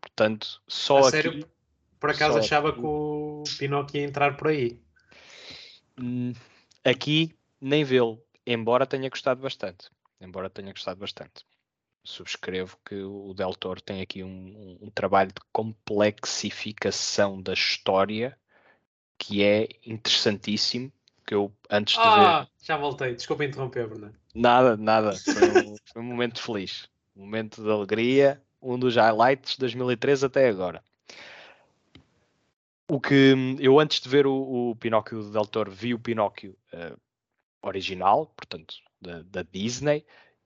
Portanto, 0.00 0.62
só 0.66 0.98
a 0.98 1.00
aqui. 1.00 1.10
Sério? 1.10 1.48
Por 2.00 2.10
acaso 2.10 2.38
achava 2.38 2.70
aqui. 2.70 2.80
que 2.80 2.86
o 2.86 3.44
Pinóquio 3.58 4.00
ia 4.00 4.06
entrar 4.06 4.36
por 4.36 4.48
aí. 4.48 4.80
Hum, 6.00 6.32
aqui 6.84 7.32
nem 7.60 7.84
vê-lo, 7.84 8.20
embora 8.46 8.86
tenha 8.86 9.08
gostado 9.08 9.40
bastante. 9.40 9.88
Embora 10.20 10.50
tenha 10.50 10.72
gostado 10.72 10.98
bastante. 10.98 11.44
Subscrevo 12.04 12.76
que 12.84 12.96
o 12.96 13.32
Del 13.32 13.54
Toro 13.54 13.80
tem 13.80 14.00
aqui 14.00 14.24
um, 14.24 14.78
um 14.80 14.90
trabalho 14.90 15.28
de 15.28 15.40
complexificação 15.52 17.40
da 17.40 17.52
história 17.52 18.36
que 19.16 19.42
é 19.42 19.68
interessantíssimo. 19.86 20.92
Que 21.24 21.34
eu 21.34 21.52
antes 21.70 21.94
de 21.94 22.00
ah, 22.00 22.40
ver. 22.40 22.48
Já 22.60 22.76
voltei, 22.76 23.14
desculpa 23.14 23.44
interromper, 23.44 23.86
Bruno. 23.86 24.12
Nada, 24.34 24.76
nada. 24.76 25.12
Foi 25.12 25.64
um, 25.64 25.76
foi 25.92 26.02
um 26.02 26.04
momento 26.04 26.42
feliz. 26.42 26.88
Um 27.14 27.22
momento 27.22 27.62
de 27.62 27.70
alegria. 27.70 28.42
Um 28.60 28.76
dos 28.78 28.96
highlights 28.96 29.52
de 29.52 29.60
2013 29.60 30.26
até 30.26 30.48
agora. 30.48 30.82
O 32.90 33.00
que 33.00 33.34
eu 33.60 33.78
antes 33.78 34.00
de 34.00 34.08
ver 34.08 34.26
o, 34.26 34.70
o 34.70 34.76
Pinóquio 34.76 35.22
do 35.22 35.30
Del 35.30 35.46
Toro 35.46 35.70
vi 35.70 35.94
o 35.94 35.98
Pinóquio 35.98 36.56
uh, 36.72 36.98
original, 37.62 38.26
portanto, 38.36 38.74
da, 39.00 39.22
da 39.22 39.42
Disney, 39.42 40.04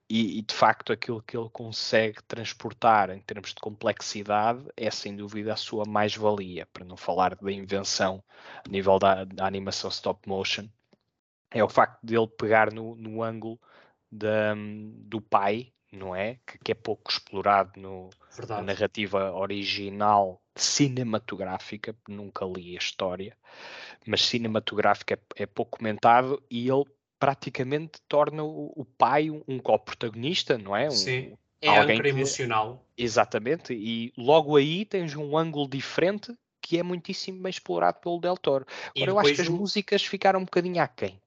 e, 0.08 0.38
e, 0.38 0.42
de 0.42 0.54
facto 0.54 0.92
aquilo 0.92 1.22
que 1.22 1.36
ele 1.36 1.48
consegue 1.50 2.22
transportar 2.22 3.10
em 3.10 3.20
termos 3.20 3.50
de 3.50 3.60
complexidade 3.60 4.64
é 4.76 4.90
sem 4.90 5.16
dúvida 5.16 5.52
a 5.52 5.56
sua 5.56 5.84
mais-valia, 5.84 6.66
para 6.66 6.84
não 6.84 6.96
falar 6.96 7.34
da 7.34 7.52
invenção 7.52 8.22
a 8.64 8.68
nível 8.68 8.98
da, 8.98 9.24
da, 9.24 9.46
animação 9.46 9.90
stop 9.90 10.28
motion, 10.28 10.68
é 11.50 11.62
o 11.62 11.68
facto 11.68 11.98
de 12.04 12.16
ele 12.16 12.28
pegar 12.28 12.72
no, 12.72 12.94
no 12.94 13.22
ângulo 13.22 13.58
da, 14.10 14.54
do 14.54 15.20
pai, 15.20 15.72
não 15.92 16.14
é? 16.14 16.38
Que, 16.46 16.58
que 16.58 16.72
é 16.72 16.74
pouco 16.74 17.10
explorado 17.10 17.80
no, 17.80 18.10
na 18.48 18.62
narrativa 18.62 19.32
original 19.32 20.40
cinematográfica, 20.54 21.96
nunca 22.08 22.44
li 22.44 22.76
a 22.76 22.78
história, 22.78 23.36
mas 24.06 24.24
cinematográfica 24.24 25.14
é, 25.14 25.42
é 25.42 25.46
pouco 25.46 25.78
comentado 25.78 26.42
e 26.50 26.68
ele 26.68 26.84
praticamente 27.18 28.00
torna 28.08 28.42
o, 28.44 28.72
o 28.76 28.84
pai 28.84 29.30
um, 29.30 29.42
um 29.48 29.58
co-protagonista, 29.58 30.58
não 30.58 30.76
é? 30.76 30.88
Um, 30.88 30.90
Sim, 30.90 31.36
é 31.60 31.68
alguém 31.68 32.00
que, 32.00 32.08
emocional. 32.08 32.84
Exatamente, 32.96 33.72
e 33.72 34.12
logo 34.16 34.56
aí 34.56 34.84
tens 34.84 35.14
um 35.14 35.36
ângulo 35.36 35.68
diferente 35.68 36.34
que 36.60 36.78
é 36.78 36.82
muitíssimo 36.82 37.42
bem 37.42 37.50
explorado 37.50 38.00
pelo 38.00 38.20
Del 38.20 38.36
Toro. 38.36 38.66
Agora, 38.96 39.10
eu 39.10 39.18
acho 39.18 39.34
que 39.34 39.40
as 39.40 39.48
o... 39.48 39.52
músicas 39.52 40.04
ficaram 40.04 40.40
um 40.40 40.44
bocadinho 40.44 40.82
aquém. 40.82 41.20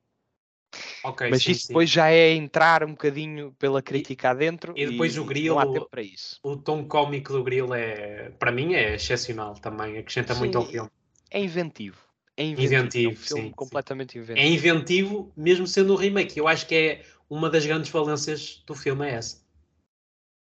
Okay, 1.03 1.30
Mas 1.30 1.44
sim, 1.44 1.52
isso 1.52 1.61
sim. 1.61 1.68
depois 1.70 1.90
já 1.90 2.11
é 2.11 2.34
entrar 2.34 2.84
um 2.84 2.91
bocadinho 2.91 3.53
pela 3.57 3.82
crítica 3.82 4.30
adentro 4.30 4.74
e 4.76 4.86
depois 4.86 5.16
e, 5.16 5.20
o 5.20 5.26
grilo, 5.26 5.56
não 5.56 5.61
há 5.61 5.74
tempo 5.74 5.90
para 5.90 6.02
isso. 6.02 6.38
O 6.44 6.57
tom 6.57 6.86
cómico 6.86 7.34
do 7.34 7.44
grilo 7.44 7.74
é, 7.74 8.30
para 8.38 8.52
mim, 8.52 8.74
é 8.76 8.95
excepcional 8.95 9.56
também, 9.56 9.98
acrescenta 9.98 10.34
sim, 10.34 10.40
muito 10.41 10.57
ao 10.57 10.66
filme. 10.66 10.90
É 11.32 11.41
inventivo. 11.41 11.98
É 12.40 12.44
inventivo, 12.44 12.74
inventivo 12.76 13.10
é 13.10 13.14
um 13.14 13.18
filme 13.18 13.44
sim, 13.44 13.52
completamente 13.52 14.14
sim. 14.14 14.20
inventivo. 14.20 14.48
É 14.48 14.49
inventivo, 14.49 15.34
mesmo 15.36 15.68
sendo 15.68 15.94
um 15.94 15.98
remake. 15.98 16.40
Eu 16.40 16.48
acho 16.48 16.66
que 16.66 16.76
é 16.76 17.06
uma 17.30 17.49
das 17.49 17.66
grandes 17.66 17.91
valências 17.91 18.64
do 18.66 18.74
filme 18.74 19.07
é 19.07 19.16
essa. 19.16 19.44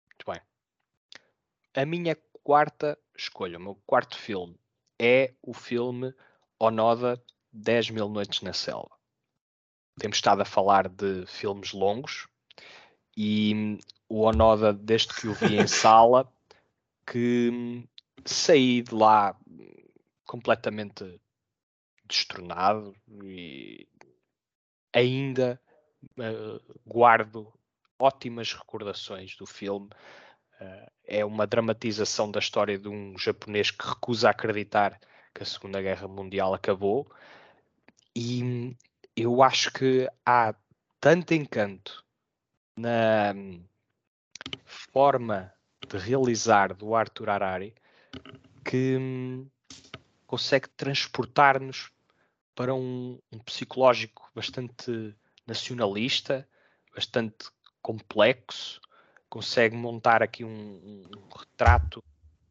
Muito 0.07 0.31
bem. 0.31 0.41
A 1.75 1.87
minha 1.87 2.17
quarta 2.43 2.99
escolha, 3.17 3.59
o 3.59 3.63
meu 3.63 3.75
quarto 3.87 4.17
filme 4.17 4.55
é 4.99 5.33
o 5.43 5.55
filme 5.55 6.13
Onoda 6.59 7.23
10 7.53 7.91
Mil 7.91 8.09
Noites 8.09 8.43
na 8.43 8.53
Selva 8.53 8.97
temos 9.99 10.19
estado 10.19 10.43
a 10.43 10.45
falar 10.45 10.89
de 10.89 11.25
filmes 11.27 11.73
longos 11.73 12.29
e 13.17 13.79
o 14.09 14.23
Onoda, 14.23 14.73
desde 14.73 15.15
que 15.15 15.27
o 15.27 15.35
vi 15.35 15.57
em 15.57 15.67
sala, 15.67 16.31
que 17.07 17.85
saí 18.25 18.83
de 18.83 18.95
lá 18.95 19.37
completamente 20.27 21.21
destronado 22.09 22.95
e 23.23 23.89
ainda 24.93 25.61
uh, 26.19 26.79
guardo 26.87 27.53
ótimas 27.99 28.53
recordações 28.53 29.37
do 29.37 29.47
filme. 29.47 29.89
Uh, 30.61 30.91
é 31.05 31.25
uma 31.25 31.47
dramatização 31.47 32.31
da 32.31 32.39
história 32.39 32.79
de 32.79 32.89
um 32.89 33.17
japonês 33.19 33.71
que 33.71 33.87
recusa 33.87 34.31
acreditar 34.31 34.99
que 35.35 35.43
a 35.43 35.47
Segunda 35.47 35.83
Guerra 35.83 36.09
Mundial 36.09 36.55
acabou 36.55 37.11
e 38.15 38.75
eu 39.15 39.43
acho 39.43 39.71
que 39.71 40.09
há 40.25 40.55
tanto 40.99 41.35
encanto 41.35 42.03
na 42.77 43.35
forma 44.65 45.53
de 45.87 45.99
realizar 45.99 46.73
do 46.75 46.95
Arthur 46.95 47.29
Harari 47.29 47.75
que 48.65 48.97
hum, 48.97 49.51
consegue 50.27 50.69
transportar-nos 50.71 51.91
para 52.57 52.75
um, 52.75 53.19
um, 53.31 53.39
psicológico 53.39 54.29
bastante 54.35 55.15
nacionalista, 55.47 56.49
bastante 56.93 57.51
complexo, 57.83 58.81
consegue 59.29 59.77
montar 59.77 60.23
aqui 60.23 60.43
um, 60.43 60.49
um, 60.49 61.29
retrato 61.37 62.03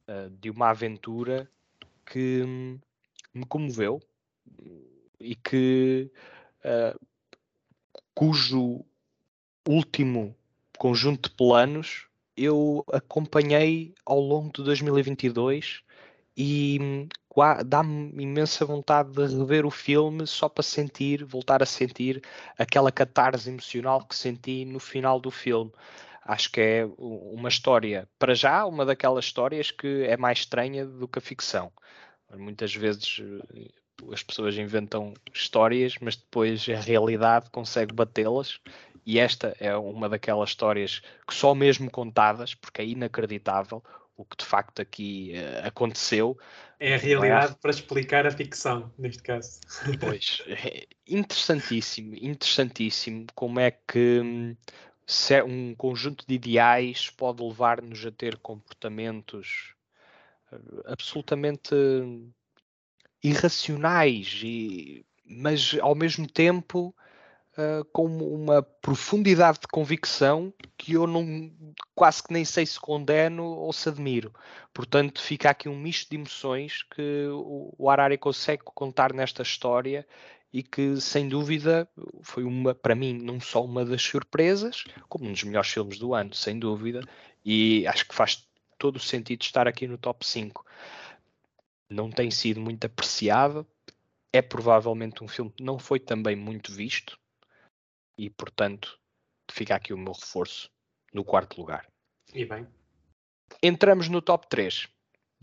uh, 0.08 0.30
de 0.30 0.52
uma 0.52 0.70
aventura 0.70 1.50
que 2.06 2.44
hum, 2.44 2.80
me 3.34 3.46
comoveu 3.48 4.00
e 5.20 5.36
que 5.36 6.12
uh, 6.64 7.00
cujo 8.14 8.86
último 9.68 10.36
conjunto 10.78 11.30
de 11.30 11.36
planos 11.36 12.08
eu 12.38 12.86
acompanhei 12.94 13.96
ao 14.06 14.20
longo 14.20 14.52
de 14.54 14.64
2022 14.64 15.82
e 16.38 17.08
dá-me 17.66 18.24
imensa 18.24 18.66
vontade 18.66 19.12
de 19.12 19.38
rever 19.38 19.66
o 19.66 19.72
filme 19.72 20.26
só 20.26 20.48
para 20.48 20.64
sentir, 20.64 21.24
voltar 21.24 21.62
a 21.62 21.66
sentir 21.66 22.22
aquela 22.58 22.92
catarse 22.92 23.50
emocional 23.50 24.06
que 24.06 24.16
senti 24.16 24.64
no 24.66 24.80
final 24.80 25.20
do 25.20 25.30
filme. 25.30 25.72
Acho 26.24 26.52
que 26.52 26.62
é 26.62 26.90
uma 26.98 27.50
história, 27.50 28.08
para 28.18 28.34
já, 28.34 28.66
uma 28.66 28.86
daquelas 28.86 29.26
histórias 29.26 29.70
que 29.70 30.04
é 30.06 30.18
mais 30.18 30.40
estranha 30.40 30.86
do 30.86 31.08
que 31.08 31.20
a 31.20 31.22
ficção. 31.22 31.72
Muitas 32.34 32.74
vezes 32.74 33.22
eh, 33.22 33.70
as 34.12 34.24
pessoas 34.24 34.58
inventam 34.58 35.14
histórias, 35.34 35.96
mas 36.02 36.16
depois 36.16 36.68
a 36.70 36.80
realidade 36.80 37.50
consegue 37.52 37.94
batê-las. 37.94 38.60
E 39.06 39.20
esta 39.20 39.56
é 39.60 39.76
uma 39.76 40.10
daquelas 40.10 40.50
histórias 40.50 41.02
que 41.28 41.34
só 41.34 41.54
mesmo 41.54 41.92
contadas, 41.92 42.56
porque 42.56 42.82
é 42.82 42.86
inacreditável 42.86 43.84
o 44.18 44.26
que 44.26 44.38
de 44.38 44.46
facto 44.46 44.82
aqui 44.82 45.34
uh, 45.36 45.68
aconteceu. 45.68 46.38
É 46.80 46.96
a 46.96 46.98
realidade 46.98 47.54
é? 47.54 47.56
para 47.56 47.72
explicar 47.72 48.26
a 48.26 48.32
ficção, 48.32 48.92
neste 48.98 49.24
caso. 49.24 49.60
Pois, 50.00 50.42
é 50.48 50.88
interessantíssimo, 51.08 52.16
interessantíssimo 52.16 53.28
como 53.34 53.60
é 53.60 53.72
que 53.72 54.20
hum, 54.22 54.56
um 55.48 55.76
conjunto 55.76 56.26
de 56.28 56.36
ideais 56.36 57.10
pode 57.10 57.44
levar-nos 57.44 58.06
a 58.06 58.12
ter 58.12 58.38
comportamentos 58.38 59.74
eh, 60.52 60.58
absolutamente 60.86 61.76
irracionais, 63.24 64.42
e, 64.44 65.06
mas 65.26 65.76
ao 65.82 65.96
mesmo 65.96 66.28
tempo 66.28 66.96
uh, 67.58 67.86
com 67.92 68.06
uma 68.06 68.62
profundidade 68.62 69.60
de 69.62 69.68
convicção 69.68 70.54
que 70.78 70.94
eu 70.94 71.08
não 71.08 71.52
quase 71.94 72.24
que 72.24 72.34
nem 72.34 72.46
sei 72.46 72.66
se 72.66 72.80
condeno 72.80 73.44
ou 73.44 73.72
se 73.74 73.90
admiro. 73.90 74.34
Portanto, 74.74 75.22
fica 75.22 75.50
aqui 75.50 75.70
um 75.70 75.78
misto 75.78 76.10
de 76.10 76.18
emoções 76.18 76.84
que 76.84 77.28
o, 77.28 77.74
o 77.78 77.90
Harari 77.90 78.18
consegue 78.18 78.64
contar 78.64 79.14
nesta 79.14 79.42
história 79.42 80.06
e 80.52 80.64
que 80.64 81.00
sem 81.02 81.28
dúvida 81.28 81.88
foi 82.22 82.44
uma 82.44 82.74
para 82.74 82.96
mim 82.96 83.14
não 83.14 83.42
só 83.42 83.64
uma 83.64 83.84
das 83.84 84.02
surpresas, 84.02 84.86
como 85.10 85.26
um 85.26 85.34
dos 85.34 85.44
melhores 85.44 85.70
filmes 85.70 85.98
do 85.98 86.14
ano, 86.14 86.34
sem 86.34 86.58
dúvida, 86.58 87.02
e 87.44 87.86
acho 87.88 88.08
que 88.08 88.16
faz 88.16 88.48
todo 88.78 88.96
o 88.96 89.00
sentido 89.00 89.42
estar 89.42 89.68
aqui 89.68 89.88
no 89.88 89.98
top 89.98 90.26
5. 90.26 90.66
Não 91.90 92.10
tem 92.10 92.32
sido 92.32 92.62
muito 92.62 92.86
apreciado, 92.86 93.68
é 94.32 94.42
provavelmente 94.42 95.24
um 95.24 95.28
filme 95.28 95.52
que 95.52 95.64
não 95.64 95.78
foi 95.78 96.00
também 96.00 96.36
muito 96.36 96.72
visto, 96.72 97.20
e 98.18 98.30
portanto 98.30 99.00
fica 99.52 99.76
aqui 99.76 99.94
o 99.94 99.98
meu 99.98 100.14
reforço 100.14 100.70
no 101.14 101.24
quarto 101.24 101.60
lugar. 101.60 101.88
E 102.34 102.46
bem. 102.46 102.68
Entramos 103.62 104.10
no 104.10 104.22
top 104.22 104.48
3. 104.48 104.88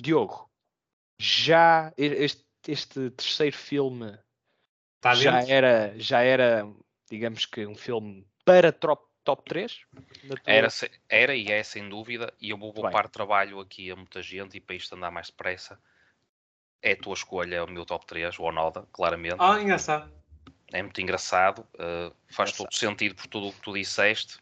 Diogo, 0.00 0.50
já 1.18 1.92
este, 1.96 2.44
este 2.66 3.10
terceiro 3.10 3.56
filme 3.56 4.18
tá 5.00 5.14
já 5.14 5.42
era, 5.46 5.94
já 5.98 6.20
era, 6.20 6.66
digamos 7.08 7.46
que 7.46 7.66
um 7.66 7.76
filme 7.76 8.26
para 8.44 8.72
top, 8.72 9.06
top 9.22 9.44
3? 9.44 9.86
Era, 10.44 10.68
era 11.08 11.36
e 11.36 11.50
é 11.50 11.62
sem 11.62 11.88
dúvida, 11.88 12.34
e 12.40 12.50
eu 12.50 12.58
vou 12.58 12.72
poupar 12.72 13.08
trabalho 13.08 13.60
aqui 13.60 13.90
a 13.90 13.96
muita 13.96 14.22
gente 14.22 14.56
e 14.56 14.60
para 14.60 14.76
isto 14.76 14.94
andar 14.94 15.10
mais 15.10 15.28
depressa. 15.28 15.80
É 16.82 16.92
a 16.92 16.96
tua 16.96 17.14
escolha, 17.14 17.64
o 17.64 17.70
meu 17.70 17.86
top 17.86 18.04
3, 18.06 18.36
o 18.40 18.42
Onoda, 18.42 18.88
claramente. 18.92 19.36
Ah, 19.38 19.60
engraçado 19.60 20.21
é 20.72 20.82
muito 20.82 21.00
engraçado, 21.00 21.60
uh, 21.74 22.14
faz 22.28 22.50
engraçado. 22.50 22.56
todo 22.56 22.74
sentido 22.74 23.14
por 23.14 23.26
tudo 23.26 23.48
o 23.48 23.52
que 23.52 23.60
tu 23.60 23.72
disseste. 23.74 24.38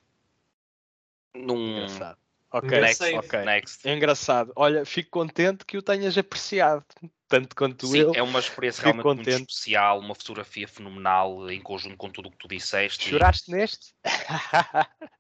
Num... 1.35 1.79
Engraçado. 1.79 2.19
Ok, 2.53 2.81
next, 2.81 3.05
okay. 3.05 3.45
next. 3.45 3.89
É 3.89 3.95
engraçado. 3.95 4.53
Olha, 4.57 4.85
fico 4.85 5.11
contente 5.11 5.65
que 5.65 5.79
o 5.79 5.83
tenhas 5.83 6.19
apreciado, 6.19 6.85
tanto 7.29 7.55
quanto 7.55 7.87
Sim, 7.87 7.99
eu. 7.99 8.13
É 8.15 8.23
uma 8.23 8.41
experiência 8.41 8.83
realmente 8.83 9.05
contente. 9.05 9.31
muito 9.31 9.51
especial, 9.51 10.01
uma 10.01 10.17
fotografia 10.17 10.67
fenomenal 10.67 11.49
em 11.49 11.61
conjunto 11.61 11.97
com 11.97 12.11
tudo 12.11 12.29
o 12.29 12.31
que 12.33 12.39
tu 12.39 12.49
disseste. 12.49 13.09
Choraste 13.09 13.53
e... 13.53 13.55
neste? 13.55 13.95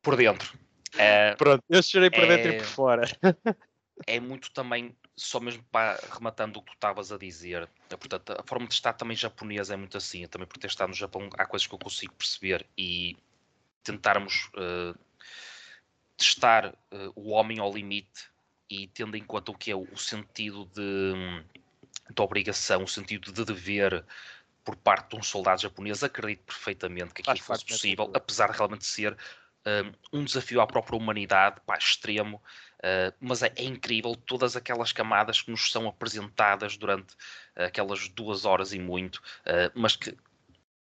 por 0.03 0.16
dentro. 0.16 0.59
Uh, 0.95 1.37
Pronto, 1.39 1.62
eu 1.69 1.82
chorei 1.82 2.11
por 2.11 2.24
é... 2.24 2.37
dentro 2.37 2.53
e 2.53 2.57
por 2.57 2.66
fora. 2.66 3.09
é 4.09 4.19
muito 4.19 4.51
também 4.53 4.97
só 5.21 5.39
mesmo 5.39 5.63
para 5.65 6.01
rematando 6.13 6.59
o 6.59 6.63
que 6.63 6.71
tu 6.71 6.75
estavas 6.75 7.13
a 7.13 7.19
dizer, 7.19 7.69
eh, 7.91 7.97
portanto, 7.97 8.33
a 8.33 8.43
forma 8.43 8.67
de 8.67 8.73
estar 8.73 8.95
também 8.95 9.15
japonesa 9.15 9.75
é 9.75 9.77
muito 9.77 9.97
assim, 9.99 10.27
também 10.27 10.49
por 10.49 10.57
ter 10.57 10.69
estado 10.69 10.89
no 10.89 10.95
Japão 10.95 11.29
há 11.37 11.45
coisas 11.45 11.67
que 11.67 11.75
eu 11.75 11.79
consigo 11.79 12.15
perceber 12.15 12.67
e 12.77 13.17
tentarmos 13.85 14.51
uh, 14.55 14.99
testar 16.17 16.69
uh, 16.91 17.13
o 17.15 17.31
homem 17.31 17.59
ao 17.59 17.71
limite 17.71 18.31
e 18.69 18.87
tendo 18.89 19.15
em 19.15 19.23
conta 19.23 19.51
o 19.51 19.55
que 19.55 19.71
é 19.71 19.77
o, 19.77 19.97
sentido 19.97 20.65
de, 20.75 21.13
de 22.15 22.23
obrigação, 22.23 22.85
o 22.85 22.89
sentido 22.89 23.31
de 23.31 23.45
dever 23.45 24.03
por 24.65 24.75
parte 24.77 25.11
de 25.11 25.17
um 25.17 25.23
soldado 25.23 25.61
japonês, 25.61 26.03
acredito 26.03 26.45
perfeitamente 26.45 27.13
que 27.13 27.21
aquilo 27.21 27.45
fosse 27.45 27.65
possível, 27.67 28.11
apesar 28.15 28.53
de 28.53 28.57
realmente 28.57 28.87
ser 28.87 29.17
um, 30.13 30.21
um 30.21 30.25
desafio 30.25 30.63
à 30.63 30.67
própria 30.67 30.97
humanidade, 30.97 31.61
pá, 31.67 31.77
extremo, 31.77 32.41
Uh, 32.81 33.12
mas 33.20 33.43
é, 33.43 33.52
é, 33.57 33.65
incrível 33.65 34.16
todas 34.16 34.57
aquelas 34.57 34.90
camadas 34.90 35.43
que 35.43 35.51
nos 35.51 35.70
são 35.70 35.86
apresentadas 35.86 36.78
durante 36.78 37.12
uh, 37.55 37.65
aquelas 37.66 38.09
duas 38.09 38.47
horas 38.47 38.73
e 38.73 38.78
muito, 38.78 39.16
uh, 39.16 39.70
mas 39.74 39.97
que, 39.97 40.16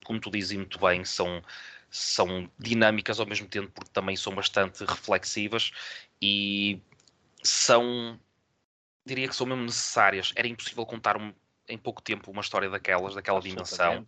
como 0.06 0.18
tu 0.18 0.32
dizes 0.32 0.56
muito 0.56 0.80
bem, 0.80 1.04
são, 1.04 1.44
são 1.90 2.50
dinâmicas 2.58 3.20
ao 3.20 3.26
mesmo 3.26 3.48
tempo 3.48 3.70
porque 3.72 3.92
também 3.92 4.16
são 4.16 4.34
bastante 4.34 4.86
reflexivas 4.86 5.72
e 6.22 6.82
são, 7.44 8.18
diria 9.06 9.28
que 9.28 9.36
são 9.36 9.46
mesmo 9.46 9.64
necessárias. 9.64 10.32
Era 10.38 10.48
impossível 10.48 10.86
contar 10.86 11.18
um, 11.18 11.34
em 11.68 11.78
pouco 11.78 12.02
tempo 12.02 12.32
uma 12.32 12.42
história 12.42 12.70
daquelas, 12.70 13.14
daquela 13.14 13.40
dimensão. 13.40 14.06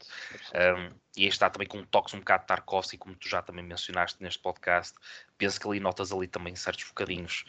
Um, 0.53 0.95
e 1.15 1.23
aí 1.23 1.27
está 1.27 1.49
também 1.49 1.67
com 1.67 1.79
um 1.79 1.85
toque 1.85 2.15
um 2.15 2.19
bocado 2.19 2.43
de 2.43 2.47
Tarkovsky, 2.47 2.97
como 2.97 3.15
tu 3.15 3.29
já 3.29 3.41
também 3.41 3.63
mencionaste 3.63 4.21
neste 4.21 4.39
podcast. 4.39 4.97
Penso 5.37 5.59
que 5.59 5.67
ali 5.67 5.79
notas 5.79 6.11
ali 6.11 6.27
também 6.27 6.55
certos 6.55 6.85
bocadinhos 6.85 7.43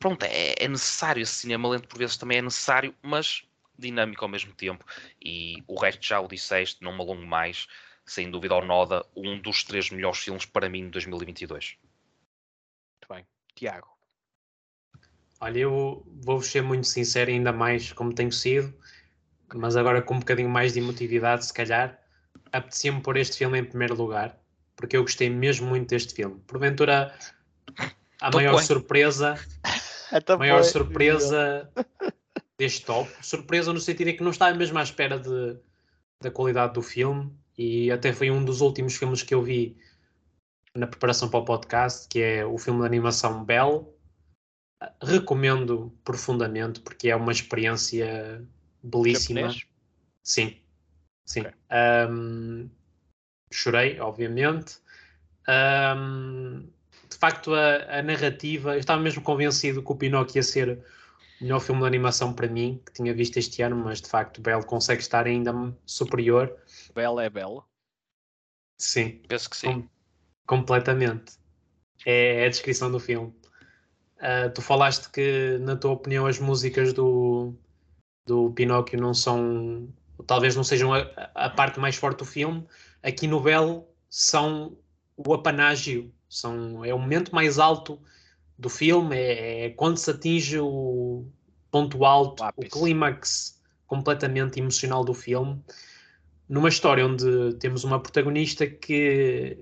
pronto, 0.00 0.24
é, 0.24 0.54
é, 0.58 0.66
necessário 0.66 1.22
esse 1.22 1.34
cinema 1.34 1.68
lento 1.68 1.86
por 1.86 1.98
vezes 1.98 2.16
também 2.16 2.38
é 2.38 2.42
necessário, 2.42 2.94
mas 3.02 3.44
dinâmico 3.78 4.24
ao 4.24 4.30
mesmo 4.30 4.52
tempo. 4.54 4.84
E 5.22 5.62
o 5.68 5.78
resto 5.78 6.04
já 6.04 6.18
o 6.18 6.26
disseste, 6.26 6.82
não 6.82 6.92
me 6.92 7.00
alongo 7.00 7.26
mais, 7.26 7.68
sem 8.04 8.30
dúvida 8.30 8.54
ao 8.54 8.64
Noda, 8.64 9.04
um 9.14 9.38
dos 9.38 9.62
três 9.62 9.90
melhores 9.90 10.18
filmes 10.18 10.44
para 10.46 10.68
mim 10.68 10.86
de 10.86 10.90
2022. 10.90 11.76
Muito 11.80 13.14
bem. 13.14 13.26
Tiago. 13.54 13.88
Olha, 15.40 15.58
eu 15.60 16.06
vou 16.22 16.42
ser 16.42 16.62
muito 16.62 16.86
sincero, 16.86 17.30
ainda 17.30 17.52
mais 17.52 17.92
como 17.92 18.12
tenho 18.12 18.32
sido, 18.32 18.74
mas 19.54 19.76
agora 19.76 20.02
com 20.02 20.14
um 20.14 20.18
bocadinho 20.18 20.48
mais 20.48 20.74
de 20.74 20.80
emotividade, 20.80 21.46
se 21.46 21.52
calhar, 21.52 21.98
apetecia-me 22.52 23.00
pôr 23.02 23.16
este 23.16 23.38
filme 23.38 23.58
em 23.58 23.64
primeiro 23.64 23.94
lugar, 23.94 24.38
porque 24.76 24.96
eu 24.96 25.02
gostei 25.02 25.30
mesmo 25.30 25.66
muito 25.66 25.88
deste 25.88 26.14
filme. 26.14 26.40
Porventura, 26.46 27.14
a 28.20 28.30
maior 28.30 28.62
surpresa 28.62 29.34
a 30.10 30.36
maior 30.36 30.62
surpresa 30.62 31.70
deste 32.58 32.84
top. 32.84 33.10
Surpresa 33.22 33.72
no 33.72 33.80
sentido 33.80 34.08
em 34.08 34.16
que 34.16 34.22
não 34.22 34.30
estava 34.30 34.56
mesmo 34.56 34.78
à 34.78 34.82
espera 34.82 35.18
de, 35.18 35.56
da 36.22 36.30
qualidade 36.30 36.74
do 36.74 36.82
filme 36.82 37.32
e 37.56 37.90
até 37.90 38.12
foi 38.12 38.30
um 38.30 38.44
dos 38.44 38.60
últimos 38.60 38.96
filmes 38.96 39.22
que 39.22 39.34
eu 39.34 39.42
vi 39.42 39.76
na 40.74 40.86
preparação 40.86 41.28
para 41.28 41.40
o 41.40 41.44
podcast, 41.44 42.08
que 42.08 42.20
é 42.20 42.44
o 42.44 42.56
filme 42.58 42.80
de 42.80 42.86
animação 42.86 43.44
Bell. 43.44 43.94
Recomendo 45.02 45.92
profundamente 46.04 46.80
porque 46.80 47.10
é 47.10 47.16
uma 47.16 47.32
experiência 47.32 48.42
belíssima. 48.82 49.40
Japonês? 49.40 49.66
Sim, 50.22 50.56
sim. 51.26 51.40
Okay. 51.40 51.52
Um, 52.10 52.70
chorei, 53.52 54.00
obviamente. 54.00 54.78
Um, 55.48 56.68
facto 57.20 57.54
a, 57.54 57.98
a, 57.98 58.02
narrativa, 58.02 58.74
eu 58.74 58.80
estava 58.80 59.00
mesmo 59.00 59.22
convencido 59.22 59.82
que 59.82 59.92
o 59.92 59.96
Pinóquio 59.96 60.38
ia 60.38 60.42
ser 60.42 60.78
o 61.40 61.44
melhor 61.44 61.60
filme 61.60 61.82
de 61.82 61.86
animação 61.86 62.32
para 62.32 62.48
mim, 62.48 62.80
que 62.84 62.92
tinha 62.92 63.14
visto 63.14 63.36
este 63.36 63.62
ano, 63.62 63.76
mas 63.76 64.00
de 64.00 64.08
facto 64.08 64.40
Bell 64.40 64.64
consegue 64.64 65.02
estar 65.02 65.26
ainda 65.26 65.52
superior. 65.84 66.56
Bell 66.94 67.20
é 67.20 67.28
Bell? 67.28 67.64
Sim. 68.78 69.20
Penso 69.28 69.50
que 69.50 69.56
sim. 69.56 69.82
Com, 70.46 70.56
completamente. 70.58 71.38
É, 72.06 72.42
é, 72.42 72.46
a 72.46 72.48
descrição 72.48 72.90
do 72.90 72.98
filme. 72.98 73.28
Uh, 74.16 74.50
tu 74.54 74.62
falaste 74.62 75.10
que, 75.10 75.58
na 75.60 75.76
tua 75.76 75.92
opinião, 75.92 76.26
as 76.26 76.38
músicas 76.38 76.92
do, 76.92 77.54
do 78.26 78.50
Pinóquio 78.52 79.00
não 79.00 79.12
são, 79.12 79.88
talvez 80.26 80.56
não 80.56 80.64
sejam 80.64 80.92
a, 80.94 81.00
a 81.34 81.50
parte 81.50 81.78
mais 81.78 81.96
forte 81.96 82.18
do 82.18 82.24
filme. 82.24 82.66
Aqui 83.02 83.26
no 83.26 83.40
Bell 83.40 83.86
são 84.08 84.76
o 85.16 85.34
apanágio 85.34 86.12
são, 86.30 86.84
é 86.84 86.94
o 86.94 86.98
momento 86.98 87.34
mais 87.34 87.58
alto 87.58 88.00
do 88.56 88.68
filme, 88.68 89.16
é, 89.16 89.66
é 89.66 89.70
quando 89.70 89.96
se 89.96 90.10
atinge 90.10 90.58
o 90.60 91.26
ponto 91.70 92.04
alto, 92.04 92.44
o, 92.44 92.48
o 92.56 92.68
clímax 92.68 93.60
completamente 93.86 94.60
emocional 94.60 95.04
do 95.04 95.12
filme, 95.12 95.60
numa 96.48 96.68
história 96.68 97.04
onde 97.04 97.54
temos 97.58 97.82
uma 97.82 98.00
protagonista 98.00 98.66
que, 98.66 99.58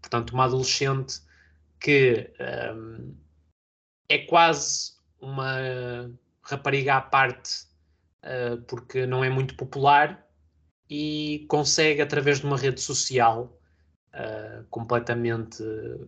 portanto, 0.00 0.30
uma 0.30 0.44
adolescente 0.44 1.20
que 1.78 2.30
um, 2.74 3.14
é 4.08 4.18
quase 4.18 4.92
uma 5.20 6.10
rapariga 6.42 6.96
à 6.96 7.00
parte, 7.00 7.66
uh, 8.24 8.60
porque 8.62 9.06
não 9.06 9.22
é 9.22 9.30
muito 9.30 9.56
popular 9.56 10.26
e 10.90 11.46
consegue, 11.48 12.02
através 12.02 12.40
de 12.40 12.46
uma 12.46 12.56
rede 12.56 12.80
social 12.80 13.56
uh, 14.14 14.64
completamente 14.70 15.62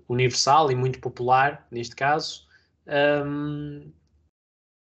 universal 0.08 0.70
e 0.70 0.74
muito 0.74 0.98
popular, 1.00 1.66
neste 1.70 1.96
caso, 1.96 2.46
um, 3.26 3.92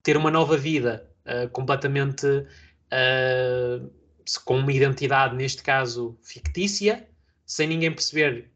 ter 0.04 0.18
uma 0.18 0.32
nova 0.32 0.58
vida 0.58 1.10
uh, 1.26 1.50
completamente 1.50 2.26
uh, 2.28 3.90
com 4.46 4.58
uma 4.58 4.72
identidade, 4.72 5.36
neste 5.36 5.64
caso, 5.64 6.18
fictícia, 6.22 7.08
sem 7.46 7.68
ninguém 7.68 7.92
perceber 7.92 8.52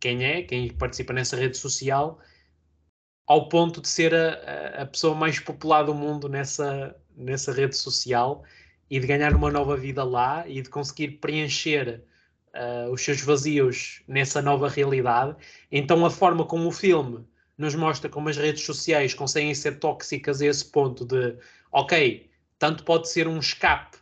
quem 0.00 0.24
é, 0.24 0.42
quem 0.42 0.70
participa 0.72 1.12
nessa 1.12 1.36
rede 1.36 1.56
social, 1.56 2.20
ao 3.26 3.48
ponto 3.48 3.80
de 3.80 3.88
ser 3.88 4.14
a, 4.14 4.82
a 4.82 4.86
pessoa 4.86 5.14
mais 5.14 5.40
popular 5.40 5.82
do 5.84 5.94
mundo 5.94 6.28
nessa, 6.28 6.94
nessa 7.16 7.52
rede 7.52 7.74
social 7.74 8.44
e 8.90 9.00
de 9.00 9.06
ganhar 9.06 9.34
uma 9.34 9.50
nova 9.50 9.76
vida 9.76 10.04
lá 10.04 10.46
e 10.46 10.60
de 10.60 10.68
conseguir 10.68 11.12
preencher 11.20 12.04
uh, 12.54 12.90
os 12.90 13.02
seus 13.02 13.20
vazios 13.20 14.02
nessa 14.08 14.40
nova 14.40 14.68
realidade. 14.68 15.36
Então, 15.70 16.04
a 16.04 16.10
forma 16.10 16.44
como 16.44 16.68
o 16.68 16.72
filme 16.72 17.24
nos 17.56 17.74
mostra 17.74 18.10
como 18.10 18.28
as 18.28 18.36
redes 18.36 18.64
sociais 18.64 19.14
conseguem 19.14 19.54
ser 19.54 19.78
tóxicas 19.78 20.40
a 20.40 20.46
esse 20.46 20.64
ponto 20.64 21.04
de, 21.04 21.36
ok, 21.70 22.28
tanto 22.58 22.84
pode 22.84 23.08
ser 23.08 23.28
um 23.28 23.38
escape 23.38 23.98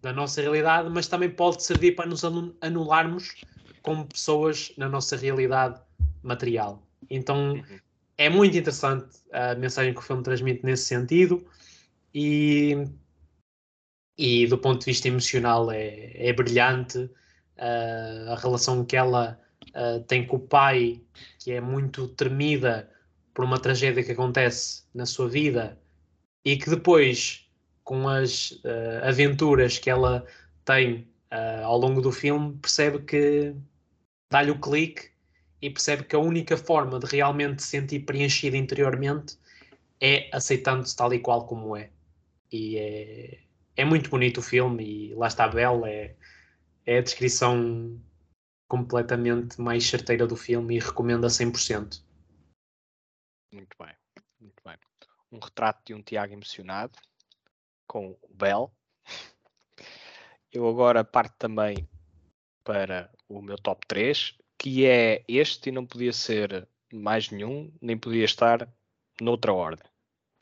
da 0.00 0.12
nossa 0.12 0.40
realidade, 0.40 0.88
mas 0.90 1.08
também 1.08 1.30
pode 1.30 1.62
servir 1.62 1.92
para 1.92 2.06
nos 2.06 2.22
anularmos 2.60 3.34
como 3.82 4.06
pessoas 4.06 4.72
na 4.76 4.88
nossa 4.88 5.16
realidade 5.16 5.80
material. 6.22 6.82
Então 7.10 7.54
uhum. 7.54 7.78
é 8.18 8.28
muito 8.28 8.56
interessante 8.56 9.08
a 9.32 9.54
mensagem 9.54 9.92
que 9.92 10.00
o 10.00 10.02
filme 10.02 10.22
transmite 10.22 10.64
nesse 10.64 10.84
sentido 10.84 11.44
e, 12.14 12.84
e 14.16 14.46
do 14.46 14.58
ponto 14.58 14.80
de 14.80 14.86
vista 14.86 15.08
emocional 15.08 15.70
é, 15.70 16.12
é 16.14 16.32
brilhante 16.32 17.08
a 17.58 18.36
relação 18.36 18.84
que 18.84 18.96
ela 18.96 19.38
uh, 19.68 20.02
tem 20.04 20.26
com 20.26 20.36
o 20.36 20.40
pai, 20.40 21.00
que 21.38 21.52
é 21.52 21.60
muito 21.60 22.08
tremida 22.08 22.90
por 23.34 23.44
uma 23.44 23.58
tragédia 23.58 24.02
que 24.02 24.12
acontece 24.12 24.84
na 24.94 25.06
sua 25.06 25.28
vida 25.28 25.78
e 26.44 26.56
que 26.56 26.68
depois, 26.68 27.48
com 27.84 28.08
as 28.08 28.52
uh, 28.52 29.04
aventuras 29.04 29.78
que 29.78 29.90
ela 29.90 30.24
tem 30.64 31.08
ao 31.64 31.78
longo 31.78 32.02
do 32.02 32.12
filme, 32.12 32.58
percebe 32.60 32.98
que 32.98 33.54
dá-lhe 34.30 34.50
o 34.50 34.60
clique 34.60 35.12
e 35.62 35.70
percebe 35.70 36.04
que 36.04 36.16
a 36.16 36.18
única 36.18 36.58
forma 36.58 36.98
de 36.98 37.06
realmente 37.06 37.62
se 37.62 37.68
sentir 37.68 38.00
preenchido 38.00 38.54
interiormente 38.54 39.38
é 40.00 40.28
aceitando-se 40.32 40.96
tal 40.96 41.14
e 41.14 41.20
qual 41.20 41.46
como 41.46 41.76
é. 41.76 41.88
E 42.50 42.76
é, 42.76 43.38
é 43.76 43.84
muito 43.84 44.10
bonito 44.10 44.38
o 44.38 44.42
filme 44.42 45.10
e 45.10 45.14
lá 45.14 45.28
está 45.28 45.44
a 45.44 45.48
Belle, 45.48 45.84
é, 45.88 46.14
é 46.86 46.98
a 46.98 47.02
descrição 47.02 48.00
completamente 48.68 49.60
mais 49.60 49.84
certeira 49.84 50.26
do 50.26 50.36
filme 50.36 50.76
e 50.76 50.80
recomendo 50.80 51.26
a 51.26 51.28
100%. 51.28 52.02
Muito 53.52 53.76
bem, 53.78 53.94
muito 54.40 54.62
bem. 54.64 54.78
Um 55.30 55.38
retrato 55.38 55.82
de 55.84 55.94
um 55.94 56.02
Tiago 56.02 56.32
emocionado 56.32 56.98
com 57.86 58.16
o 58.22 58.34
Bell. 58.34 58.72
Eu 60.50 60.68
agora 60.68 61.04
parto 61.04 61.34
também 61.38 61.88
para 62.64 63.10
o 63.28 63.42
meu 63.42 63.56
top 63.56 63.86
3, 63.86 64.38
que 64.58 64.86
é 64.86 65.24
este 65.28 65.68
e 65.68 65.72
não 65.72 65.86
podia 65.86 66.12
ser 66.12 66.68
mais 66.92 67.30
nenhum, 67.30 67.72
nem 67.80 67.98
podia 67.98 68.24
estar 68.24 68.68
noutra 69.20 69.52
ordem. 69.52 69.91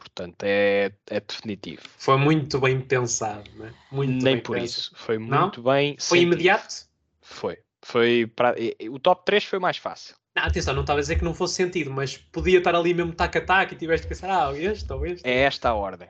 Portanto, 0.01 0.43
é, 0.43 0.91
é 1.09 1.21
definitivo. 1.21 1.83
Foi 1.99 2.17
muito 2.17 2.59
bem 2.59 2.81
pensado, 2.81 3.51
né? 3.57 3.73
muito 3.93 4.11
Nem 4.11 4.35
bem 4.37 4.41
por 4.41 4.55
pensado. 4.57 4.81
isso. 4.81 4.93
Foi 4.97 5.19
muito 5.19 5.63
não? 5.63 5.73
bem. 5.73 5.97
Foi 5.99 6.19
sentido. 6.19 6.33
imediato? 6.33 6.75
Foi. 7.21 7.59
Foi 7.83 8.27
para... 8.27 8.57
O 8.91 8.99
top 8.99 9.25
3 9.27 9.45
foi 9.45 9.59
mais 9.59 9.77
fácil. 9.77 10.17
Não, 10.35 10.45
atenção, 10.45 10.73
não 10.73 10.83
estava 10.83 11.01
a 11.01 11.03
dizer 11.03 11.19
que 11.19 11.25
não 11.25 11.35
fosse 11.35 11.55
sentido, 11.55 11.91
mas 11.91 12.17
podia 12.17 12.59
estar 12.59 12.75
ali 12.75 12.95
mesmo 12.95 13.13
tac-a-tac 13.13 13.75
e 13.75 13.77
tiveste 13.77 14.07
que 14.07 14.15
pensar, 14.15 14.31
ah, 14.31 14.57
este 14.57 14.91
ou 14.93 15.05
este. 15.05 15.29
É 15.29 15.41
esta 15.41 15.69
a 15.69 15.75
ordem. 15.75 16.09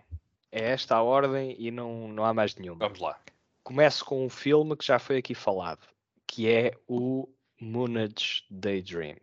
É 0.53 0.71
esta 0.71 0.97
a 0.97 1.03
ordem 1.03 1.57
e 1.59 1.71
não, 1.71 2.09
não 2.09 2.25
há 2.25 2.33
mais 2.33 2.55
nenhuma. 2.55 2.79
Vamos 2.79 3.01
lá. 3.01 3.19
Começo 3.65 4.05
com 4.05 4.25
um 4.25 4.29
filme 4.29 4.77
que 4.77 4.87
já 4.87 4.99
foi 4.99 5.17
aqui 5.17 5.35
falado, 5.35 5.87
que 6.27 6.49
é 6.49 6.73
o 6.87 7.29
Moonage 7.61 8.45
Daydream. 8.51 9.17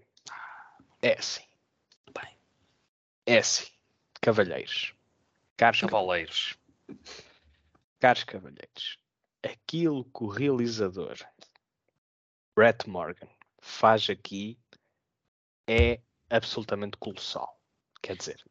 É 1.01 1.17
assim. 1.17 1.43
Bem. 2.13 2.31
É 3.25 3.37
assim. 3.37 3.67
Cavalheiros. 4.21 4.93
Caros 5.55 5.81
cavaleiros. 5.81 6.57
Caros 7.99 8.23
cavalheiros. 8.23 8.99
Aquilo 9.43 10.03
que 10.05 10.23
o 10.23 10.27
realizador 10.27 11.17
Brett 12.55 12.89
Morgan 12.89 13.29
faz 13.59 14.09
aqui 14.09 14.59
é 15.67 16.01
absolutamente 16.29 16.97
colossal. 16.97 17.59
Quer 18.01 18.17
dizer, 18.17 18.43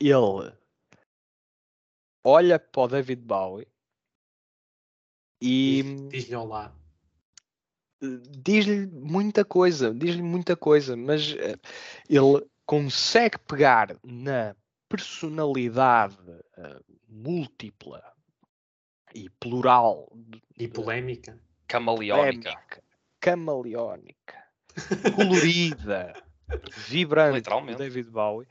ele 0.00 0.52
olha 2.24 2.58
para 2.58 2.82
o 2.82 2.88
David 2.88 3.22
Bowie 3.22 3.68
e 5.40 5.82
diz-lhe 6.10 6.34
olá. 6.34 6.74
Diz-lhe 8.00 8.86
muita 8.86 9.44
coisa, 9.44 9.92
diz-lhe 9.92 10.22
muita 10.22 10.56
coisa, 10.56 10.96
mas 10.96 11.32
uh, 11.32 11.58
ele 12.08 12.46
consegue 12.66 13.38
pegar 13.38 13.96
na 14.04 14.54
personalidade 14.88 16.16
uh, 16.30 16.84
múltipla 17.08 18.02
e 19.14 19.28
plural 19.30 20.10
e 20.58 20.68
polémica, 20.68 21.38
camaleónica, 21.66 22.82
camaleónica, 23.20 24.44
colorida, 25.16 26.14
vibrante 26.88 27.48
David 27.76 28.10
Bowie. 28.10 28.48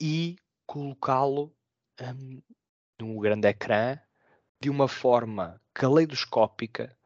E 0.00 0.36
colocá-lo 0.66 1.54
um, 2.00 2.42
num 2.98 3.18
grande 3.18 3.48
ecrã 3.48 3.98
de 4.60 4.70
uma 4.70 4.88
forma 4.88 5.60
caleidoscópica, 5.72 6.96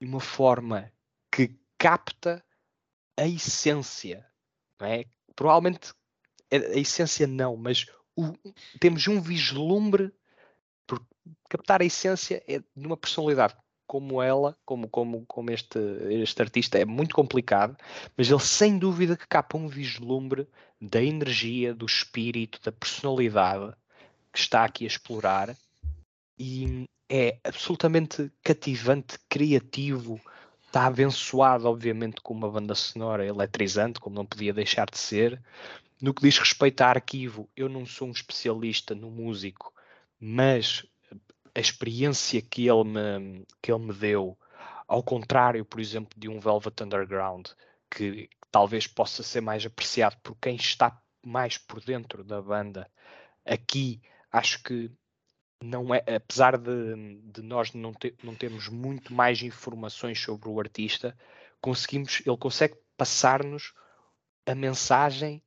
de 0.00 0.06
uma 0.06 0.20
forma 0.20 0.92
que 1.30 1.56
capta 1.78 2.44
a 3.16 3.26
essência, 3.26 4.26
não 4.80 4.86
é? 4.86 5.04
Provavelmente 5.36 5.92
a 6.50 6.78
essência 6.78 7.26
não, 7.26 7.56
mas 7.56 7.86
o, 8.16 8.32
temos 8.78 9.06
um 9.08 9.20
vislumbre 9.20 10.12
captar 11.48 11.80
a 11.80 11.84
essência 11.84 12.42
é 12.46 12.58
de 12.58 12.86
uma 12.86 12.96
personalidade 12.96 13.54
como 13.86 14.22
ela, 14.22 14.56
como, 14.64 14.88
como, 14.88 15.24
como 15.26 15.50
este, 15.50 15.78
este 16.10 16.40
artista, 16.42 16.78
é 16.78 16.84
muito 16.84 17.14
complicado, 17.14 17.76
mas 18.16 18.28
ele 18.28 18.40
sem 18.40 18.78
dúvida 18.78 19.16
que 19.16 19.26
capa 19.26 19.56
um 19.56 19.68
vislumbre 19.68 20.48
da 20.80 21.02
energia, 21.02 21.74
do 21.74 21.86
espírito, 21.86 22.60
da 22.64 22.72
personalidade 22.72 23.74
que 24.32 24.38
está 24.38 24.64
aqui 24.64 24.84
a 24.84 24.88
explorar 24.88 25.56
e 26.38 26.86
é 27.08 27.38
absolutamente 27.44 28.32
cativante, 28.42 29.18
criativo, 29.28 30.20
está 30.66 30.86
abençoado, 30.86 31.68
obviamente, 31.68 32.20
com 32.20 32.34
uma 32.34 32.50
banda 32.50 32.74
sonora 32.74 33.24
eletrizante, 33.24 34.00
como 34.00 34.16
não 34.16 34.26
podia 34.26 34.52
deixar 34.52 34.90
de 34.90 34.98
ser. 34.98 35.40
No 36.00 36.12
que 36.12 36.22
diz 36.22 36.38
respeito 36.38 36.80
a 36.82 36.88
arquivo, 36.88 37.48
eu 37.56 37.68
não 37.68 37.86
sou 37.86 38.08
um 38.08 38.12
especialista 38.12 38.94
no 38.94 39.10
músico, 39.10 39.72
mas 40.18 40.84
a 41.54 41.60
experiência 41.60 42.42
que 42.42 42.68
ele 42.68 42.84
me, 42.84 43.46
que 43.62 43.72
ele 43.72 43.84
me 43.84 43.92
deu, 43.92 44.36
ao 44.88 45.02
contrário, 45.02 45.64
por 45.64 45.80
exemplo, 45.80 46.18
de 46.18 46.28
um 46.28 46.40
Velvet 46.40 46.82
Underground, 46.82 47.48
que 47.90 48.28
talvez 48.50 48.86
possa 48.86 49.22
ser 49.22 49.40
mais 49.40 49.64
apreciado 49.64 50.16
por 50.22 50.36
quem 50.36 50.56
está 50.56 51.00
mais 51.24 51.56
por 51.56 51.80
dentro 51.80 52.22
da 52.22 52.42
banda, 52.42 52.90
aqui 53.44 54.02
acho 54.30 54.62
que 54.62 54.90
não 55.62 55.94
é, 55.94 56.04
apesar 56.16 56.58
de, 56.58 57.20
de 57.22 57.42
nós 57.42 57.72
não, 57.72 57.94
ter, 57.94 58.14
não 58.22 58.34
termos 58.34 58.68
muito 58.68 59.14
mais 59.14 59.42
informações 59.42 60.20
sobre 60.20 60.48
o 60.48 60.60
artista, 60.60 61.16
conseguimos, 61.60 62.22
ele 62.26 62.36
consegue 62.36 62.76
passar-nos 62.96 63.72
a 64.46 64.54
mensagem 64.54 65.42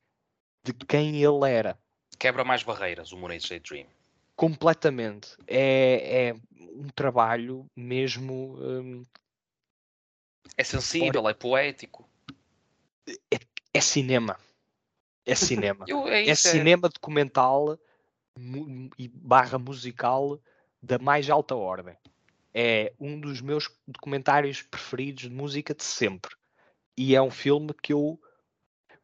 de 0.73 0.85
quem 0.85 1.21
ele 1.21 1.49
era. 1.49 1.77
Quebra 2.17 2.43
mais 2.43 2.63
barreiras 2.63 3.11
o 3.11 3.17
Moonage 3.17 3.59
Dream. 3.59 3.87
Completamente. 4.35 5.35
É, 5.47 6.29
é 6.29 6.35
um 6.75 6.87
trabalho 6.89 7.65
mesmo. 7.75 8.57
Hum, 8.59 9.03
é 10.55 10.63
sensível, 10.63 11.27
é 11.27 11.33
poético. 11.33 12.07
É, 13.31 13.39
é 13.73 13.81
cinema. 13.81 14.37
É 15.25 15.35
cinema. 15.35 15.85
Eu, 15.89 16.07
é, 16.07 16.27
é, 16.27 16.35
cinema 16.35 16.89
documental 16.89 17.77
e 18.97 19.07
barra 19.07 19.57
musical 19.57 20.39
da 20.81 20.97
mais 20.99 21.29
alta 21.29 21.55
ordem. 21.55 21.97
É 22.53 22.93
um 22.99 23.19
dos 23.19 23.41
meus 23.41 23.69
documentários 23.87 24.61
preferidos 24.61 25.23
de 25.23 25.29
música 25.29 25.75
de 25.75 25.83
sempre. 25.83 26.35
E 26.95 27.15
é 27.15 27.21
um 27.21 27.29
filme 27.29 27.73
que 27.73 27.93
eu 27.93 28.19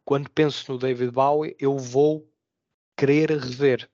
quando 0.06 0.30
penso 0.30 0.72
no 0.72 0.78
David 0.78 1.12
Bowie, 1.12 1.56
eu 1.60 1.78
vou 1.78 2.28
querer 2.98 3.32
rever 3.32 3.90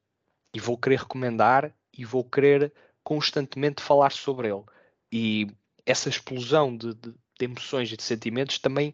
e 0.53 0.59
vou 0.59 0.77
querer 0.77 0.99
recomendar 0.99 1.73
e 1.97 2.05
vou 2.05 2.23
querer 2.23 2.73
constantemente 3.03 3.81
falar 3.81 4.11
sobre 4.11 4.49
ele. 4.49 4.63
E 5.11 5.47
essa 5.85 6.09
explosão 6.09 6.75
de, 6.75 6.93
de, 6.93 7.11
de 7.11 7.45
emoções 7.45 7.91
e 7.91 7.97
de 7.97 8.03
sentimentos 8.03 8.59
também 8.59 8.93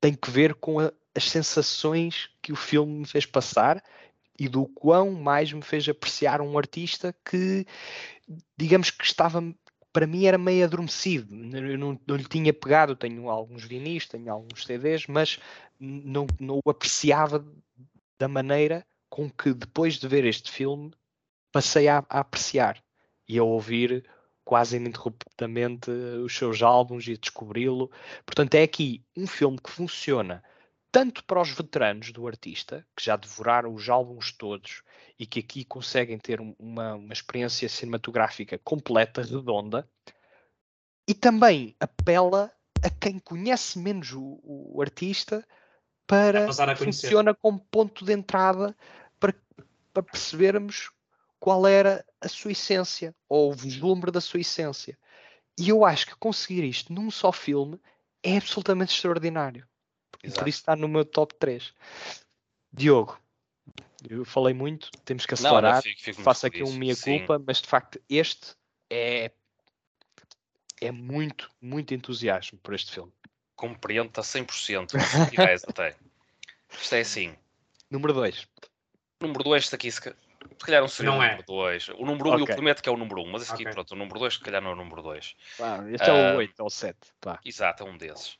tem 0.00 0.14
que 0.14 0.30
ver 0.30 0.54
com 0.54 0.80
a, 0.80 0.92
as 1.14 1.30
sensações 1.30 2.30
que 2.42 2.52
o 2.52 2.56
filme 2.56 3.00
me 3.00 3.06
fez 3.06 3.26
passar 3.26 3.82
e 4.38 4.48
do 4.48 4.66
quão 4.66 5.12
mais 5.12 5.52
me 5.52 5.62
fez 5.62 5.88
apreciar 5.88 6.40
um 6.40 6.56
artista 6.58 7.14
que, 7.24 7.66
digamos 8.56 8.90
que 8.90 9.04
estava, 9.04 9.42
para 9.92 10.06
mim 10.06 10.24
era 10.24 10.38
meio 10.38 10.64
adormecido. 10.64 11.34
Eu 11.56 11.78
não, 11.78 12.00
não 12.06 12.16
lhe 12.16 12.24
tinha 12.24 12.52
pegado, 12.52 12.96
tenho 12.96 13.28
alguns 13.28 13.62
vinis, 13.62 14.06
tenho 14.06 14.32
alguns 14.32 14.64
CDs, 14.64 15.06
mas 15.06 15.38
não, 15.82 16.26
não 16.38 16.60
o 16.64 16.70
apreciava 16.70 17.44
da 18.18 18.28
maneira 18.28 18.86
com 19.10 19.28
que 19.28 19.52
depois 19.52 19.94
de 19.98 20.06
ver 20.06 20.24
este 20.24 20.50
filme 20.50 20.92
passei 21.50 21.88
a, 21.88 21.98
a 22.08 22.20
apreciar 22.20 22.82
e 23.28 23.36
a 23.36 23.42
ouvir 23.42 24.08
quase 24.44 24.76
ininterruptamente 24.76 25.90
os 25.90 26.34
seus 26.34 26.62
álbuns 26.62 27.06
e 27.08 27.12
a 27.12 27.16
descobri-lo. 27.16 27.90
Portanto, 28.24 28.54
é 28.54 28.62
aqui 28.62 29.04
um 29.16 29.26
filme 29.26 29.58
que 29.58 29.70
funciona 29.70 30.42
tanto 30.90 31.24
para 31.24 31.40
os 31.40 31.50
veteranos 31.50 32.12
do 32.12 32.26
artista, 32.26 32.86
que 32.94 33.04
já 33.04 33.16
devoraram 33.16 33.74
os 33.74 33.88
álbuns 33.88 34.30
todos 34.32 34.82
e 35.18 35.26
que 35.26 35.40
aqui 35.40 35.64
conseguem 35.64 36.18
ter 36.18 36.40
uma, 36.40 36.94
uma 36.94 37.12
experiência 37.12 37.68
cinematográfica 37.68 38.58
completa, 38.58 39.22
redonda, 39.22 39.88
e 41.08 41.14
também 41.14 41.74
apela 41.80 42.52
a 42.82 42.90
quem 42.90 43.18
conhece 43.18 43.78
menos 43.78 44.12
o, 44.12 44.40
o 44.44 44.82
artista 44.82 45.44
para 46.06 46.52
funciona 46.76 47.34
como 47.34 47.60
ponto 47.70 48.04
de 48.04 48.12
entrada 48.12 48.76
para, 49.18 49.34
para 49.92 50.02
percebermos 50.02 50.90
qual 51.38 51.66
era 51.66 52.04
a 52.20 52.28
sua 52.28 52.52
essência 52.52 53.14
ou 53.28 53.50
o 53.50 53.54
vislumbre 53.54 54.10
da 54.10 54.20
sua 54.20 54.40
essência. 54.40 54.98
E 55.58 55.68
eu 55.68 55.84
acho 55.84 56.06
que 56.06 56.16
conseguir 56.16 56.64
isto 56.64 56.92
num 56.92 57.10
só 57.10 57.32
filme 57.32 57.80
é 58.22 58.36
absolutamente 58.36 58.94
extraordinário. 58.94 59.66
Exato. 60.22 60.40
Por 60.40 60.48
isso 60.48 60.58
está 60.58 60.76
no 60.76 60.88
meu 60.88 61.04
top 61.04 61.34
3. 61.34 61.74
Diogo, 62.72 63.18
eu 64.08 64.24
falei 64.24 64.54
muito, 64.54 64.90
temos 65.04 65.26
que 65.26 65.34
acelerar. 65.34 65.74
Não, 65.74 65.82
fico, 65.82 66.00
fico 66.00 66.22
Faço 66.22 66.46
aqui 66.46 66.62
um 66.62 66.72
minha-culpa, 66.72 67.42
mas 67.44 67.60
de 67.60 67.68
facto 67.68 68.00
este 68.08 68.54
é, 68.88 69.30
é 70.80 70.90
muito, 70.90 71.50
muito 71.60 71.92
entusiasmo 71.92 72.58
por 72.58 72.74
este 72.74 72.92
filme. 72.92 73.12
Compreendo-te 73.62 74.18
a 74.18 74.24
100%, 74.24 74.98
se 74.98 75.30
tivesse 75.30 75.66
até. 75.68 75.94
Isto 76.68 76.94
é 76.96 77.00
assim. 77.00 77.36
Número 77.88 78.12
2. 78.12 78.48
Número 79.20 79.44
2, 79.44 79.62
este 79.62 79.74
aqui, 79.76 79.88
se, 79.88 80.00
se 80.00 80.12
calhar 80.66 80.80
não 80.80 80.88
seria 80.88 81.12
não 81.12 81.20
o 81.20 81.22
é. 81.22 81.28
número 81.28 81.46
2. 81.46 81.88
O 81.90 82.04
número 82.04 82.30
1 82.30 82.32
um, 82.32 82.34
okay. 82.34 82.42
eu 82.42 82.56
prometo 82.56 82.82
que 82.82 82.88
é 82.88 82.92
o 82.92 82.96
número 82.96 83.20
1, 83.20 83.24
um, 83.24 83.30
mas 83.30 83.42
este 83.42 83.54
okay. 83.54 83.66
aqui, 83.66 83.74
pronto, 83.76 83.92
o 83.92 83.96
número 83.96 84.18
2, 84.18 84.34
se 84.34 84.40
calhar 84.40 84.60
não 84.60 84.70
é 84.70 84.72
o 84.72 84.76
número 84.76 85.00
2. 85.00 85.36
Ah, 85.60 85.78
este 85.92 86.10
uh, 86.10 86.12
é 86.12 86.34
o 86.34 86.36
8 86.38 86.60
ou 86.60 86.70
7. 86.70 86.98
Exato, 87.44 87.84
é 87.84 87.86
um 87.86 87.96
desses. 87.96 88.36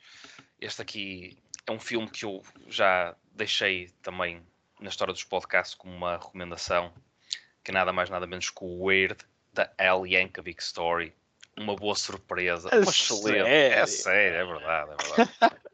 Este 0.61 0.83
aqui 0.83 1.39
é 1.69 1.71
um 1.71 1.79
filme 1.79 2.11
que 2.11 2.25
eu 2.25 2.43
já 2.67 3.15
deixei 3.31 3.91
também 4.03 4.43
na 4.81 4.89
história 4.89 5.15
dos 5.15 5.23
podcasts 5.23 5.77
como 5.77 5.95
uma 5.95 6.17
recomendação, 6.17 6.93
que 7.63 7.71
é 7.71 7.75
nada 7.75 7.93
mais 7.93 8.11
nada 8.11 8.27
menos 8.27 8.51
que 8.51 8.65
o 8.65 8.87
Weird 8.87 9.25
da 9.53 9.71
Al 9.79 10.05
Yankovic 10.05 10.61
Story. 10.61 11.15
Uma 11.57 11.77
boa 11.77 11.95
surpresa. 11.95 12.69
É 12.71 12.77
uma 12.77 12.91
excelente. 12.91 13.49
É 13.49 13.87
sério, 13.87 14.37
é 14.39 14.45
verdade, 14.45 14.91
é 14.91 14.97
verdade. 14.97 15.57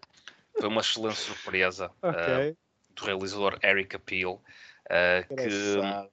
Foi 0.59 0.69
uma 0.69 0.81
excelente 0.81 1.19
surpresa 1.19 1.91
okay. 2.03 2.51
uh, 2.51 2.57
do 2.91 3.05
realizador 3.05 3.59
Eric 3.63 3.95
Appeal, 3.95 4.43
uh, 4.87 5.37
que, 5.37 6.11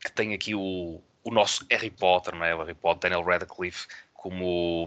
que 0.00 0.12
tem 0.12 0.32
aqui 0.32 0.54
o, 0.54 1.02
o 1.22 1.30
nosso 1.30 1.66
Harry 1.70 1.90
Potter, 1.90 2.34
não 2.34 2.44
é? 2.44 2.54
o 2.54 2.58
Harry 2.58 2.74
Potter, 2.74 3.10
Daniel 3.10 3.26
Radcliffe, 3.26 3.86
como, 4.14 4.86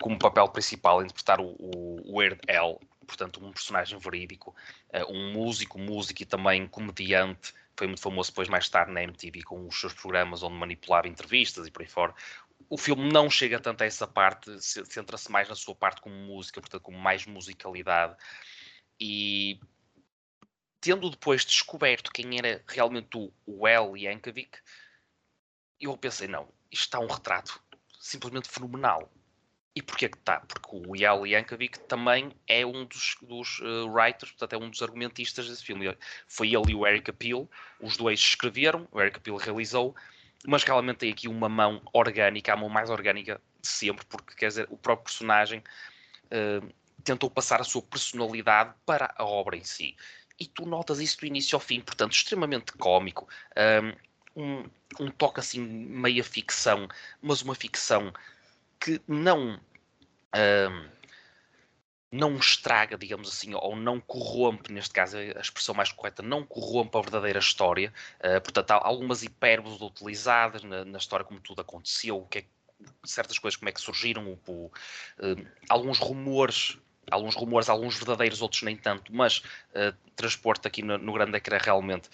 como 0.00 0.18
papel 0.18 0.48
principal, 0.48 1.00
a 1.00 1.02
interpretar 1.02 1.38
o, 1.38 1.54
o 1.58 2.16
Weird 2.16 2.40
Al, 2.50 2.80
portanto, 3.06 3.44
um 3.44 3.52
personagem 3.52 3.98
verídico, 3.98 4.54
uh, 4.94 5.12
um 5.12 5.32
músico, 5.32 5.78
músico 5.78 6.22
e 6.22 6.26
também 6.26 6.66
comediante. 6.66 7.52
Foi 7.76 7.88
muito 7.88 8.00
famoso 8.00 8.30
depois, 8.30 8.48
mais 8.48 8.68
tarde, 8.68 8.92
na 8.92 9.02
MTV, 9.02 9.42
com 9.42 9.66
os 9.66 9.78
seus 9.78 9.92
programas 9.92 10.42
onde 10.42 10.54
manipulava 10.54 11.08
entrevistas 11.08 11.66
e 11.66 11.70
por 11.70 11.82
aí 11.82 11.88
fora. 11.88 12.14
O 12.68 12.78
filme 12.78 13.12
não 13.12 13.30
chega 13.30 13.60
tanto 13.60 13.82
a 13.82 13.86
essa 13.86 14.06
parte, 14.06 14.50
centra-se 14.60 15.30
mais 15.30 15.48
na 15.48 15.54
sua 15.54 15.74
parte 15.74 16.00
como 16.00 16.14
música, 16.14 16.60
portanto, 16.60 16.82
com 16.82 16.92
mais 16.92 17.26
musicalidade. 17.26 18.16
E 18.98 19.60
tendo 20.80 21.10
depois 21.10 21.44
descoberto 21.44 22.12
quem 22.12 22.38
era 22.38 22.62
realmente 22.66 23.16
o, 23.46 23.66
El 23.66 23.96
Yankovic, 23.96 24.58
eu 25.80 25.96
pensei, 25.96 26.28
não, 26.28 26.48
isto 26.70 26.84
está 26.84 26.98
um 27.00 27.06
retrato 27.06 27.60
simplesmente 27.98 28.48
fenomenal. 28.48 29.10
E 29.74 29.82
porquê 29.82 30.08
que 30.08 30.16
está? 30.16 30.40
Porque 30.40 30.68
o 30.72 30.94
Yal 30.94 31.26
Yankovic 31.26 31.80
também 31.80 32.30
é 32.46 32.64
um 32.64 32.84
dos, 32.84 33.16
dos 33.22 33.58
uh, 33.58 33.88
writers, 33.88 34.30
portanto 34.30 34.52
é 34.52 34.64
um 34.64 34.70
dos 34.70 34.82
argumentistas 34.82 35.48
desse 35.48 35.64
filme. 35.64 35.96
Foi 36.28 36.54
ele 36.54 36.72
e 36.72 36.74
o 36.76 36.86
Eric 36.86 37.10
Appeal, 37.10 37.50
os 37.80 37.96
dois 37.96 38.20
escreveram, 38.20 38.86
o 38.92 39.00
Eric 39.00 39.16
Appeal 39.16 39.36
realizou, 39.36 39.96
mas 40.46 40.62
realmente 40.62 40.98
tem 40.98 41.12
aqui 41.12 41.28
uma 41.28 41.48
mão 41.48 41.80
orgânica, 41.92 42.52
a 42.52 42.56
mão 42.56 42.68
mais 42.68 42.90
orgânica 42.90 43.40
de 43.60 43.68
sempre, 43.68 44.04
porque 44.06 44.34
quer 44.34 44.48
dizer, 44.48 44.66
o 44.70 44.76
próprio 44.76 45.04
personagem 45.04 45.62
uh, 46.26 46.74
tentou 47.02 47.30
passar 47.30 47.60
a 47.60 47.64
sua 47.64 47.82
personalidade 47.82 48.74
para 48.84 49.14
a 49.16 49.24
obra 49.24 49.56
em 49.56 49.64
si. 49.64 49.96
E 50.38 50.46
tu 50.46 50.66
notas 50.66 51.00
isso 51.00 51.18
do 51.18 51.26
início 51.26 51.56
ao 51.56 51.60
fim, 51.60 51.80
portanto, 51.80 52.12
extremamente 52.12 52.72
cómico, 52.72 53.28
um, 54.36 54.68
um 54.98 55.10
toque 55.10 55.40
assim, 55.40 55.60
meia 55.60 56.24
ficção, 56.24 56.88
mas 57.22 57.42
uma 57.42 57.54
ficção 57.54 58.12
que 58.80 59.00
não 59.06 59.54
uh, 59.54 60.90
não 62.14 62.36
estraga, 62.36 62.96
digamos 62.96 63.28
assim, 63.28 63.54
ou 63.54 63.74
não 63.74 64.00
corrompe, 64.00 64.72
neste 64.72 64.94
caso 64.94 65.18
a 65.18 65.40
expressão 65.40 65.74
mais 65.74 65.90
correta, 65.90 66.22
não 66.22 66.44
corrompe 66.44 66.96
a 66.96 67.00
verdadeira 67.00 67.40
história. 67.40 67.92
Uh, 68.20 68.40
portanto, 68.40 68.70
há 68.70 68.86
algumas 68.86 69.24
hipérboles 69.24 69.80
utilizadas 69.80 70.62
na, 70.62 70.84
na, 70.84 70.98
história, 70.98 71.24
como 71.24 71.40
tudo 71.40 71.60
aconteceu, 71.60 72.18
o 72.18 72.26
que 72.26 72.38
é, 72.38 72.44
certas 73.04 73.36
coisas, 73.36 73.56
como 73.56 73.68
é 73.68 73.72
que 73.72 73.80
surgiram, 73.80 74.28
o, 74.28 74.38
o, 74.46 74.66
uh, 74.66 75.46
alguns 75.68 75.98
rumores 75.98 76.78
alguns 77.10 77.34
rumores, 77.34 77.68
alguns 77.68 77.98
verdadeiros, 77.98 78.40
outros 78.40 78.62
nem 78.62 78.78
tanto, 78.78 79.14
mas 79.14 79.38
uh, 79.74 79.94
transporte 80.16 80.66
aqui 80.66 80.80
no, 80.80 80.96
no 80.96 81.12
grande 81.12 81.36
ecrã 81.36 81.58
realmente 81.60 82.08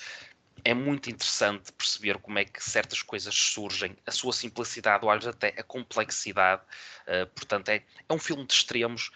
é 0.65 0.75
muito 0.75 1.11
interessante 1.11 1.73
perceber 1.73 2.19
como 2.19 2.39
é 2.39 2.45
que 2.45 2.63
certas 2.63 3.03
coisas 3.03 3.35
surgem, 3.35 3.97
a 4.07 4.11
sua 4.11 4.33
simplicidade, 4.33 5.05
ou 5.05 5.11
às 5.11 5.19
vezes 5.19 5.35
até 5.35 5.49
a 5.59 5.63
complexidade. 5.63 6.63
Uh, 7.07 7.27
portanto, 7.35 7.69
é, 7.69 7.83
é 8.09 8.13
um 8.13 8.19
filme 8.19 8.45
de 8.47 8.53
extremos, 8.53 9.11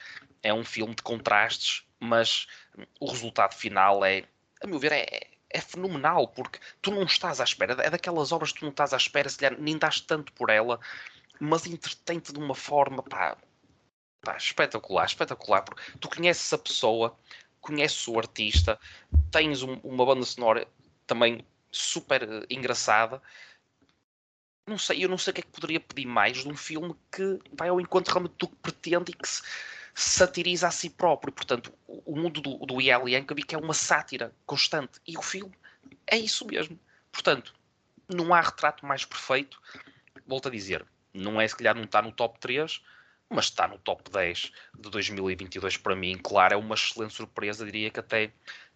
é 0.45 0.53
um 0.55 0.65
filme 0.65 0.95
de 0.95 1.03
contrastes, 1.03 1.83
mas 1.99 2.47
o 3.01 3.11
resultado 3.11 3.55
final 3.55 4.05
é, 4.05 4.25
a 4.63 4.67
meu 4.67 4.79
ver, 4.79 4.93
é, 4.93 5.27
é 5.51 5.61
fenomenal, 5.61 6.29
porque 6.29 6.61
tu 6.83 6.91
não 6.91 7.03
estás 7.05 7.41
à 7.41 7.45
espera, 7.45 7.83
é 7.83 7.91
daquelas 7.91 8.31
obras 8.31 8.53
que 8.53 8.61
tu 8.61 8.65
não 8.65 8.71
estás 8.71 8.93
à 8.93 8.97
espera, 8.97 9.29
se 9.29 9.39
calhar 9.39 9.59
nem 9.59 9.79
dás 9.79 10.01
tanto 10.01 10.33
por 10.35 10.51
ela, 10.51 10.79
mas 11.41 11.67
entretém-te 11.67 12.33
de 12.33 12.39
uma 12.39 12.55
forma 12.55 13.03
pá, 13.03 13.37
pá, 14.21 14.37
espetacular, 14.37 15.07
espetacular, 15.07 15.63
porque 15.63 15.83
tu 15.99 16.09
conheces 16.09 16.53
a 16.53 16.59
pessoa, 16.59 17.17
conheces 17.61 18.07
o 18.07 18.19
artista, 18.19 18.79
tens 19.31 19.63
um, 19.63 19.81
uma 19.83 20.05
banda 20.05 20.25
sonora 20.25 20.69
também 21.07 21.45
super 21.73 22.23
eh, 22.23 22.47
engraçada. 22.51 23.23
Não 24.67 24.79
sei, 24.79 25.05
eu 25.05 25.09
não 25.09 25.19
sei 25.19 25.31
o 25.31 25.35
que 25.35 25.41
é 25.41 25.45
que 25.45 25.51
poderia 25.51 25.81
pedir 25.81 26.07
mais 26.07 26.39
de 26.39 26.49
um 26.49 26.57
filme 26.57 26.95
que 27.13 27.39
vai 27.53 27.69
ao 27.69 27.81
encontro 27.81 28.13
realmente 28.13 28.37
do 28.39 28.49
que 28.49 28.57
pretende 28.57 29.13
e 29.13 29.15
que 29.15 29.29
se 29.29 29.43
satiriza 29.95 30.69
a 30.69 30.71
si 30.71 30.91
próprio. 30.91 31.33
Portanto, 31.33 31.73
o 31.87 32.17
mundo 32.17 32.41
do, 32.41 32.59
do 32.67 32.81
Yale 32.81 33.13
Yankovic 33.13 33.55
é 33.55 33.59
uma 33.59 33.75
sátira 33.75 34.33
constante. 34.45 35.01
E 35.07 35.17
o 35.17 35.23
filme 35.23 35.55
é 36.07 36.17
isso 36.17 36.47
mesmo. 36.47 36.79
Portanto, 37.13 37.55
não 38.09 38.35
há 38.35 38.41
retrato 38.41 38.85
mais 38.85 39.05
perfeito. 39.05 39.61
Volto 40.27 40.49
a 40.49 40.51
dizer, 40.51 40.85
não 41.13 41.41
é 41.41 41.47
se 41.47 41.57
calhar 41.57 41.75
não 41.75 41.85
está 41.85 42.03
no 42.03 42.13
top 42.13 42.39
3, 42.41 42.83
mas 43.29 43.47
está 43.47 43.69
no 43.69 43.79
top 43.79 44.11
10 44.11 44.53
de 44.79 44.91
2022 44.91 45.77
para 45.77 45.95
mim. 45.95 46.19
Claro, 46.19 46.55
é 46.55 46.57
uma 46.57 46.75
excelente 46.75 47.15
surpresa, 47.15 47.65
diria 47.65 47.91
que 47.91 48.01
até 48.01 48.33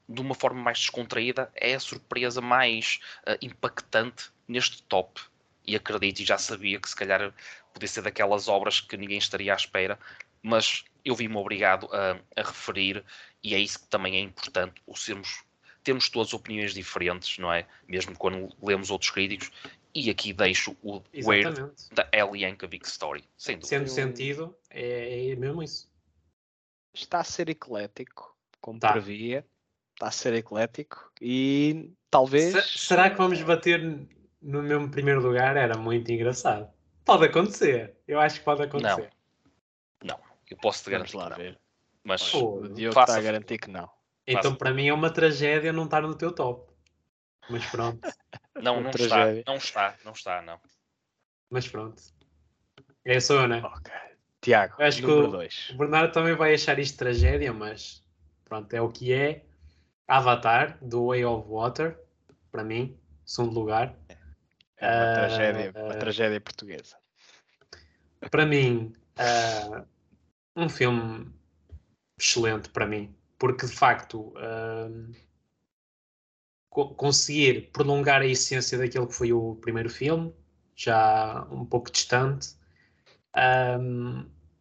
de 0.08 0.20
uma 0.20 0.34
forma 0.34 0.60
mais 0.62 0.78
descontraída, 0.78 1.50
é 1.54 1.74
a 1.74 1.80
surpresa 1.80 2.40
mais 2.40 2.98
uh, 3.26 3.36
impactante 3.42 4.30
neste 4.46 4.82
top. 4.84 5.20
E 5.66 5.76
acredito, 5.76 6.20
e 6.20 6.24
já 6.24 6.38
sabia 6.38 6.80
que 6.80 6.88
se 6.88 6.96
calhar 6.96 7.32
podia 7.74 7.88
ser 7.88 8.00
daquelas 8.00 8.48
obras 8.48 8.80
que 8.80 8.96
ninguém 8.96 9.18
estaria 9.18 9.52
à 9.52 9.56
espera, 9.56 9.98
mas 10.42 10.84
eu 11.04 11.14
vi-me 11.14 11.36
obrigado 11.36 11.88
a, 11.92 12.20
a, 12.36 12.42
referir, 12.42 13.04
e 13.42 13.54
é 13.54 13.58
isso 13.58 13.80
que 13.80 13.88
também 13.88 14.16
é 14.16 14.20
importante, 14.20 14.82
o 14.86 14.96
sermos, 14.96 15.42
temos 15.82 16.08
todas 16.08 16.32
opiniões 16.32 16.74
diferentes, 16.74 17.38
não 17.38 17.52
é? 17.52 17.66
Mesmo 17.86 18.16
quando 18.16 18.54
lemos 18.62 18.90
outros 18.90 19.10
críticos, 19.10 19.50
e 19.94 20.10
aqui 20.10 20.32
deixo 20.32 20.76
o 20.82 21.02
Exatamente. 21.12 21.58
Weird 21.60 21.74
da 21.92 22.08
Ellie 22.12 22.44
Yankovic 22.44 22.86
Story, 22.86 23.24
sem 23.36 23.56
dúvida. 23.56 23.68
Sendo 23.68 23.88
sentido, 23.88 24.56
é, 24.70 25.30
é 25.30 25.36
mesmo 25.36 25.62
isso. 25.62 25.90
Está 26.94 27.20
a 27.20 27.24
ser 27.24 27.48
eclético, 27.48 28.36
como 28.60 28.78
tá. 28.78 28.92
previa 28.92 29.44
está 29.98 30.06
a 30.06 30.10
ser 30.12 30.34
eclético 30.34 31.10
e 31.20 31.90
talvez. 32.08 32.52
Se- 32.52 32.78
será 32.86 33.10
que 33.10 33.16
vamos 33.16 33.42
bater 33.42 33.80
no 34.40 34.62
mesmo 34.62 34.88
primeiro 34.88 35.20
lugar? 35.20 35.56
Era 35.56 35.76
muito 35.76 36.10
engraçado. 36.10 36.70
Pode 37.04 37.24
acontecer. 37.24 37.96
Eu 38.06 38.20
acho 38.20 38.38
que 38.38 38.44
pode 38.44 38.62
acontecer. 38.62 39.10
Eu 40.50 40.56
posso 40.58 40.84
te 40.84 40.90
Vamos 40.90 41.12
garantir 41.12 41.16
lá 41.16 41.24
que 41.24 41.30
não. 41.30 41.36
ver. 41.36 41.60
Mas 42.04 42.30
Pô, 42.32 42.60
O 42.60 42.68
Diogo 42.68 42.94
faça- 42.94 43.12
está 43.12 43.20
a 43.20 43.32
garantir 43.32 43.58
que 43.58 43.70
não. 43.70 43.90
Então, 44.26 44.54
para 44.54 44.72
mim, 44.72 44.88
é 44.88 44.92
uma 44.94 45.10
tragédia 45.10 45.72
não 45.72 45.84
estar 45.84 46.02
no 46.02 46.14
teu 46.14 46.32
top. 46.32 46.70
Mas 47.48 47.64
pronto. 47.66 48.00
não, 48.62 48.80
não 48.80 48.90
tragédia. 48.90 49.40
está, 49.40 49.50
não 49.52 49.58
está, 49.58 49.96
não 50.04 50.12
está, 50.12 50.42
não. 50.42 50.60
Mas 51.50 51.66
pronto. 51.68 52.02
É 53.04 53.18
só 53.20 53.42
eu, 53.42 53.48
né? 53.48 53.62
Ok. 53.64 53.92
Tiago, 54.40 54.80
acho 54.82 54.98
que 55.00 55.06
o- 55.10 55.28
2. 55.28 55.70
O 55.70 55.78
Bernardo 55.78 56.12
também 56.12 56.34
vai 56.34 56.54
achar 56.54 56.78
isto 56.78 56.96
tragédia, 56.98 57.52
mas 57.52 58.04
pronto, 58.44 58.72
é 58.72 58.80
o 58.80 58.90
que 58.90 59.12
é. 59.12 59.44
Avatar, 60.06 60.78
do 60.80 61.08
Way 61.08 61.24
of 61.24 61.46
Water, 61.48 61.98
para 62.50 62.64
mim, 62.64 62.98
segundo 63.26 63.58
lugar. 63.58 63.94
É 64.78 64.86
uma 64.90 65.04
Ah, 65.06 65.12
tragédia, 65.12 65.72
uma 65.74 65.94
ah. 65.94 65.98
tragédia 65.98 66.40
portuguesa. 66.40 66.96
Para 68.30 68.46
mim, 68.46 68.92
ah, 69.18 69.84
um 70.58 70.68
filme 70.68 71.32
excelente 72.18 72.68
para 72.70 72.86
mim, 72.86 73.14
porque 73.38 73.66
de 73.66 73.72
facto 73.72 74.32
co- 76.70 76.94
conseguir 76.94 77.70
prolongar 77.72 78.22
a 78.22 78.26
essência 78.26 78.78
daquele 78.78 79.06
que 79.06 79.14
foi 79.14 79.32
o 79.32 79.56
primeiro 79.56 79.90
filme, 79.90 80.32
já 80.76 81.46
um 81.50 81.64
pouco 81.64 81.90
distante, 81.90 82.54
ah, 83.34 83.78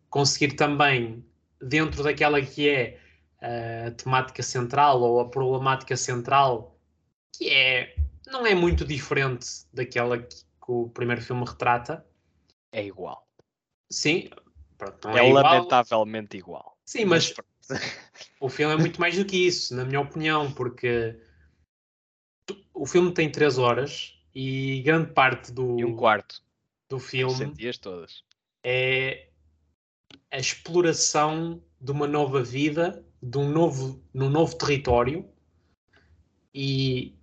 conseguir 0.09 0.53
também, 0.55 1.25
dentro 1.61 2.03
daquela 2.03 2.41
que 2.41 2.69
é 2.69 2.99
a 3.87 3.91
temática 3.91 4.41
central 4.43 5.01
ou 5.01 5.19
a 5.19 5.29
problemática 5.29 5.95
central, 5.95 6.79
que 7.33 7.49
é 7.49 7.95
não 8.27 8.45
é 8.45 8.55
muito 8.55 8.85
diferente 8.85 9.47
daquela 9.73 10.17
que, 10.19 10.35
que 10.37 10.71
o 10.71 10.89
primeiro 10.89 11.21
filme 11.21 11.45
retrata. 11.45 12.05
É 12.71 12.85
igual. 12.85 13.27
Sim, 13.91 14.29
pronto, 14.77 15.07
É, 15.09 15.19
é, 15.19 15.29
igual. 15.29 15.43
lamentavelmente 15.43 16.37
igual. 16.37 16.77
Sim, 16.85 17.05
mas 17.05 17.33
o 18.39 18.49
filme 18.49 18.73
é 18.73 18.77
muito 18.77 18.99
mais 18.99 19.17
do 19.17 19.25
que 19.25 19.47
isso, 19.47 19.75
na 19.75 19.83
minha 19.83 19.99
opinião, 19.99 20.51
porque 20.53 21.19
o 22.73 22.85
filme 22.85 23.13
tem 23.13 23.31
três 23.31 23.57
horas 23.57 24.17
e 24.33 24.81
grande 24.83 25.11
parte 25.13 25.51
do, 25.51 25.79
E 25.79 25.83
um 25.85 25.95
quarto. 25.95 26.41
do 26.89 26.99
filme 26.99 27.35
Sentias 27.35 27.77
todas. 27.77 28.23
é 28.63 29.29
a 30.31 30.37
exploração 30.37 31.61
de 31.81 31.91
uma 31.91 32.07
nova 32.07 32.41
vida, 32.43 33.05
de 33.21 33.37
um 33.37 33.49
novo, 33.49 34.01
num 34.13 34.29
novo 34.29 34.55
território 34.55 35.27
e 36.53 37.15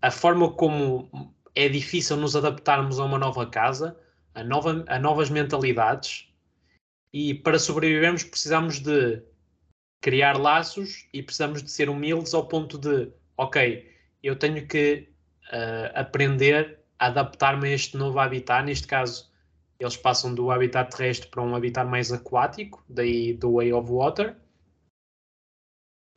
a 0.00 0.10
forma 0.10 0.52
como 0.52 1.34
é 1.54 1.68
difícil 1.68 2.16
nos 2.16 2.34
adaptarmos 2.34 2.98
a 2.98 3.04
uma 3.04 3.18
nova 3.18 3.46
casa, 3.46 3.98
a, 4.34 4.42
nova, 4.42 4.84
a 4.88 4.98
novas 4.98 5.28
mentalidades 5.28 6.29
e 7.12 7.34
para 7.34 7.58
sobrevivermos 7.58 8.24
precisamos 8.24 8.80
de 8.80 9.22
criar 10.00 10.38
laços 10.38 11.08
e 11.12 11.22
precisamos 11.22 11.62
de 11.62 11.70
ser 11.70 11.88
humildes 11.88 12.32
ao 12.34 12.46
ponto 12.46 12.78
de, 12.78 13.12
ok, 13.36 13.90
eu 14.22 14.36
tenho 14.36 14.66
que 14.66 15.08
ah, 15.50 16.00
aprender 16.00 16.78
a 16.98 17.06
adaptar-me 17.06 17.68
a 17.68 17.72
este 17.72 17.96
novo 17.96 18.18
habitat, 18.18 18.64
neste 18.64 18.86
caso 18.86 19.30
eles 19.80 19.96
passam 19.96 20.34
do 20.34 20.50
habitat 20.50 20.94
terrestre 20.94 21.28
para 21.28 21.42
um 21.42 21.56
habitat 21.56 21.88
mais 21.88 22.12
aquático, 22.12 22.84
daí 22.88 23.32
do 23.32 23.54
Way 23.54 23.72
of 23.72 23.90
Water. 23.90 24.36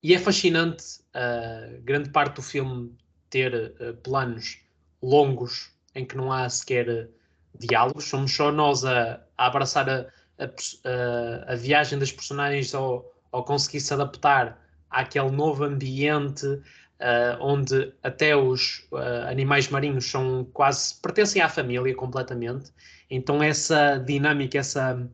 E 0.03 0.13
é 0.13 0.19
fascinante 0.19 0.99
uh, 1.15 1.81
grande 1.81 2.09
parte 2.09 2.35
do 2.35 2.41
filme 2.41 2.93
ter 3.29 3.55
uh, 3.55 3.93
planos 4.03 4.59
longos 5.01 5.71
em 5.95 6.05
que 6.05 6.17
não 6.17 6.29
há 6.29 6.49
sequer 6.49 6.89
uh, 6.89 7.09
diálogos, 7.57 8.03
somos 8.03 8.35
só 8.35 8.51
nós 8.51 8.83
a, 8.83 9.25
a 9.37 9.47
abraçar 9.47 9.89
a, 9.89 10.11
a, 10.37 11.53
a, 11.53 11.55
viagem 11.55 11.99
das 11.99 12.11
personagens 12.11 12.73
ao, 12.73 13.05
ao 13.31 13.43
conseguir 13.43 13.81
se 13.81 13.93
adaptar 13.93 14.59
àquele 14.89 15.31
novo 15.31 15.63
ambiente 15.63 16.45
uh, 16.45 17.37
onde 17.39 17.93
até 18.01 18.35
os 18.35 18.87
uh, 18.91 19.27
animais 19.29 19.67
marinhos 19.69 20.05
são 20.05 20.45
quase 20.53 20.95
pertencem 21.01 21.41
à 21.41 21.49
família 21.49 21.93
completamente. 21.95 22.71
Então 23.09 23.43
essa 23.43 23.97
dinâmica, 23.97 24.57
essa 24.57 25.07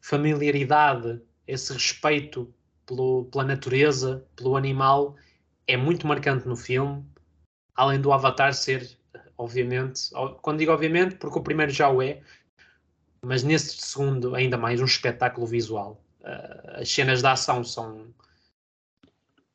familiaridade, 0.00 1.20
esse 1.46 1.72
respeito 1.72 2.52
pelo, 2.86 3.26
pela 3.26 3.44
natureza, 3.44 4.24
pelo 4.36 4.56
animal, 4.56 5.16
é 5.66 5.76
muito 5.76 6.06
marcante 6.06 6.48
no 6.48 6.56
filme. 6.56 7.04
Além 7.74 8.00
do 8.00 8.12
Avatar 8.12 8.52
ser, 8.54 8.98
obviamente, 9.36 10.10
quando 10.42 10.58
digo 10.58 10.72
obviamente, 10.72 11.14
porque 11.16 11.38
o 11.38 11.42
primeiro 11.42 11.70
já 11.70 11.88
o 11.88 12.02
é, 12.02 12.20
mas 13.22 13.42
nesse 13.42 13.76
segundo 13.78 14.34
ainda 14.34 14.56
mais 14.56 14.80
um 14.80 14.84
espetáculo 14.84 15.46
visual. 15.46 16.02
Uh, 16.20 16.80
as 16.80 16.90
cenas 16.90 17.20
de 17.20 17.26
ação 17.26 17.64
são 17.64 18.14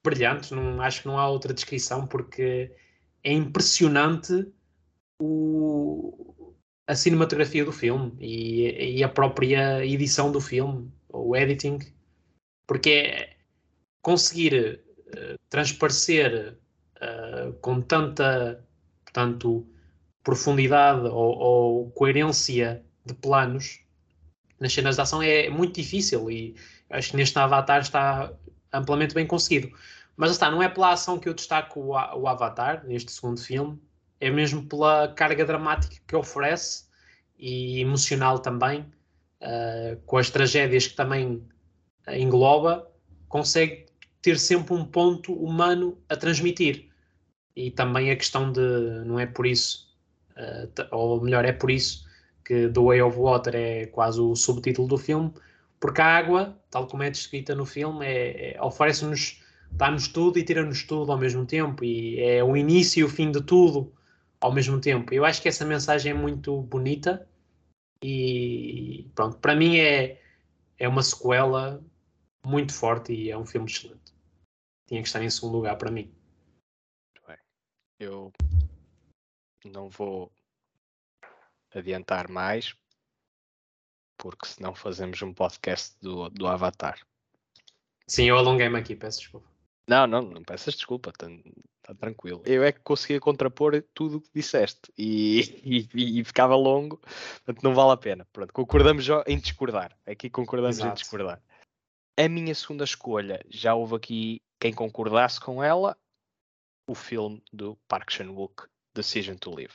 brilhantes, 0.03 0.52
não, 0.52 0.81
acho 0.81 1.02
que 1.02 1.07
não 1.07 1.18
há 1.18 1.30
outra 1.30 1.53
descrição, 1.53 2.06
porque 2.06 2.72
é 3.23 3.31
impressionante 3.31 4.48
o, 5.22 6.53
a 6.88 6.95
cinematografia 6.95 7.64
do 7.64 7.72
filme 7.72 8.14
e, 8.19 8.98
e, 8.98 9.03
a 9.03 9.10
própria 9.10 9.85
edição 9.85 10.31
do 10.31 10.41
filme, 10.41 10.91
o 11.10 11.35
editing, 11.35 11.80
porque 12.68 12.90
é 12.90 13.38
conseguir 14.02 14.81
uh, 15.07 15.40
transparecer 15.49 16.57
uh, 16.98 17.53
com 17.61 17.81
tanta 17.81 18.61
portanto, 19.14 19.65
profundidade 20.23 21.06
ou, 21.06 21.38
ou, 21.38 21.91
coerência 21.91 22.84
de 23.05 23.13
planos 23.13 23.84
nas 24.59 24.73
cenas 24.73 24.95
de 24.95 25.01
ação 25.01 25.21
é 25.21 25.49
muito 25.49 25.75
difícil 25.75 26.31
e 26.31 26.55
acho 26.89 27.11
que 27.11 27.17
neste 27.17 27.38
Avatar 27.38 27.81
está 27.81 28.31
amplamente 28.71 29.13
bem 29.13 29.27
conseguido. 29.27 29.71
Mas 30.15 30.31
está, 30.31 30.49
não 30.49 30.61
é 30.61 30.69
pela 30.69 30.93
ação 30.93 31.19
que 31.19 31.27
eu 31.27 31.34
destaco 31.34 31.80
o, 31.80 31.89
o 31.91 32.27
Avatar 32.27 32.85
neste 32.85 33.11
segundo 33.11 33.41
filme, 33.41 33.81
é 34.19 34.30
mesmo 34.30 34.63
pela 34.65 35.09
carga 35.09 35.43
dramática 35.43 35.95
que 36.07 36.15
oferece 36.15 36.85
e 37.38 37.81
emocional 37.81 38.39
também, 38.39 38.81
uh, 39.41 39.99
com 40.05 40.17
as 40.17 40.30
tragédias 40.30 40.88
que 40.88 40.95
também 40.95 41.45
engloba, 42.07 42.89
consegue 43.27 43.88
ter 44.21 44.39
sempre 44.39 44.73
um 44.73 44.85
ponto 44.85 45.34
humano 45.34 45.97
a 46.07 46.15
transmitir. 46.15 46.89
E 47.55 47.69
também 47.69 48.09
a 48.11 48.15
questão 48.15 48.51
de, 48.51 48.61
não 49.05 49.19
é 49.19 49.25
por 49.25 49.45
isso, 49.45 49.93
uh, 50.38 50.95
ou 50.95 51.21
melhor, 51.21 51.43
é 51.43 51.51
por 51.51 51.69
isso 51.69 52.05
que 52.43 52.69
The 52.69 52.79
Way 52.79 53.01
of 53.01 53.17
Water 53.17 53.55
é 53.55 53.85
quase 53.87 54.19
o 54.19 54.35
subtítulo 54.35 54.87
do 54.87 54.97
filme, 54.97 55.33
porque 55.79 56.01
a 56.01 56.17
água, 56.17 56.57
tal 56.69 56.87
como 56.87 57.03
é 57.03 57.09
descrita 57.09 57.55
no 57.55 57.65
filme, 57.65 58.05
é, 58.05 58.55
é, 58.55 58.61
oferece-nos, 58.61 59.41
dá-nos 59.71 60.07
tudo 60.07 60.39
e 60.39 60.43
tira-nos 60.43 60.83
tudo 60.83 61.11
ao 61.11 61.17
mesmo 61.17 61.45
tempo, 61.45 61.83
e 61.83 62.19
é 62.19 62.43
o 62.43 62.55
início 62.55 63.01
e 63.01 63.03
o 63.03 63.09
fim 63.09 63.31
de 63.31 63.41
tudo 63.41 63.93
ao 64.39 64.51
mesmo 64.53 64.79
tempo. 64.79 65.13
Eu 65.13 65.25
acho 65.25 65.41
que 65.41 65.47
essa 65.47 65.65
mensagem 65.65 66.11
é 66.11 66.15
muito 66.15 66.61
bonita 66.63 67.27
e 68.03 69.09
pronto, 69.15 69.37
para 69.37 69.55
mim 69.55 69.77
é, 69.77 70.21
é 70.77 70.87
uma 70.87 71.01
sequela 71.03 71.83
muito 72.45 72.73
forte 72.73 73.13
e 73.13 73.31
é 73.31 73.37
um 73.37 73.45
filme 73.45 73.69
excelente. 73.69 74.13
Tinha 74.87 75.01
que 75.01 75.07
estar 75.07 75.23
em 75.23 75.29
segundo 75.29 75.55
lugar 75.55 75.77
para 75.77 75.91
mim. 75.91 76.13
Eu 77.99 78.33
não 79.65 79.89
vou 79.89 80.29
adiantar 81.73 82.29
mais, 82.29 82.75
porque 84.17 84.45
senão 84.45 84.73
fazemos 84.73 85.21
um 85.21 85.33
podcast 85.33 85.95
do, 86.01 86.29
do 86.29 86.47
Avatar. 86.47 86.99
Sim, 88.07 88.25
eu 88.25 88.37
alonguei-me 88.37 88.77
aqui, 88.77 88.95
peço 88.95 89.19
desculpa. 89.19 89.47
Não, 89.87 90.07
não, 90.07 90.21
não 90.21 90.43
peças 90.43 90.75
desculpa, 90.75 91.09
está 91.09 91.93
tranquilo. 91.95 92.41
Eu 92.45 92.63
é 92.63 92.71
que 92.71 92.79
conseguia 92.79 93.19
contrapor 93.19 93.83
tudo 93.93 94.17
o 94.17 94.21
que 94.21 94.29
disseste 94.33 94.91
e, 94.97 95.87
e, 95.93 96.19
e, 96.19 96.23
ficava 96.23 96.55
longo, 96.55 96.97
portanto 96.97 97.63
não 97.63 97.73
vale 97.73 97.91
a 97.91 97.97
pena. 97.97 98.27
Pronto, 98.31 98.53
concordamos 98.53 99.05
em 99.27 99.37
discordar. 99.37 99.97
Aqui 100.05 100.29
concordamos 100.29 100.77
Exato. 100.77 100.91
em 100.91 100.95
discordar. 100.95 101.41
A 102.17 102.29
minha 102.29 102.53
segunda 102.53 102.83
escolha, 102.83 103.43
já 103.49 103.73
houve 103.73 103.95
aqui 103.95 104.41
quem 104.59 104.71
concordasse 104.71 105.39
com 105.41 105.63
ela, 105.63 105.97
o 106.87 106.95
filme 106.95 107.43
do 107.51 107.77
Park 107.87 108.11
Chan-wook, 108.11 108.67
Decision 108.93 109.35
to 109.35 109.55
Live. 109.55 109.73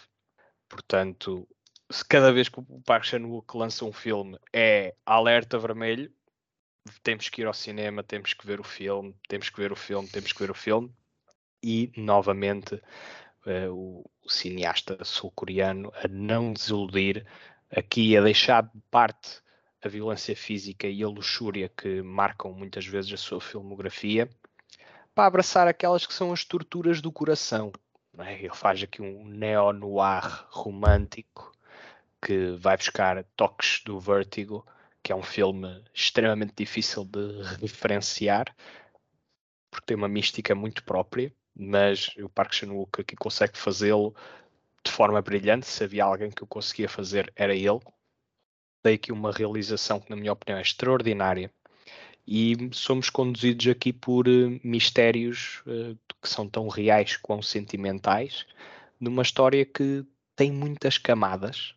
Portanto, 0.68 1.48
se 1.90 2.04
cada 2.04 2.32
vez 2.32 2.48
que 2.48 2.60
o 2.60 2.82
Park 2.84 3.04
Chan-wook 3.04 3.56
lança 3.56 3.84
um 3.84 3.92
filme 3.92 4.38
é 4.52 4.94
alerta 5.06 5.58
vermelho, 5.58 6.12
temos 7.02 7.28
que 7.28 7.40
ir 7.40 7.46
ao 7.46 7.54
cinema, 7.54 8.02
temos 8.02 8.34
que 8.34 8.46
ver 8.46 8.60
o 8.60 8.64
filme, 8.64 9.14
temos 9.26 9.48
que 9.48 9.58
ver 9.58 9.72
o 9.72 9.76
filme, 9.76 10.08
temos 10.08 10.32
que 10.32 10.38
ver 10.38 10.50
o 10.50 10.54
filme. 10.54 10.92
E, 11.62 11.90
novamente, 11.96 12.74
uh, 12.74 13.72
o, 13.72 14.10
o, 14.24 14.30
cineasta 14.30 15.02
sul-coreano 15.04 15.92
a 15.96 16.06
não 16.08 16.52
desiludir, 16.52 17.26
aqui 17.70 18.16
a 18.16 18.22
deixar 18.22 18.62
de 18.62 18.80
parte 18.90 19.42
a 19.82 19.88
violência 19.88 20.36
física 20.36 20.86
e 20.86 21.02
a 21.02 21.08
luxúria 21.08 21.68
que 21.68 22.02
marcam 22.02 22.52
muitas 22.52 22.86
vezes 22.86 23.12
a 23.12 23.16
sua 23.16 23.40
filmografia, 23.40 24.28
para 25.14 25.26
abraçar 25.26 25.66
aquelas 25.66 26.06
que 26.06 26.14
são 26.14 26.32
as 26.32 26.44
torturas 26.44 27.00
do 27.00 27.10
coração. 27.10 27.72
É? 28.18 28.34
Ele 28.34 28.54
faz 28.54 28.82
aqui 28.82 29.00
um 29.02 29.24
neo-noir 29.24 30.46
romântico 30.50 31.52
que 32.20 32.52
vai 32.58 32.76
buscar 32.76 33.24
toques 33.36 33.82
do 33.84 33.98
Vertigo, 33.98 34.66
que 35.02 35.12
é 35.12 35.16
um 35.16 35.22
filme 35.22 35.82
extremamente 35.94 36.54
difícil 36.56 37.04
de 37.04 37.42
referenciar, 37.60 38.54
porque 39.70 39.86
tem 39.86 39.96
uma 39.96 40.08
mística 40.08 40.54
muito 40.54 40.82
própria, 40.84 41.32
mas 41.54 42.08
o 42.18 42.28
Park 42.28 42.52
Chan-wook 42.54 43.00
aqui 43.00 43.16
consegue 43.16 43.56
fazê-lo 43.56 44.14
de 44.84 44.90
forma 44.90 45.20
brilhante. 45.20 45.66
Se 45.66 45.84
havia 45.84 46.04
alguém 46.04 46.30
que 46.30 46.44
o 46.44 46.46
conseguia 46.46 46.88
fazer, 46.88 47.32
era 47.36 47.54
ele. 47.54 47.80
Tem 48.82 48.94
aqui 48.94 49.12
uma 49.12 49.32
realização 49.32 50.00
que, 50.00 50.10
na 50.10 50.16
minha 50.16 50.32
opinião, 50.32 50.58
é 50.58 50.62
extraordinária. 50.62 51.52
E 52.26 52.54
somos 52.72 53.08
conduzidos 53.08 53.66
aqui 53.68 53.92
por 53.92 54.28
uh, 54.28 54.60
mistérios 54.62 55.62
uh, 55.66 55.98
que 56.20 56.28
são 56.28 56.48
tão 56.48 56.68
reais 56.68 57.16
quão 57.16 57.40
sentimentais, 57.40 58.46
numa 59.00 59.22
história 59.22 59.64
que 59.64 60.04
tem 60.36 60.52
muitas 60.52 60.98
camadas. 60.98 61.74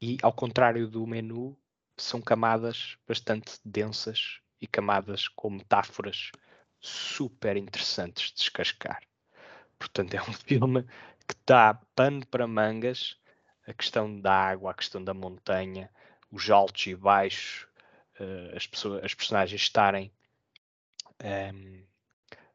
E, 0.00 0.18
ao 0.22 0.32
contrário 0.32 0.86
do 0.88 1.06
menu, 1.06 1.56
são 1.96 2.20
camadas 2.20 2.96
bastante 3.06 3.58
densas 3.64 4.40
e 4.60 4.66
camadas 4.66 5.28
com 5.28 5.50
metáforas 5.50 6.30
super 6.80 7.56
interessantes 7.56 8.30
de 8.30 8.36
descascar. 8.36 9.02
Portanto, 9.78 10.14
é 10.14 10.22
um 10.22 10.32
filme 10.44 10.82
que 11.26 11.34
dá 11.46 11.74
pano 11.94 12.24
para 12.26 12.46
mangas, 12.46 13.16
a 13.66 13.72
questão 13.72 14.20
da 14.20 14.32
água, 14.32 14.70
a 14.70 14.74
questão 14.74 15.02
da 15.02 15.12
montanha, 15.12 15.90
os 16.30 16.50
altos 16.50 16.86
e 16.86 16.94
baixos, 16.94 17.66
uh, 18.20 18.56
as, 18.56 18.66
pessoas, 18.66 19.04
as 19.04 19.14
personagens 19.14 19.60
estarem 19.60 20.12
um, 21.22 21.26
ehm, 21.26 21.86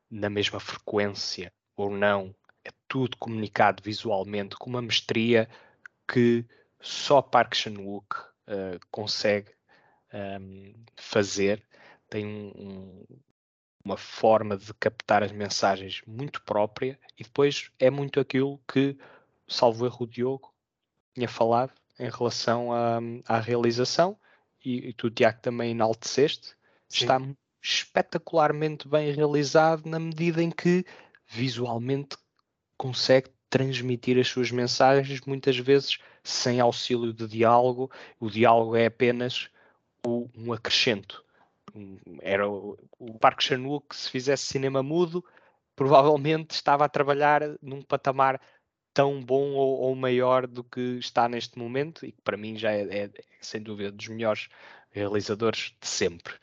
na 0.09 0.30
mesma 0.30 0.59
frequência 0.59 1.51
ou 1.76 1.89
não, 1.89 2.34
é 2.63 2.69
tudo 2.88 3.18
comunicado 3.18 3.81
visualmente 3.84 4.55
com 4.55 4.69
uma 4.69 4.81
mestria 4.81 5.49
que 6.07 6.45
só 6.82 7.22
Park 7.22 7.56
Chan-wook 7.56 8.16
uh, 8.48 8.80
consegue 8.90 9.52
um, 10.14 10.18
ehm, 10.18 10.74
fazer. 10.95 11.64
Tem 12.10 12.26
um, 12.26 13.06
uma 13.84 13.98
forma 13.98 14.58
de 14.58 14.74
captar 14.74 15.24
as 15.24 15.32
mensagens 15.32 16.02
muito 16.06 16.41
própria 16.44 16.99
e 17.18 17.24
depois 17.24 17.72
é 17.80 17.90
muito 17.90 18.20
aquilo 18.20 18.60
que, 18.68 18.98
salvo 19.48 19.86
erro, 19.86 20.03
o 20.03 20.08
Diogo 20.08 20.53
tinha 21.14 21.28
falado 21.28 21.74
em 21.99 22.10
relação 22.10 22.72
à, 22.74 22.99
à 23.28 23.40
realização 23.40 24.18
e, 24.64 24.90
e 24.90 24.94
tu, 24.94 25.10
Tiago, 25.10 25.40
também 25.41 25.72
enalteceste. 25.72 26.56
Sim. 26.88 27.06
Está 27.06 27.22
espetacularmente 27.62 28.88
bem 28.88 29.12
realizado 29.12 29.88
na 29.88 29.99
medida 29.99 30.41
em 30.41 30.49
que 30.49 30.86
visualmente 31.28 32.18
consegue 32.76 33.30
transmitir 33.52 34.18
as 34.18 34.28
suas 34.28 34.49
mensagens, 34.49 35.22
muitas 35.28 35.57
vezes 35.60 35.99
sem 36.23 36.60
auxílio 36.60 37.14
de 37.14 37.28
diálogo. 37.28 37.91
O 38.19 38.32
diálogo 38.32 38.76
é 38.76 38.88
apenas 38.88 39.49
o, 40.03 40.28
um 40.36 40.52
acrescento 40.52 41.23
era 42.22 42.49
o, 42.49 42.78
o 42.99 43.18
Parque 43.18 43.44
Chan-wook 43.44 43.95
se 43.95 44.10
fizesse 44.10 44.45
cinema 44.45 44.84
mudo 44.84 45.23
provavelmente 45.76 46.52
estava 46.52 46.86
a 46.86 46.90
trabalhar 46.90 47.41
num 47.61 47.82
patamar 47.82 48.40
tão 48.94 49.23
bom 49.23 49.52
ou, 49.53 49.80
ou, 49.80 49.95
maior 49.95 50.45
do 50.45 50.64
que 50.64 50.98
está 50.99 51.30
neste 51.30 51.57
momento 51.57 52.06
e 52.06 52.11
que 52.11 52.22
para 52.22 52.36
mim 52.36 52.57
já 52.57 52.72
é, 52.72 52.82
é, 52.82 53.03
é, 53.06 53.11
sem 53.40 53.61
dúvida 53.61 53.91
dos 53.91 54.07
melhores 54.10 54.49
realizadores 54.91 55.73
de 55.80 55.88
sempre 55.88 56.34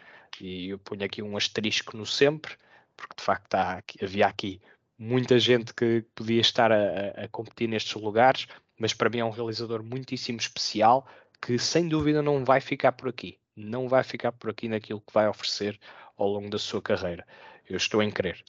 e 0.41 0.71
eu 0.71 0.79
ponho 0.79 1.05
aqui 1.05 1.23
um 1.23 1.37
asterisco 1.37 1.97
no 1.97 2.07
sempre 2.07 2.57
porque 2.97 3.17
de 3.17 3.23
facto 3.23 3.55
há, 3.55 3.83
havia 4.03 4.27
aqui 4.27 4.61
muita 4.99 5.39
gente 5.39 5.73
que 5.73 6.05
podia 6.15 6.41
estar 6.41 6.73
a, 6.73 7.25
a 7.25 7.29
competir 7.29 7.69
nestes 7.69 7.95
lugares 7.95 8.47
mas 8.79 8.93
para 8.93 9.11
mim 9.11 9.19
é 9.19 9.25
um 9.25 9.31
realizador 9.31 9.83
muitíssimo 9.83 10.39
especial 10.39 11.07
que 11.41 11.59
sem 11.59 11.89
dúvida 11.89 12.23
não 12.23 12.45
vai 12.45 12.61
ficar 12.61 12.93
por 12.93 13.09
aqui 13.09 13.39
não 13.59 13.89
vai 13.89 14.03
ficar 14.03 14.33
por 14.33 14.51
aqui 14.51 14.69
naquilo 14.69 15.01
que 15.01 15.13
vai 15.13 15.29
oferecer 15.29 15.79
ao 16.17 16.29
longo 16.29 16.49
da 16.49 16.59
sua 16.59 16.81
carreira. 16.81 17.27
Eu 17.69 17.77
estou 17.77 18.03
em 18.03 18.11
crer. 18.11 18.43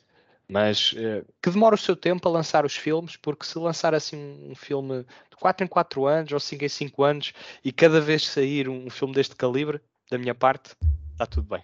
Mas 0.48 0.94
uh, 0.94 1.26
que 1.42 1.52
demora 1.52 1.76
o 1.76 1.78
seu 1.78 1.96
tempo 1.96 2.28
a 2.28 2.32
lançar 2.32 2.66
os 2.66 2.76
filmes, 2.76 3.16
porque 3.16 3.46
se 3.46 3.58
lançar 3.60 3.94
assim 3.94 4.18
um, 4.18 4.52
um, 4.52 4.56
filme 4.56 5.04
de 5.30 5.38
4 5.40 5.64
em 5.64 5.68
4 5.68 6.06
anos 6.08 6.32
ou 6.32 6.40
5 6.40 6.66
em 6.66 6.70
5 6.70 7.04
anos 7.04 7.34
e 7.64 7.72
cada 7.72 8.02
vez 8.02 8.28
sair 8.28 8.68
um, 8.68 8.88
um 8.88 8.90
filme 8.90 9.14
deste 9.14 9.36
calibre, 9.36 9.80
da 10.10 10.18
minha 10.18 10.34
parte, 10.34 10.76
está 11.12 11.28
tudo 11.28 11.50
bem. 11.50 11.64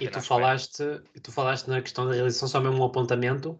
E 0.00 0.08
tu 0.08 0.20
falaste, 0.20 0.82
tu 1.22 1.32
falaste 1.32 1.68
na 1.68 1.80
questão 1.80 2.06
da 2.06 2.12
realização, 2.12 2.48
só 2.48 2.60
mesmo 2.60 2.82
um 2.82 2.84
apontamento. 2.84 3.58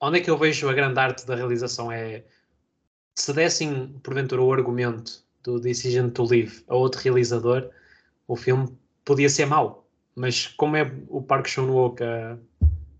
Onde 0.00 0.18
é 0.18 0.20
que 0.20 0.30
eu 0.30 0.36
vejo 0.36 0.68
a 0.68 0.72
grande 0.72 0.98
arte 0.98 1.26
da 1.26 1.34
realização? 1.34 1.90
É 1.90 2.24
se 3.16 3.32
dessem, 3.32 3.88
porventura, 4.02 4.42
o 4.42 4.52
argumento 4.52 5.24
do 5.42 5.58
Decision 5.58 6.10
to 6.10 6.24
Live 6.24 6.62
a 6.68 6.76
outro 6.76 7.00
realizador, 7.00 7.70
o 8.28 8.36
filme 8.36 8.68
podia 9.04 9.28
ser 9.28 9.46
mau, 9.46 9.88
mas 10.14 10.46
como 10.48 10.76
é 10.76 10.92
o 11.08 11.22
Park 11.22 11.46
Chan-wook 11.46 12.02
a, 12.02 12.38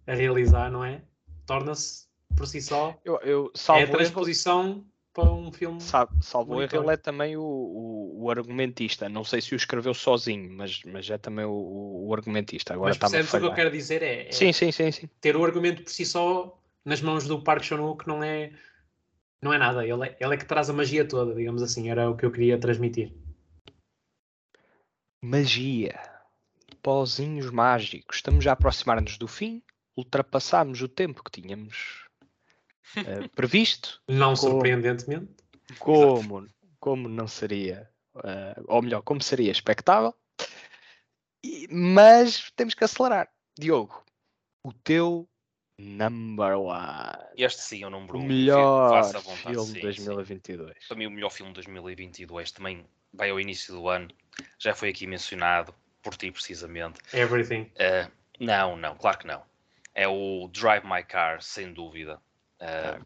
a, 0.07 0.15
realizar, 0.15 0.71
não 0.71 0.85
é? 0.85 1.03
Torna-se 1.45 2.07
por 2.35 2.47
si 2.47 2.61
só 2.61 2.99
eu, 3.05 3.19
eu, 3.23 3.53
é 3.75 3.83
a 3.83 3.91
transposição 3.91 4.69
erro, 4.69 4.85
para 5.13 5.31
um 5.31 5.53
filme. 5.53 5.81
Sabe, 5.81 6.13
salvo 6.23 6.63
erro, 6.63 6.83
ele 6.83 6.93
é 6.93 6.97
também 6.97 7.37
o, 7.37 7.43
o, 7.43 8.25
o, 8.25 8.31
argumentista. 8.31 9.09
Não 9.09 9.25
sei 9.25 9.41
se 9.41 9.55
o 9.55 9.57
escreveu 9.57 9.93
sozinho, 9.93 10.51
mas, 10.51 10.81
mas 10.85 11.09
é 11.11 11.19
também 11.19 11.45
o, 11.45 12.07
o 12.07 12.15
argumentista. 12.15 12.75
Agora 12.75 12.91
mas 12.91 12.99
percebes 12.99 13.35
o 13.35 13.39
que 13.39 13.47
eu 13.47 13.55
quero 13.55 13.71
dizer? 13.71 14.03
É, 14.03 14.29
é, 14.29 14.33
sim, 14.33 14.53
sim, 14.53 14.73
sim, 14.73 14.91
sim. 14.91 15.09
Ter 15.21 15.37
o 15.37 15.45
argumento 15.45 15.83
por 15.83 15.91
si 15.91 16.05
só 16.05 16.59
nas 16.87 17.03
mãos 17.03 17.27
do 17.27 17.43
Park 17.43 17.65
Chan-wook 17.65 18.07
não 18.07 18.23
é, 18.23 18.53
não 19.43 19.53
é 19.53 19.59
nada. 19.59 19.85
Ele 19.85 20.07
é, 20.07 20.17
ele 20.21 20.35
é 20.35 20.37
que 20.37 20.47
traz 20.47 20.71
a 20.71 20.73
magia 20.73 21.07
toda, 21.07 21.35
digamos 21.35 21.61
assim. 21.61 21.91
Era 21.91 22.09
o 22.09 22.17
que 22.17 22.25
eu 22.25 22.31
queria 22.31 22.59
transmitir. 22.59 23.13
Magia. 25.21 26.01
Pozinhos 26.81 27.51
mágicos. 27.51 28.19
Estamos 28.19 28.45
já 28.45 28.53
a 28.53 28.55
aproximar-nos 28.55 29.19
do 29.19 29.27
fim. 29.27 29.61
Ultrapassámos 29.97 30.81
o 30.81 30.89
tempo 30.89 31.25
que 31.25 31.41
tínhamos 31.43 32.07
uh, 32.99 33.29
previsto. 33.35 34.01
Não 34.09 34.35
como, 34.35 34.37
surpreendentemente. 34.37 35.35
Como, 35.81 36.47
como 36.79 37.09
não 37.09 37.27
seria, 37.27 37.91
uh, 38.15 38.63
ou 38.69 38.81
melhor, 38.81 39.03
como 39.03 39.21
seria 39.21 39.51
expectável. 39.51 40.15
E, 41.43 41.67
mas 41.69 42.53
temos 42.55 42.75
que 42.75 42.85
acelerar. 42.85 43.29
Diogo, 43.59 44.05
o 44.63 44.73
teu 44.73 45.29
number 45.79 46.59
one. 46.59 47.19
Este 47.37 47.61
sim 47.61 47.83
é 47.83 47.87
o 47.87 47.91
número 47.91 48.19
um. 48.19 48.23
O 48.23 48.25
melhor 48.25 49.05
filme 49.13 49.73
de 49.75 49.81
2022. 49.81 50.73
Sim. 50.73 50.89
Para 50.89 50.97
mim, 50.97 51.07
o 51.07 51.11
melhor 51.11 51.31
filme 51.31 51.53
de 51.53 51.57
2022 51.57 52.51
também 52.53 52.85
vai 53.13 53.31
ao 53.31 53.41
início 53.41 53.75
do 53.75 53.89
ano, 53.89 54.09
já 54.59 54.75
foi 54.75 54.91
aqui 54.91 55.07
mencionado 55.07 55.75
por 56.03 56.17
ti 56.17 56.31
precisamente. 56.31 57.01
Everything. 57.13 57.71
Uh, 57.75 58.11
não, 58.39 58.77
não, 58.77 58.95
claro 58.95 59.19
que 59.19 59.27
não. 59.27 59.43
É 59.95 60.07
o 60.07 60.49
Drive 60.53 60.85
My 60.85 61.03
Car, 61.03 61.43
sem 61.43 61.73
dúvida. 61.73 62.21
Uh, 62.61 63.05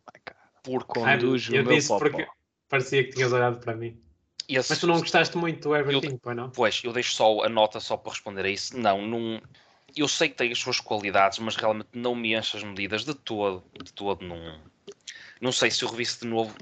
por 0.63 0.85
conduz 0.85 1.49
o 1.49 1.55
eu 1.55 1.65
meu 1.65 1.75
disse 1.75 1.89
popó. 1.89 2.01
porque 2.01 2.27
parecia 2.69 3.05
que 3.05 3.11
tinhas 3.11 3.33
olhado 3.33 3.61
para 3.61 3.75
mim. 3.75 3.99
Esse, 4.49 4.71
Mas 4.71 4.81
tu 4.81 4.87
não 4.89 4.99
gostaste 4.99 5.37
muito 5.37 5.69
do 5.69 5.77
Everything, 5.77 6.15
eu, 6.15 6.19
pois 6.19 6.37
não? 6.37 6.51
Pois, 6.51 6.83
eu 6.83 6.93
deixo 6.93 7.15
só 7.15 7.45
a 7.45 7.49
nota 7.49 7.79
só 7.79 7.97
para 7.97 8.11
responder 8.11 8.45
a 8.45 8.51
isso. 8.51 8.77
Não, 8.77 9.01
não, 9.01 9.41
eu 9.97 10.09
sei 10.09 10.29
que 10.29 10.37
tem 10.37 10.53
as 10.53 10.59
suas 10.59 10.81
qualidades, 10.81 11.39
mas 11.39 11.57
realmente 11.57 11.91
não 11.93 12.15
me 12.15 12.35
enche 12.35 12.57
as 12.57 12.63
medidas 12.63 13.05
de 13.05 13.15
todo, 13.15 13.65
de 13.83 13.93
todo. 13.93 14.25
Não, 14.25 14.61
não 15.41 15.53
sei 15.53 15.71
se 15.71 15.83
eu 15.83 15.89
revisse 15.89 16.21
de 16.21 16.27
novo, 16.27 16.55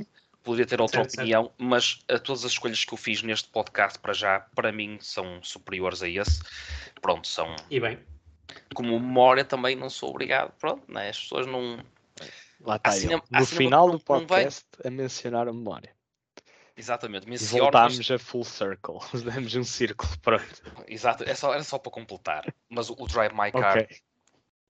poderia 0.42 0.66
ter 0.66 0.80
outra 0.80 1.02
certo, 1.02 1.14
opinião, 1.14 1.44
certo. 1.44 1.54
mas 1.58 2.00
a 2.08 2.18
todas 2.18 2.44
as 2.44 2.52
escolhas 2.52 2.84
que 2.84 2.92
eu 2.92 2.98
fiz 2.98 3.22
neste 3.22 3.48
podcast 3.48 3.98
para 3.98 4.12
já, 4.12 4.40
para 4.54 4.72
mim, 4.72 4.98
são 5.00 5.42
superiores 5.42 6.02
a 6.02 6.08
esse. 6.08 6.40
Pronto, 7.00 7.26
são. 7.26 7.54
E 7.70 7.78
bem. 7.78 7.98
Como 8.74 8.98
memória 8.98 9.44
também 9.44 9.76
não 9.76 9.90
sou 9.90 10.10
obrigado. 10.10 10.52
Pronto, 10.58 10.90
né? 10.90 11.10
as 11.10 11.20
pessoas 11.20 11.46
não. 11.46 11.78
Lá 12.60 12.76
está 12.76 12.90
cinema, 12.92 13.22
no 13.30 13.46
final 13.46 13.90
do 13.90 14.00
podcast 14.00 14.66
a 14.84 14.90
mencionar 14.90 15.46
a 15.46 15.52
memória. 15.52 15.97
Exatamente. 16.78 17.28
Menciona, 17.28 17.64
Voltámos 17.64 17.98
mas... 17.98 18.10
a 18.10 18.18
full 18.18 18.44
circle. 18.44 18.98
Demos 19.24 19.54
um 19.54 19.64
círculo, 19.64 20.10
pronto. 20.20 20.62
Exato, 20.86 21.24
é 21.24 21.34
só, 21.34 21.52
era 21.52 21.64
só 21.64 21.78
para 21.78 21.90
completar. 21.90 22.54
Mas 22.70 22.88
o, 22.88 22.96
o 22.98 23.06
Drive 23.06 23.32
My 23.34 23.50
Car 23.50 23.78
okay 23.78 23.98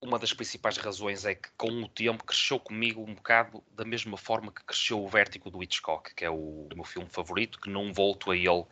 uma 0.00 0.18
das 0.18 0.32
principais 0.32 0.76
razões 0.76 1.24
é 1.24 1.34
que 1.34 1.48
com 1.56 1.82
o 1.82 1.88
tempo 1.88 2.24
cresceu 2.24 2.58
comigo 2.58 3.02
um 3.02 3.14
bocado 3.14 3.62
da 3.72 3.84
mesma 3.84 4.16
forma 4.16 4.52
que 4.52 4.64
cresceu 4.64 5.02
o 5.02 5.08
Vértigo 5.08 5.50
do 5.50 5.62
Hitchcock, 5.62 6.14
que 6.14 6.24
é 6.24 6.30
o 6.30 6.68
meu 6.74 6.84
filme 6.84 7.08
favorito, 7.08 7.60
que 7.60 7.68
não 7.68 7.92
volto 7.92 8.30
a 8.30 8.36
ele 8.36 8.48
um, 8.48 8.66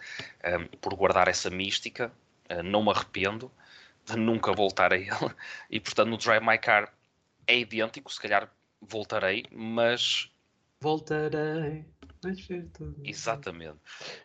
por 0.81 0.95
guardar 0.95 1.27
essa 1.29 1.51
mística, 1.51 2.13
uh, 2.51 2.63
não 2.63 2.85
me 2.85 2.91
arrependo 2.91 3.51
de 4.05 4.17
nunca 4.17 4.53
voltar 4.53 4.93
a 4.93 4.97
ele, 4.97 5.35
e 5.69 5.81
portanto 5.81 6.09
no 6.09 6.17
Drive 6.17 6.45
My 6.45 6.59
Car 6.59 6.93
é 7.47 7.59
idêntico, 7.59 8.13
se 8.13 8.21
calhar 8.21 8.49
voltarei, 8.81 9.45
mas... 9.51 10.31
Voltarei... 10.81 11.85
Exatamente. 13.05 13.79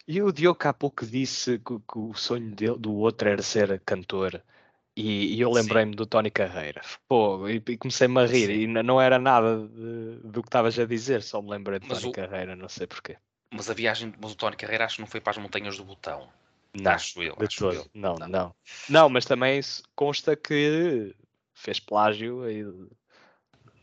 E 0.08 0.22
o 0.22 0.32
Diogo 0.32 0.60
há 0.68 0.74
pouco 0.74 1.06
disse 1.06 1.58
que, 1.60 1.80
que 1.80 1.98
o 1.98 2.14
sonho 2.14 2.54
dele, 2.56 2.78
do 2.78 2.94
outro 2.94 3.30
era 3.30 3.42
ser 3.42 3.80
cantor 3.82 4.44
E, 4.96 5.36
e 5.36 5.42
eu 5.42 5.52
lembrei-me 5.52 5.96
do 5.96 6.06
Tony 6.06 6.30
Carreira. 6.30 6.82
Pô, 7.08 7.48
e, 7.48 7.56
e 7.66 7.78
comecei-me 7.78 8.20
a 8.20 8.26
rir. 8.26 8.48
Sim. 8.48 8.54
E 8.62 8.68
não 8.68 9.00
era 9.02 9.18
nada 9.18 9.68
de- 9.68 10.20
do 10.28 10.42
que 10.42 10.48
estavas 10.50 10.78
a 10.78 10.86
dizer, 10.86 11.24
só 11.24 11.42
me 11.42 11.50
lembrei 11.50 11.80
de 11.80 11.88
Mas 11.88 12.00
Tony 12.00 12.10
o- 12.10 12.14
Carreira, 12.14 12.56
não 12.56 12.68
sei 12.68 12.88
porquê. 12.88 13.18
Mas 13.54 13.70
a 13.70 13.74
viagem, 13.74 14.14
mas 14.22 14.32
o 14.34 14.36
Tony 14.36 14.56
Carreira 14.56 14.86
acho 14.86 14.96
que 14.96 15.02
não 15.02 15.08
foi 15.08 15.22
para 15.22 15.32
as 15.32 15.38
montanhas 15.38 15.78
do 15.78 15.84
Botão. 15.86 16.28
Não, 16.74 16.92
acho 16.92 17.22
eu, 17.24 17.36
de 17.36 17.46
acho 17.46 17.60
todo. 17.60 17.74
eu. 17.74 17.88
Não, 17.94 18.16
Não. 18.16 18.28
não. 18.28 18.56
Não, 18.90 19.10
mas 19.10 19.26
também 19.26 19.60
consta 19.96 20.36
que 20.36 21.14
fez 21.54 21.80
plágio 21.80 22.44
aí 22.44 22.64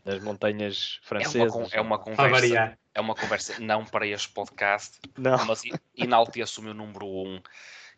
das 0.05 0.19
montanhas 0.23 0.99
É 1.01 1.05
francesas. 1.07 1.53
uma, 1.55 1.63
con- 1.63 1.69
é 1.71 1.81
uma 1.81 1.97
Para 1.97 2.05
conversa, 2.05 2.41
variar. 2.41 2.79
É 2.99 3.01
uma 3.01 3.15
conversa 3.15 3.57
não 3.59 3.85
para 3.85 4.05
este 4.05 4.29
podcast, 4.29 4.99
Não, 5.17 5.43
mas 5.45 5.63
enalteço 5.95 6.59
o 6.59 6.63
meu 6.63 6.73
número 6.73 7.07
um 7.07 7.41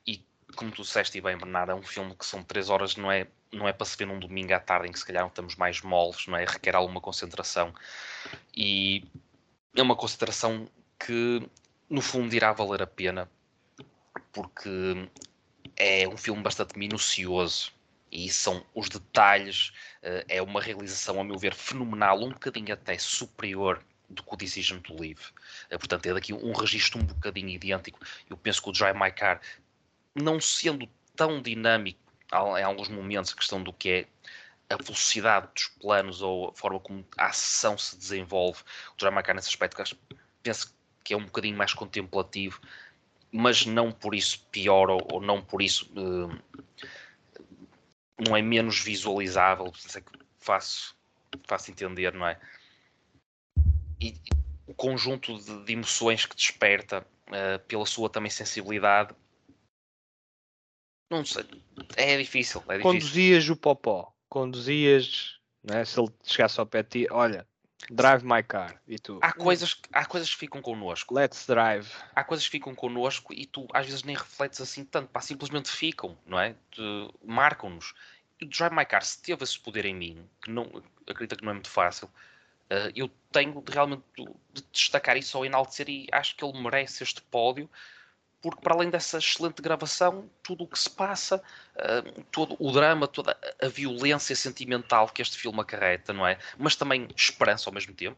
e 0.05 0.23
como 0.55 0.71
tu 0.71 0.83
disseste 0.83 1.17
e 1.17 1.21
bem 1.21 1.37
Bernardo, 1.37 1.71
é 1.71 1.75
um 1.75 1.81
filme 1.81 2.15
que 2.15 2.25
são 2.25 2.43
três 2.43 2.69
horas, 2.69 2.95
não 2.95 3.11
é, 3.11 3.27
não 3.51 3.67
é 3.67 3.73
para 3.73 3.85
se 3.85 3.97
ver 3.97 4.05
num 4.05 4.19
domingo 4.19 4.53
à 4.53 4.59
tarde 4.59 4.87
em 4.87 4.91
que 4.91 4.99
se 4.99 5.05
calhar 5.05 5.25
estamos 5.25 5.55
mais 5.55 5.81
moles, 5.81 6.27
não 6.27 6.37
é? 6.37 6.45
Requer 6.45 6.75
alguma 6.75 7.01
concentração 7.01 7.73
e 8.55 9.03
é 9.75 9.81
uma 9.81 9.95
concentração 9.95 10.69
que 10.99 11.49
no 11.89 12.01
fundo 12.01 12.33
irá 12.35 12.53
valer 12.53 12.83
a 12.83 12.87
pena 12.87 13.29
porque 14.31 15.09
é 15.75 16.07
um 16.07 16.15
filme 16.15 16.43
bastante 16.43 16.77
minucioso 16.77 17.73
e 18.11 18.29
são 18.29 18.63
os 18.75 18.87
detalhes, 18.87 19.71
eh, 20.03 20.25
é 20.27 20.41
uma 20.41 20.61
realização, 20.61 21.19
a 21.19 21.23
meu 21.23 21.39
ver, 21.39 21.55
fenomenal, 21.55 22.21
um 22.21 22.29
bocadinho 22.29 22.73
até 22.73 22.97
superior 22.97 23.81
do 24.11 24.23
que 24.23 24.33
o 24.33 24.37
Decision 24.37 24.79
to 24.79 24.93
Live. 24.93 25.21
Eh, 25.69 25.77
Portanto, 25.77 26.05
é 26.05 26.13
daqui 26.13 26.33
um 26.33 26.53
registro 26.53 26.99
um 26.99 27.03
bocadinho 27.03 27.49
idêntico. 27.49 27.99
Eu 28.29 28.37
penso 28.37 28.61
que 28.61 28.69
o 28.69 28.71
Drive 28.71 28.97
My 28.97 29.11
Car, 29.11 29.41
não 30.15 30.39
sendo 30.39 30.87
tão 31.15 31.41
dinâmico 31.41 31.99
em 32.57 32.63
alguns 32.63 32.87
momentos, 32.87 33.33
a 33.33 33.35
questão 33.35 33.61
do 33.61 33.73
que 33.73 33.89
é 33.89 34.07
a 34.73 34.77
velocidade 34.77 35.49
dos 35.53 35.67
planos 35.67 36.21
ou 36.21 36.49
a 36.49 36.53
forma 36.53 36.79
como 36.79 37.05
a 37.17 37.25
ação 37.27 37.77
se 37.77 37.97
desenvolve, 37.97 38.61
o 38.93 38.97
Drive 38.97 39.13
My 39.13 39.23
Car 39.23 39.35
nesse 39.35 39.49
aspecto, 39.49 39.97
penso 40.41 40.73
que 41.03 41.13
é 41.13 41.17
um 41.17 41.25
bocadinho 41.25 41.57
mais 41.57 41.73
contemplativo, 41.73 42.61
mas 43.31 43.65
não 43.65 43.91
por 43.91 44.15
isso 44.15 44.45
pior 44.51 44.89
ou, 44.89 45.05
ou 45.11 45.21
não 45.21 45.41
por 45.41 45.61
isso 45.61 45.91
eh, 45.95 46.61
não 48.27 48.35
é 48.37 48.41
menos 48.41 48.79
visualizável, 48.79 49.73
é 49.95 50.01
que 50.01 50.11
faço, 50.39 50.95
faço 51.47 51.71
entender, 51.71 52.13
não 52.13 52.27
é? 52.27 52.39
E, 54.01 54.19
o 54.65 54.73
conjunto 54.73 55.37
de, 55.37 55.63
de 55.65 55.73
emoções 55.73 56.25
que 56.25 56.35
desperta 56.35 57.05
eh, 57.31 57.57
pela 57.59 57.85
sua 57.85 58.09
também 58.09 58.31
sensibilidade, 58.31 59.13
não 61.09 61.25
sei, 61.25 61.43
é 61.97 62.17
difícil, 62.17 62.61
é 62.69 62.77
difícil. 62.77 62.81
conduzias 62.83 63.49
o 63.49 63.55
Popó, 63.55 64.13
conduzias, 64.29 65.39
né? 65.63 65.83
se 65.85 65.99
ele 65.99 66.09
chegasse 66.23 66.59
ao 66.59 66.65
pé 66.65 66.83
de 66.83 66.89
ti, 66.89 67.07
olha, 67.11 67.45
drive 67.89 68.23
my 68.25 68.41
car, 68.41 68.81
e 68.87 68.97
tu, 68.97 69.19
Há 69.21 69.33
coisas, 69.33 69.73
que- 69.73 69.89
há 69.91 70.05
coisas 70.05 70.29
que 70.29 70.37
ficam 70.37 70.61
connosco, 70.61 71.13
let's 71.13 71.45
drive. 71.45 71.87
há 72.15 72.23
coisas 72.23 72.45
que 72.45 72.51
ficam 72.51 72.73
connosco 72.73 73.33
e 73.33 73.45
tu 73.45 73.67
às 73.73 73.85
vezes 73.85 74.03
nem 74.03 74.15
refletes 74.15 74.61
assim 74.61 74.85
tanto, 74.85 75.09
pá, 75.09 75.19
simplesmente 75.21 75.69
ficam, 75.69 76.17
não 76.25 76.39
é? 76.39 76.55
Marcam-nos. 77.23 77.93
E 78.39 78.45
o 78.45 78.49
Drive 78.49 78.73
My 78.73 78.85
Car, 78.85 79.03
se 79.03 79.21
teve 79.21 79.43
esse 79.43 79.59
poder 79.59 79.85
em 79.85 79.93
mim, 79.93 80.27
que 80.41 80.49
não, 80.49 80.63
acredito 81.07 81.37
que 81.37 81.43
não 81.43 81.51
é 81.51 81.53
muito 81.55 81.69
fácil, 81.69 82.09
eh, 82.71 82.93
eu 82.95 83.09
tenho 83.31 83.61
de 83.61 83.73
realmente 83.73 84.03
de 84.53 84.63
destacar 84.73 85.17
isso 85.17 85.37
ao 85.37 85.45
enaltecer 85.45 85.89
e 85.89 86.07
acho 86.11 86.35
que 86.37 86.45
ele 86.45 86.61
merece 86.61 87.03
este 87.03 87.21
pódio, 87.23 87.69
porque 88.41 88.61
para 88.61 88.73
além 88.75 88.89
dessa 88.89 89.17
excelente 89.19 89.61
gravação, 89.61 90.29
tudo 90.43 90.63
o 90.63 90.67
que 90.67 90.79
se 90.79 90.89
passa, 90.89 91.43
eh, 91.75 92.03
todo 92.31 92.55
o 92.59 92.71
drama, 92.71 93.07
toda 93.07 93.37
a- 93.61 93.67
violência 93.67 94.35
sentimental 94.35 95.09
que 95.09 95.21
este 95.21 95.37
filme 95.37 95.61
acarreta, 95.61 96.13
não 96.13 96.25
é? 96.27 96.39
Mas 96.57 96.75
também 96.75 97.07
esperança 97.15 97.69
ao 97.69 97.73
mesmo 97.73 97.93
tempo, 97.93 98.17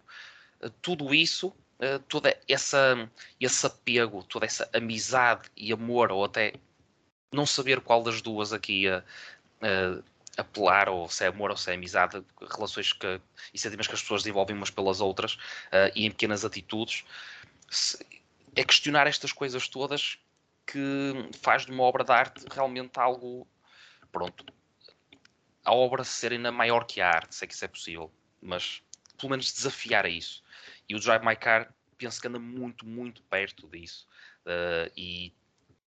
eh, 0.62 0.72
tudo 0.82 1.14
isso 1.16 1.54
Uh, 1.82 2.00
toda 2.08 2.38
essa 2.48 3.10
esse 3.40 3.66
apego, 3.66 4.24
toda 4.24 4.46
essa 4.46 4.70
amizade 4.74 5.50
e 5.58 5.74
amor, 5.74 6.12
ou 6.12 6.24
até 6.24 6.54
não 7.34 7.46
saber 7.46 7.82
qual 7.82 8.04
das 8.04 8.22
duas 8.22 8.54
aqui 8.54 8.88
a, 8.88 9.04
a 9.62 10.02
apelar, 10.38 10.90
ou 10.90 11.08
se 11.08 11.24
é 11.24 11.28
amor 11.28 11.52
ou 11.52 11.58
se 11.58 11.70
é 11.72 11.76
amizade, 11.76 12.24
relações 12.52 12.92
que, 12.92 13.22
e 13.54 13.58
sentimentos 13.58 13.88
que 13.88 13.94
as 13.94 14.02
pessoas 14.02 14.24
desenvolvem 14.24 14.56
umas 14.56 14.70
pelas 14.70 15.00
outras 15.00 15.36
uh, 15.36 15.92
e 15.96 16.06
em 16.06 16.10
pequenas 16.12 16.44
atitudes, 16.44 17.04
se, 17.70 17.98
é 18.56 18.64
questionar 18.64 19.08
estas 19.08 19.32
coisas 19.32 19.68
todas 19.68 20.18
que 20.66 21.14
faz 21.42 21.66
de 21.66 21.72
uma 21.72 21.84
obra 21.84 22.04
de 22.04 22.12
arte 22.12 22.46
realmente 22.52 23.00
algo 23.00 23.48
pronto. 24.12 24.46
A 25.64 25.74
obra 25.74 26.04
ser 26.04 26.32
ainda 26.32 26.52
maior 26.52 26.86
que 26.86 27.02
a 27.02 27.08
arte, 27.08 27.36
se 27.36 27.44
é 27.44 27.48
que 27.48 27.54
isso 27.54 27.66
é 27.66 27.68
possível, 27.68 28.12
mas 28.42 28.82
pelo 29.18 29.32
menos 29.32 29.52
desafiar 29.52 30.06
a 30.06 30.10
isso. 30.10 30.44
E 30.88 30.96
o 30.96 31.00
Drive 31.00 31.26
My 31.26 31.36
Car 31.36 31.74
penso 31.98 32.20
que 32.20 32.28
anda 32.28 32.40
muito, 32.40 32.86
muito 32.86 33.22
perto 33.24 33.68
disso. 33.68 34.08
Uh, 34.46 34.92
e 34.98 35.34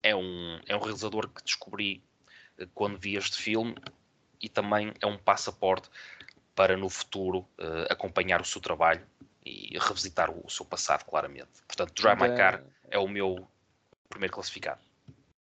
é 0.03 0.15
um, 0.15 0.61
é 0.67 0.77
um 0.77 0.81
realizador 0.81 1.29
que 1.29 1.43
descobri 1.43 2.03
uh, 2.59 2.67
quando 2.75 2.99
vi 2.99 3.17
este 3.17 3.37
filme 3.37 3.75
e 4.43 4.49
também 4.49 4.93
é 5.01 5.07
um 5.07 5.17
passaporte 5.17 5.89
para 6.55 6.77
no 6.77 6.91
futuro 6.91 7.49
uh, 7.59 7.91
acompanhar 7.91 8.41
o 8.41 8.45
seu 8.45 8.61
trabalho 8.61 9.07
e 9.45 9.79
revisitar 9.79 10.31
o, 10.31 10.45
o 10.45 10.51
seu 10.51 10.67
passado, 10.67 11.05
claramente. 11.05 11.63
Portanto, 11.67 11.95
Drive 11.95 12.21
My 12.21 12.37
Car 12.37 12.63
é 12.91 12.99
o 12.99 13.09
meu 13.09 13.49
primeiro 14.09 14.35
classificado. 14.35 14.81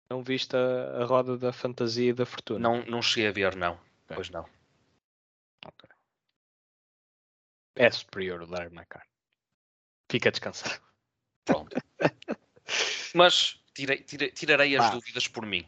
Não 0.10 0.24
viste 0.24 0.56
a, 0.56 1.02
a 1.02 1.06
roda 1.06 1.38
da 1.38 1.52
fantasia 1.52 2.12
e 2.12 2.14
da 2.14 2.26
fortuna? 2.26 2.60
Não, 2.60 2.86
não 2.86 3.02
cheguei 3.02 3.30
a 3.30 3.32
ver, 3.32 3.56
não. 3.56 3.74
Ok. 3.74 4.16
Pois 4.16 4.30
não. 4.30 4.48
É 7.76 7.90
superior 7.90 8.42
o 8.44 8.48
Drive 8.48 8.72
My 8.72 8.86
Car. 8.86 9.06
Fica 10.10 10.30
descansado. 10.32 10.80
Pronto. 11.44 11.76
Mas 13.16 13.60
tirei, 13.74 13.98
tirei, 13.98 14.32
tirarei 14.32 14.78
as 14.78 14.92
dúvidas 14.92 15.28
por 15.28 15.46
mim. 15.46 15.68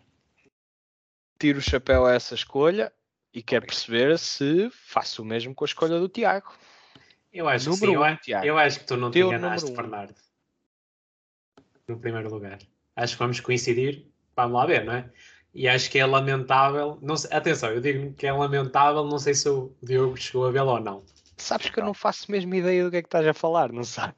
Tiro 1.40 1.60
o 1.60 1.62
chapéu 1.62 2.06
a 2.06 2.14
essa 2.14 2.36
escolha 2.36 2.94
e 3.36 3.44
quero 3.44 3.66
perceber 3.66 4.18
se 4.18 4.70
faço 4.72 5.22
o 5.22 5.26
mesmo 5.26 5.54
com 5.54 5.66
a 5.66 5.68
escolha 5.68 6.00
do 6.00 6.08
Tiago. 6.08 6.54
Eu 7.34 7.50
acho 7.50 7.66
que 7.66 7.70
Número 7.72 7.92
sim. 7.92 7.96
Eu, 7.96 8.02
um, 8.02 8.04
a- 8.06 8.16
Tiago. 8.16 8.46
eu 8.46 8.58
acho 8.58 8.80
que 8.80 8.86
tu 8.86 8.96
não 8.96 9.12
te 9.12 9.16
Teu 9.16 9.28
enganaste, 9.28 9.66
número 9.70 9.74
um. 9.88 9.90
Bernardo. 9.92 10.16
No 11.88 12.00
primeiro 12.00 12.30
lugar. 12.30 12.60
Acho 12.96 13.14
que 13.14 13.20
vamos 13.20 13.40
coincidir. 13.42 14.06
Vamos 14.36 14.54
lá 14.58 14.66
ver, 14.66 14.86
não 14.86 14.94
é? 14.94 15.12
E 15.54 15.68
acho 15.68 15.90
que 15.92 16.00
é 16.00 16.06
lamentável. 16.06 16.98
Não 17.02 17.16
sei- 17.18 17.32
atenção, 17.36 17.72
eu 17.72 17.82
digo 17.82 18.14
que 18.14 18.26
é 18.26 18.32
lamentável. 18.32 19.04
Não 19.06 19.20
sei 19.20 19.34
se 19.34 19.48
o 19.50 19.76
Diogo 19.84 20.16
chegou 20.18 20.48
a 20.48 20.52
vê-lo 20.52 20.72
ou 20.72 20.80
não. 20.80 21.04
Sabes 21.38 21.70
que 21.70 21.80
eu 21.80 21.84
não 21.84 21.94
faço 21.94 22.32
mesmo 22.32 22.56
ideia 22.56 22.84
do 22.86 22.90
que 22.92 22.98
é 22.98 23.02
que 23.02 23.08
estás 23.08 23.28
a 23.28 23.34
falar, 23.34 23.72
não 23.72 23.84
sabe? 23.84 24.16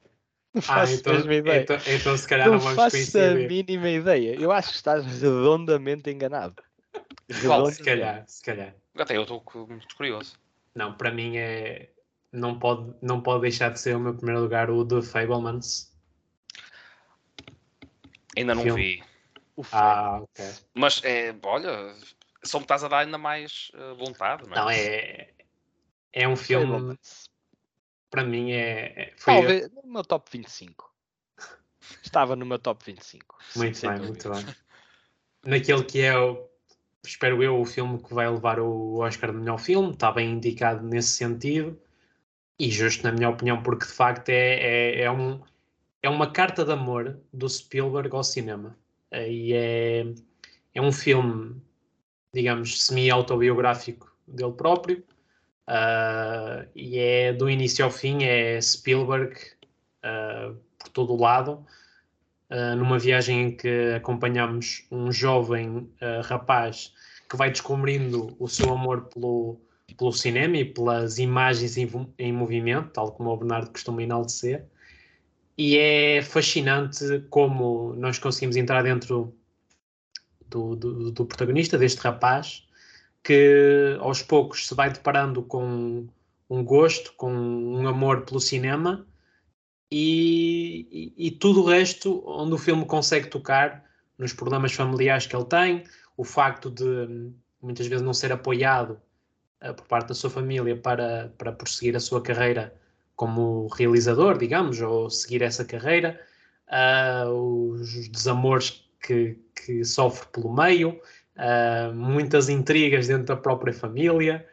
Não 0.54 0.62
Ah, 0.62 0.64
faço 0.76 0.94
então, 0.94 1.12
mesmo 1.14 1.32
ideia. 1.32 1.62
então, 1.62 1.76
então 1.86 2.16
se 2.16 2.26
calhar 2.28 2.46
não 2.46 2.54
não, 2.54 2.60
vamos 2.60 2.76
faço 2.76 2.96
a 2.96 2.98
coincidir. 2.98 3.48
mínima 3.48 3.88
ideia. 3.90 4.34
Eu 4.40 4.50
acho 4.52 4.70
que 4.70 4.76
estás 4.76 5.04
redondamente 5.04 6.08
enganado. 6.08 6.54
Qual? 7.44 7.66
Se 7.70 7.82
calhar, 7.82 8.24
se 8.26 8.42
calhar. 8.42 8.74
Até 8.98 9.16
eu 9.16 9.22
estou 9.22 9.42
muito 9.68 9.96
curioso. 9.96 10.38
Não, 10.74 10.92
para 10.94 11.10
mim 11.10 11.36
é. 11.36 11.90
Não 12.32 12.58
pode, 12.58 12.94
não 13.00 13.22
pode 13.22 13.42
deixar 13.42 13.70
de 13.70 13.80
ser 13.80 13.96
o 13.96 14.00
meu 14.00 14.14
primeiro 14.14 14.42
lugar 14.42 14.70
o 14.70 14.86
The 14.86 15.00
Fablemans. 15.00 15.96
Ainda 18.36 18.54
não 18.54 18.62
Filme. 18.62 18.82
vi. 18.82 19.04
O 19.56 19.62
Ah, 19.72 20.20
ok. 20.22 20.44
Mas, 20.74 21.02
é, 21.04 21.34
olha, 21.42 21.94
só 22.44 22.58
me 22.58 22.64
estás 22.64 22.84
a 22.84 22.88
dar 22.88 22.98
ainda 22.98 23.18
mais 23.18 23.70
eh, 23.74 23.94
vontade, 23.94 24.46
não 24.46 24.52
é? 24.52 24.56
Não, 24.56 24.70
é. 24.70 25.30
É 26.12 26.28
um 26.28 26.36
filme. 26.36 26.66
Fablemans. 26.66 27.30
Para 28.10 28.24
mim 28.24 28.52
é. 28.52 29.02
é- 29.02 29.14
Foi 29.16 29.34
Talvez 29.34 29.70
no 29.70 29.82
meu 29.92 30.04
top 30.04 30.30
25. 30.30 30.94
Estava 32.04 32.36
no 32.36 32.46
meu 32.46 32.58
top 32.58 32.84
25. 32.84 33.38
Muito 33.56 33.80
bem, 33.80 33.94
dúvida. 33.96 34.28
muito 34.28 34.30
bem. 34.46 34.54
Naquele 35.44 35.84
que 35.84 36.00
é, 36.02 36.16
o, 36.18 36.47
espero 37.04 37.42
eu, 37.42 37.60
o 37.60 37.64
filme 37.64 38.02
que 38.02 38.14
vai 38.14 38.28
levar 38.28 38.60
o 38.60 38.98
Oscar 39.00 39.30
de 39.32 39.38
melhor 39.38 39.58
filme, 39.58 39.92
está 39.92 40.12
bem 40.12 40.32
indicado 40.32 40.84
nesse 40.86 41.10
sentido, 41.10 41.78
e 42.58 42.70
justo 42.70 43.04
na 43.04 43.12
minha 43.12 43.30
opinião, 43.30 43.62
porque 43.62 43.86
de 43.86 43.92
facto 43.92 44.28
é, 44.30 44.34
é, 44.94 45.02
é, 45.02 45.10
um, 45.10 45.40
é 46.02 46.08
uma 46.08 46.30
carta 46.30 46.64
de 46.64 46.72
amor 46.72 47.18
do 47.32 47.48
Spielberg 47.48 48.14
ao 48.14 48.24
cinema. 48.24 48.76
Eh, 49.10 49.30
E 49.30 49.52
é, 49.54 50.06
é 50.74 50.82
um 50.82 50.92
filme, 50.92 51.60
digamos, 52.32 52.84
semi-autobiográfico 52.84 54.12
dele 54.26 54.52
próprio, 54.52 55.04
ah, 55.66 56.66
e 56.74 56.98
é 56.98 57.32
do 57.32 57.48
início 57.50 57.84
ao 57.84 57.90
fim, 57.90 58.24
é 58.24 58.60
Spielberg 58.60 59.38
ah, 60.02 60.54
por 60.78 60.88
todo 60.90 61.12
o 61.14 61.20
lado. 61.20 61.64
Uh, 62.50 62.74
numa 62.76 62.98
viagem 62.98 63.42
em 63.42 63.50
que 63.56 63.92
acompanhamos 63.94 64.86
um 64.90 65.12
jovem 65.12 65.68
uh, 66.00 66.22
rapaz 66.24 66.94
que 67.28 67.36
vai 67.36 67.50
descobrindo 67.50 68.34
o 68.38 68.48
seu 68.48 68.72
amor 68.72 69.02
pelo, 69.02 69.60
pelo 69.98 70.12
cinema 70.12 70.56
e 70.56 70.64
pelas 70.64 71.18
imagens 71.18 71.76
em, 71.76 71.88
em 72.18 72.32
movimento, 72.32 72.90
tal 72.90 73.12
como 73.12 73.30
o 73.30 73.36
Bernardo 73.36 73.70
costuma 73.70 74.02
enaltecer. 74.02 74.64
E 75.58 75.76
é 75.76 76.22
fascinante 76.22 77.24
como 77.28 77.92
nós 77.94 78.18
conseguimos 78.18 78.56
entrar 78.56 78.82
dentro 78.82 79.34
do, 80.46 80.76
do, 80.76 81.10
do 81.10 81.26
protagonista, 81.26 81.76
deste 81.76 82.00
rapaz, 82.00 82.66
que 83.22 83.96
aos 84.00 84.22
poucos 84.22 84.66
se 84.66 84.74
vai 84.74 84.90
deparando 84.90 85.42
com 85.42 86.06
um 86.48 86.64
gosto, 86.64 87.12
com 87.14 87.30
um 87.30 87.86
amor 87.86 88.22
pelo 88.22 88.40
cinema 88.40 89.06
e, 89.90 91.14
e, 91.16 91.30
tudo 91.30 91.62
o 91.62 91.66
resto 91.66 92.22
onde 92.26 92.54
o 92.54 92.58
filme 92.58 92.84
consegue 92.84 93.28
tocar 93.28 93.84
nos 94.18 94.32
problemas 94.32 94.72
familiares 94.72 95.26
que 95.26 95.34
ele 95.34 95.44
tem, 95.46 95.84
o 96.16 96.24
facto 96.24 96.70
de 96.70 97.30
muitas 97.62 97.86
vezes 97.86 98.04
não 98.04 98.12
ser 98.12 98.30
apoiado 98.32 99.00
uh, 99.62 99.72
por 99.74 99.86
parte 99.86 100.08
da 100.08 100.14
sua 100.14 100.28
família 100.28 100.76
para, 100.76 101.32
para 101.38 101.52
prosseguir 101.52 101.96
a 101.96 102.00
sua 102.00 102.20
carreira 102.20 102.74
como 103.16 103.66
realizador, 103.68 104.38
digamos, 104.38 104.80
ou 104.80 105.10
seguir 105.10 105.42
essa 105.42 105.64
carreira, 105.64 106.20
uh, 106.68 107.30
os 107.30 108.08
desamores 108.08 108.88
que, 109.00 109.38
que 109.64 109.84
sofre 109.84 110.28
pelo 110.32 110.54
meio, 110.54 111.00
uh, 111.36 111.92
muitas 111.94 112.48
intrigas 112.48 113.08
dentro 113.08 113.24
da 113.24 113.36
própria 113.36 113.72
família, 113.72 114.46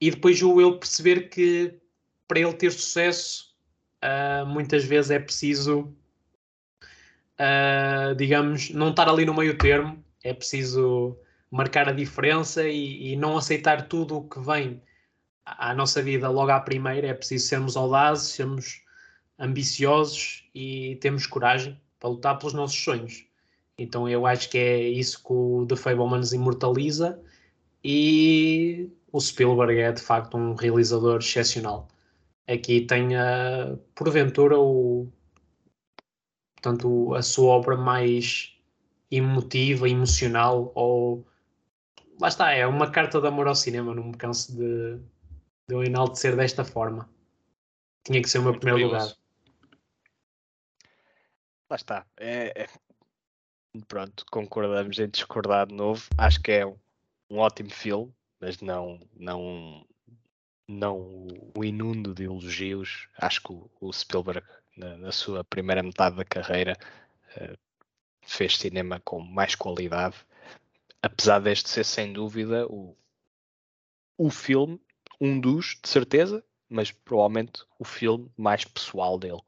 e 0.00 0.10
depois 0.10 0.42
o 0.42 0.60
ele 0.60 0.78
perceber 0.78 1.28
que 1.28 1.78
para 2.26 2.40
ele 2.40 2.52
ter 2.52 2.70
sucesso, 2.70 3.49
uh, 4.04 4.46
muitas 4.46 4.84
vezes 4.84 5.10
é 5.10 5.18
preciso, 5.18 5.94
digamos, 8.16 8.70
não 8.70 8.90
estar 8.90 9.08
ali 9.08 9.24
no 9.24 9.34
meio 9.34 9.56
termo, 9.56 10.04
é 10.22 10.34
preciso 10.34 11.16
marcar 11.50 11.88
a 11.88 11.92
diferença 11.92 12.68
e, 12.68 13.12
e 13.12 13.16
não 13.16 13.36
aceitar 13.36 13.88
tudo 13.88 14.18
o 14.18 14.28
que 14.28 14.38
vem 14.40 14.80
à 15.44 15.74
nossa 15.74 16.02
vida 16.02 16.28
logo 16.28 16.50
à 16.50 16.60
primeira, 16.60 17.08
é 17.08 17.14
preciso 17.14 17.48
sermos 17.48 17.76
audazes, 17.76 18.28
sermos 18.28 18.82
ambiciosos 19.38 20.44
e 20.54 20.96
termos 20.96 21.26
coragem 21.26 21.80
para 21.98 22.10
lutar 22.10 22.38
pelos 22.38 22.54
nossos 22.54 22.82
sonhos. 22.82 23.24
Então 23.76 24.08
eu 24.08 24.26
acho 24.26 24.50
que 24.50 24.58
é 24.58 24.88
isso 24.88 25.22
que 25.24 25.32
o 25.32 25.66
The 25.66 25.76
Fablemans 25.76 26.32
imortaliza 26.32 27.18
e 27.82 28.90
o 29.10 29.20
Spielberg 29.20 29.80
é 29.80 29.90
de 29.90 30.02
facto 30.02 30.36
um 30.36 30.54
realizador 30.54 31.18
excepcional. 31.18 31.88
Aqui 32.52 32.80
tem 32.80 33.16
a, 33.16 33.76
porventura 33.94 34.58
o, 34.58 35.08
portanto, 36.54 37.14
a 37.14 37.22
sua 37.22 37.52
obra 37.52 37.76
mais 37.76 38.56
emotiva, 39.10 39.88
emocional 39.88 40.72
ou 40.74 41.26
lá 42.20 42.28
está, 42.28 42.52
é 42.52 42.66
uma 42.66 42.90
carta 42.90 43.20
de 43.20 43.26
amor 43.26 43.46
ao 43.46 43.54
cinema, 43.54 43.94
não 43.94 44.04
me 44.04 44.16
canso 44.16 44.56
de, 44.56 44.98
de 45.68 45.74
o 45.74 45.82
enaltecer 45.82 46.36
desta 46.36 46.64
forma. 46.64 47.08
Tinha 48.04 48.20
que 48.20 48.28
ser 48.28 48.38
o 48.38 48.42
meu 48.42 48.52
Muito 48.52 48.62
primeiro 48.62 48.88
curioso. 48.88 49.10
lugar. 49.10 49.20
Lá 51.70 51.76
está. 51.76 52.06
É, 52.16 52.62
é, 52.62 52.68
Pronto, 53.86 54.24
concordamos 54.30 54.98
em 54.98 55.08
discordar 55.08 55.66
de 55.68 55.74
novo. 55.74 56.08
Acho 56.18 56.42
que 56.42 56.50
é 56.50 56.66
um, 56.66 56.76
um 57.30 57.38
ótimo 57.38 57.70
filme, 57.70 58.12
mas 58.40 58.60
não, 58.60 58.98
não, 59.14 59.86
não 60.70 61.26
o 61.56 61.64
inundo 61.64 62.14
de 62.14 62.24
elogios. 62.24 63.08
Acho 63.18 63.42
que 63.42 63.52
o, 63.52 63.70
o 63.80 63.92
Spielberg, 63.92 64.46
na, 64.76 64.96
na, 64.96 65.12
sua 65.12 65.42
primeira 65.44 65.82
metade 65.82 66.16
da 66.16 66.24
carreira, 66.24 66.76
uh, 67.36 67.58
fez 68.22 68.56
cinema 68.56 69.00
com 69.04 69.20
mais 69.20 69.54
qualidade. 69.54 70.16
Apesar 71.02 71.40
deste 71.40 71.68
ser, 71.68 71.84
sem 71.84 72.12
dúvida, 72.12 72.66
o, 72.66 72.96
o 74.16 74.30
filme 74.30 74.80
um 75.20 75.38
dos, 75.38 75.78
de 75.82 75.88
certeza, 75.88 76.42
mas 76.68 76.90
provavelmente 76.90 77.62
o 77.78 77.84
filme 77.84 78.30
mais 78.36 78.64
pessoal 78.64 79.18
dele. 79.18 79.40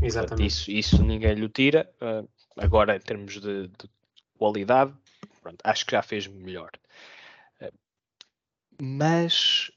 Exatamente. 0.00 0.46
Isso, 0.46 0.70
isso 0.70 1.04
ninguém 1.04 1.34
lhe 1.34 1.48
tira. 1.48 1.92
Uh, 2.00 2.28
agora, 2.56 2.96
em 2.96 3.00
termos 3.00 3.34
de, 3.34 3.68
de 3.68 3.90
qualidade, 4.36 4.92
pronto, 5.40 5.58
acho 5.62 5.84
que 5.86 5.92
já 5.92 6.02
fez 6.02 6.26
melhor. 6.26 6.70
Uh, 7.60 7.72
mas 8.80 9.70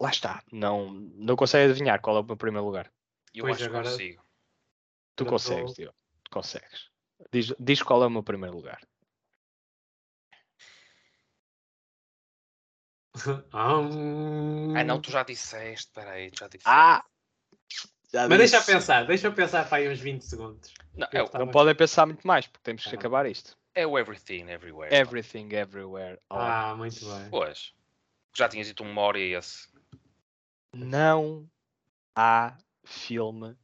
lá 0.00 0.10
está, 0.10 0.42
não, 0.52 0.92
não 0.92 1.36
consegue 1.36 1.70
adivinhar 1.70 2.00
qual 2.00 2.16
é 2.16 2.20
o 2.20 2.24
meu 2.24 2.36
primeiro 2.36 2.66
lugar. 2.66 2.90
Eu 3.34 3.44
pois 3.44 3.56
acho 3.56 3.66
agora... 3.66 3.84
que 3.84 3.90
consigo. 3.90 4.24
Tu 5.16 5.24
eu 5.24 5.28
consegues, 5.28 5.74
tô... 5.74 5.94
consegues. 6.30 6.90
Diz, 7.32 7.54
diz 7.58 7.82
qual 7.82 8.02
é 8.02 8.06
o 8.06 8.10
meu 8.10 8.22
primeiro 8.22 8.56
lugar. 8.56 8.80
ah, 13.52 14.84
não, 14.84 15.00
tu 15.00 15.10
já 15.10 15.22
disseste, 15.24 15.90
peraí, 15.92 16.30
já 16.32 16.46
disseste. 16.46 16.64
Ah! 16.66 17.04
Já 18.10 18.26
Mas 18.26 18.38
disse. 18.38 18.52
deixa 18.52 18.56
eu 18.56 18.74
pensar, 18.74 19.06
deixa 19.06 19.26
eu 19.26 19.32
pensar 19.34 19.68
para 19.68 19.78
aí 19.78 19.88
uns 19.88 20.00
20 20.00 20.22
segundos. 20.22 20.72
Não, 20.94 21.06
é, 21.12 21.38
não 21.38 21.48
podem 21.48 21.74
pensar 21.74 22.06
muito 22.06 22.26
mais, 22.26 22.46
porque 22.46 22.62
temos 22.62 22.84
que 22.84 22.94
ah. 22.94 22.98
acabar 22.98 23.26
isto. 23.26 23.56
É 23.74 23.86
o 23.86 23.98
Everything 23.98 24.48
Everywhere. 24.48 24.94
Everything 24.94 25.54
Everywhere. 25.54 26.18
Ah, 26.30 26.74
muito 26.74 27.04
bem. 27.04 27.28
Pois. 27.30 27.74
Já 28.34 28.48
tinhas 28.48 28.66
dito 28.66 28.82
uma 28.82 29.02
hora 29.02 29.18
e 29.18 29.34
esse. 29.34 29.68
Não 30.74 31.48
há 32.14 32.56
filme 32.84 33.56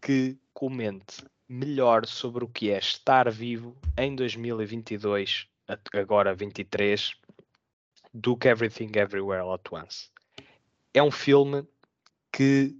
que 0.00 0.38
comente 0.52 1.24
melhor 1.48 2.06
sobre 2.06 2.44
o 2.44 2.48
que 2.48 2.70
é 2.70 2.78
estar 2.78 3.30
vivo 3.30 3.76
em 3.96 4.14
2022, 4.14 5.46
agora 5.92 6.34
23, 6.34 7.14
do 8.12 8.36
que 8.36 8.48
Everything 8.48 8.90
Everywhere 8.94 9.42
All 9.42 9.54
At 9.54 9.72
Once. 9.72 10.10
É 10.92 11.02
um 11.02 11.10
filme 11.10 11.66
que 12.30 12.76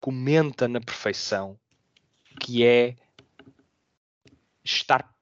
comenta 0.00 0.68
na 0.68 0.80
perfeição 0.80 1.58
que 2.40 2.64
é 2.64 2.96
estar 4.62 5.12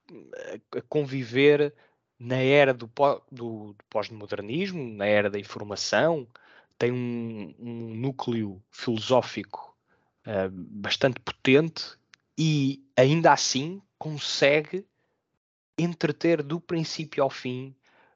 a 0.75 0.83
conviver 0.83 1.75
na 2.19 2.37
era 2.37 2.73
do, 2.73 2.91
do 3.31 3.77
pós-modernismo, 3.89 4.93
na 4.95 5.07
era 5.07 5.31
da 5.31 5.39
informação, 5.39 6.27
tem 6.79 6.93
um, 6.93 7.55
um 7.59 7.95
núcleo 7.95 8.63
filosófico 8.71 9.77
uh, 10.27 10.51
bastante 10.51 11.21
potente 11.21 11.97
e 12.39 12.85
ainda 12.97 13.33
assim 13.33 13.81
consegue 13.99 14.87
entreter 15.79 16.43
do 16.43 16.61
princípio 16.61 17.23
ao 17.23 17.31
fim 17.31 17.75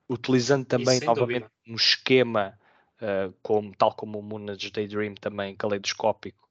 utilizando 0.08 0.64
também 0.64 0.96
Isso, 0.96 1.06
novamente 1.06 1.42
dúvida. 1.42 1.52
um 1.68 1.74
esquema 1.76 2.58
uh, 3.00 3.32
como, 3.42 3.74
tal 3.76 3.94
como 3.94 4.18
o 4.18 4.22
Moonage 4.22 4.70
Daydream 4.70 5.14
também 5.14 5.54
caleidoscópico 5.54 6.48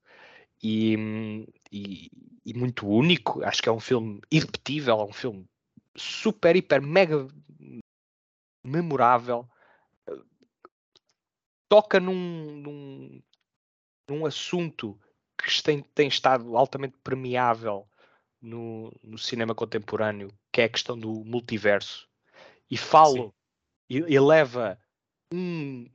e, 0.64 1.46
e, 1.72 2.12
e, 2.46 2.54
muito 2.54 2.88
único. 2.88 3.44
Acho 3.44 3.62
que 3.62 3.70
é 3.70 3.72
um 3.72 3.80
filme 3.80 4.22
irrepetível, 4.32 5.00
é 5.00 5.04
um 5.04 5.14
filme 5.14 5.46
super, 5.96 6.56
hiper, 6.56 6.82
mega 6.82 7.28
memorável. 8.64 9.48
Toca 11.70 12.00
num, 12.00 12.56
num, 12.58 13.22
num 14.10 14.26
assunto 14.26 15.00
que 15.38 15.64
tem, 15.64 15.82
tem 15.82 16.08
estado 16.08 16.58
altamente 16.58 16.98
permeável 17.04 17.88
no, 18.42 18.92
no, 19.04 19.18
cinema 19.18 19.54
contemporâneo, 19.54 20.34
que 20.52 20.62
é 20.62 20.66
a 20.66 20.70
questão 20.70 21.00
do 21.00 21.24
multiverso. 21.24 22.10
E 22.70 22.76
falo 22.76 23.34
eleva 23.90 24.80
um, 25.32 25.88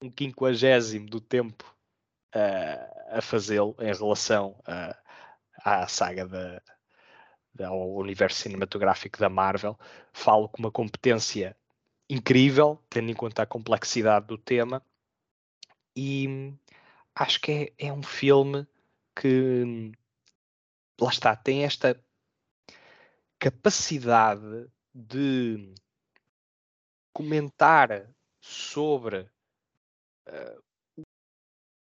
um 0.00 0.10
quinquagésimo 0.10 1.06
do 1.06 1.20
tempo 1.20 1.64
uh, 2.34 3.16
a 3.16 3.20
fazê-lo 3.20 3.76
em 3.80 3.92
relação 3.92 4.60
a, 4.66 4.96
à 5.64 5.86
saga 5.86 6.26
da, 6.26 6.62
da, 7.54 7.68
ao 7.68 7.94
universo 7.94 8.40
cinematográfico 8.40 9.18
da 9.18 9.28
Marvel. 9.28 9.78
Falo 10.12 10.48
com 10.48 10.62
uma 10.62 10.70
competência 10.70 11.56
incrível, 12.08 12.82
tendo 12.88 13.10
em 13.10 13.14
conta 13.14 13.42
a 13.42 13.46
complexidade 13.46 14.26
do 14.26 14.38
tema, 14.38 14.84
e 15.96 16.54
acho 17.14 17.40
que 17.40 17.74
é, 17.78 17.86
é 17.88 17.92
um 17.92 18.02
filme 18.02 18.66
que 19.14 19.92
lá 21.00 21.10
está, 21.10 21.36
tem 21.36 21.64
esta 21.64 22.02
capacidade 23.38 24.70
de 24.94 25.74
comentar 27.12 28.08
sobre 28.40 29.28
uh, 30.28 30.62
o 30.96 31.02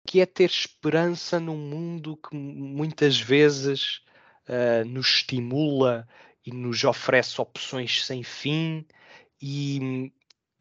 que 0.07 0.21
é 0.21 0.27
ter 0.27 0.51
esperança 0.51 1.39
num 1.39 1.57
mundo 1.57 2.17
que 2.17 2.35
muitas 2.35 3.21
vezes 3.21 4.03
uh, 4.49 4.85
nos 4.87 5.07
estimula 5.07 6.09
e 6.45 6.51
nos 6.51 6.83
oferece 6.85 7.41
opções 7.41 8.05
sem 8.05 8.23
fim 8.23 8.87
e 9.41 10.12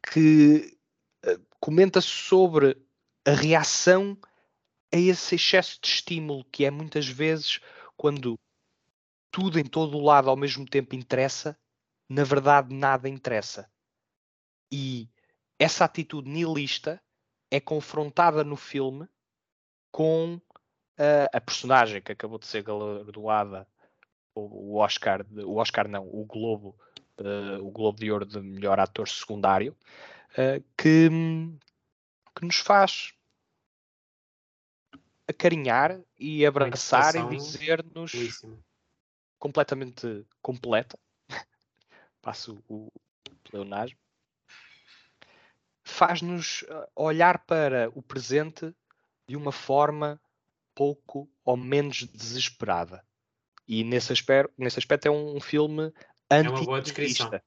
que 0.02 0.78
uh, 1.26 1.46
comenta 1.60 2.02
sobre 2.02 2.78
a 3.26 3.32
reação 3.32 4.18
a 4.94 4.98
esse 4.98 5.36
excesso 5.36 5.80
de 5.82 5.88
estímulo 5.88 6.46
que 6.46 6.66
é 6.66 6.72
muitas 6.72 7.08
vezes 7.08 7.60
quando 7.96 8.40
tudo 9.32 9.60
em 9.60 9.66
todo 9.66 9.98
o 9.98 10.04
lado 10.04 10.30
ao 10.30 10.36
mesmo 10.36 10.66
tempo 10.66 10.96
interessa, 10.96 11.58
na 12.08 12.24
verdade 12.24 12.74
nada 12.74 13.08
interessa. 13.08 13.70
E 14.72 15.10
essa 15.60 15.86
atitude 15.86 16.30
nihilista 16.30 17.02
é 17.52 17.60
confrontada 17.60 18.44
no 18.44 18.56
filme 18.56 19.08
com 19.92 20.36
uh, 20.36 21.30
a 21.34 21.42
personagem 21.42 22.02
que 22.02 22.12
acabou 22.12 22.40
de 22.40 22.48
ser 22.48 22.64
galardoada 22.64 23.68
o 24.36 24.78
Oscar, 24.78 25.26
o 25.46 25.58
Oscar 25.58 25.88
não, 25.88 26.08
o 26.08 26.26
Globo 26.26 26.78
uh, 27.20 27.66
o 27.66 27.72
Globo 27.72 28.00
de 28.00 28.12
Ouro 28.12 28.26
de 28.26 28.40
melhor 28.40 28.80
ator 28.80 29.08
secundário, 29.08 29.76
uh, 30.32 30.64
que, 30.78 31.10
que 32.36 32.46
nos 32.46 32.58
faz 32.58 33.14
acarinhar 35.28 36.00
e 36.18 36.46
abraçar 36.46 37.16
e 37.16 37.38
dizer-nos 37.38 38.44
completamente 39.38 40.26
completa. 40.42 40.98
Passo 42.22 42.64
o 42.68 42.92
pleonasmo. 43.44 43.98
Faz-nos 45.84 46.64
olhar 46.96 47.40
para 47.46 47.90
o 47.96 48.02
presente 48.02 48.74
de 49.28 49.36
uma 49.36 49.52
forma 49.52 50.20
pouco 50.74 51.30
ou 51.44 51.58
menos 51.58 52.06
desesperada. 52.06 53.06
E 53.68 53.84
nesse 53.84 54.12
aspecto, 54.12 54.52
nesse 54.58 54.80
aspecto 54.80 55.08
é 55.08 55.12
um 55.12 55.40
filme 55.40 55.94
anti-nihilista. 56.30 57.44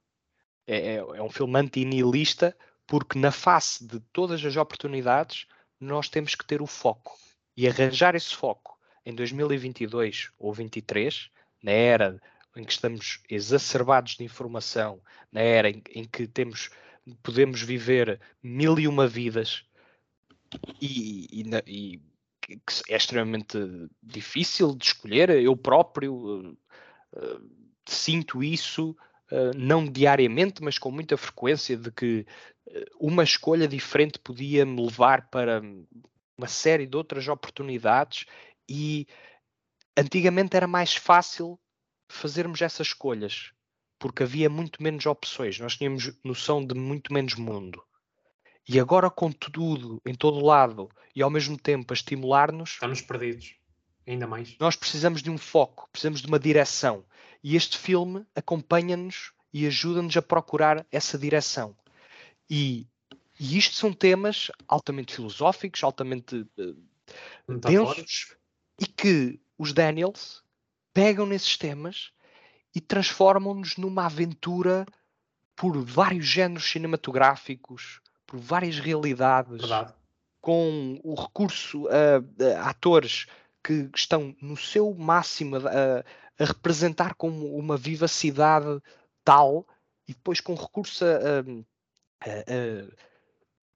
É, 0.67 0.77
é, 0.77 0.95
é, 0.97 1.23
um 1.23 1.31
filme 1.31 1.59
anti-nihilista 1.59 2.57
porque 2.87 3.19
na 3.19 3.31
face 3.31 3.87
de 3.87 4.01
todas 4.13 4.45
as 4.45 4.57
oportunidades 4.57 5.47
nós 5.81 6.09
temos 6.09 6.35
que 6.35 6.45
ter 6.45 6.63
o 6.63 6.67
foco. 6.67 7.17
E 7.57 7.69
arranjar 7.69 8.15
esse 8.15 8.35
foco 8.35 8.79
em 9.05 9.15
2022 9.15 10.31
ou 10.39 10.53
2023, 10.53 11.31
na 11.63 11.73
era 11.73 12.21
em 12.57 12.65
que 12.65 12.73
estamos 12.73 13.21
exacerbados 13.29 14.17
de 14.17 14.25
informação, 14.25 15.01
na 15.31 15.41
era 15.41 15.71
em, 15.71 15.83
em 15.95 16.05
que 16.05 16.27
temos, 16.27 16.71
podemos 17.23 17.63
viver 17.63 18.21
mil 18.43 18.79
e 18.79 18.87
uma 18.87 19.07
vidas 19.07 19.65
e, 20.81 21.27
e, 21.33 21.43
e 21.67 22.03
que 22.67 22.93
é 22.93 22.97
extremamente 22.97 23.59
difícil 24.03 24.75
de 24.75 24.85
escolher. 24.85 25.31
Eu 25.31 25.57
próprio 25.57 26.15
uh, 26.15 26.59
uh, 27.17 27.62
sinto 27.87 28.43
isso, 28.43 28.97
uh, 29.31 29.57
não 29.57 29.85
diariamente, 29.85 30.63
mas 30.63 30.79
com 30.79 30.91
muita 30.91 31.17
frequência, 31.17 31.77
de 31.77 31.91
que 31.91 32.27
uma 32.99 33.25
escolha 33.25 33.69
diferente 33.69 34.19
podia 34.19 34.65
me 34.65 34.81
levar 34.83 35.29
para 35.31 35.61
uma 36.39 36.47
série 36.47 36.87
de 36.87 36.97
outras 36.97 37.27
oportunidades 37.29 38.25
e 38.69 39.07
antigamente 39.97 40.57
era 40.57 40.67
mais 40.67 40.95
fácil 40.95 41.59
fazermos 42.09 42.63
essas 42.63 42.87
escolhas 42.87 43.53
porque 44.03 44.25
havia 44.25 44.51
muito 44.51 44.83
menos 44.83 45.07
opções, 45.07 45.61
nós 45.61 45.77
tínhamos 45.77 46.13
noção 46.25 46.67
de 46.67 46.75
muito 46.75 47.13
menos 47.13 47.37
mundo. 47.37 47.81
E 48.69 48.81
agora 48.81 49.09
com 49.09 49.31
tudo 49.31 50.03
em 50.05 50.13
todo 50.13 50.45
lado 50.45 50.89
e 51.15 51.23
ao 51.23 51.31
mesmo 51.31 51.57
tempo 51.57 51.93
a 51.93 51.95
estimular-nos. 51.95 52.71
Estamos 52.71 53.01
perdidos, 53.01 53.55
ainda 54.05 54.27
mais. 54.27 54.57
Nós 54.59 54.75
precisamos 54.75 55.23
de 55.23 55.31
um 55.31 55.39
foco, 55.39 55.89
precisamos 55.93 56.21
de 56.21 56.27
uma 56.27 56.39
direção. 56.41 57.05
E 57.43 57.57
este 57.57 57.77
filme 57.77 58.25
acompanha-nos 58.35 59.33
e 59.53 59.67
ajuda-nos 59.67 60.17
a 60.17 60.23
procurar 60.23 60.87
essa 60.91 61.19
direção. 61.19 61.77
E, 62.49 62.87
e 63.39 63.59
isto 63.59 63.75
são 63.75 63.93
temas 63.93 64.51
altamente 64.69 65.15
filosóficos, 65.15 65.83
altamente 65.83 66.37
uh, 66.37 67.59
densos, 67.59 68.37
e 68.81 68.87
que 68.87 69.41
os 69.59 69.73
Daniels 69.73 70.43
pegam 70.93 71.27
nesses 71.27 71.57
temas 71.57 72.13
e 72.75 72.81
transformam-nos 72.81 73.77
numa 73.77 74.07
aventura 74.07 74.87
por 75.55 75.77
vários 75.83 76.27
géneros 76.27 76.65
cinematográficos, 76.71 78.01
por 78.27 78.39
várias 78.39 78.79
realidades, 78.79 79.61
Verdade. 79.61 79.95
com 80.41 80.99
o 81.05 81.15
recurso 81.15 81.87
a, 81.89 82.59
a, 82.59 82.71
atores 82.71 83.27
que 83.63 83.91
estão 83.95 84.35
no 84.41 84.57
seu 84.57 84.93
máximo 84.95 85.57
a, 85.57 86.05
a, 86.43 86.47
representar 86.47 87.15
com 87.15 87.29
uma 87.29 87.77
vivacidade 87.77 88.81
tal 89.25 89.67
e 90.09 90.13
depois 90.13 90.41
com 90.41 90.55
recurso 90.55 91.05
a, 91.05 91.45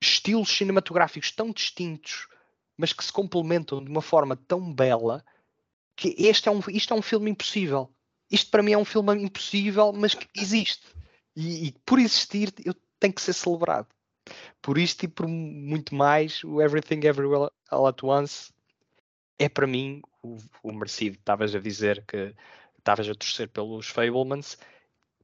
estilos 0.01 0.49
cinematográficos 0.51 1.31
tão 1.31 1.51
distintos, 1.51 2.29
mas 2.77 2.93
que 2.93 3.05
se 3.05 3.13
complementam 3.13 3.83
de 3.83 3.91
uma 3.91 4.03
forma 4.03 4.37
tão 4.37 4.73
bela 4.73 5.25
que 5.97 6.15
este 6.19 6.49
é 6.49 6.53
um, 6.53 6.61
isto 6.69 6.93
é 6.93 6.97
um 6.97 7.03
filme 7.03 7.31
impossível. 7.31 7.91
Isto 8.31 8.51
para 8.51 8.63
mim 8.63 8.73
é 8.73 8.79
um 8.79 8.85
filme 8.85 9.15
impossível, 9.23 9.93
mas 9.93 10.15
que 10.15 10.29
existe. 10.37 10.87
E, 11.35 11.69
e 11.69 11.73
por 11.85 11.99
existir, 11.99 12.53
eu 12.65 12.75
tenho 13.01 13.15
que 13.15 13.23
ser 13.23 13.33
celebrado. 13.33 13.89
Por 14.61 14.77
isto 14.77 15.05
e 15.05 15.09
por 15.09 15.27
muito 15.27 15.95
mais, 15.95 16.43
o 16.45 16.61
Everything 16.61 17.07
Everywhere 17.07 17.51
All 17.71 17.87
at 17.87 18.03
Once 18.03 18.53
é 19.39 19.49
para 19.49 19.67
mim 19.67 20.03
o, 20.27 20.37
o 20.63 20.73
merecido. 20.73 21.17
Estavas 21.17 21.55
a 21.55 21.61
dizer 21.61 22.05
que 22.07 22.35
estavas 22.79 23.09
a 23.09 23.15
torcer 23.15 23.49
pelos 23.49 23.89
Fablemans. 23.89 24.59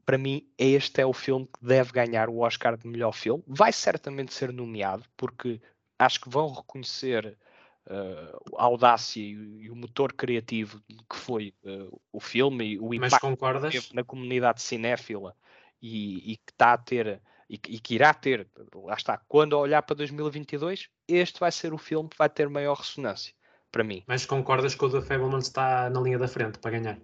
Para 0.05 0.19
mim, 0.19 0.47
este 0.59 1.01
é 1.01 1.07
o 1.07 1.13
filme 1.13 1.47
que 1.47 1.65
deve 1.65 1.93
ganhar 1.93 2.29
o 2.29 2.41
Oscar 2.41 2.77
de 2.77 2.87
melhor 2.89 3.13
filme. 3.13 3.43
Vai 3.47 3.73
certamente 3.73 4.35
ser 4.35 4.53
nomeado, 4.53 5.05
porque 5.17 5.61
acho 5.99 6.21
que 6.21 6.29
vão 6.29 6.53
reconhecer 6.53 7.39
uh, 7.87 8.57
a 8.59 8.65
audácia 8.65 9.21
e, 9.21 9.71
o 9.71 9.77
motor 9.77 10.13
criativo 10.13 10.83
que 10.89 11.17
foi 11.17 11.55
uh, 11.65 12.01
o 12.13 12.21
filme 12.21 12.75
e 12.75 12.81
o 12.81 12.93
impacto 12.93 13.37
que 13.37 13.71
teve 13.71 13.95
na 13.95 14.03
comunidade 14.03 14.61
cinéfila 14.61 15.37
e, 15.81 16.33
e 16.33 16.37
que 16.37 16.53
está 16.53 16.73
a 16.73 16.79
ter 16.79 17.21
e, 17.49 17.55
e, 17.69 17.79
que 17.79 17.95
irá 17.95 18.15
ter, 18.15 18.49
lá 18.75 18.95
está, 18.95 19.19
quando 19.29 19.53
olhar 19.59 19.83
para 19.83 19.97
2022, 19.97 20.89
este 21.07 21.39
vai 21.39 21.53
ser 21.53 21.75
o 21.75 21.79
filme 21.79 22.09
que 22.09 22.17
vai 22.17 22.31
ter 22.31 22.49
maior 22.49 22.79
ressonância, 22.79 23.35
para 23.73 23.83
mim. 23.83 24.05
Mas 24.07 24.25
concordas 24.25 24.75
que 24.75 24.85
o 24.85 24.91
The 24.91 25.01
Fableman 25.01 25.39
está 25.39 25.91
na 25.91 26.01
linha 26.01 26.19
da 26.19 26.29
frente 26.29 26.59
para 26.59 26.79
ganhar? 26.79 27.01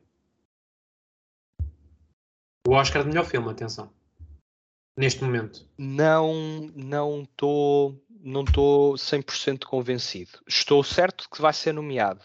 O 2.66 2.72
Oscar 2.72 3.02
de 3.02 3.08
melhor 3.08 3.24
filme, 3.24 3.50
atenção. 3.50 3.92
Neste 4.96 5.24
momento. 5.24 5.66
Não, 5.78 6.70
não 6.74 7.22
estou 7.22 8.00
não 8.20 8.42
estou 8.42 8.94
100% 8.94 9.64
convencido. 9.64 10.38
Estou 10.46 10.84
certo 10.84 11.28
que 11.30 11.40
vai 11.40 11.52
ser 11.52 11.72
nomeado. 11.72 12.22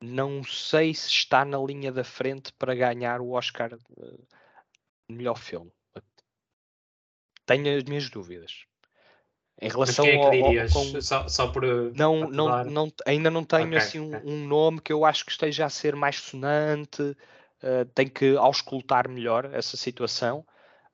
Não 0.00 0.42
sei 0.42 0.94
se 0.94 1.08
está 1.08 1.44
na 1.44 1.58
linha 1.58 1.92
da 1.92 2.04
frente 2.04 2.52
para 2.52 2.74
ganhar 2.74 3.20
o 3.20 3.32
Oscar 3.32 3.76
de 3.76 5.14
melhor 5.14 5.36
filme 5.36 5.72
tenho 7.46 7.76
as 7.76 7.84
minhas 7.84 8.10
dúvidas. 8.10 8.64
Em 9.60 9.68
relação 9.68 10.04
Mas 10.04 10.14
quem 10.14 10.20
é 10.20 10.30
que 10.30 10.42
dirias? 10.42 10.76
Ao, 10.76 10.82
ao, 10.82 11.02
só, 11.02 11.28
só 11.28 11.46
por. 11.48 11.64
Não, 11.94 12.28
não, 12.28 12.64
não, 12.64 12.92
ainda 13.06 13.30
não 13.30 13.44
tenho 13.44 13.66
okay, 13.66 13.78
assim 13.78 14.00
okay. 14.00 14.20
Um, 14.24 14.34
um, 14.34 14.46
nome 14.46 14.80
que 14.80 14.92
eu 14.92 15.04
acho 15.04 15.24
que 15.24 15.30
esteja 15.30 15.66
a 15.66 15.70
ser 15.70 15.94
mais 15.94 16.16
sonante. 16.16 17.02
Uh, 17.62 17.84
tem 17.94 18.06
que 18.06 18.36
auscultar 18.36 19.08
melhor 19.08 19.48
essa 19.54 19.76
situação. 19.76 20.44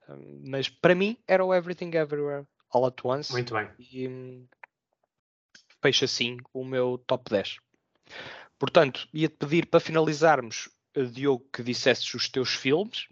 Uh, 0.09 0.43
mas 0.47 0.69
para 0.69 0.95
mim 0.95 1.16
era 1.27 1.45
o 1.45 1.53
Everything 1.53 1.91
Everywhere 1.97 2.47
All 2.73 2.87
at 2.87 3.01
Once. 3.03 3.32
Muito 3.32 3.55
bem. 3.55 3.69
E 3.78 4.07
um, 4.07 4.47
fecha 5.82 6.05
assim 6.05 6.37
o 6.53 6.65
meu 6.65 7.03
top 7.07 7.31
10. 7.31 7.57
Portanto, 8.59 9.09
ia-te 9.12 9.37
pedir 9.37 9.66
para 9.66 9.81
finalizarmos, 9.81 10.69
uh, 10.97 11.07
Diogo, 11.07 11.47
que 11.53 11.62
dissesses 11.62 12.12
os 12.15 12.28
teus 12.28 12.51
filmes, 12.51 13.09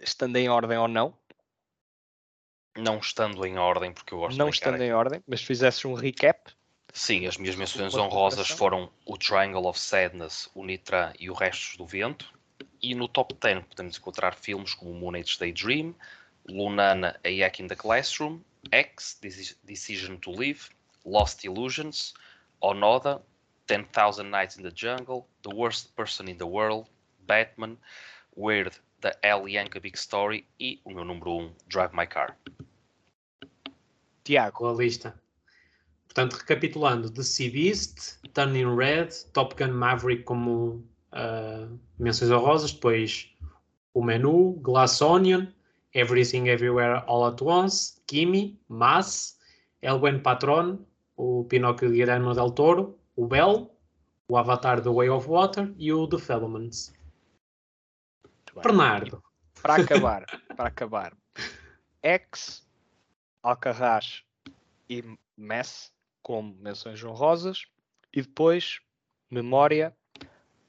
estando 0.00 0.36
em 0.36 0.48
ordem 0.48 0.78
ou 0.78 0.88
não. 0.88 1.18
Não 2.78 2.98
estando 2.98 3.44
em 3.44 3.58
ordem, 3.58 3.92
porque 3.92 4.14
eu 4.14 4.18
gosto 4.18 4.38
Não 4.38 4.48
estando 4.48 4.80
em 4.80 4.92
ordem, 4.92 5.22
mas 5.26 5.42
fizesses 5.42 5.84
um 5.84 5.94
recap. 5.94 6.52
Sim, 6.92 7.26
as 7.26 7.36
minhas 7.36 7.56
menções 7.56 7.94
honrosas 7.94 8.48
foram 8.48 8.90
o 9.04 9.16
Triangle 9.16 9.66
of 9.66 9.78
Sadness, 9.78 10.48
o 10.54 10.64
Nitra 10.64 11.12
e 11.18 11.28
o 11.28 11.34
Restos 11.34 11.76
do 11.76 11.84
Vento. 11.84 12.32
E 12.80 12.94
no 12.94 13.08
top 13.08 13.34
10 13.34 13.64
podemos 13.66 13.98
encontrar 13.98 14.34
filmes 14.34 14.74
como 14.74 14.94
Moon 14.94 15.16
Age 15.16 15.38
Daydream, 15.38 15.94
Lunana, 16.48 17.18
A 17.24 17.28
Yak 17.28 17.62
in 17.62 17.66
the 17.66 17.76
Classroom, 17.76 18.40
X, 18.70 19.20
Decision 19.64 20.16
to 20.16 20.30
Live, 20.30 20.70
Lost 21.04 21.44
Illusions, 21.44 22.14
Onoda, 22.62 23.20
10,000 23.66 24.30
Nights 24.30 24.56
in 24.56 24.62
the 24.62 24.72
Jungle, 24.74 25.26
The 25.42 25.54
Worst 25.54 25.94
Person 25.94 26.28
in 26.28 26.38
the 26.38 26.46
World, 26.46 26.88
Batman, 27.26 27.76
Weird, 28.34 28.72
The 29.00 29.16
L. 29.22 29.48
Yanka 29.48 29.78
Big 29.80 29.96
Story 29.96 30.46
e 30.58 30.80
o 30.84 30.90
meu 30.90 31.04
número 31.04 31.30
1, 31.30 31.44
um, 31.44 31.54
Drive 31.68 31.94
My 31.94 32.06
Car. 32.06 32.36
Tiago. 34.28 34.68
a 34.68 34.74
lista. 34.74 35.18
Portanto, 36.06 36.36
recapitulando, 36.36 37.10
The 37.10 37.22
Sea 37.22 37.48
Beast, 37.48 38.18
Turning 38.34 38.76
Red, 38.76 39.08
Top 39.32 39.54
Gun 39.56 39.72
Maverick 39.72 40.24
como 40.24 40.84
uh, 41.12 41.78
menções 41.98 42.30
honrosas, 42.30 42.72
depois 42.72 43.34
o 43.94 44.02
menu, 44.02 44.52
Glass 44.60 45.00
Onion, 45.00 45.48
Everything 45.94 46.48
Everywhere 46.48 47.02
All 47.06 47.26
at 47.26 47.40
Once, 47.40 48.02
Kimi, 48.06 48.60
Mass, 48.68 49.38
El 49.80 49.98
Buen 49.98 50.22
Patron, 50.22 50.84
o 51.16 51.44
Pinóquio 51.44 51.88
de 51.88 51.96
Guillermo 51.96 52.34
del 52.34 52.52
Toro, 52.52 52.98
o 53.16 53.26
Bell, 53.26 53.74
o 54.28 54.36
Avatar 54.36 54.82
The 54.82 54.90
Way 54.90 55.08
of 55.08 55.26
Water 55.26 55.72
e 55.78 55.90
o 55.90 56.06
The 56.06 56.18
Fablemans. 56.18 56.92
Bernardo. 58.62 59.22
Para 59.62 59.76
acabar, 59.76 60.26
para 60.54 60.68
acabar, 60.68 61.16
X, 62.02 62.67
Alcarrás 63.48 64.22
e 64.90 65.02
Mess 65.34 65.90
como 66.22 66.54
menções 66.56 67.02
honrosas 67.02 67.64
e 68.12 68.20
depois 68.20 68.80
Memória, 69.30 69.96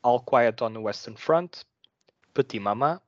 All 0.01 0.23
Quiet 0.23 0.63
on 0.63 0.71
the 0.71 0.79
Western 0.79 1.17
Front, 1.17 1.65
Petit 2.33 2.59
Mamá 2.59 3.01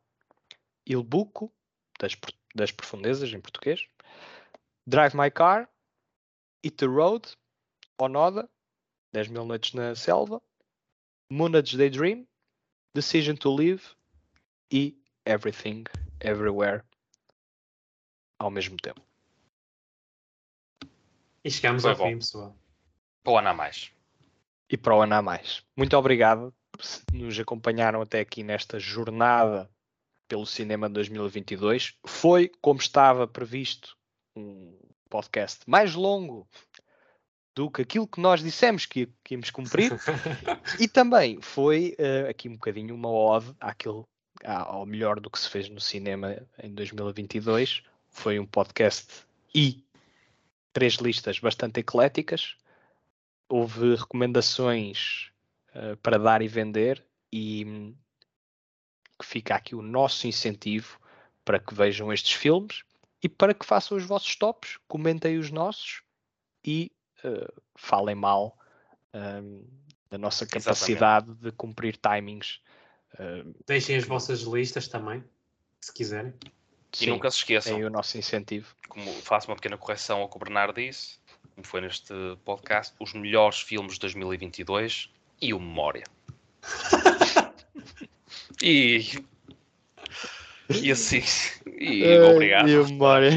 Il 0.86 1.04
Buco, 1.04 1.50
das, 1.98 2.18
das 2.54 2.72
profundezas 2.72 3.32
em 3.32 3.40
português, 3.40 3.88
Drive 4.86 5.16
My 5.16 5.32
Car, 5.32 5.70
Eat 6.62 6.76
the 6.76 6.88
Road, 6.88 7.30
Onoda, 7.98 8.50
10 9.14 9.30
mil 9.30 9.46
noites 9.46 9.74
na 9.74 9.96
selva, 9.96 10.42
Moonage 11.30 11.78
Daydream, 11.78 12.28
Decision 12.94 13.36
to 13.36 13.56
Live 13.56 13.96
e 14.70 15.02
Everything, 15.26 15.86
Everywhere 16.20 16.84
ao 18.38 18.52
mesmo 18.52 18.76
tempo. 18.76 19.11
E 21.44 21.50
chegamos 21.52 21.82
Foi 21.82 21.92
ao 21.92 21.98
bom. 21.98 22.08
fim, 22.10 22.18
pessoal. 22.18 22.56
Para 23.24 23.34
o 23.34 23.38
ano 23.38 23.50
a 23.50 23.54
mais. 23.54 23.92
E 24.70 24.78
para 24.78 24.96
o 24.96 25.02
ano 25.02 25.16
a 25.16 25.22
mais. 25.22 25.64
Muito 25.76 25.96
obrigado 25.98 26.54
se 26.80 27.02
nos 27.14 27.38
acompanharam 27.40 28.02
até 28.02 28.20
aqui 28.20 28.44
nesta 28.44 28.80
jornada 28.80 29.70
pelo 30.28 30.46
cinema 30.46 30.88
de 30.88 30.94
2022. 30.94 31.96
Foi, 32.06 32.50
como 32.62 32.80
estava 32.80 33.28
previsto, 33.28 33.98
um 34.36 34.78
podcast 35.10 35.60
mais 35.68 35.94
longo 35.94 36.48
do 37.54 37.70
que 37.70 37.82
aquilo 37.82 38.08
que 38.08 38.22
nós 38.22 38.42
dissemos 38.42 38.86
que, 38.86 39.08
que 39.24 39.34
íamos 39.34 39.50
cumprir. 39.52 39.92
E 40.80 40.88
também 40.88 41.42
foi 41.42 41.94
eh, 41.98 42.30
aqui 42.30 42.48
um 42.48 42.54
bocadinho 42.54 42.96
uma 42.96 43.10
ode 43.10 43.54
àquilo, 43.60 44.08
à- 44.44 44.62
ao 44.62 44.86
melhor 44.86 45.20
do 45.20 45.30
que 45.30 45.38
se 45.38 45.50
fez 45.50 45.68
no 45.70 45.82
cinema 45.82 46.38
em 46.64 46.74
2022. 46.74 47.84
Foi 48.10 48.40
um 48.40 48.46
podcast 48.46 49.26
e 49.54 49.84
três 50.74 50.96
listas 50.96 51.40
bastante 51.40 51.80
ecléticas. 51.80 52.56
Houve 53.50 53.96
recomendações 53.96 55.32
eh, 55.74 55.96
para 55.98 56.18
dar 56.18 56.42
e 56.42 56.48
vender 56.48 57.06
e 57.32 57.66
hum, 57.66 57.96
que 59.20 59.26
fica 59.26 59.56
aqui 59.56 59.76
o 59.76 59.82
nosso 59.82 60.28
incentivo 60.28 61.00
para 61.44 61.60
que 61.60 61.74
vejam 61.74 62.12
estes 62.12 62.34
filmes 62.34 62.84
e 63.24 63.30
para 63.30 63.54
que 63.54 63.66
façam 63.66 63.98
os 63.98 64.04
vossos 64.04 64.36
tops, 64.36 64.80
comentem 64.88 65.38
os 65.38 65.52
nossos 65.52 66.02
e 66.66 66.92
eh, 67.24 67.54
falem 67.76 68.16
mal 68.16 68.58
hum, 69.14 69.66
da 70.10 70.18
nossa 70.18 70.44
Exatamente. 70.44 70.66
capacidade 70.66 71.34
de 71.36 71.52
cumprir 71.52 71.98
timings. 71.98 72.60
eh, 73.20 73.44
Deixem 73.66 73.96
as 73.96 74.06
vossas 74.06 74.42
listas 74.42 74.88
também, 74.88 75.24
se 75.80 75.94
quiserem. 75.94 76.34
E 76.94 76.98
sim, 76.98 77.06
nunca 77.08 77.32
se 77.32 77.38
esqueçam, 77.38 77.80
é 77.80 77.86
o 77.86 77.90
nosso 77.90 78.18
incentivo. 78.18 78.76
como 78.90 79.12
faço 79.22 79.48
uma 79.48 79.56
pequena 79.56 79.78
correção 79.78 80.20
ao 80.20 80.30
que 80.30 80.36
o 80.36 80.40
Bernardo 80.40 80.76
disse, 80.76 81.18
como 81.56 81.66
foi 81.66 81.82
neste 81.82 82.14
podcast, 82.44 82.94
os 83.00 83.14
melhores 83.14 83.62
filmes 83.62 83.94
de 83.94 84.00
2022 84.02 85.10
e 85.42 85.54
o 85.54 85.60
Memória. 85.60 86.04
e. 88.62 89.24
E 90.70 90.92
assim. 90.92 91.22
E 91.66 92.20
obrigado. 92.20 92.70
E 92.70 92.78
o 92.78 92.88
More. 92.94 93.30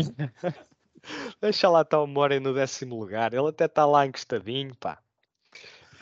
Deixa 1.40 1.68
lá 1.68 1.82
estar 1.82 2.00
o 2.00 2.06
More 2.06 2.40
no 2.40 2.54
décimo 2.54 2.98
lugar. 2.98 3.32
Ele 3.32 3.48
até 3.48 3.66
está 3.66 3.86
lá 3.86 4.06
encostadinho, 4.06 4.74
pá. 4.76 4.98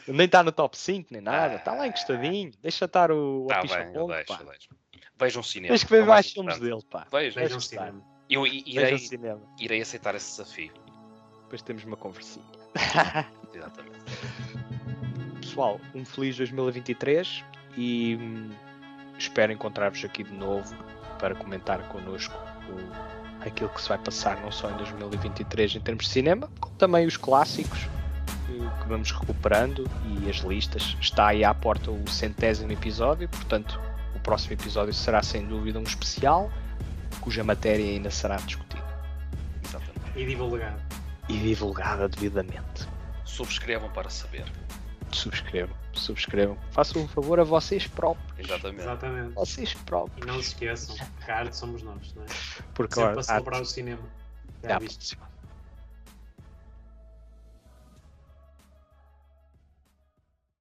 Nem 0.07 0.27
está 0.27 0.43
no 0.43 0.51
top 0.51 0.77
5, 0.77 1.09
nem 1.13 1.21
nada. 1.21 1.57
Está 1.57 1.75
lá 1.75 1.87
encostadinho. 1.87 2.53
Deixa 2.61 2.87
estar 2.87 3.13
o 3.13 3.47
Tá 3.49 3.61
picha 3.61 3.85
bem, 3.85 3.95
eu 3.95 4.07
deixo, 4.07 4.33
eu 4.33 4.47
deixo. 4.47 4.69
Vejam 5.23 5.43
cinema. 5.43 5.69
Tens 5.73 5.85
que 5.85 5.91
ver 5.91 6.03
é 6.03 6.07
mais 6.07 6.31
filmes 6.31 6.59
dele, 6.59 6.81
pá. 6.91 7.07
Vejam. 7.11 7.43
Vejam 7.43 7.61
cinema. 7.61 8.03
Eu 8.29 8.47
irei, 8.47 8.99
cinema. 8.99 9.41
irei 9.61 9.81
aceitar 9.81 10.15
esse 10.15 10.31
desafio. 10.39 10.73
Depois 11.45 11.63
temos 11.63 11.85
uma 11.85 11.97
conversinha. 11.97 12.45
Exatamente. 13.55 13.99
Pessoal, 15.41 15.81
um 15.95 16.05
feliz 16.05 16.37
2023 16.39 17.45
e 17.77 18.17
hum, 18.21 18.51
espero 19.19 19.53
encontrar-vos 19.53 20.05
aqui 20.05 20.23
de 20.25 20.33
novo 20.33 20.75
para 21.19 21.35
comentar 21.35 21.87
connosco 21.89 22.35
o- 22.71 23.47
aquilo 23.47 23.69
que 23.71 23.83
se 23.83 23.89
vai 23.89 23.99
passar 23.99 24.41
não 24.41 24.51
só 24.51 24.71
em 24.71 24.77
2023 24.77 25.75
em 25.77 25.81
termos 25.81 26.05
de 26.07 26.11
cinema, 26.11 26.49
como 26.61 26.75
também 26.77 27.07
os 27.07 27.17
clássicos 27.17 27.81
que, 28.47 28.55
que 28.55 28.89
vamos 28.89 29.11
recuperando 29.13 29.85
e 30.25 30.31
as 30.31 30.37
listas. 30.39 30.97
Está 31.01 31.29
aí 31.29 31.45
à 31.45 31.53
porta 31.53 31.91
o 31.91 32.09
centésimo 32.09 32.73
episódio, 32.73 33.29
portanto, 33.29 33.79
o 34.15 34.21
próximo 34.21 34.53
episódio 34.55 34.93
será 34.95 35.23
sem 35.23 35.45
dúvida 35.47 35.79
um 35.79 35.83
especial, 35.83 36.51
cuja 37.21 37.43
matéria 37.45 37.85
ainda 37.85 38.11
será 38.11 38.37
discutida 38.37 38.83
Exatamente. 39.65 40.01
E 40.17 40.27
divulgar. 40.27 40.77
e 41.29 41.39
divulgada 41.39 42.09
devidamente. 42.09 42.87
Subscrevam 43.25 43.91
para 43.91 44.11
saber. 44.11 44.45
Subscrevam, 45.11 45.77
subscrevam. 45.93 46.57
Façam 46.71 47.03
um 47.03 47.09
favor 47.09 47.39
a 47.39 47.45
vocês 47.45 47.87
próprios. 47.87 48.33
Exatamente. 48.49 48.81
Exatamente. 48.83 49.35
Vocês 49.35 49.75
próprios. 49.75 50.25
E 50.27 50.27
não 50.27 50.41
se 50.43 50.49
esqueçam, 50.49 50.97
cá 51.27 51.51
somos 51.53 51.83
nós, 51.83 52.15
não 52.15 52.23
é? 52.23 52.27
Porque 52.75 52.95
Sempre 52.95 53.11
ora, 53.11 53.21
a 53.21 53.23
celebrar 53.23 53.61
o 53.63 53.67
cinema. 53.67 54.03
Já 54.63 54.77
há- 54.77 54.81